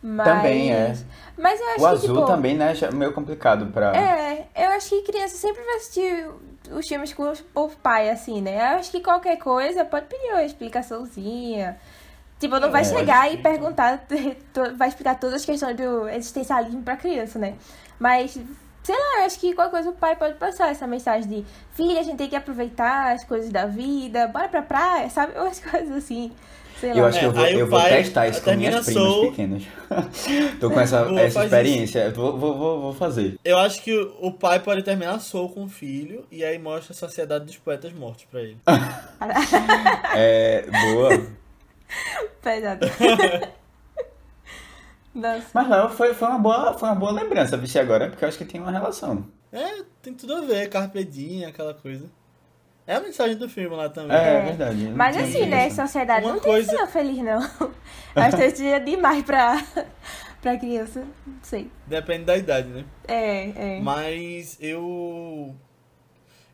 Mas, 0.00 0.28
Também 0.28 0.72
é. 0.72 0.96
Mas 1.36 1.60
eu 1.60 1.66
acho 1.66 1.74
O 1.74 1.80
que, 1.80 1.86
azul 1.86 2.14
tipo, 2.14 2.26
também, 2.28 2.56
né? 2.56 2.72
é 2.80 2.90
meio 2.92 3.12
complicado 3.12 3.66
pra. 3.66 3.96
É, 3.96 4.46
eu 4.54 4.68
acho 4.70 4.90
que 4.90 5.02
criança 5.10 5.36
sempre 5.36 5.60
vai 5.64 5.74
assistir 5.74 6.30
os 6.70 6.86
filmes 6.88 7.12
com 7.12 7.32
o 7.54 7.68
pai, 7.70 8.10
assim, 8.10 8.40
né? 8.42 8.74
Eu 8.74 8.78
acho 8.78 8.90
que 8.90 9.00
qualquer 9.00 9.36
coisa 9.38 9.84
pode 9.84 10.06
pedir 10.06 10.32
uma 10.32 10.44
explicaçãozinha. 10.44 11.80
Tipo, 12.38 12.58
não 12.60 12.70
vai 12.70 12.82
É, 12.82 12.84
chegar 12.84 13.32
e 13.32 13.38
perguntar, 13.38 14.04
vai 14.76 14.88
explicar 14.88 15.18
todas 15.18 15.36
as 15.36 15.44
questões 15.44 15.76
do 15.76 16.08
existencialismo 16.08 16.82
pra 16.82 16.96
criança, 16.96 17.38
né? 17.38 17.58
Mas, 17.98 18.32
sei 18.82 18.94
lá, 18.96 19.20
eu 19.20 19.26
acho 19.26 19.38
que 19.40 19.54
qualquer 19.54 19.70
coisa 19.72 19.90
o 19.90 19.94
pai 19.94 20.16
pode 20.16 20.38
passar 20.38 20.70
essa 20.70 20.86
mensagem 20.86 21.28
de 21.28 21.46
filha, 21.72 22.00
a 22.00 22.02
gente 22.02 22.16
tem 22.18 22.28
que 22.28 22.36
aproveitar 22.36 23.12
as 23.14 23.24
coisas 23.24 23.50
da 23.50 23.66
vida, 23.66 24.26
bora 24.28 24.48
pra 24.48 24.62
praia, 24.62 25.10
sabe? 25.10 25.38
Umas 25.38 25.60
coisas 25.64 25.92
assim, 25.96 26.34
sei 26.80 26.90
lá. 26.94 26.98
Eu 26.98 27.04
acho 27.06 27.18
que 27.18 27.24
É, 27.24 27.28
eu 27.28 27.32
vou, 27.32 27.46
eu 27.46 27.66
vou 27.68 27.80
testar 27.82 28.28
isso 28.28 28.42
com 28.42 28.52
minhas 28.56 28.84
primas 28.84 29.04
Soul. 29.04 29.30
pequenas. 29.30 29.62
Tô 30.58 30.70
com 30.70 30.80
essa, 30.80 31.04
Boa, 31.04 31.20
essa 31.20 31.44
experiência. 31.44 32.10
Vou, 32.10 32.36
vou, 32.38 32.56
vou, 32.58 32.80
vou 32.80 32.94
fazer. 32.94 33.38
Eu 33.44 33.58
acho 33.58 33.82
que 33.82 33.94
o 34.20 34.32
pai 34.32 34.58
pode 34.60 34.82
terminar 34.82 35.18
Soul 35.20 35.50
com 35.50 35.64
o 35.64 35.68
filho 35.68 36.24
e 36.30 36.42
aí 36.42 36.58
mostra 36.58 36.92
a 36.92 36.96
Sociedade 36.96 37.44
dos 37.44 37.56
Poetas 37.58 37.92
Mortos 37.92 38.24
pra 38.30 38.40
ele. 38.40 38.56
É, 40.16 40.64
boa. 40.66 41.26
Pesado. 42.42 42.86
Nossa. 45.14 45.46
Mas 45.52 45.68
não, 45.68 45.88
foi, 45.90 46.14
foi, 46.14 46.28
uma 46.28 46.38
boa, 46.38 46.72
foi 46.78 46.88
uma 46.88 46.94
boa 46.94 47.12
lembrança, 47.12 47.56
vice 47.56 47.78
agora, 47.78 48.08
porque 48.08 48.24
eu 48.24 48.28
acho 48.28 48.38
que 48.38 48.44
tem 48.44 48.60
uma 48.60 48.70
relação. 48.70 49.26
É, 49.52 49.82
tem 50.00 50.14
tudo 50.14 50.36
a 50.36 50.40
ver, 50.40 50.68
Carpe 50.68 51.04
Diem, 51.04 51.44
aquela 51.44 51.74
coisa. 51.74 52.04
É 52.90 52.96
a 52.96 53.00
mensagem 53.00 53.36
do 53.36 53.48
filme 53.48 53.76
lá 53.76 53.88
também. 53.88 54.16
É, 54.16 54.34
É. 54.38 54.40
verdade. 54.46 54.82
eu 54.84 54.90
não 54.90 54.96
Mas 54.96 55.16
assim, 55.16 55.46
né, 55.46 55.64
pensado. 55.64 55.86
sociedade 55.88 56.24
Uma 56.26 56.32
não 56.34 56.40
tem 56.40 56.50
coisa- 56.52 56.70
final 56.72 56.86
feliz, 56.88 57.18
não. 57.18 57.38
Acho 58.16 58.36
que 58.36 58.44
isso 58.46 58.62
é 58.64 58.80
demais 58.80 59.22
pra, 59.22 59.64
pra 60.42 60.56
criança. 60.58 61.06
Não 61.26 61.38
sei. 61.42 61.70
Depende 61.86 62.24
da 62.24 62.36
idade, 62.36 62.68
né? 62.68 62.84
É, 63.06 63.76
é. 63.76 63.80
Mas 63.80 64.58
eu. 64.60 65.54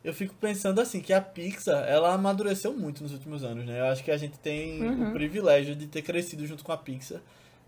Eu 0.05 0.13
fico 0.15 0.35
pensando 0.35 0.81
assim, 0.81 1.01
que 1.01 1.13
a 1.13 1.21
Pixar, 1.21 1.85
ela 1.89 2.13
amadureceu 2.15 2.73
muito 2.73 3.03
nos 3.03 3.13
últimos 3.13 3.43
anos, 3.43 3.65
né? 3.65 3.81
Eu 3.81 3.87
acho 3.87 4.05
que 4.05 4.11
a 4.11 4.17
gente 4.17 4.39
tem 4.39 4.81
Uhum. 4.83 5.09
o 5.09 5.13
privilégio 5.13 5.75
de 5.75 5.87
ter 5.89 6.03
crescido 6.03 6.47
junto 6.47 6.63
com 6.63 6.71
a 6.71 6.77
Pixar, 6.77 7.21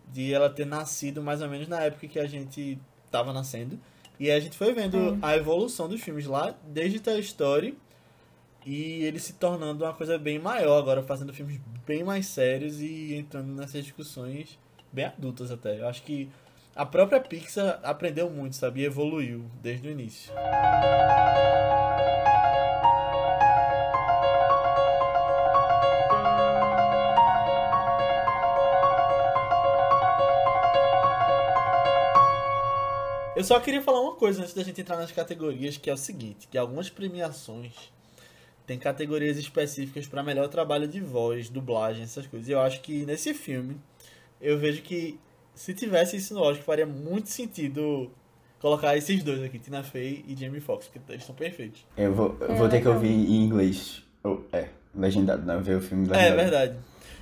de 0.07 0.33
ela 0.33 0.49
ter 0.49 0.65
nascido 0.65 1.21
mais 1.23 1.43
ou 1.43 1.49
menos 1.49 1.67
na 1.67 1.81
época 1.81 2.07
que 2.07 2.19
a 2.19 2.27
gente 2.27 2.79
tava 3.11 3.33
nascendo. 3.33 3.81
E 4.21 4.31
a 4.31 4.39
gente 4.39 4.57
foi 4.57 4.73
vendo 4.73 5.19
a 5.23 5.37
evolução 5.37 5.89
dos 5.89 6.01
filmes 6.01 6.27
lá, 6.27 6.55
desde 6.65 7.01
Toy 7.01 7.19
Story, 7.21 7.77
e 8.67 9.05
ele 9.05 9.19
se 9.19 9.35
tornando 9.35 9.85
uma 9.85 9.95
coisa 9.95 10.19
bem 10.19 10.39
maior, 10.39 10.79
agora 10.79 11.03
fazendo 11.03 11.33
filmes 11.33 11.61
bem 11.87 12.05
mais 12.05 12.27
sérios 12.27 12.81
e 12.81 13.15
entrando 13.15 13.53
nessas 13.53 13.85
discussões 13.85 14.59
bem 14.93 15.07
adultas 15.07 15.51
até. 15.51 15.81
Eu 15.81 15.89
acho 15.89 16.03
que 16.03 16.31
a 16.75 16.87
própria 16.87 17.21
Pixar 17.21 17.81
aprendeu 17.83 18.31
muito, 18.31 18.57
sabe? 18.57 18.83
E 18.83 18.85
evoluiu 18.85 19.45
desde 19.63 19.89
o 19.89 19.91
início. 19.91 20.33
Eu 33.35 33.45
só 33.45 33.61
queria 33.61 33.81
falar 33.81 34.01
uma 34.01 34.17
coisa 34.17 34.43
antes 34.43 34.53
da 34.53 34.65
gente 34.65 34.81
entrar 34.81 34.97
nas 34.97 35.13
categorias, 35.13 35.77
que 35.77 35.89
é 35.89 35.93
o 35.93 35.97
seguinte, 35.97 36.49
que 36.49 36.59
algumas 36.59 36.91
premiações 36.91 37.73
têm 38.69 38.79
categorias 38.79 39.37
específicas 39.39 40.07
para 40.07 40.23
melhor 40.23 40.47
trabalho 40.49 40.87
de 40.87 41.01
voz, 41.01 41.49
dublagem, 41.49 42.05
essas 42.05 42.27
coisas. 42.27 42.49
E 42.49 42.53
eu 42.53 42.61
acho 42.61 42.81
que 42.83 43.05
nesse 43.07 43.33
filme 43.35 43.77
eu 44.41 44.59
vejo 44.59 44.83
que 44.83 45.19
se 45.55 45.73
tivesse 45.75 46.17
isso 46.17 46.35
no 46.35 46.41
Oscar 46.43 46.63
faria 46.65 46.87
muito 46.87 47.31
sentido 47.31 48.11
colocar 48.61 48.97
esses 48.97 49.23
dois 49.25 49.43
aqui, 49.43 49.59
Tina 49.59 49.83
Fey 49.83 50.25
e 50.29 50.37
Jamie 50.37 50.61
Foxx, 50.61 50.87
porque 50.89 51.13
eles 51.13 51.25
são 51.25 51.35
perfeitos. 51.35 51.85
Eu 51.97 52.13
vou, 52.15 52.37
eu 52.41 52.51
É, 52.53 52.55
vou 52.57 52.69
ter 52.69 52.81
que 52.83 52.89
ouvir 52.89 53.09
em 53.09 53.43
inglês. 53.45 54.05
Ou, 54.23 54.45
é, 54.53 54.69
legendado, 54.95 55.47
né? 55.47 55.57
Ver 55.59 55.77
o 55.77 55.81
filme 55.81 56.07
É, 56.09 56.11
legendado. 56.11 56.37
verdade. 56.37 56.77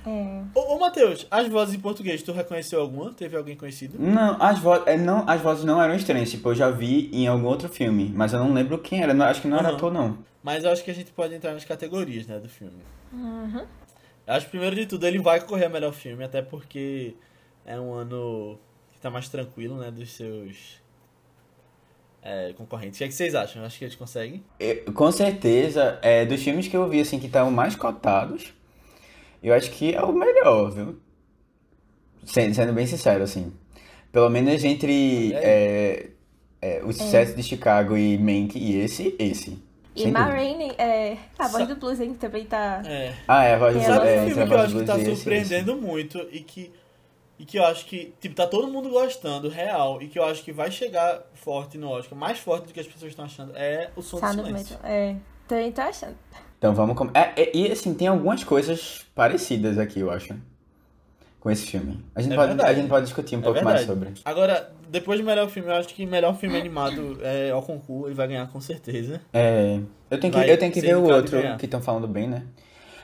É. 0.07 0.43
Ô, 0.57 0.75
ô 0.75 0.79
Matheus, 0.79 1.27
as 1.29 1.47
vozes 1.49 1.75
em 1.75 1.79
português, 1.79 2.23
tu 2.23 2.31
reconheceu 2.31 2.79
alguma? 2.79 3.13
Teve 3.13 3.35
alguém 3.35 3.55
conhecido? 3.57 3.97
Não, 3.99 4.41
as, 4.41 4.59
vo 4.59 4.73
é, 4.85 4.95
não, 4.97 5.27
as 5.27 5.41
vozes 5.41 5.65
não 5.65 5.81
eram 5.81 5.95
estranhas. 5.95 6.31
Tipo, 6.31 6.49
eu 6.49 6.55
já 6.55 6.69
vi 6.71 7.09
em 7.11 7.27
algum 7.27 7.45
outro 7.47 7.67
filme, 7.67 8.09
mas 8.15 8.31
eu 8.31 8.39
não 8.39 8.53
lembro 8.53 8.77
quem 8.79 9.03
era. 9.03 9.13
Não, 9.13 9.25
acho 9.25 9.41
que 9.41 9.47
não 9.47 9.57
era 9.57 9.67
Aham. 9.69 9.77
ator, 9.77 9.91
não. 9.93 10.17
Mas 10.41 10.63
eu 10.63 10.71
acho 10.71 10.83
que 10.83 10.91
a 10.91 10.93
gente 10.93 11.11
pode 11.11 11.33
entrar 11.35 11.51
nas 11.53 11.65
categorias, 11.65 12.25
né, 12.25 12.39
do 12.39 12.47
filme. 12.47 12.81
Uhum. 13.11 13.65
Eu 14.25 14.33
acho 14.33 14.45
que 14.45 14.51
primeiro 14.51 14.75
de 14.75 14.85
tudo 14.85 15.05
ele 15.05 15.19
vai 15.19 15.41
concorrer 15.41 15.65
a 15.67 15.69
melhor 15.69 15.91
filme, 15.93 16.23
até 16.23 16.41
porque 16.41 17.15
é 17.65 17.77
um 17.77 17.93
ano 17.93 18.57
que 18.93 18.99
tá 19.01 19.09
mais 19.09 19.27
tranquilo, 19.27 19.77
né, 19.77 19.91
dos 19.91 20.09
seus 20.11 20.81
é, 22.21 22.53
concorrentes. 22.53 22.97
O 22.97 22.99
que, 22.99 23.03
é 23.05 23.07
que 23.07 23.13
vocês 23.13 23.35
acham? 23.35 23.63
Acho 23.63 23.77
que 23.77 23.85
eles 23.85 23.95
conseguem. 23.95 24.43
Eu- 24.59 24.91
com 24.93 25.11
certeza, 25.11 25.99
é, 26.01 26.25
dos 26.25 26.41
filmes 26.41 26.67
que 26.67 26.75
eu 26.77 26.87
vi, 26.89 27.01
assim, 27.01 27.19
que 27.19 27.27
estavam 27.27 27.51
mais 27.51 27.75
cotados, 27.75 28.53
eu 29.41 29.53
acho 29.53 29.71
que 29.71 29.93
é 29.93 30.01
o 30.01 30.11
melhor, 30.13 30.71
viu? 30.71 30.99
Sendo, 32.25 32.53
sendo 32.53 32.73
bem 32.73 32.85
sincero, 32.85 33.23
assim. 33.23 33.53
Pelo 34.11 34.29
menos 34.29 34.63
entre 34.63 35.33
é, 35.33 36.09
é, 36.61 36.81
o 36.83 36.91
sucesso 36.91 37.35
de 37.35 37.43
Chicago 37.43 37.95
e 37.95 38.17
Mank 38.17 38.57
e 38.57 38.79
esse, 38.79 39.15
esse. 39.19 39.51
E 39.95 40.01
dúvida. 40.01 40.19
Marraine, 40.19 40.71
é, 40.77 41.17
a 41.39 41.47
voz 41.47 41.67
Sa- 41.67 41.73
do 41.73 41.79
Blues 41.79 41.99
hein, 41.99 42.13
que 42.13 42.19
também 42.19 42.45
tá. 42.45 42.81
É. 42.85 43.13
Ah, 43.27 43.43
é, 43.45 43.55
a 43.55 43.57
voz 43.57 43.75
do 43.75 43.81
Sabe 43.81 43.97
voz 43.97 44.09
é, 44.09 44.19
um 44.19 44.21
entre 44.23 44.33
filme 44.33 44.47
que 44.47 44.53
eu 44.53 44.59
acho 44.59 44.73
do 44.73 44.79
que 44.79 44.85
tá 44.85 44.93
Blues 44.93 45.07
e 45.07 45.11
esse, 45.11 45.21
surpreendendo 45.21 45.75
muito 45.77 46.27
e 46.31 46.39
que, 46.41 46.71
e 47.39 47.45
que 47.45 47.57
eu 47.57 47.65
acho 47.65 47.85
que, 47.85 48.13
tipo, 48.19 48.35
tá 48.35 48.45
todo 48.45 48.67
mundo 48.67 48.89
gostando, 48.89 49.49
real, 49.49 50.01
e 50.01 50.07
que 50.07 50.19
eu 50.19 50.25
acho 50.25 50.43
que 50.43 50.51
vai 50.51 50.69
chegar 50.69 51.21
forte 51.33 51.77
no 51.77 51.89
Oscar, 51.89 52.17
mais 52.17 52.37
forte 52.39 52.67
do 52.67 52.73
que 52.73 52.79
as 52.79 52.87
pessoas 52.87 53.11
estão 53.11 53.25
achando, 53.25 53.53
é 53.55 53.89
o 53.95 54.01
Som 54.01 54.17
do 54.17 54.21
Sound 54.21 54.39
of 54.41 54.47
Silêncio. 54.49 54.77
É. 54.83 55.15
Também 55.47 55.71
tô 55.71 55.81
achando. 55.81 56.15
Então 56.57 56.73
vamos 56.73 56.95
com... 56.97 57.05
é, 57.13 57.33
é, 57.35 57.55
e 57.55 57.71
assim, 57.71 57.93
tem 57.93 58.07
algumas 58.07 58.43
coisas 58.43 59.05
parecidas 59.13 59.77
aqui, 59.77 59.99
eu 59.99 60.09
acho. 60.11 60.33
Com 61.39 61.51
esse 61.51 61.67
filme. 61.67 62.03
A 62.15 62.21
gente, 62.21 62.33
É 62.33 62.35
pode, 62.35 62.47
verdade. 62.49 62.69
a 62.69 62.73
gente 62.73 62.89
pode 62.89 63.05
discutir 63.05 63.35
um 63.35 63.39
É 63.39 63.43
pouco 63.43 63.63
mais 63.63 63.85
verdade. 63.85 63.99
sobre. 64.15 64.21
Agora, 64.25 64.71
depois 64.89 65.19
do 65.19 65.25
melhor 65.25 65.47
filme, 65.49 65.69
eu 65.69 65.75
acho 65.75 65.89
que 65.89 66.05
melhor 66.05 66.35
filme 66.35 66.57
animado 66.57 67.19
é 67.21 67.51
ao 67.51 67.61
concurso, 67.61 68.07
ele 68.07 68.15
vai 68.15 68.27
ganhar 68.27 68.47
com 68.47 68.59
certeza. 68.59 69.21
É, 69.31 69.79
eu 70.09 70.19
tenho 70.19 70.33
que, 70.33 70.39
Vai 70.39 70.51
eu 70.51 70.57
tenho 70.57 70.71
que 70.73 70.81
ver 70.81 70.97
o 70.97 71.03
outro 71.03 71.37
que 71.57 71.65
estão 71.65 71.79
falando 71.81 72.07
bem, 72.07 72.27
né? 72.27 72.43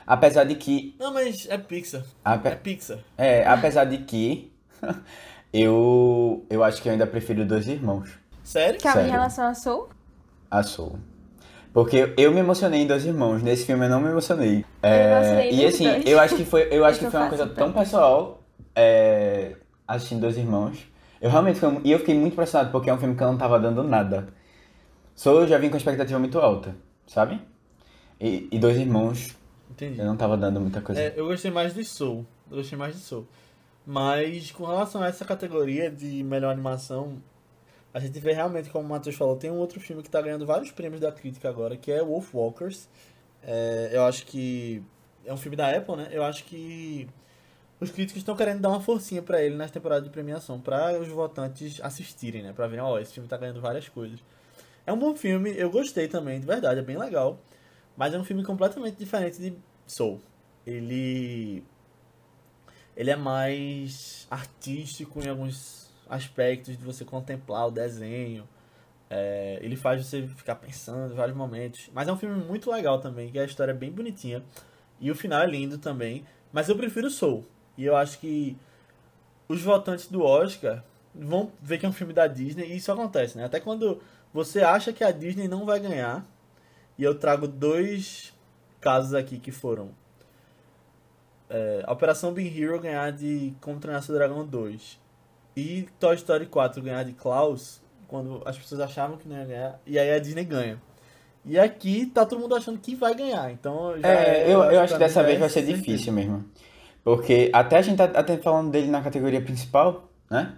Apesar 0.05 0.43
de 0.45 0.55
que. 0.55 0.95
Não, 0.99 1.13
mas 1.13 1.47
é 1.47 1.57
Pixar. 1.57 2.01
É 2.01 2.29
ape- 2.31 2.55
Pixar. 2.57 2.97
é, 3.17 3.45
apesar 3.47 3.85
de 3.85 3.99
que. 3.99 4.51
eu, 5.53 6.43
eu 6.49 6.63
acho 6.63 6.81
que 6.81 6.89
eu 6.89 6.93
ainda 6.93 7.05
prefiro 7.07 7.45
Dois 7.45 7.67
Irmãos. 7.67 8.09
Sério? 8.43 8.81
Calma, 8.81 9.01
em 9.01 9.03
Sério. 9.05 9.11
relação 9.11 9.45
a 9.47 9.53
Soul, 9.53 9.89
A 10.51 10.63
Soul. 10.63 10.99
Porque 11.73 12.13
eu 12.15 12.31
me 12.31 12.39
emocionei 12.39 12.81
em 12.81 12.87
Dois 12.87 13.03
Irmãos. 13.03 13.41
Nesse 13.41 13.65
filme 13.65 13.85
eu 13.85 13.89
não 13.89 13.99
me 13.99 14.09
emocionei. 14.09 14.63
Eu 14.83 14.89
me 14.89 15.17
emocionei 15.17 15.51
e 15.51 15.65
assim, 15.65 15.83
dois. 15.85 16.05
eu 16.05 16.19
acho 16.19 16.35
que 16.35 16.45
foi, 16.45 16.67
eu 16.71 16.85
acho 16.85 16.97
Isso 17.01 17.05
que 17.05 17.11
foi 17.11 17.19
uma 17.19 17.25
eu 17.25 17.29
coisa 17.29 17.47
tão 17.47 17.73
pessoal 17.73 18.43
é, 18.75 19.55
assistindo 19.87 20.21
Dois 20.21 20.37
Irmãos. 20.37 20.87
Eu 21.19 21.31
realmente 21.31 21.59
fui, 21.59 21.81
e 21.83 21.91
eu 21.91 21.99
fiquei 21.99 22.13
muito 22.13 22.33
impressionado 22.33 22.71
porque 22.71 22.89
é 22.89 22.93
um 22.93 22.97
filme 22.99 23.15
que 23.15 23.23
eu 23.23 23.27
não 23.27 23.37
tava 23.37 23.59
dando 23.59 23.83
nada. 23.83 24.27
Soul 25.15 25.41
eu 25.41 25.47
já 25.47 25.57
vim 25.57 25.69
com 25.69 25.77
expectativa 25.77 26.19
muito 26.19 26.39
alta, 26.39 26.75
sabe? 27.07 27.41
E, 28.21 28.47
e 28.51 28.59
Dois 28.59 28.77
Irmãos 28.77 29.35
Entendi. 29.71 29.99
eu 29.99 30.05
não 30.05 30.15
tava 30.15 30.37
dando 30.37 30.61
muita 30.61 30.79
coisa. 30.79 31.01
É, 31.01 31.13
eu 31.15 31.25
gostei 31.25 31.49
mais 31.49 31.73
de 31.73 31.83
Soul. 31.83 32.23
Eu 32.51 32.57
gostei 32.57 32.77
mais 32.77 32.93
de 32.93 33.01
Soul. 33.01 33.27
Mas 33.85 34.51
com 34.51 34.65
relação 34.65 35.01
a 35.01 35.07
essa 35.07 35.25
categoria 35.25 35.89
de 35.89 36.23
melhor 36.23 36.51
animação, 36.51 37.17
a 37.93 37.99
gente 37.99 38.19
vê 38.19 38.33
realmente, 38.33 38.69
como 38.69 38.85
o 38.85 38.89
Matheus 38.89 39.15
falou, 39.15 39.35
tem 39.35 39.51
um 39.51 39.57
outro 39.57 39.79
filme 39.79 40.01
que 40.01 40.09
tá 40.09 40.21
ganhando 40.21 40.45
vários 40.45 40.71
prêmios 40.71 40.99
da 40.99 41.11
crítica 41.11 41.47
agora, 41.47 41.77
que 41.77 41.91
é 41.91 42.03
Wolf 42.03 42.33
Walkers. 42.33 42.89
É, 43.43 43.91
eu 43.93 44.03
acho 44.03 44.25
que 44.25 44.81
é 45.25 45.31
um 45.33 45.37
filme 45.37 45.55
da 45.55 45.69
Apple, 45.69 45.95
né? 45.95 46.09
Eu 46.11 46.23
acho 46.23 46.43
que 46.45 47.07
os 47.79 47.91
críticos 47.91 48.21
estão 48.21 48.35
querendo 48.35 48.61
dar 48.61 48.69
uma 48.69 48.81
forcinha 48.81 49.21
pra 49.21 49.41
ele 49.43 49.55
nas 49.55 49.69
temporadas 49.69 50.05
de 50.05 50.09
premiação, 50.09 50.59
pra 50.59 50.99
os 50.99 51.07
votantes 51.07 51.79
assistirem, 51.81 52.41
né? 52.41 52.51
Pra 52.53 52.67
verem, 52.67 52.83
ó, 52.83 52.97
esse 52.97 53.13
filme 53.13 53.29
tá 53.29 53.37
ganhando 53.37 53.61
várias 53.61 53.87
coisas. 53.87 54.19
É 54.85 54.91
um 54.91 54.97
bom 54.97 55.15
filme, 55.15 55.53
eu 55.55 55.69
gostei 55.69 56.07
também, 56.07 56.39
de 56.39 56.47
verdade, 56.47 56.79
é 56.79 56.83
bem 56.83 56.97
legal. 56.97 57.39
Mas 57.95 58.13
é 58.13 58.17
um 58.17 58.23
filme 58.23 58.43
completamente 58.43 58.97
diferente 58.97 59.39
de 59.39 59.55
Soul. 59.85 60.19
Ele. 60.65 61.63
Ele 62.95 63.11
é 63.11 63.15
mais 63.15 64.27
artístico 64.29 65.19
em 65.23 65.27
alguns 65.27 65.82
aspectos 66.13 66.77
de 66.77 66.83
você 66.83 67.03
contemplar 67.03 67.67
o 67.67 67.71
desenho. 67.71 68.47
É, 69.09 69.59
ele 69.61 69.75
faz 69.75 70.05
você 70.05 70.27
ficar 70.27 70.55
pensando 70.55 71.13
em 71.13 71.15
vários 71.15 71.35
momentos. 71.35 71.89
Mas 71.93 72.07
é 72.07 72.13
um 72.13 72.17
filme 72.17 72.43
muito 72.43 72.71
legal 72.71 72.99
também, 72.99 73.31
que 73.31 73.39
a 73.39 73.45
história 73.45 73.71
é 73.71 73.75
bem 73.75 73.91
bonitinha. 73.91 74.43
E 74.99 75.11
o 75.11 75.15
final 75.15 75.41
é 75.41 75.47
lindo 75.47 75.77
também. 75.77 76.25
Mas 76.51 76.69
eu 76.69 76.75
prefiro 76.75 77.09
Soul. 77.09 77.45
E 77.77 77.85
eu 77.85 77.95
acho 77.95 78.19
que 78.19 78.55
os 79.47 79.61
votantes 79.61 80.07
do 80.07 80.23
Oscar 80.23 80.83
vão 81.13 81.51
ver 81.61 81.79
que 81.79 81.85
é 81.85 81.89
um 81.89 81.93
filme 81.93 82.13
da 82.13 82.27
Disney. 82.27 82.67
E 82.67 82.77
isso 82.77 82.91
acontece, 82.91 83.37
né? 83.37 83.45
Até 83.45 83.59
quando 83.59 84.01
você 84.33 84.61
acha 84.61 84.93
que 84.93 85.03
a 85.03 85.11
Disney 85.11 85.47
não 85.47 85.65
vai 85.65 85.79
ganhar. 85.79 86.25
E 86.97 87.03
eu 87.03 87.15
trago 87.15 87.47
dois 87.47 88.33
casos 88.79 89.13
aqui 89.13 89.39
que 89.39 89.51
foram 89.51 89.91
é, 91.49 91.83
Operação 91.87 92.33
Big 92.33 92.61
Hero 92.61 92.79
ganhar 92.79 93.11
de 93.11 93.53
Como 93.59 93.79
Treinar 93.79 94.03
Seu 94.03 94.13
Dragão 94.13 94.45
2 94.45 95.02
e 95.55 95.87
Toy 95.99 96.15
Story 96.15 96.45
4 96.45 96.81
ganhar 96.81 97.03
de 97.03 97.13
Klaus, 97.13 97.81
quando 98.07 98.41
as 98.45 98.57
pessoas 98.57 98.81
achavam 98.81 99.17
que 99.17 99.27
não 99.27 99.37
ia 99.37 99.45
ganhar, 99.45 99.79
e 99.85 99.97
aí 99.99 100.11
a 100.11 100.19
Disney 100.19 100.43
ganha. 100.45 100.81
E 101.45 101.59
aqui 101.59 102.05
tá 102.05 102.25
todo 102.25 102.39
mundo 102.39 102.55
achando 102.55 102.77
que 102.79 102.95
vai 102.95 103.13
ganhar, 103.13 103.51
então 103.51 103.99
já 103.99 104.07
É, 104.07 104.45
eu, 104.45 104.63
eu 104.63 104.79
acho 104.79 104.93
que 104.93 104.99
dessa 104.99 105.21
vez 105.23 105.35
é 105.35 105.39
vai 105.39 105.49
ser 105.49 105.63
difícil 105.63 106.13
mesmo. 106.13 106.45
Porque 107.03 107.49
até 107.51 107.77
a 107.77 107.81
gente 107.81 107.97
tá 107.97 108.05
até 108.05 108.37
falando 108.37 108.71
dele 108.71 108.87
na 108.87 109.01
categoria 109.01 109.41
principal, 109.41 110.09
né? 110.29 110.53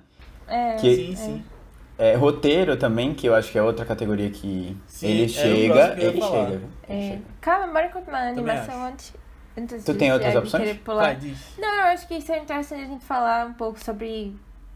É, 0.48 0.76
Que- 0.76 0.96
Sim, 0.96 1.16
sim. 1.16 1.44
É, 1.98 2.14
roteiro 2.14 2.76
também, 2.78 3.14
que 3.14 3.26
eu 3.26 3.34
acho 3.34 3.52
que 3.52 3.58
é 3.58 3.64
outra 3.64 3.86
categoria 3.86 4.30
que 4.30 4.78
Sim, 4.86 5.08
ele 5.08 5.26
o 5.26 5.30
chega, 5.30 5.96
que 5.96 6.02
eu 6.02 6.04
ia 6.04 6.10
ele 6.10 6.20
falar. 6.20 6.46
chega. 6.50 6.62
Ele 6.90 7.00
é. 7.00 7.10
chega. 7.10 7.22
Calma, 7.42 7.68
bora 7.74 7.90
continuar 7.90 8.20
a 8.20 8.34
Também 8.34 8.50
animação 8.58 8.86
antes. 8.86 9.14
antes 9.58 9.86
Tu 9.86 9.94
tem 9.96 10.12
outras 10.12 10.36
opções? 10.36 10.78
Vai, 10.86 11.16
diz. 11.16 11.40
Não, 11.58 11.68
eu 11.74 11.84
acho 11.86 12.06
que 12.08 12.20
seria 12.22 12.44
interessante 12.44 12.82
a 12.84 12.86
gente 12.86 13.06
falar 13.06 13.48
um 13.48 13.54
pouco 13.54 13.80
sobre. 13.84 14.36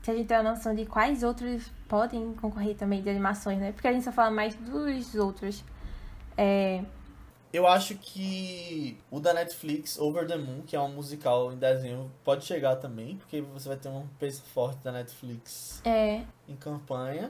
Se 0.09 0.13
a 0.13 0.17
gente 0.17 0.27
tem 0.27 0.37
uma 0.37 0.55
noção 0.55 0.73
de 0.73 0.87
quais 0.87 1.21
outros 1.21 1.71
podem 1.87 2.33
concorrer 2.33 2.75
também 2.75 2.99
de 2.99 3.07
animações, 3.11 3.59
né? 3.59 3.71
Porque 3.71 3.87
a 3.87 3.93
gente 3.93 4.03
só 4.03 4.11
fala 4.11 4.31
mais 4.31 4.55
dos 4.55 5.13
outros. 5.13 5.63
É. 6.35 6.83
Eu 7.53 7.67
acho 7.67 7.93
que 7.93 8.97
o 9.11 9.19
da 9.19 9.35
Netflix, 9.35 9.99
Over 9.99 10.25
the 10.25 10.35
Moon, 10.35 10.63
que 10.65 10.75
é 10.75 10.79
um 10.79 10.89
musical 10.91 11.53
em 11.53 11.57
desenho, 11.57 12.11
pode 12.23 12.43
chegar 12.43 12.77
também, 12.77 13.17
porque 13.17 13.39
você 13.41 13.67
vai 13.67 13.77
ter 13.77 13.89
um 13.89 14.07
peso 14.17 14.41
forte 14.41 14.83
da 14.83 14.91
Netflix 14.91 15.79
é. 15.85 16.23
em 16.47 16.55
campanha. 16.55 17.29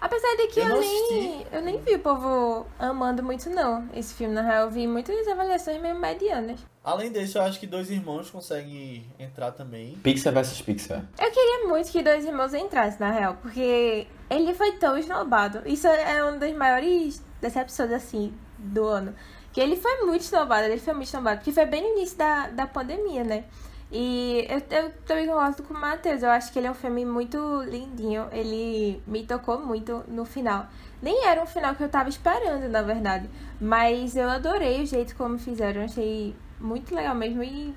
Apesar 0.00 0.36
de 0.36 0.48
que 0.48 0.60
Eu 0.60 0.68
eu, 0.68 0.80
nem, 0.80 1.46
eu 1.52 1.62
nem 1.62 1.80
vi 1.80 1.94
o 1.94 1.98
povo 1.98 2.66
amando 2.78 3.22
muito, 3.22 3.48
não, 3.48 3.88
esse 3.94 4.14
filme. 4.14 4.34
Na 4.34 4.42
real, 4.42 4.64
eu 4.64 4.70
vi 4.70 4.86
muitas 4.86 5.26
avaliações 5.26 5.80
meio 5.80 5.98
medianas. 5.98 6.60
Além 6.84 7.10
disso, 7.10 7.38
eu 7.38 7.42
acho 7.42 7.58
que 7.58 7.66
Dois 7.66 7.90
Irmãos 7.90 8.30
consegue 8.30 9.06
entrar 9.18 9.52
também. 9.52 9.94
Pixar 10.02 10.34
versus 10.34 10.60
Pixar. 10.60 11.02
Eu 11.18 11.30
queria 11.30 11.66
muito 11.66 11.90
que 11.90 12.02
Dois 12.02 12.26
Irmãos 12.26 12.52
entrasse, 12.52 13.00
na 13.00 13.10
real, 13.10 13.38
porque 13.40 14.06
ele 14.28 14.52
foi 14.52 14.72
tão 14.72 14.98
esnobado. 14.98 15.62
Isso 15.64 15.86
é 15.86 16.22
uma 16.22 16.38
das 16.38 16.54
maiores 16.54 17.24
decepções, 17.40 17.90
assim, 17.90 18.34
do 18.58 18.84
ano. 18.84 19.14
Que 19.50 19.60
ele 19.60 19.76
foi 19.76 20.04
muito 20.04 20.20
esnobado, 20.20 20.64
ele 20.66 20.78
foi 20.78 20.92
muito 20.92 21.06
esnobado, 21.06 21.38
porque 21.38 21.52
foi 21.52 21.64
bem 21.64 21.80
no 21.80 21.96
início 21.96 22.18
da, 22.18 22.48
da 22.48 22.66
pandemia, 22.66 23.24
né? 23.24 23.44
E 23.92 24.46
eu, 24.48 24.62
eu 24.76 24.90
também 25.06 25.26
gosto 25.26 25.62
com 25.62 25.74
o 25.74 25.80
Matheus, 25.80 26.22
eu 26.22 26.30
acho 26.30 26.52
que 26.52 26.58
ele 26.58 26.66
é 26.66 26.70
um 26.70 26.74
filme 26.74 27.04
muito 27.04 27.62
lindinho, 27.62 28.26
ele 28.32 29.00
me 29.06 29.24
tocou 29.24 29.58
muito 29.64 30.02
no 30.08 30.24
final. 30.24 30.66
Nem 31.00 31.24
era 31.26 31.42
um 31.42 31.46
final 31.46 31.74
que 31.74 31.82
eu 31.84 31.88
tava 31.88 32.08
esperando, 32.08 32.68
na 32.68 32.82
verdade, 32.82 33.28
mas 33.60 34.16
eu 34.16 34.28
adorei 34.28 34.82
o 34.82 34.86
jeito 34.86 35.14
como 35.14 35.38
fizeram, 35.38 35.82
eu 35.82 35.84
achei 35.84 36.34
muito 36.58 36.94
legal 36.94 37.14
mesmo 37.14 37.42
e 37.44 37.74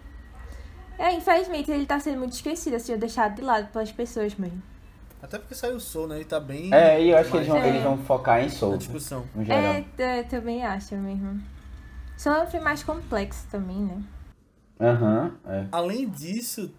é, 0.97 1.11
infelizmente 1.13 1.69
ele 1.69 1.85
tá 1.85 1.99
sendo 1.99 2.17
muito 2.17 2.33
esquecido, 2.33 2.77
assim, 2.77 2.93
ou 2.93 2.97
deixado 2.97 3.35
de 3.35 3.41
lado 3.43 3.67
pelas 3.67 3.91
pessoas 3.91 4.33
mesmo. 4.35 4.61
Até 5.21 5.37
porque 5.37 5.53
saiu 5.55 5.75
o 5.75 5.79
Soul, 5.79 6.07
né? 6.07 6.15
Ele 6.17 6.25
tá 6.25 6.39
bem. 6.39 6.73
É, 6.73 7.01
e 7.01 7.09
eu 7.09 7.17
acho 7.17 7.29
que 7.31 7.37
eles 7.37 7.47
vão, 7.47 7.57
É. 7.57 7.69
eles 7.69 7.83
vão 7.83 7.97
focar 7.97 8.41
em 8.43 8.49
Soul, 8.49 8.73
na 8.73 8.77
discussão. 8.77 9.25
no 9.35 9.43
geral. 9.43 9.83
É, 9.97 10.19
eu 10.19 10.23
também 10.27 10.63
acho 10.63 10.95
mesmo. 10.95 11.41
Só 12.15 12.33
é 12.35 12.43
um 12.43 12.47
filme 12.47 12.63
mais 12.63 12.83
complexo 12.83 13.45
também, 13.51 13.77
né? 13.77 14.01
Aham, 14.79 15.31
é. 15.45 15.65
Além 15.71 16.07
disso, 16.09 16.71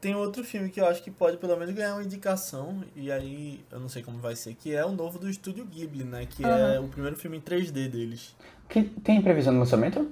tem 0.00 0.14
outro 0.14 0.44
filme 0.44 0.68
que 0.70 0.80
eu 0.80 0.86
acho 0.86 1.02
que 1.02 1.10
pode 1.10 1.36
pelo 1.38 1.56
menos 1.56 1.74
ganhar 1.74 1.94
uma 1.94 2.02
indicação, 2.04 2.82
e 2.94 3.10
aí 3.10 3.64
eu 3.70 3.80
não 3.80 3.88
sei 3.88 4.02
como 4.02 4.18
vai 4.18 4.36
ser, 4.36 4.54
que 4.54 4.74
é 4.74 4.84
o 4.84 4.92
novo 4.92 5.18
do 5.18 5.28
Estúdio 5.28 5.64
Ghibli, 5.64 6.04
né? 6.04 6.26
Que 6.26 6.44
é 6.44 6.78
o 6.78 6.88
primeiro 6.88 7.16
filme 7.16 7.38
em 7.38 7.40
3D 7.40 7.88
deles. 7.88 8.36
Que- 8.68 8.82
Tem 8.84 9.20
previsão 9.22 9.52
de 9.52 9.58
lançamento? 9.60 10.10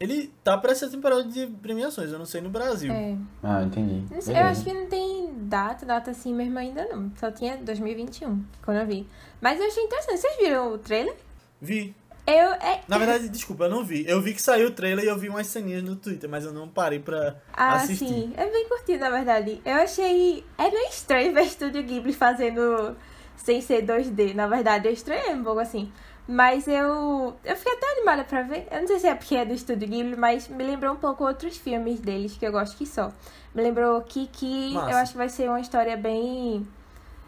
Ele 0.00 0.30
tá 0.42 0.58
pra 0.58 0.72
essa 0.72 0.90
temporada 0.90 1.22
de 1.24 1.46
premiações, 1.62 2.10
eu 2.10 2.18
não 2.18 2.26
sei 2.26 2.40
no 2.40 2.50
Brasil. 2.50 2.92
É. 2.92 3.16
Ah, 3.42 3.62
entendi. 3.62 4.04
Não 4.12 4.20
sei, 4.20 4.34
eu 4.36 4.44
acho 4.44 4.64
que 4.64 4.72
não 4.72 4.86
tem 4.88 5.32
data, 5.42 5.86
data 5.86 6.10
assim 6.10 6.34
mesmo 6.34 6.58
ainda 6.58 6.84
não. 6.88 7.10
Só 7.16 7.30
tinha 7.30 7.56
2021, 7.56 8.42
quando 8.64 8.78
eu 8.78 8.86
vi. 8.86 9.06
Mas 9.40 9.58
eu 9.60 9.66
achei 9.66 9.84
interessante. 9.84 10.18
Vocês 10.18 10.36
viram 10.38 10.74
o 10.74 10.78
trailer? 10.78 11.14
Vi. 11.62 11.94
Eu. 12.26 12.52
É... 12.54 12.80
Na 12.88 12.96
verdade, 12.96 13.28
desculpa, 13.28 13.64
eu 13.64 13.70
não 13.70 13.84
vi. 13.84 14.04
Eu 14.08 14.20
vi 14.20 14.32
que 14.32 14.40
saiu 14.40 14.68
o 14.68 14.70
trailer 14.70 15.04
e 15.04 15.08
eu 15.08 15.18
vi 15.18 15.28
umas 15.28 15.46
ceninhas 15.46 15.82
no 15.82 15.94
Twitter, 15.94 16.28
mas 16.28 16.44
eu 16.44 16.52
não 16.52 16.66
parei 16.68 16.98
pra 16.98 17.36
Ah, 17.52 17.74
assistir. 17.74 18.06
sim. 18.08 18.32
É 18.36 18.46
bem 18.50 18.66
curtido, 18.68 19.00
na 19.00 19.10
verdade. 19.10 19.60
Eu 19.64 19.74
achei. 19.74 20.44
É 20.56 20.70
meio 20.70 20.88
estranho 20.88 21.34
ver 21.34 21.42
Estúdio 21.42 21.82
Ghibli 21.82 22.12
fazendo 22.14 22.96
sem 23.36 23.60
ser 23.60 23.82
2D. 23.84 24.34
Na 24.34 24.46
verdade, 24.46 24.88
eu 24.88 24.92
estranhei 24.92 25.34
um 25.34 25.44
pouco 25.44 25.60
assim. 25.60 25.92
Mas 26.26 26.66
eu. 26.66 27.36
Eu 27.44 27.56
fiquei 27.56 27.74
até 27.74 27.92
animada 27.92 28.24
pra 28.24 28.40
ver. 28.40 28.66
Eu 28.70 28.80
não 28.80 28.86
sei 28.86 28.98
se 29.00 29.06
é 29.06 29.14
porque 29.14 29.36
é 29.36 29.44
do 29.44 29.52
Estúdio 29.52 29.86
Ghibli, 29.86 30.16
mas 30.16 30.48
me 30.48 30.64
lembrou 30.64 30.94
um 30.94 30.96
pouco 30.96 31.24
outros 31.26 31.58
filmes 31.58 32.00
deles 32.00 32.34
que 32.38 32.46
eu 32.46 32.52
gosto 32.52 32.78
que 32.78 32.86
só. 32.86 33.12
Me 33.54 33.62
lembrou 33.62 34.00
Kiki. 34.00 34.72
Massa. 34.72 34.90
Eu 34.90 34.96
acho 34.96 35.12
que 35.12 35.18
vai 35.18 35.28
ser 35.28 35.48
uma 35.50 35.60
história 35.60 35.94
bem. 35.98 36.66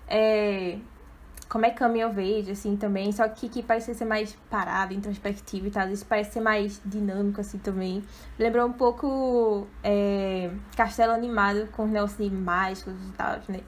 É. 0.08 0.78
Como 1.48 1.64
é 1.64 1.70
Coming 1.70 2.04
of 2.04 2.18
Age, 2.18 2.50
assim, 2.50 2.76
também. 2.76 3.12
Só 3.12 3.28
que 3.28 3.48
Kiki 3.48 3.62
parece 3.62 3.94
ser 3.94 4.04
mais 4.04 4.36
parado, 4.50 4.92
introspectivo 4.92 5.68
e 5.68 5.70
tal. 5.70 5.88
Isso 5.88 6.04
parece 6.04 6.32
ser 6.32 6.40
mais 6.40 6.80
dinâmico, 6.84 7.40
assim, 7.40 7.58
também. 7.58 8.02
Lembrou 8.38 8.66
um 8.66 8.72
pouco 8.72 9.66
é, 9.82 10.50
Castelo 10.76 11.12
Animado 11.12 11.68
com 11.72 11.84
os 11.84 11.90
negócios 11.90 12.32
mágicos 12.32 12.94
e 12.94 13.12
tal, 13.12 13.38
né? 13.48 13.60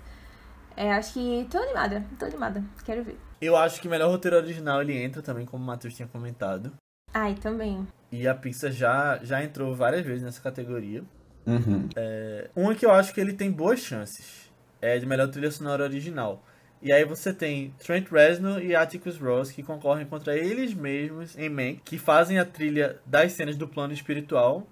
É, 0.76 0.92
acho 0.92 1.14
que 1.14 1.46
tô 1.50 1.58
animada, 1.58 2.04
tô 2.18 2.24
animada. 2.24 2.64
Quero 2.84 3.04
ver. 3.04 3.18
Eu 3.40 3.56
acho 3.56 3.80
que 3.80 3.88
melhor 3.88 4.10
roteiro 4.10 4.36
original 4.36 4.82
ele 4.82 4.96
entra 4.96 5.22
também, 5.22 5.46
como 5.46 5.62
o 5.62 5.66
Matheus 5.66 5.94
tinha 5.94 6.08
comentado. 6.08 6.72
Ai, 7.14 7.34
também. 7.34 7.86
E 8.10 8.26
a 8.26 8.34
Pixar 8.34 8.70
já, 8.70 9.18
já 9.22 9.42
entrou 9.42 9.74
várias 9.74 10.04
vezes 10.04 10.22
nessa 10.22 10.40
categoria. 10.40 11.02
Uhum. 11.46 11.88
Uma 12.54 12.74
que 12.74 12.84
eu 12.84 12.90
acho 12.90 13.14
que 13.14 13.20
ele 13.20 13.32
tem 13.32 13.50
boas 13.50 13.80
chances 13.80 14.50
é 14.80 14.98
de 14.98 15.06
melhor 15.06 15.28
trilha 15.28 15.50
sonora 15.50 15.84
original. 15.84 16.44
E 16.80 16.92
aí 16.92 17.04
você 17.04 17.32
tem 17.32 17.74
Trent 17.78 18.08
Reznor 18.08 18.62
e 18.62 18.74
Atticus 18.74 19.18
Ross 19.18 19.50
que 19.50 19.62
concorrem 19.62 20.06
contra 20.06 20.36
eles 20.36 20.72
mesmos 20.74 21.36
em 21.36 21.48
Mank, 21.48 21.80
que 21.84 21.98
fazem 21.98 22.38
a 22.38 22.44
trilha 22.44 23.00
das 23.04 23.32
cenas 23.32 23.56
do 23.56 23.66
plano 23.66 23.92
espiritual. 23.92 24.66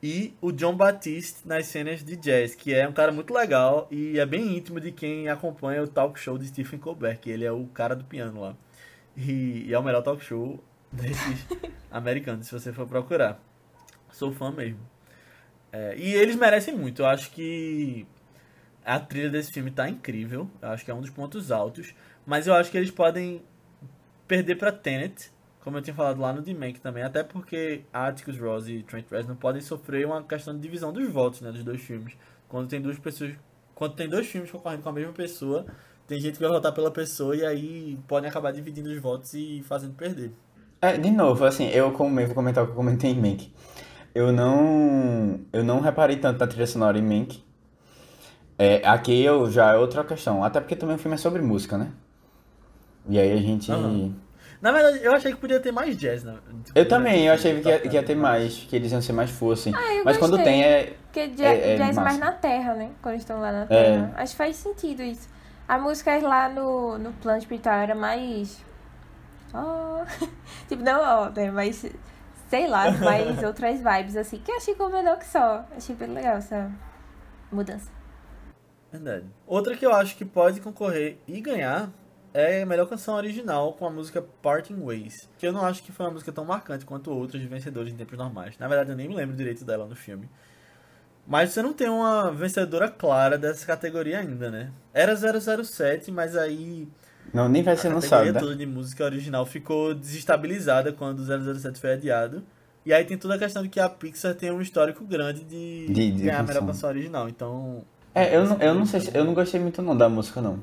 E 0.00 0.34
o 0.40 0.52
John 0.52 0.76
Batiste 0.76 1.40
nas 1.44 1.66
cenas 1.66 2.04
de 2.04 2.16
jazz, 2.16 2.54
que 2.54 2.72
é 2.72 2.86
um 2.88 2.92
cara 2.92 3.10
muito 3.10 3.34
legal 3.34 3.88
e 3.90 4.18
é 4.18 4.26
bem 4.26 4.56
íntimo 4.56 4.78
de 4.78 4.92
quem 4.92 5.28
acompanha 5.28 5.82
o 5.82 5.88
talk 5.88 6.20
show 6.20 6.38
de 6.38 6.46
Stephen 6.46 6.78
Colbert, 6.78 7.18
que 7.18 7.30
ele 7.30 7.44
é 7.44 7.50
o 7.50 7.66
cara 7.66 7.96
do 7.96 8.04
piano 8.04 8.40
lá. 8.40 8.54
E, 9.16 9.64
e 9.66 9.74
é 9.74 9.78
o 9.78 9.82
melhor 9.82 10.02
talk 10.02 10.22
show 10.22 10.62
desses 10.92 11.46
americanos, 11.90 12.46
se 12.46 12.52
você 12.52 12.72
for 12.72 12.86
procurar. 12.86 13.40
Sou 14.12 14.32
fã 14.32 14.52
mesmo. 14.52 14.78
É, 15.72 15.96
e 15.96 16.14
eles 16.14 16.36
merecem 16.36 16.76
muito. 16.76 17.02
Eu 17.02 17.06
acho 17.06 17.30
que 17.32 18.06
a 18.86 19.00
trilha 19.00 19.28
desse 19.28 19.52
filme 19.52 19.72
tá 19.72 19.88
incrível. 19.88 20.48
Eu 20.62 20.68
acho 20.68 20.84
que 20.84 20.90
é 20.92 20.94
um 20.94 21.00
dos 21.00 21.10
pontos 21.10 21.50
altos. 21.50 21.92
Mas 22.24 22.46
eu 22.46 22.54
acho 22.54 22.70
que 22.70 22.76
eles 22.76 22.90
podem 22.90 23.42
perder 24.28 24.54
pra 24.56 24.70
Tenet, 24.70 25.30
como 25.60 25.76
eu 25.76 25.82
tinha 25.82 25.94
falado 25.94 26.20
lá 26.20 26.32
no 26.32 26.40
D-Mank 26.40 26.80
também. 26.80 27.02
Até 27.02 27.24
porque 27.24 27.82
Atticus 27.92 28.38
Ross 28.38 28.68
e 28.68 28.84
Trent 28.84 29.06
Reznor 29.10 29.36
podem 29.36 29.60
sofrer 29.60 30.06
uma 30.06 30.22
questão 30.22 30.54
de 30.54 30.60
divisão 30.60 30.92
dos 30.92 31.10
votos 31.10 31.40
né, 31.40 31.50
dos 31.50 31.64
dois 31.64 31.82
filmes. 31.82 32.16
Quando 32.48 32.68
tem 32.68 32.80
duas 32.80 32.96
pessoas, 32.96 33.32
quando 33.74 33.94
tem 33.96 34.08
dois 34.08 34.28
filmes 34.28 34.52
concorrendo 34.52 34.84
com 34.84 34.88
a 34.88 34.92
mesma 34.92 35.12
pessoa, 35.12 35.66
tem 36.06 36.20
gente 36.20 36.34
que 36.34 36.40
vai 36.40 36.48
votar 36.48 36.72
pela 36.72 36.90
pessoa 36.90 37.34
e 37.34 37.44
aí 37.44 37.98
podem 38.06 38.30
acabar 38.30 38.52
dividindo 38.52 38.88
os 38.88 39.00
votos 39.00 39.34
e 39.34 39.64
fazendo 39.66 39.94
perder. 39.94 40.30
É, 40.80 40.96
de 40.96 41.10
novo, 41.10 41.44
assim, 41.44 41.68
eu 41.70 41.90
como 41.90 42.20
eu 42.20 42.26
vou 42.26 42.36
comentar 42.36 42.62
o 42.62 42.68
que 42.68 42.72
eu 42.72 42.76
comentei 42.76 43.10
em 43.10 43.20
Mank. 43.20 43.52
Eu 44.14 44.32
não, 44.32 45.40
eu 45.52 45.64
não 45.64 45.80
reparei 45.80 46.16
tanto 46.16 46.38
na 46.38 46.46
trilha 46.46 46.66
sonora 46.66 46.96
em 46.96 47.02
Mank. 47.02 47.44
É, 48.58 48.86
aqui 48.86 49.22
eu 49.22 49.50
já 49.50 49.74
é 49.74 49.76
outra 49.76 50.02
questão, 50.04 50.42
até 50.42 50.60
porque 50.60 50.74
também 50.76 50.96
o 50.96 50.98
filme 50.98 51.14
é 51.14 51.18
sobre 51.18 51.42
música, 51.42 51.76
né? 51.76 51.88
E 53.08 53.18
aí 53.18 53.32
a 53.32 53.36
gente... 53.36 53.70
Aham. 53.70 54.14
Na 54.62 54.72
verdade, 54.72 55.00
eu 55.04 55.12
achei 55.12 55.32
que 55.32 55.38
podia 55.38 55.60
ter 55.60 55.70
mais 55.70 55.96
jazz, 55.96 56.24
né? 56.24 56.34
Eu 56.74 56.88
também, 56.88 57.26
eu 57.26 57.34
achei 57.34 57.60
que 57.60 57.68
ia, 57.68 57.78
que 57.78 57.88
ia 57.94 58.02
ter 58.02 58.14
mais, 58.16 58.54
que 58.56 58.74
eles 58.74 58.90
iam 58.90 59.02
ser 59.02 59.12
mais 59.12 59.30
força, 59.30 59.68
assim. 59.68 59.78
Ah, 59.78 59.94
eu 59.94 60.04
Mas 60.04 60.16
quando 60.16 60.32
gostei. 60.36 60.46
tem 60.52 60.64
é... 60.64 60.94
Porque 61.04 61.30
ja 61.36 61.44
É- 61.46 61.74
é 61.74 61.76
jazz 61.76 61.96
massa. 61.96 62.00
mais 62.00 62.18
na 62.18 62.32
terra, 62.32 62.74
né? 62.74 62.90
Quando 63.02 63.16
estão 63.16 63.38
lá 63.40 63.52
na 63.52 63.62
É. 63.64 63.66
terra. 63.66 64.12
Acho 64.16 64.32
que 64.32 64.38
faz 64.38 64.56
sentido 64.56 65.02
isso. 65.02 65.28
A 65.68 65.78
música 65.78 66.18
lá 66.26 66.48
no, 66.48 66.96
no 66.98 67.12
plano 67.12 67.38
espiritual 67.38 67.74
era 67.76 67.94
mais. 67.94 68.64
Oh. 69.52 70.02
tipo, 70.68 70.82
não 70.82 71.00
ó, 71.02 71.28
né? 71.28 71.50
Mas 71.50 71.84
sei 72.48 72.66
lá, 72.66 72.90
mais 72.92 73.40
outras 73.44 73.78
vibes, 73.80 74.16
assim. 74.16 74.38
Que 74.38 74.50
eu 74.52 74.56
achei 74.56 74.74
combinou 74.74 75.16
que 75.16 75.26
só. 75.26 75.64
Achei 75.76 75.94
bem 75.94 76.08
legal 76.08 76.36
essa 76.38 76.70
mudança. 77.52 77.90
Verdade. 78.96 79.24
Outra 79.46 79.76
que 79.76 79.84
eu 79.84 79.92
acho 79.94 80.16
que 80.16 80.24
pode 80.24 80.60
concorrer 80.60 81.18
e 81.26 81.40
ganhar 81.40 81.90
é 82.34 82.62
a 82.62 82.66
melhor 82.66 82.86
canção 82.86 83.14
original 83.14 83.72
com 83.72 83.86
a 83.86 83.90
música 83.90 84.22
Parting 84.42 84.78
Ways. 84.80 85.28
Que 85.38 85.46
eu 85.46 85.52
não 85.52 85.64
acho 85.64 85.82
que 85.82 85.90
foi 85.92 86.04
uma 86.06 86.12
música 86.12 86.30
tão 86.32 86.44
marcante 86.44 86.84
quanto 86.84 87.10
outras 87.10 87.40
de 87.40 87.48
vencedores 87.48 87.92
em 87.92 87.96
tempos 87.96 88.18
normais. 88.18 88.58
Na 88.58 88.68
verdade, 88.68 88.90
eu 88.90 88.96
nem 88.96 89.08
me 89.08 89.14
lembro 89.14 89.34
direito 89.36 89.64
dela 89.64 89.86
no 89.86 89.96
filme. 89.96 90.28
Mas 91.26 91.50
você 91.50 91.60
não 91.62 91.72
tem 91.72 91.88
uma 91.88 92.30
vencedora 92.30 92.88
clara 92.88 93.36
dessa 93.36 93.66
categoria 93.66 94.18
ainda, 94.20 94.50
né? 94.50 94.70
Era 94.94 95.14
007, 95.16 96.10
mas 96.12 96.36
aí 96.36 96.86
Não, 97.34 97.48
nem 97.48 97.62
vai 97.64 97.74
a 97.74 97.76
ser 97.76 97.88
lançado, 97.88 98.10
categoria 98.10 98.32
né? 98.32 98.40
toda 98.40 98.54
de 98.56 98.66
música 98.66 99.04
original 99.04 99.44
ficou 99.44 99.92
desestabilizada 99.94 100.92
quando 100.92 101.20
o 101.20 101.54
007 101.58 101.80
foi 101.80 101.94
adiado. 101.94 102.44
E 102.84 102.92
aí 102.92 103.04
tem 103.04 103.18
toda 103.18 103.34
a 103.34 103.38
questão 103.38 103.64
de 103.64 103.68
que 103.68 103.80
a 103.80 103.88
Pixar 103.88 104.34
tem 104.36 104.52
um 104.52 104.60
histórico 104.60 105.04
grande 105.04 105.42
de, 105.42 105.86
De- 105.88 106.12
de 106.12 106.22
ganhar 106.22 106.38
a 106.38 106.42
melhor 106.44 106.64
canção 106.64 106.88
original. 106.90 107.28
Então, 107.28 107.84
É, 108.16 108.34
eu 108.34 108.46
não, 108.46 108.56
eu 108.62 108.74
não 108.74 108.86
sei 108.86 109.00
se, 109.00 109.10
eu 109.14 109.24
não 109.26 109.34
gostei 109.34 109.60
muito 109.60 109.82
não 109.82 109.94
da 109.94 110.08
música 110.08 110.40
não. 110.40 110.60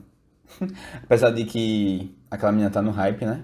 Apesar 1.04 1.30
de 1.30 1.46
que 1.46 2.18
aquela 2.32 2.52
menina 2.52 2.72
tá 2.72 2.82
no 2.82 2.90
hype, 2.90 3.24
né? 3.26 3.44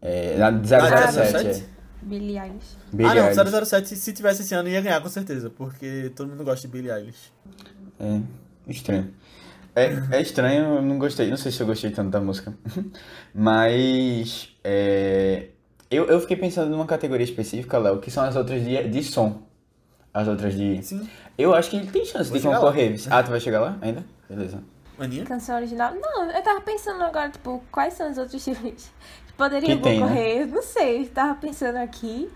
É, 0.00 0.38
na 0.38 0.50
de 0.50 0.74
Ah, 0.74 1.12
007, 1.12 1.30
007? 1.30 1.46
é. 1.46 1.64
Billie 2.00 2.38
Eilish. 2.38 2.76
Billie 2.90 3.12
ah, 3.12 3.14
não, 3.14 3.28
Eilish. 3.28 3.66
007, 3.66 3.96
se 3.96 4.12
tivesse 4.14 4.40
esse 4.40 4.54
ano, 4.54 4.70
ia 4.70 4.80
ganhar 4.80 5.02
com 5.02 5.10
certeza, 5.10 5.50
porque 5.50 6.10
todo 6.16 6.30
mundo 6.30 6.42
gosta 6.42 6.66
de 6.66 6.72
Billie 6.72 6.90
Eilish. 6.90 7.30
É, 8.00 8.20
estranho. 8.66 9.12
É, 9.76 10.16
é 10.16 10.22
estranho, 10.22 10.76
eu 10.76 10.82
não 10.82 10.98
gostei. 10.98 11.28
Não 11.28 11.36
sei 11.36 11.52
se 11.52 11.60
eu 11.60 11.66
gostei 11.66 11.90
tanto 11.90 12.08
da 12.08 12.20
música. 12.20 12.54
Mas 13.34 14.56
é, 14.64 15.48
eu, 15.90 16.06
eu 16.06 16.18
fiquei 16.18 16.36
pensando 16.38 16.70
numa 16.70 16.86
categoria 16.86 17.24
específica, 17.24 17.76
Léo, 17.76 18.00
que 18.00 18.10
são 18.10 18.24
as 18.24 18.36
outras 18.36 18.64
de, 18.64 18.88
de 18.88 19.02
som. 19.04 19.42
As 20.14 20.28
outras 20.28 20.54
de. 20.54 20.82
Sim. 20.82 21.08
Eu 21.38 21.54
acho 21.54 21.70
que 21.70 21.76
ele 21.76 21.86
tem 21.90 22.04
chance 22.04 22.28
Vou 22.28 22.38
de 22.38 22.46
concorrer. 22.46 22.96
Ah, 23.10 23.22
tu 23.22 23.30
vai 23.30 23.40
chegar 23.40 23.60
lá 23.60 23.78
ainda? 23.80 24.04
Beleza. 24.28 24.62
Aninha? 24.98 25.24
Canção 25.24 25.56
original? 25.56 25.94
Não, 25.94 26.30
eu 26.30 26.42
tava 26.42 26.60
pensando 26.60 27.02
agora, 27.02 27.30
tipo, 27.30 27.62
quais 27.72 27.94
são 27.94 28.10
os 28.10 28.18
outros 28.18 28.44
filmes 28.44 28.92
que 29.26 29.32
poderiam 29.32 29.76
Que 29.78 29.82
tem, 29.82 30.00
né? 30.00 30.06
concorrer? 30.06 30.46
Não 30.46 30.62
sei, 30.62 31.06
tava 31.06 31.34
pensando 31.36 31.76
aqui. 31.76 32.30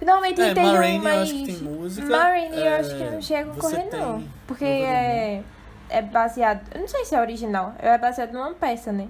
Normalmente 0.00 0.40
É, 0.40 0.54
tem 0.54 0.62
Ma 0.64 0.72
um, 0.72 0.76
Rainey 0.76 0.96
eu 0.98 1.02
mas... 1.02 1.22
acho 1.22 1.32
que 1.34 1.44
tem 1.46 1.56
música. 1.58 2.08
Ma 2.08 2.22
Rainey 2.24 2.58
eu 2.58 2.64
É, 2.66 2.78
acho 2.78 2.96
que 2.96 3.04
não 3.04 3.22
chega 3.22 3.50
a 3.50 3.54
concorrer, 3.54 3.88
tem 3.88 4.00
não. 4.00 4.24
Porque 4.46 4.64
é, 4.64 5.42
é 5.88 6.02
baseado... 6.02 6.60
Eu 6.72 6.80
não 6.82 6.88
sei 6.88 7.04
se 7.04 7.14
é 7.16 7.20
original. 7.20 7.74
É 7.78 7.96
baseado 7.98 8.32
numa 8.32 8.52
peça, 8.54 8.92
né? 8.92 9.08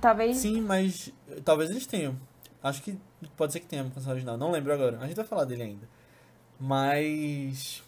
Talvez... 0.00 0.36
Sim, 0.36 0.60
mas 0.60 1.12
talvez 1.44 1.70
eles 1.70 1.86
tenham. 1.86 2.16
Acho 2.62 2.80
que 2.82 2.96
pode 3.36 3.52
ser 3.52 3.60
que 3.60 3.66
tenha 3.66 3.82
uma 3.82 3.90
canção 3.90 4.12
original. 4.12 4.36
Não 4.36 4.50
lembro 4.52 4.72
agora. 4.72 4.98
A 5.00 5.06
gente 5.06 5.16
vai 5.16 5.24
falar 5.24 5.44
dele 5.44 5.62
ainda. 5.62 5.88
Mas. 6.62 7.82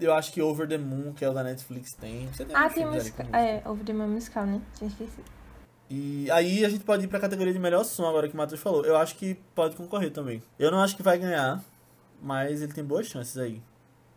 Eu 0.00 0.14
acho 0.14 0.32
que 0.32 0.40
Over 0.40 0.66
the 0.66 0.78
Moon, 0.78 1.12
que 1.12 1.24
é 1.24 1.28
o 1.28 1.34
da 1.34 1.44
Netflix, 1.44 1.92
tem. 1.92 2.26
Você 2.28 2.44
tem 2.46 2.56
Ah, 2.56 2.70
tem 2.70 2.86
música. 2.86 3.26
É, 3.34 3.62
Over 3.68 3.84
the 3.84 3.92
Moon 3.92 4.08
musical, 4.08 4.46
né? 4.46 4.62
Tinha 4.78 4.88
esquecido. 4.88 5.24
E 5.90 6.30
aí 6.30 6.64
a 6.64 6.68
gente 6.70 6.84
pode 6.84 7.04
ir 7.04 7.08
pra 7.08 7.20
categoria 7.20 7.52
de 7.52 7.58
melhor 7.58 7.84
som, 7.84 8.06
agora 8.06 8.28
que 8.28 8.34
o 8.34 8.36
Matheus 8.36 8.60
falou. 8.60 8.84
Eu 8.84 8.96
acho 8.96 9.16
que 9.16 9.34
pode 9.54 9.76
concorrer 9.76 10.10
também. 10.10 10.42
Eu 10.58 10.70
não 10.70 10.80
acho 10.80 10.96
que 10.96 11.02
vai 11.02 11.18
ganhar, 11.18 11.62
mas 12.20 12.62
ele 12.62 12.72
tem 12.72 12.82
boas 12.82 13.06
chances 13.06 13.36
aí. 13.36 13.62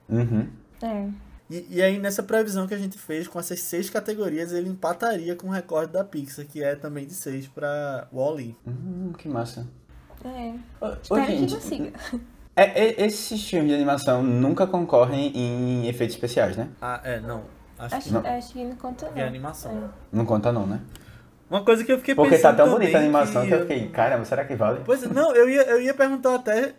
Uhum. 0.08 0.50
É. 0.82 1.10
E, 1.50 1.68
e 1.70 1.82
aí, 1.82 2.00
nessa 2.00 2.24
previsão 2.24 2.66
que 2.66 2.74
a 2.74 2.78
gente 2.78 2.98
fez, 2.98 3.28
com 3.28 3.40
essas 3.40 3.60
seis 3.60 3.90
categorias, 3.90 4.54
ele 4.54 4.70
empataria 4.70 5.36
com 5.36 5.48
o 5.48 5.52
recorde 5.52 5.92
da 5.92 6.04
Pixar, 6.04 6.46
que 6.46 6.64
é 6.64 6.76
também 6.76 7.06
de 7.06 7.14
seis 7.14 7.48
pra 7.48 8.08
Wall-E. 8.14 8.56
Hum, 8.66 9.12
que 9.18 9.28
massa. 9.28 9.68
É. 10.24 10.54
Ô, 10.80 10.94
Espero 11.02 11.26
que 11.26 11.38
gente, 11.38 11.54
não 11.54 11.62
siga. 11.62 11.94
É, 12.64 12.86
é- 12.86 13.06
esses 13.06 13.48
filmes 13.50 13.70
de 13.70 13.76
animação 13.76 14.24
nunca 14.24 14.66
concorrem 14.68 15.32
em 15.36 15.88
efeitos 15.88 16.16
especiais, 16.16 16.56
né? 16.58 16.70
Ah, 16.82 17.00
é, 17.04 17.20
não. 17.20 17.44
Acho, 17.78 17.96
Acho, 17.96 18.08
que 18.08 18.14
Não. 18.14 18.26
acho 18.26 18.54
que 18.54 18.64
não 18.66 18.76
conta, 18.76 19.06
não. 19.06 19.14
que 19.14 19.20
é 19.20 19.24
animação. 19.24 19.72
É. 19.72 19.90
Não 20.12 20.26
conta 20.26 20.52
não, 20.52 20.68
né? 20.68 20.82
Uma 21.50 21.64
coisa 21.64 21.84
que 21.84 21.92
eu 21.92 21.98
fiquei 21.98 22.14
Porque 22.14 22.36
pensando 22.36 22.58
tá 22.58 22.64
tão 22.64 22.72
bonita 22.74 22.98
a 22.98 23.02
animação 23.02 23.42
que, 23.42 23.48
que 23.48 23.54
eu 23.54 23.62
fiquei, 23.62 23.88
caramba, 23.90 24.26
será 24.26 24.44
que 24.46 24.56
vale? 24.56 24.82
Pois 24.86 25.02
é, 25.04 25.08
não, 25.08 25.34
eu 25.34 25.50
ia, 25.50 25.62
eu 25.64 25.82
ia 25.82 25.94
perguntar 25.94 26.36
até. 26.36 26.74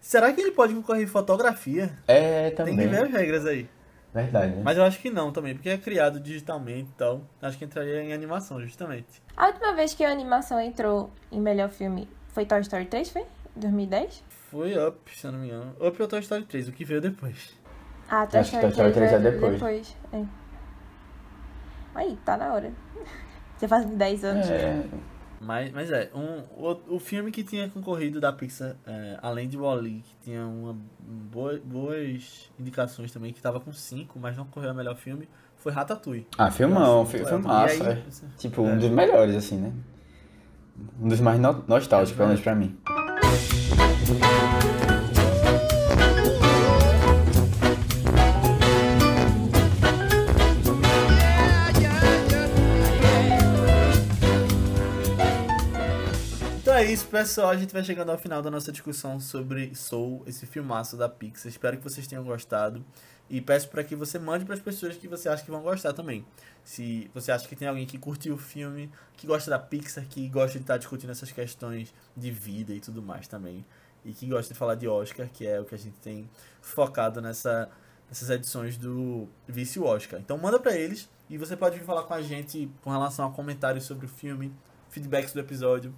Será 0.00 0.32
que 0.32 0.40
ele 0.40 0.50
pode 0.50 0.74
concorrer 0.74 1.04
em 1.04 1.06
fotografia? 1.06 1.92
É, 2.08 2.50
Tem 2.50 2.56
também. 2.56 2.76
que 2.76 2.86
ver 2.88 3.04
as 3.04 3.10
regras 3.12 3.46
aí. 3.46 3.68
Verdade, 4.12 4.56
né? 4.56 4.62
Mas 4.62 4.76
eu 4.76 4.84
acho 4.84 4.98
que 4.98 5.08
não 5.08 5.32
também, 5.32 5.54
porque 5.54 5.70
é 5.70 5.78
criado 5.78 6.20
digitalmente 6.20 6.90
e 6.90 6.94
tal. 6.98 7.22
Acho 7.40 7.56
que 7.56 7.64
entraria 7.64 8.02
em 8.02 8.12
animação, 8.12 8.60
justamente. 8.60 9.22
A 9.36 9.46
última 9.46 9.72
vez 9.74 9.94
que 9.94 10.04
a 10.04 10.10
animação 10.10 10.60
entrou 10.60 11.10
em 11.30 11.40
melhor 11.40 11.70
filme 11.70 12.06
foi 12.28 12.44
Toy 12.44 12.60
Story 12.60 12.84
3, 12.86 13.08
foi? 13.10 13.24
2010? 13.56 14.22
Foi 14.52 14.76
Up, 14.86 14.98
se 15.18 15.26
eu 15.26 15.32
não 15.32 15.38
me 15.38 15.46
engano. 15.48 15.74
Up 15.80 16.00
ou 16.02 16.06
Toy 16.06 16.20
Story 16.20 16.44
3, 16.44 16.68
o 16.68 16.72
que 16.72 16.84
veio 16.84 17.00
depois. 17.00 17.56
Ah, 18.08 18.26
Toy 18.26 18.42
Story 18.42 18.60
Toy 18.60 18.70
Story 18.70 18.92
3 18.92 19.12
é 19.14 19.18
veio 19.18 19.32
depois. 19.40 19.96
É. 20.12 20.24
Aí, 21.94 22.18
tá 22.24 22.36
na 22.36 22.52
hora. 22.52 22.70
Já 23.60 23.66
faz 23.66 23.86
10 23.86 24.24
anos. 24.24 24.50
É, 24.50 24.84
Mas, 25.40 25.72
mas 25.72 25.90
é, 25.90 26.10
um, 26.14 26.42
o, 26.56 26.96
o 26.96 26.98
filme 27.00 27.30
que 27.30 27.42
tinha 27.42 27.68
concorrido 27.70 28.20
da 28.20 28.32
Pixar, 28.32 28.76
é, 28.86 29.18
além 29.22 29.48
de 29.48 29.56
Wall-E, 29.56 30.02
que 30.02 30.16
tinha 30.24 30.46
uma, 30.46 30.76
boa, 31.00 31.58
boas 31.64 32.50
indicações 32.60 33.10
também, 33.10 33.32
que 33.32 33.40
tava 33.40 33.58
com 33.58 33.72
5, 33.72 34.18
mas 34.20 34.36
não 34.36 34.44
correu 34.44 34.70
a 34.70 34.74
melhor 34.74 34.96
filme, 34.96 35.28
foi 35.56 35.72
Ratatouille. 35.72 36.26
Ah, 36.36 36.50
filmão, 36.50 36.98
Nossa, 36.98 37.10
fi- 37.12 37.16
muito 37.18 37.28
filmaço, 37.30 37.82
é. 37.84 38.02
Tipo, 38.38 38.66
É. 38.66 38.72
um 38.72 38.78
dos 38.78 38.90
melhores, 38.90 39.34
assim, 39.34 39.56
né? 39.56 39.72
Um 41.00 41.08
dos 41.08 41.20
mais 41.20 41.40
no- 41.40 41.64
nostálgicos, 41.66 42.16
pelo 42.16 42.28
menos 42.28 42.42
pra 42.42 42.54
mim. 42.54 42.76
Pessoal. 57.12 57.50
A 57.50 57.56
gente 57.58 57.74
vai 57.74 57.84
chegando 57.84 58.10
ao 58.10 58.16
final 58.16 58.40
da 58.40 58.50
nossa 58.50 58.72
discussão 58.72 59.20
sobre 59.20 59.74
Soul, 59.74 60.22
esse 60.26 60.46
filmaço 60.46 60.96
da 60.96 61.10
Pixar. 61.10 61.50
Espero 61.50 61.76
que 61.76 61.84
vocês 61.84 62.06
tenham 62.06 62.24
gostado. 62.24 62.82
E 63.28 63.38
peço 63.38 63.68
para 63.68 63.84
que 63.84 63.94
você 63.94 64.18
mande 64.18 64.46
para 64.46 64.54
as 64.54 64.60
pessoas 64.60 64.96
que 64.96 65.06
você 65.06 65.28
acha 65.28 65.44
que 65.44 65.50
vão 65.50 65.60
gostar 65.60 65.92
também. 65.92 66.24
Se 66.64 67.10
você 67.12 67.30
acha 67.30 67.46
que 67.46 67.54
tem 67.54 67.68
alguém 67.68 67.84
que 67.84 67.98
curtiu 67.98 68.34
o 68.34 68.38
filme, 68.38 68.90
que 69.14 69.26
gosta 69.26 69.50
da 69.50 69.58
Pixar, 69.58 70.06
que 70.08 70.26
gosta 70.26 70.58
de 70.58 70.64
estar 70.64 70.78
discutindo 70.78 71.10
essas 71.10 71.30
questões 71.30 71.92
de 72.16 72.30
vida 72.30 72.72
e 72.72 72.80
tudo 72.80 73.02
mais 73.02 73.28
também. 73.28 73.62
E 74.06 74.14
que 74.14 74.26
gosta 74.26 74.54
de 74.54 74.58
falar 74.58 74.74
de 74.76 74.88
Oscar, 74.88 75.28
que 75.28 75.46
é 75.46 75.60
o 75.60 75.66
que 75.66 75.74
a 75.74 75.78
gente 75.78 75.98
tem 75.98 76.30
focado 76.62 77.20
nessa, 77.20 77.68
nessas 78.08 78.30
edições 78.30 78.78
do 78.78 79.28
Vice 79.46 79.78
Oscar. 79.78 80.18
Então 80.18 80.38
manda 80.38 80.58
para 80.58 80.74
eles 80.74 81.10
e 81.28 81.36
você 81.36 81.58
pode 81.58 81.78
vir 81.78 81.84
falar 81.84 82.04
com 82.04 82.14
a 82.14 82.22
gente 82.22 82.70
com 82.82 82.88
relação 82.88 83.26
a 83.26 83.30
comentários 83.30 83.84
sobre 83.84 84.06
o 84.06 84.08
filme, 84.08 84.50
feedbacks 84.88 85.34
do 85.34 85.40
episódio 85.40 85.94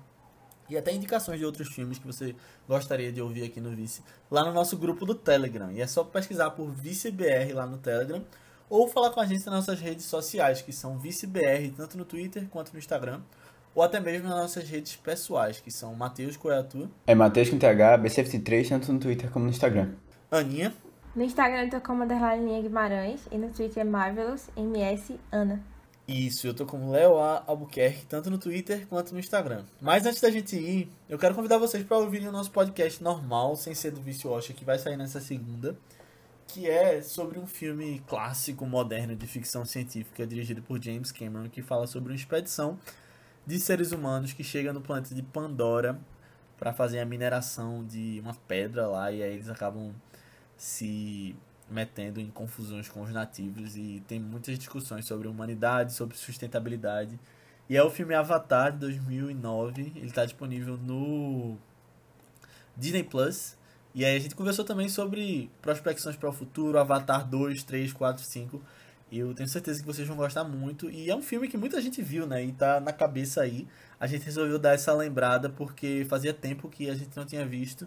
e 0.69 0.77
até 0.77 0.93
indicações 0.93 1.39
de 1.39 1.45
outros 1.45 1.69
filmes 1.69 1.99
que 1.99 2.07
você 2.07 2.35
gostaria 2.69 3.13
de 3.13 3.21
ouvir 3.21 3.45
aqui 3.45 3.61
no 3.61 3.71
Vice, 3.71 4.03
lá 4.31 4.45
no 4.45 4.53
nosso 4.53 4.77
grupo 4.77 5.05
do 5.05 5.15
Telegram. 5.15 5.71
E 5.71 5.81
é 5.81 5.87
só 5.87 6.05
pesquisar 6.05 6.51
por 6.51 6.71
ViceBR 6.71 7.53
lá 7.53 7.67
no 7.67 7.79
Telegram, 7.79 8.23
ou 8.69 8.89
falar 8.89 9.11
com 9.11 9.21
a 9.21 9.27
gente 9.27 9.45
nas 9.47 9.55
nossas 9.55 9.81
redes 9.81 10.05
sociais, 10.07 10.63
que 10.63 10.73
são 10.73 10.99
ViceBR, 10.99 11.73
tanto 11.77 11.99
no 11.99 12.05
Twitter 12.05 12.47
quanto 12.51 12.73
no 12.73 12.79
Instagram, 12.79 13.21
ou 13.75 13.83
até 13.83 14.01
mesmo 14.01 14.29
nas 14.29 14.39
nossas 14.39 14.69
redes 14.69 14.97
pessoais, 14.97 15.61
que 15.61 15.71
são 15.71 15.95
Matheus 15.95 16.37
Coiatu, 16.37 16.89
É 17.07 17.15
Matheus 17.15 17.51
com 17.51 17.59
TH, 17.59 17.99
BC53, 17.99 18.69
tanto 18.69 18.93
no 18.93 18.99
Twitter 18.99 19.31
como 19.31 19.45
no 19.45 19.51
Instagram. 19.51 19.91
Aninha, 20.31 20.73
No 21.15 21.23
Instagram 21.23 21.65
eu 21.65 21.71
tô 21.71 21.81
como 21.81 22.05
Guimarães 22.07 23.21
e 23.31 23.39
no 23.39 23.51
Twitter 23.51 23.83
é 23.83 23.85
Marvelous 23.85 24.49
MS 24.57 25.19
Ana. 25.31 25.74
Isso, 26.07 26.47
eu 26.47 26.53
tô 26.53 26.67
com 26.67 26.91
Léo 26.91 27.19
A. 27.19 27.43
Albuquerque, 27.47 28.05
tanto 28.05 28.31
no 28.31 28.37
Twitter 28.37 28.87
quanto 28.89 29.15
no 29.15 29.19
Instagram. 29.19 29.65
Mas 29.81 30.05
antes 30.05 30.21
da 30.21 30.31
gente 30.31 30.55
ir, 30.55 30.93
eu 31.09 31.19
quero 31.19 31.35
convidar 31.35 31.57
vocês 31.57 31.83
para 31.83 31.97
ouvirem 31.97 32.29
o 32.29 32.33
nosso 32.33 32.51
podcast 32.51 33.03
normal, 33.03 33.57
sem 33.57 33.75
ser 33.75 33.91
do 33.91 34.03
Vício 34.03 34.31
Oscar, 34.31 34.55
que 34.55 34.67
vai 34.67 34.79
sair 34.79 34.99
nessa 34.99 35.19
segunda, 35.19 35.75
que 36.47 36.69
é 36.69 37.01
sobre 37.01 37.39
um 37.39 37.47
filme 37.47 38.03
clássico, 38.07 38.67
moderno, 38.67 39.17
de 39.17 39.27
ficção 39.27 39.65
científica, 39.65 40.27
dirigido 40.27 40.61
por 40.61 40.83
James 40.83 41.11
Cameron, 41.11 41.49
que 41.49 41.63
fala 41.63 41.87
sobre 41.87 42.13
uma 42.13 42.17
expedição 42.17 42.79
de 43.47 43.59
seres 43.59 43.91
humanos 43.91 44.35
que 44.35 44.45
chega 44.45 44.75
no 44.75 44.83
planeta 44.83 45.15
de 45.15 45.23
Pandora 45.23 45.99
para 46.59 46.75
fazer 46.75 47.01
a 47.01 47.07
mineração 47.07 47.83
de 47.83 48.21
uma 48.23 48.35
pedra 48.47 48.87
lá, 48.87 49.11
e 49.11 49.23
aí 49.23 49.33
eles 49.33 49.49
acabam 49.49 49.95
se 50.55 51.35
metendo 51.71 52.21
em 52.21 52.31
confusões 52.31 52.89
com 52.89 53.03
os 53.03 53.11
nativos 53.11 53.77
e 53.77 54.03
tem 54.07 54.21
muitas 54.21 54.59
discussões 54.59 55.07
sobre 55.07 55.29
humanidade, 55.29 55.93
sobre 55.93 56.17
sustentabilidade. 56.17 57.19
E 57.69 57.77
é 57.77 57.83
o 57.83 57.91
filme 57.91 58.15
Avatar 58.15 58.73
de 58.73 58.79
2009, 58.79 59.93
ele 59.97 60.07
está 60.07 60.25
disponível 60.25 60.77
no 60.77 61.57
Disney 62.77 63.03
Plus. 63.03 63.57
E 63.95 64.05
aí 64.05 64.17
a 64.17 64.19
gente 64.19 64.35
conversou 64.35 64.65
também 64.65 64.89
sobre 64.89 65.51
prospecções 65.63 66.17
para 66.17 66.29
o 66.29 66.33
futuro, 66.33 66.79
Avatar 66.79 67.27
2, 67.27 67.63
3, 67.63 67.93
4, 67.93 68.23
5. 68.23 68.61
E 69.11 69.19
eu 69.21 69.33
tenho 69.33 69.49
certeza 69.49 69.81
que 69.81 69.87
vocês 69.87 70.09
vão 70.09 70.17
gostar 70.17 70.43
muito. 70.43 70.91
E 70.91 71.09
é 71.09 71.15
um 71.15 71.23
filme 71.23 71.47
que 71.47 71.57
muita 71.57 71.81
gente 71.81 72.03
viu, 72.03 72.27
né? 72.27 72.45
E 72.45 72.53
tá 72.53 72.81
na 72.81 72.93
cabeça 72.93 73.43
aí. 73.43 73.69
A 74.01 74.07
gente 74.09 74.25
resolveu 74.25 74.59
dar 74.59 74.75
essa 74.75 74.93
lembrada 74.93 75.49
porque 75.49 76.05
fazia 76.09 76.35
tempo 76.35 76.69
que 76.69 76.91
a 76.91 76.95
gente 76.95 77.17
não 77.17 77.25
tinha 77.25 77.47
visto. 77.47 77.87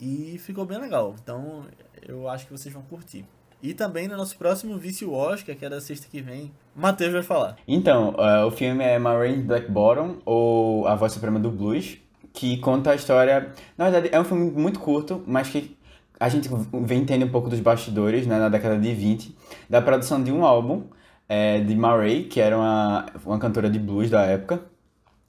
E 0.00 0.38
ficou 0.38 0.64
bem 0.64 0.78
legal. 0.78 1.14
Então 1.22 1.62
eu 2.06 2.28
acho 2.28 2.46
que 2.46 2.52
vocês 2.52 2.72
vão 2.72 2.82
curtir. 2.82 3.24
E 3.62 3.74
também 3.74 4.06
no 4.06 4.16
nosso 4.16 4.36
próximo 4.38 4.78
Vício 4.78 5.12
Oscar, 5.12 5.56
que 5.56 5.64
é 5.64 5.68
da 5.68 5.80
sexta 5.80 6.06
que 6.08 6.20
vem, 6.22 6.52
Matheus 6.76 7.12
vai 7.12 7.22
falar. 7.24 7.56
Então, 7.66 8.14
eh, 8.16 8.44
o 8.44 8.52
filme 8.52 8.84
é 8.84 9.00
Marine 9.00 9.42
Black 9.42 9.68
Bottom, 9.68 10.18
ou 10.24 10.86
A 10.86 10.94
Voz 10.94 11.12
Suprema 11.12 11.40
do 11.40 11.50
Blues, 11.50 11.98
que 12.32 12.58
conta 12.58 12.92
a 12.92 12.94
história... 12.94 13.52
Na 13.76 13.90
verdade, 13.90 14.10
é 14.14 14.20
um 14.20 14.22
filme 14.22 14.48
muito 14.52 14.78
curto, 14.78 15.24
mas 15.26 15.48
que 15.48 15.76
a 16.20 16.28
gente 16.28 16.48
vem 16.84 17.00
entender 17.00 17.24
um 17.24 17.30
pouco 17.30 17.48
dos 17.48 17.58
bastidores, 17.58 18.28
né, 18.28 18.38
na 18.38 18.48
década 18.48 18.78
de 18.78 18.94
20, 18.94 19.36
da 19.68 19.82
produção 19.82 20.22
de 20.22 20.30
um 20.30 20.44
álbum 20.46 20.84
eh, 21.28 21.58
de 21.58 21.74
Murray, 21.74 22.24
que 22.24 22.40
era 22.40 22.56
uma, 22.56 23.06
uma 23.26 23.38
cantora 23.40 23.68
de 23.68 23.80
blues 23.80 24.08
da 24.08 24.22
época, 24.22 24.62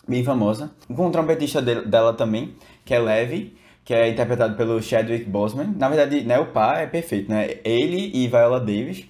bem 0.07 0.23
famosa, 0.23 0.69
com 0.95 1.07
um 1.07 1.11
trompetista 1.11 1.63
de- 1.63 1.81
dela 1.85 2.13
também, 2.13 2.53
que 2.85 2.93
é 2.93 2.99
Levi, 2.99 3.57
que 3.83 3.93
é 3.93 4.09
interpretado 4.09 4.55
pelo 4.55 4.81
Chadwick 4.81 5.25
Boseman. 5.25 5.73
Na 5.77 5.89
verdade, 5.89 6.21
né, 6.23 6.39
o 6.39 6.47
par 6.47 6.81
é 6.81 6.87
perfeito, 6.87 7.29
né? 7.29 7.57
Ele 7.63 8.11
e 8.13 8.27
Viola 8.27 8.59
Davis. 8.59 9.05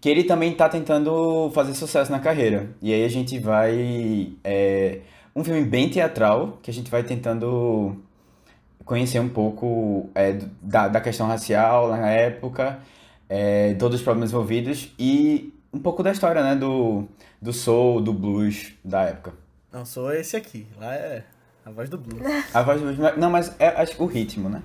que 0.00 0.08
ele 0.08 0.24
também 0.24 0.52
tá 0.52 0.68
tentando 0.68 1.50
fazer 1.54 1.74
sucesso 1.74 2.10
na 2.10 2.18
carreira. 2.18 2.70
E 2.82 2.92
aí 2.92 3.04
a 3.04 3.08
gente 3.08 3.38
vai. 3.38 4.32
É, 4.42 5.00
um 5.34 5.44
filme 5.44 5.62
bem 5.62 5.88
teatral, 5.88 6.58
que 6.62 6.70
a 6.70 6.74
gente 6.74 6.90
vai 6.90 7.04
tentando 7.04 7.96
conhecer 8.84 9.20
um 9.20 9.28
pouco 9.28 10.10
é, 10.14 10.38
da, 10.60 10.88
da 10.88 11.00
questão 11.00 11.26
racial 11.28 11.88
na 11.88 12.10
época, 12.10 12.80
é, 13.28 13.74
todos 13.74 13.98
os 14.00 14.02
problemas 14.04 14.30
envolvidos 14.30 14.92
e 14.98 15.54
um 15.72 15.78
pouco 15.78 16.02
da 16.02 16.10
história, 16.10 16.42
né? 16.42 16.56
Do, 16.56 17.06
do 17.40 17.52
soul, 17.52 18.00
do 18.00 18.12
blues 18.12 18.72
da 18.84 19.02
época. 19.04 19.32
Não, 19.72 19.84
sou 19.86 20.12
esse 20.12 20.36
aqui. 20.36 20.66
Lá 20.78 20.94
é 20.94 21.24
a 21.64 21.70
voz 21.70 21.88
do 21.88 21.98
blues. 21.98 22.22
A 22.52 22.62
voz 22.62 22.80
do 22.80 22.92
blues. 22.92 23.16
Não, 23.16 23.30
mas 23.30 23.54
é 23.58 23.68
acho 23.68 23.96
que 23.96 24.02
o 24.02 24.06
ritmo, 24.06 24.48
né? 24.48 24.62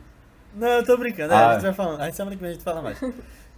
Não, 0.56 0.68
eu 0.68 0.84
tô 0.86 0.98
brincando. 0.98 1.34
É, 1.34 1.36
Ah. 1.36 1.49
a 1.49 1.53
gente 1.53 1.64
vai 1.64 1.74
falando. 1.74 2.02
A 2.02 2.06
gente 2.06 2.15
semana 2.15 2.36
que 2.36 2.41
vem 2.41 2.49
a 2.52 2.53
gente 2.53 2.64
fala 2.64 2.82
mais. 2.82 2.99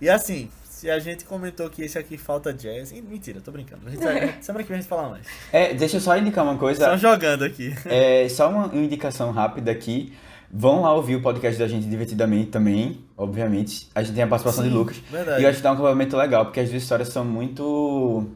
E 0.02 0.10
assim, 0.10 0.50
se 0.64 0.90
a 0.90 0.98
gente 1.00 1.26
comentou 1.26 1.70
que 1.70 1.82
esse 1.82 1.98
aqui 1.98 2.18
falta 2.18 2.54
jazz. 2.54 2.92
Ih, 2.92 3.02
Mentira, 3.02 3.38
eu 3.40 3.42
tô 3.42 3.52
brincando. 3.52 3.82
A 3.88 3.90
gente 3.90 4.04
vai- 4.04 4.36
semana 4.42 4.64
que 4.64 4.70
vem 4.70 4.78
a 4.78 4.82
gente 4.82 4.90
fala 4.90 5.10
mais. 5.10 5.26
É, 5.52 5.74
deixa 5.74 5.98
eu 5.98 6.02
só 6.02 6.18
indicar 6.18 6.44
uma 6.44 6.58
coisa. 6.58 6.84
Só 6.86 6.98
jogando 6.98 7.44
aqui. 7.44 7.74
É, 7.86 8.28
só 8.30 8.50
uma 8.50 8.74
indicação 8.76 9.32
rápida 9.32 9.72
aqui. 9.72 10.14
Vão 10.52 10.82
lá 10.82 10.94
ouvir 10.94 11.16
o 11.16 11.22
podcast 11.22 11.60
da 11.60 11.68
gente 11.68 11.88
divertidamente 11.88 12.50
também, 12.50 13.06
obviamente. 13.16 13.88
A 13.94 14.02
gente 14.02 14.16
tem 14.16 14.24
a 14.24 14.28
participação 14.28 14.64
de 14.64 14.70
Sim, 14.72 14.76
Lucas. 14.76 14.98
verdade. 15.12 15.42
E 15.42 15.44
eu 15.44 15.50
acho 15.50 15.58
que 15.60 15.64
dá 15.64 15.72
um 15.72 15.76
complemento 15.78 16.18
legal, 16.18 16.46
porque 16.46 16.60
as 16.60 16.70
duas 16.70 16.82
histórias 16.82 17.10
são 17.10 17.24
muito. 17.24 18.28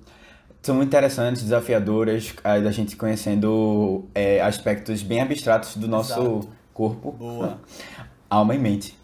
São 0.64 0.74
muito 0.76 0.88
interessantes, 0.88 1.44
desafiadoras, 1.44 2.34
aí 2.42 2.64
da 2.64 2.72
gente 2.72 2.96
conhecendo 2.96 4.06
é, 4.16 4.42
aspectos 4.42 5.04
bem 5.04 5.20
abstratos 5.22 5.76
do 5.76 5.90
nosso 5.90 6.14
Exato. 6.14 6.50
corpo, 6.74 7.12
Boa. 7.12 7.60
alma 8.30 8.56
e 8.56 8.58
mente. 8.60 8.98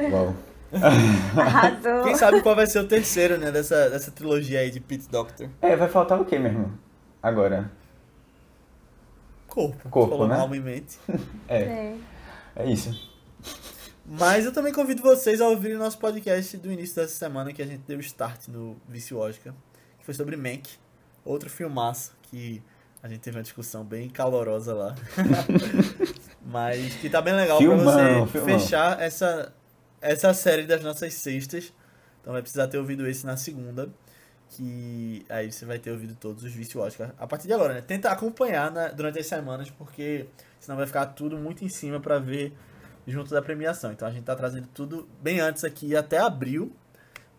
Uau. 0.00 0.34
Arrasou. 1.36 2.04
Quem 2.04 2.14
sabe 2.14 2.40
qual 2.40 2.56
vai 2.56 2.66
ser 2.66 2.78
o 2.78 2.88
terceiro, 2.88 3.36
né, 3.36 3.52
dessa, 3.52 3.90
dessa 3.90 4.10
trilogia 4.10 4.60
aí 4.60 4.70
de 4.70 4.80
Pete 4.80 5.06
Doctor? 5.10 5.50
É, 5.60 5.76
vai 5.76 5.88
faltar 5.88 6.18
o 6.18 6.24
quê 6.24 6.38
mesmo? 6.38 6.72
Agora. 7.22 7.70
Corpo. 9.46 9.88
Corpo, 9.90 10.26
né? 10.26 10.36
alma 10.36 10.56
e 10.56 10.60
mente. 10.60 10.98
É, 11.46 11.62
É. 11.62 11.96
é 12.56 12.70
isso. 12.70 13.10
Mas 14.06 14.46
eu 14.46 14.52
também 14.52 14.72
convido 14.72 15.02
vocês 15.02 15.42
a 15.42 15.48
ouvirem 15.48 15.76
nosso 15.76 15.98
podcast 15.98 16.56
do 16.56 16.72
início 16.72 16.96
dessa 16.96 17.14
semana 17.14 17.52
que 17.52 17.60
a 17.60 17.66
gente 17.66 17.82
deu 17.86 18.00
start 18.00 18.48
no 18.48 18.76
Vício 18.88 19.18
Oscar, 19.18 19.52
que 19.69 19.69
foi 20.04 20.14
sobre 20.14 20.36
Mank, 20.36 20.68
outro 21.24 21.48
filmaço 21.50 22.12
que 22.22 22.62
a 23.02 23.08
gente 23.08 23.20
teve 23.20 23.36
uma 23.36 23.42
discussão 23.42 23.84
bem 23.84 24.08
calorosa 24.08 24.74
lá. 24.74 24.94
Mas 26.44 26.94
que 26.96 27.08
tá 27.08 27.20
bem 27.22 27.34
legal 27.34 27.58
Filmão, 27.58 27.84
pra 27.84 28.18
você 28.20 28.38
filmão. 28.40 28.58
fechar 28.60 29.00
essa, 29.00 29.52
essa 30.00 30.34
série 30.34 30.64
das 30.64 30.82
nossas 30.82 31.14
sextas. 31.14 31.72
Então 32.20 32.32
vai 32.32 32.42
precisar 32.42 32.68
ter 32.68 32.78
ouvido 32.78 33.06
esse 33.06 33.24
na 33.24 33.36
segunda. 33.36 33.88
Que 34.50 35.24
aí 35.28 35.50
você 35.50 35.64
vai 35.64 35.78
ter 35.78 35.92
ouvido 35.92 36.14
todos 36.16 36.42
os 36.42 36.52
Vício 36.52 36.80
Oscar. 36.80 37.14
A 37.18 37.26
partir 37.26 37.46
de 37.46 37.52
agora, 37.52 37.74
né? 37.74 37.80
Tenta 37.82 38.10
acompanhar 38.10 38.70
na- 38.70 38.88
durante 38.88 39.18
as 39.18 39.26
semanas, 39.26 39.70
porque 39.70 40.26
senão 40.58 40.76
vai 40.76 40.86
ficar 40.86 41.06
tudo 41.06 41.38
muito 41.38 41.64
em 41.64 41.68
cima 41.68 42.00
pra 42.00 42.18
ver 42.18 42.52
junto 43.06 43.30
da 43.30 43.40
premiação. 43.40 43.92
Então 43.92 44.08
a 44.08 44.10
gente 44.10 44.24
tá 44.24 44.34
trazendo 44.34 44.66
tudo 44.74 45.08
bem 45.22 45.38
antes 45.40 45.62
aqui, 45.62 45.94
até 45.94 46.18
abril, 46.18 46.72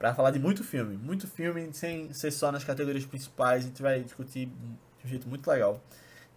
pra 0.01 0.15
falar 0.15 0.31
de 0.31 0.39
muito 0.39 0.63
filme. 0.63 0.97
Muito 0.97 1.27
filme, 1.27 1.69
sem 1.73 2.11
ser 2.11 2.31
só 2.31 2.51
nas 2.51 2.63
categorias 2.63 3.05
principais. 3.05 3.63
A 3.63 3.67
gente 3.67 3.81
vai 3.83 4.01
discutir 4.01 4.47
de 4.47 5.05
um 5.05 5.07
jeito 5.07 5.29
muito 5.29 5.47
legal. 5.47 5.79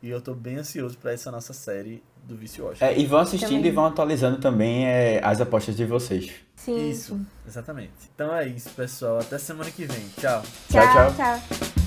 E 0.03 0.11
eu 0.11 0.20
tô 0.20 0.35
bem 0.35 0.57
ansioso 0.57 0.99
pra 0.99 1.12
essa 1.12 1.31
nossa 1.31 1.55
série 1.55 2.03
do 2.24 2.36
Vício 2.36 2.66
Oscar. 2.66 2.91
É, 2.91 2.99
e 2.99 3.07
vão 3.07 3.20
assistindo 3.20 3.49
Também. 3.49 3.66
e 3.66 3.70
vão 3.70 3.86
atualizando 3.86 4.36
também 4.39 4.86
é, 4.86 5.19
as 5.24 5.41
apostas 5.41 5.74
de 5.74 5.86
vocês. 5.86 6.31
Sim. 6.57 6.91
Isso, 6.91 7.19
exatamente. 7.49 7.93
Então 8.15 8.35
é 8.35 8.47
isso, 8.47 8.69
pessoal. 8.69 9.19
Até 9.20 9.39
semana 9.39 9.70
que 9.70 9.86
vem. 9.86 10.09
Tchau. 10.20 10.43
Tchau, 10.70 10.82
Tchau, 10.82 11.15
tchau. 11.15 11.41
tchau. 11.49 11.84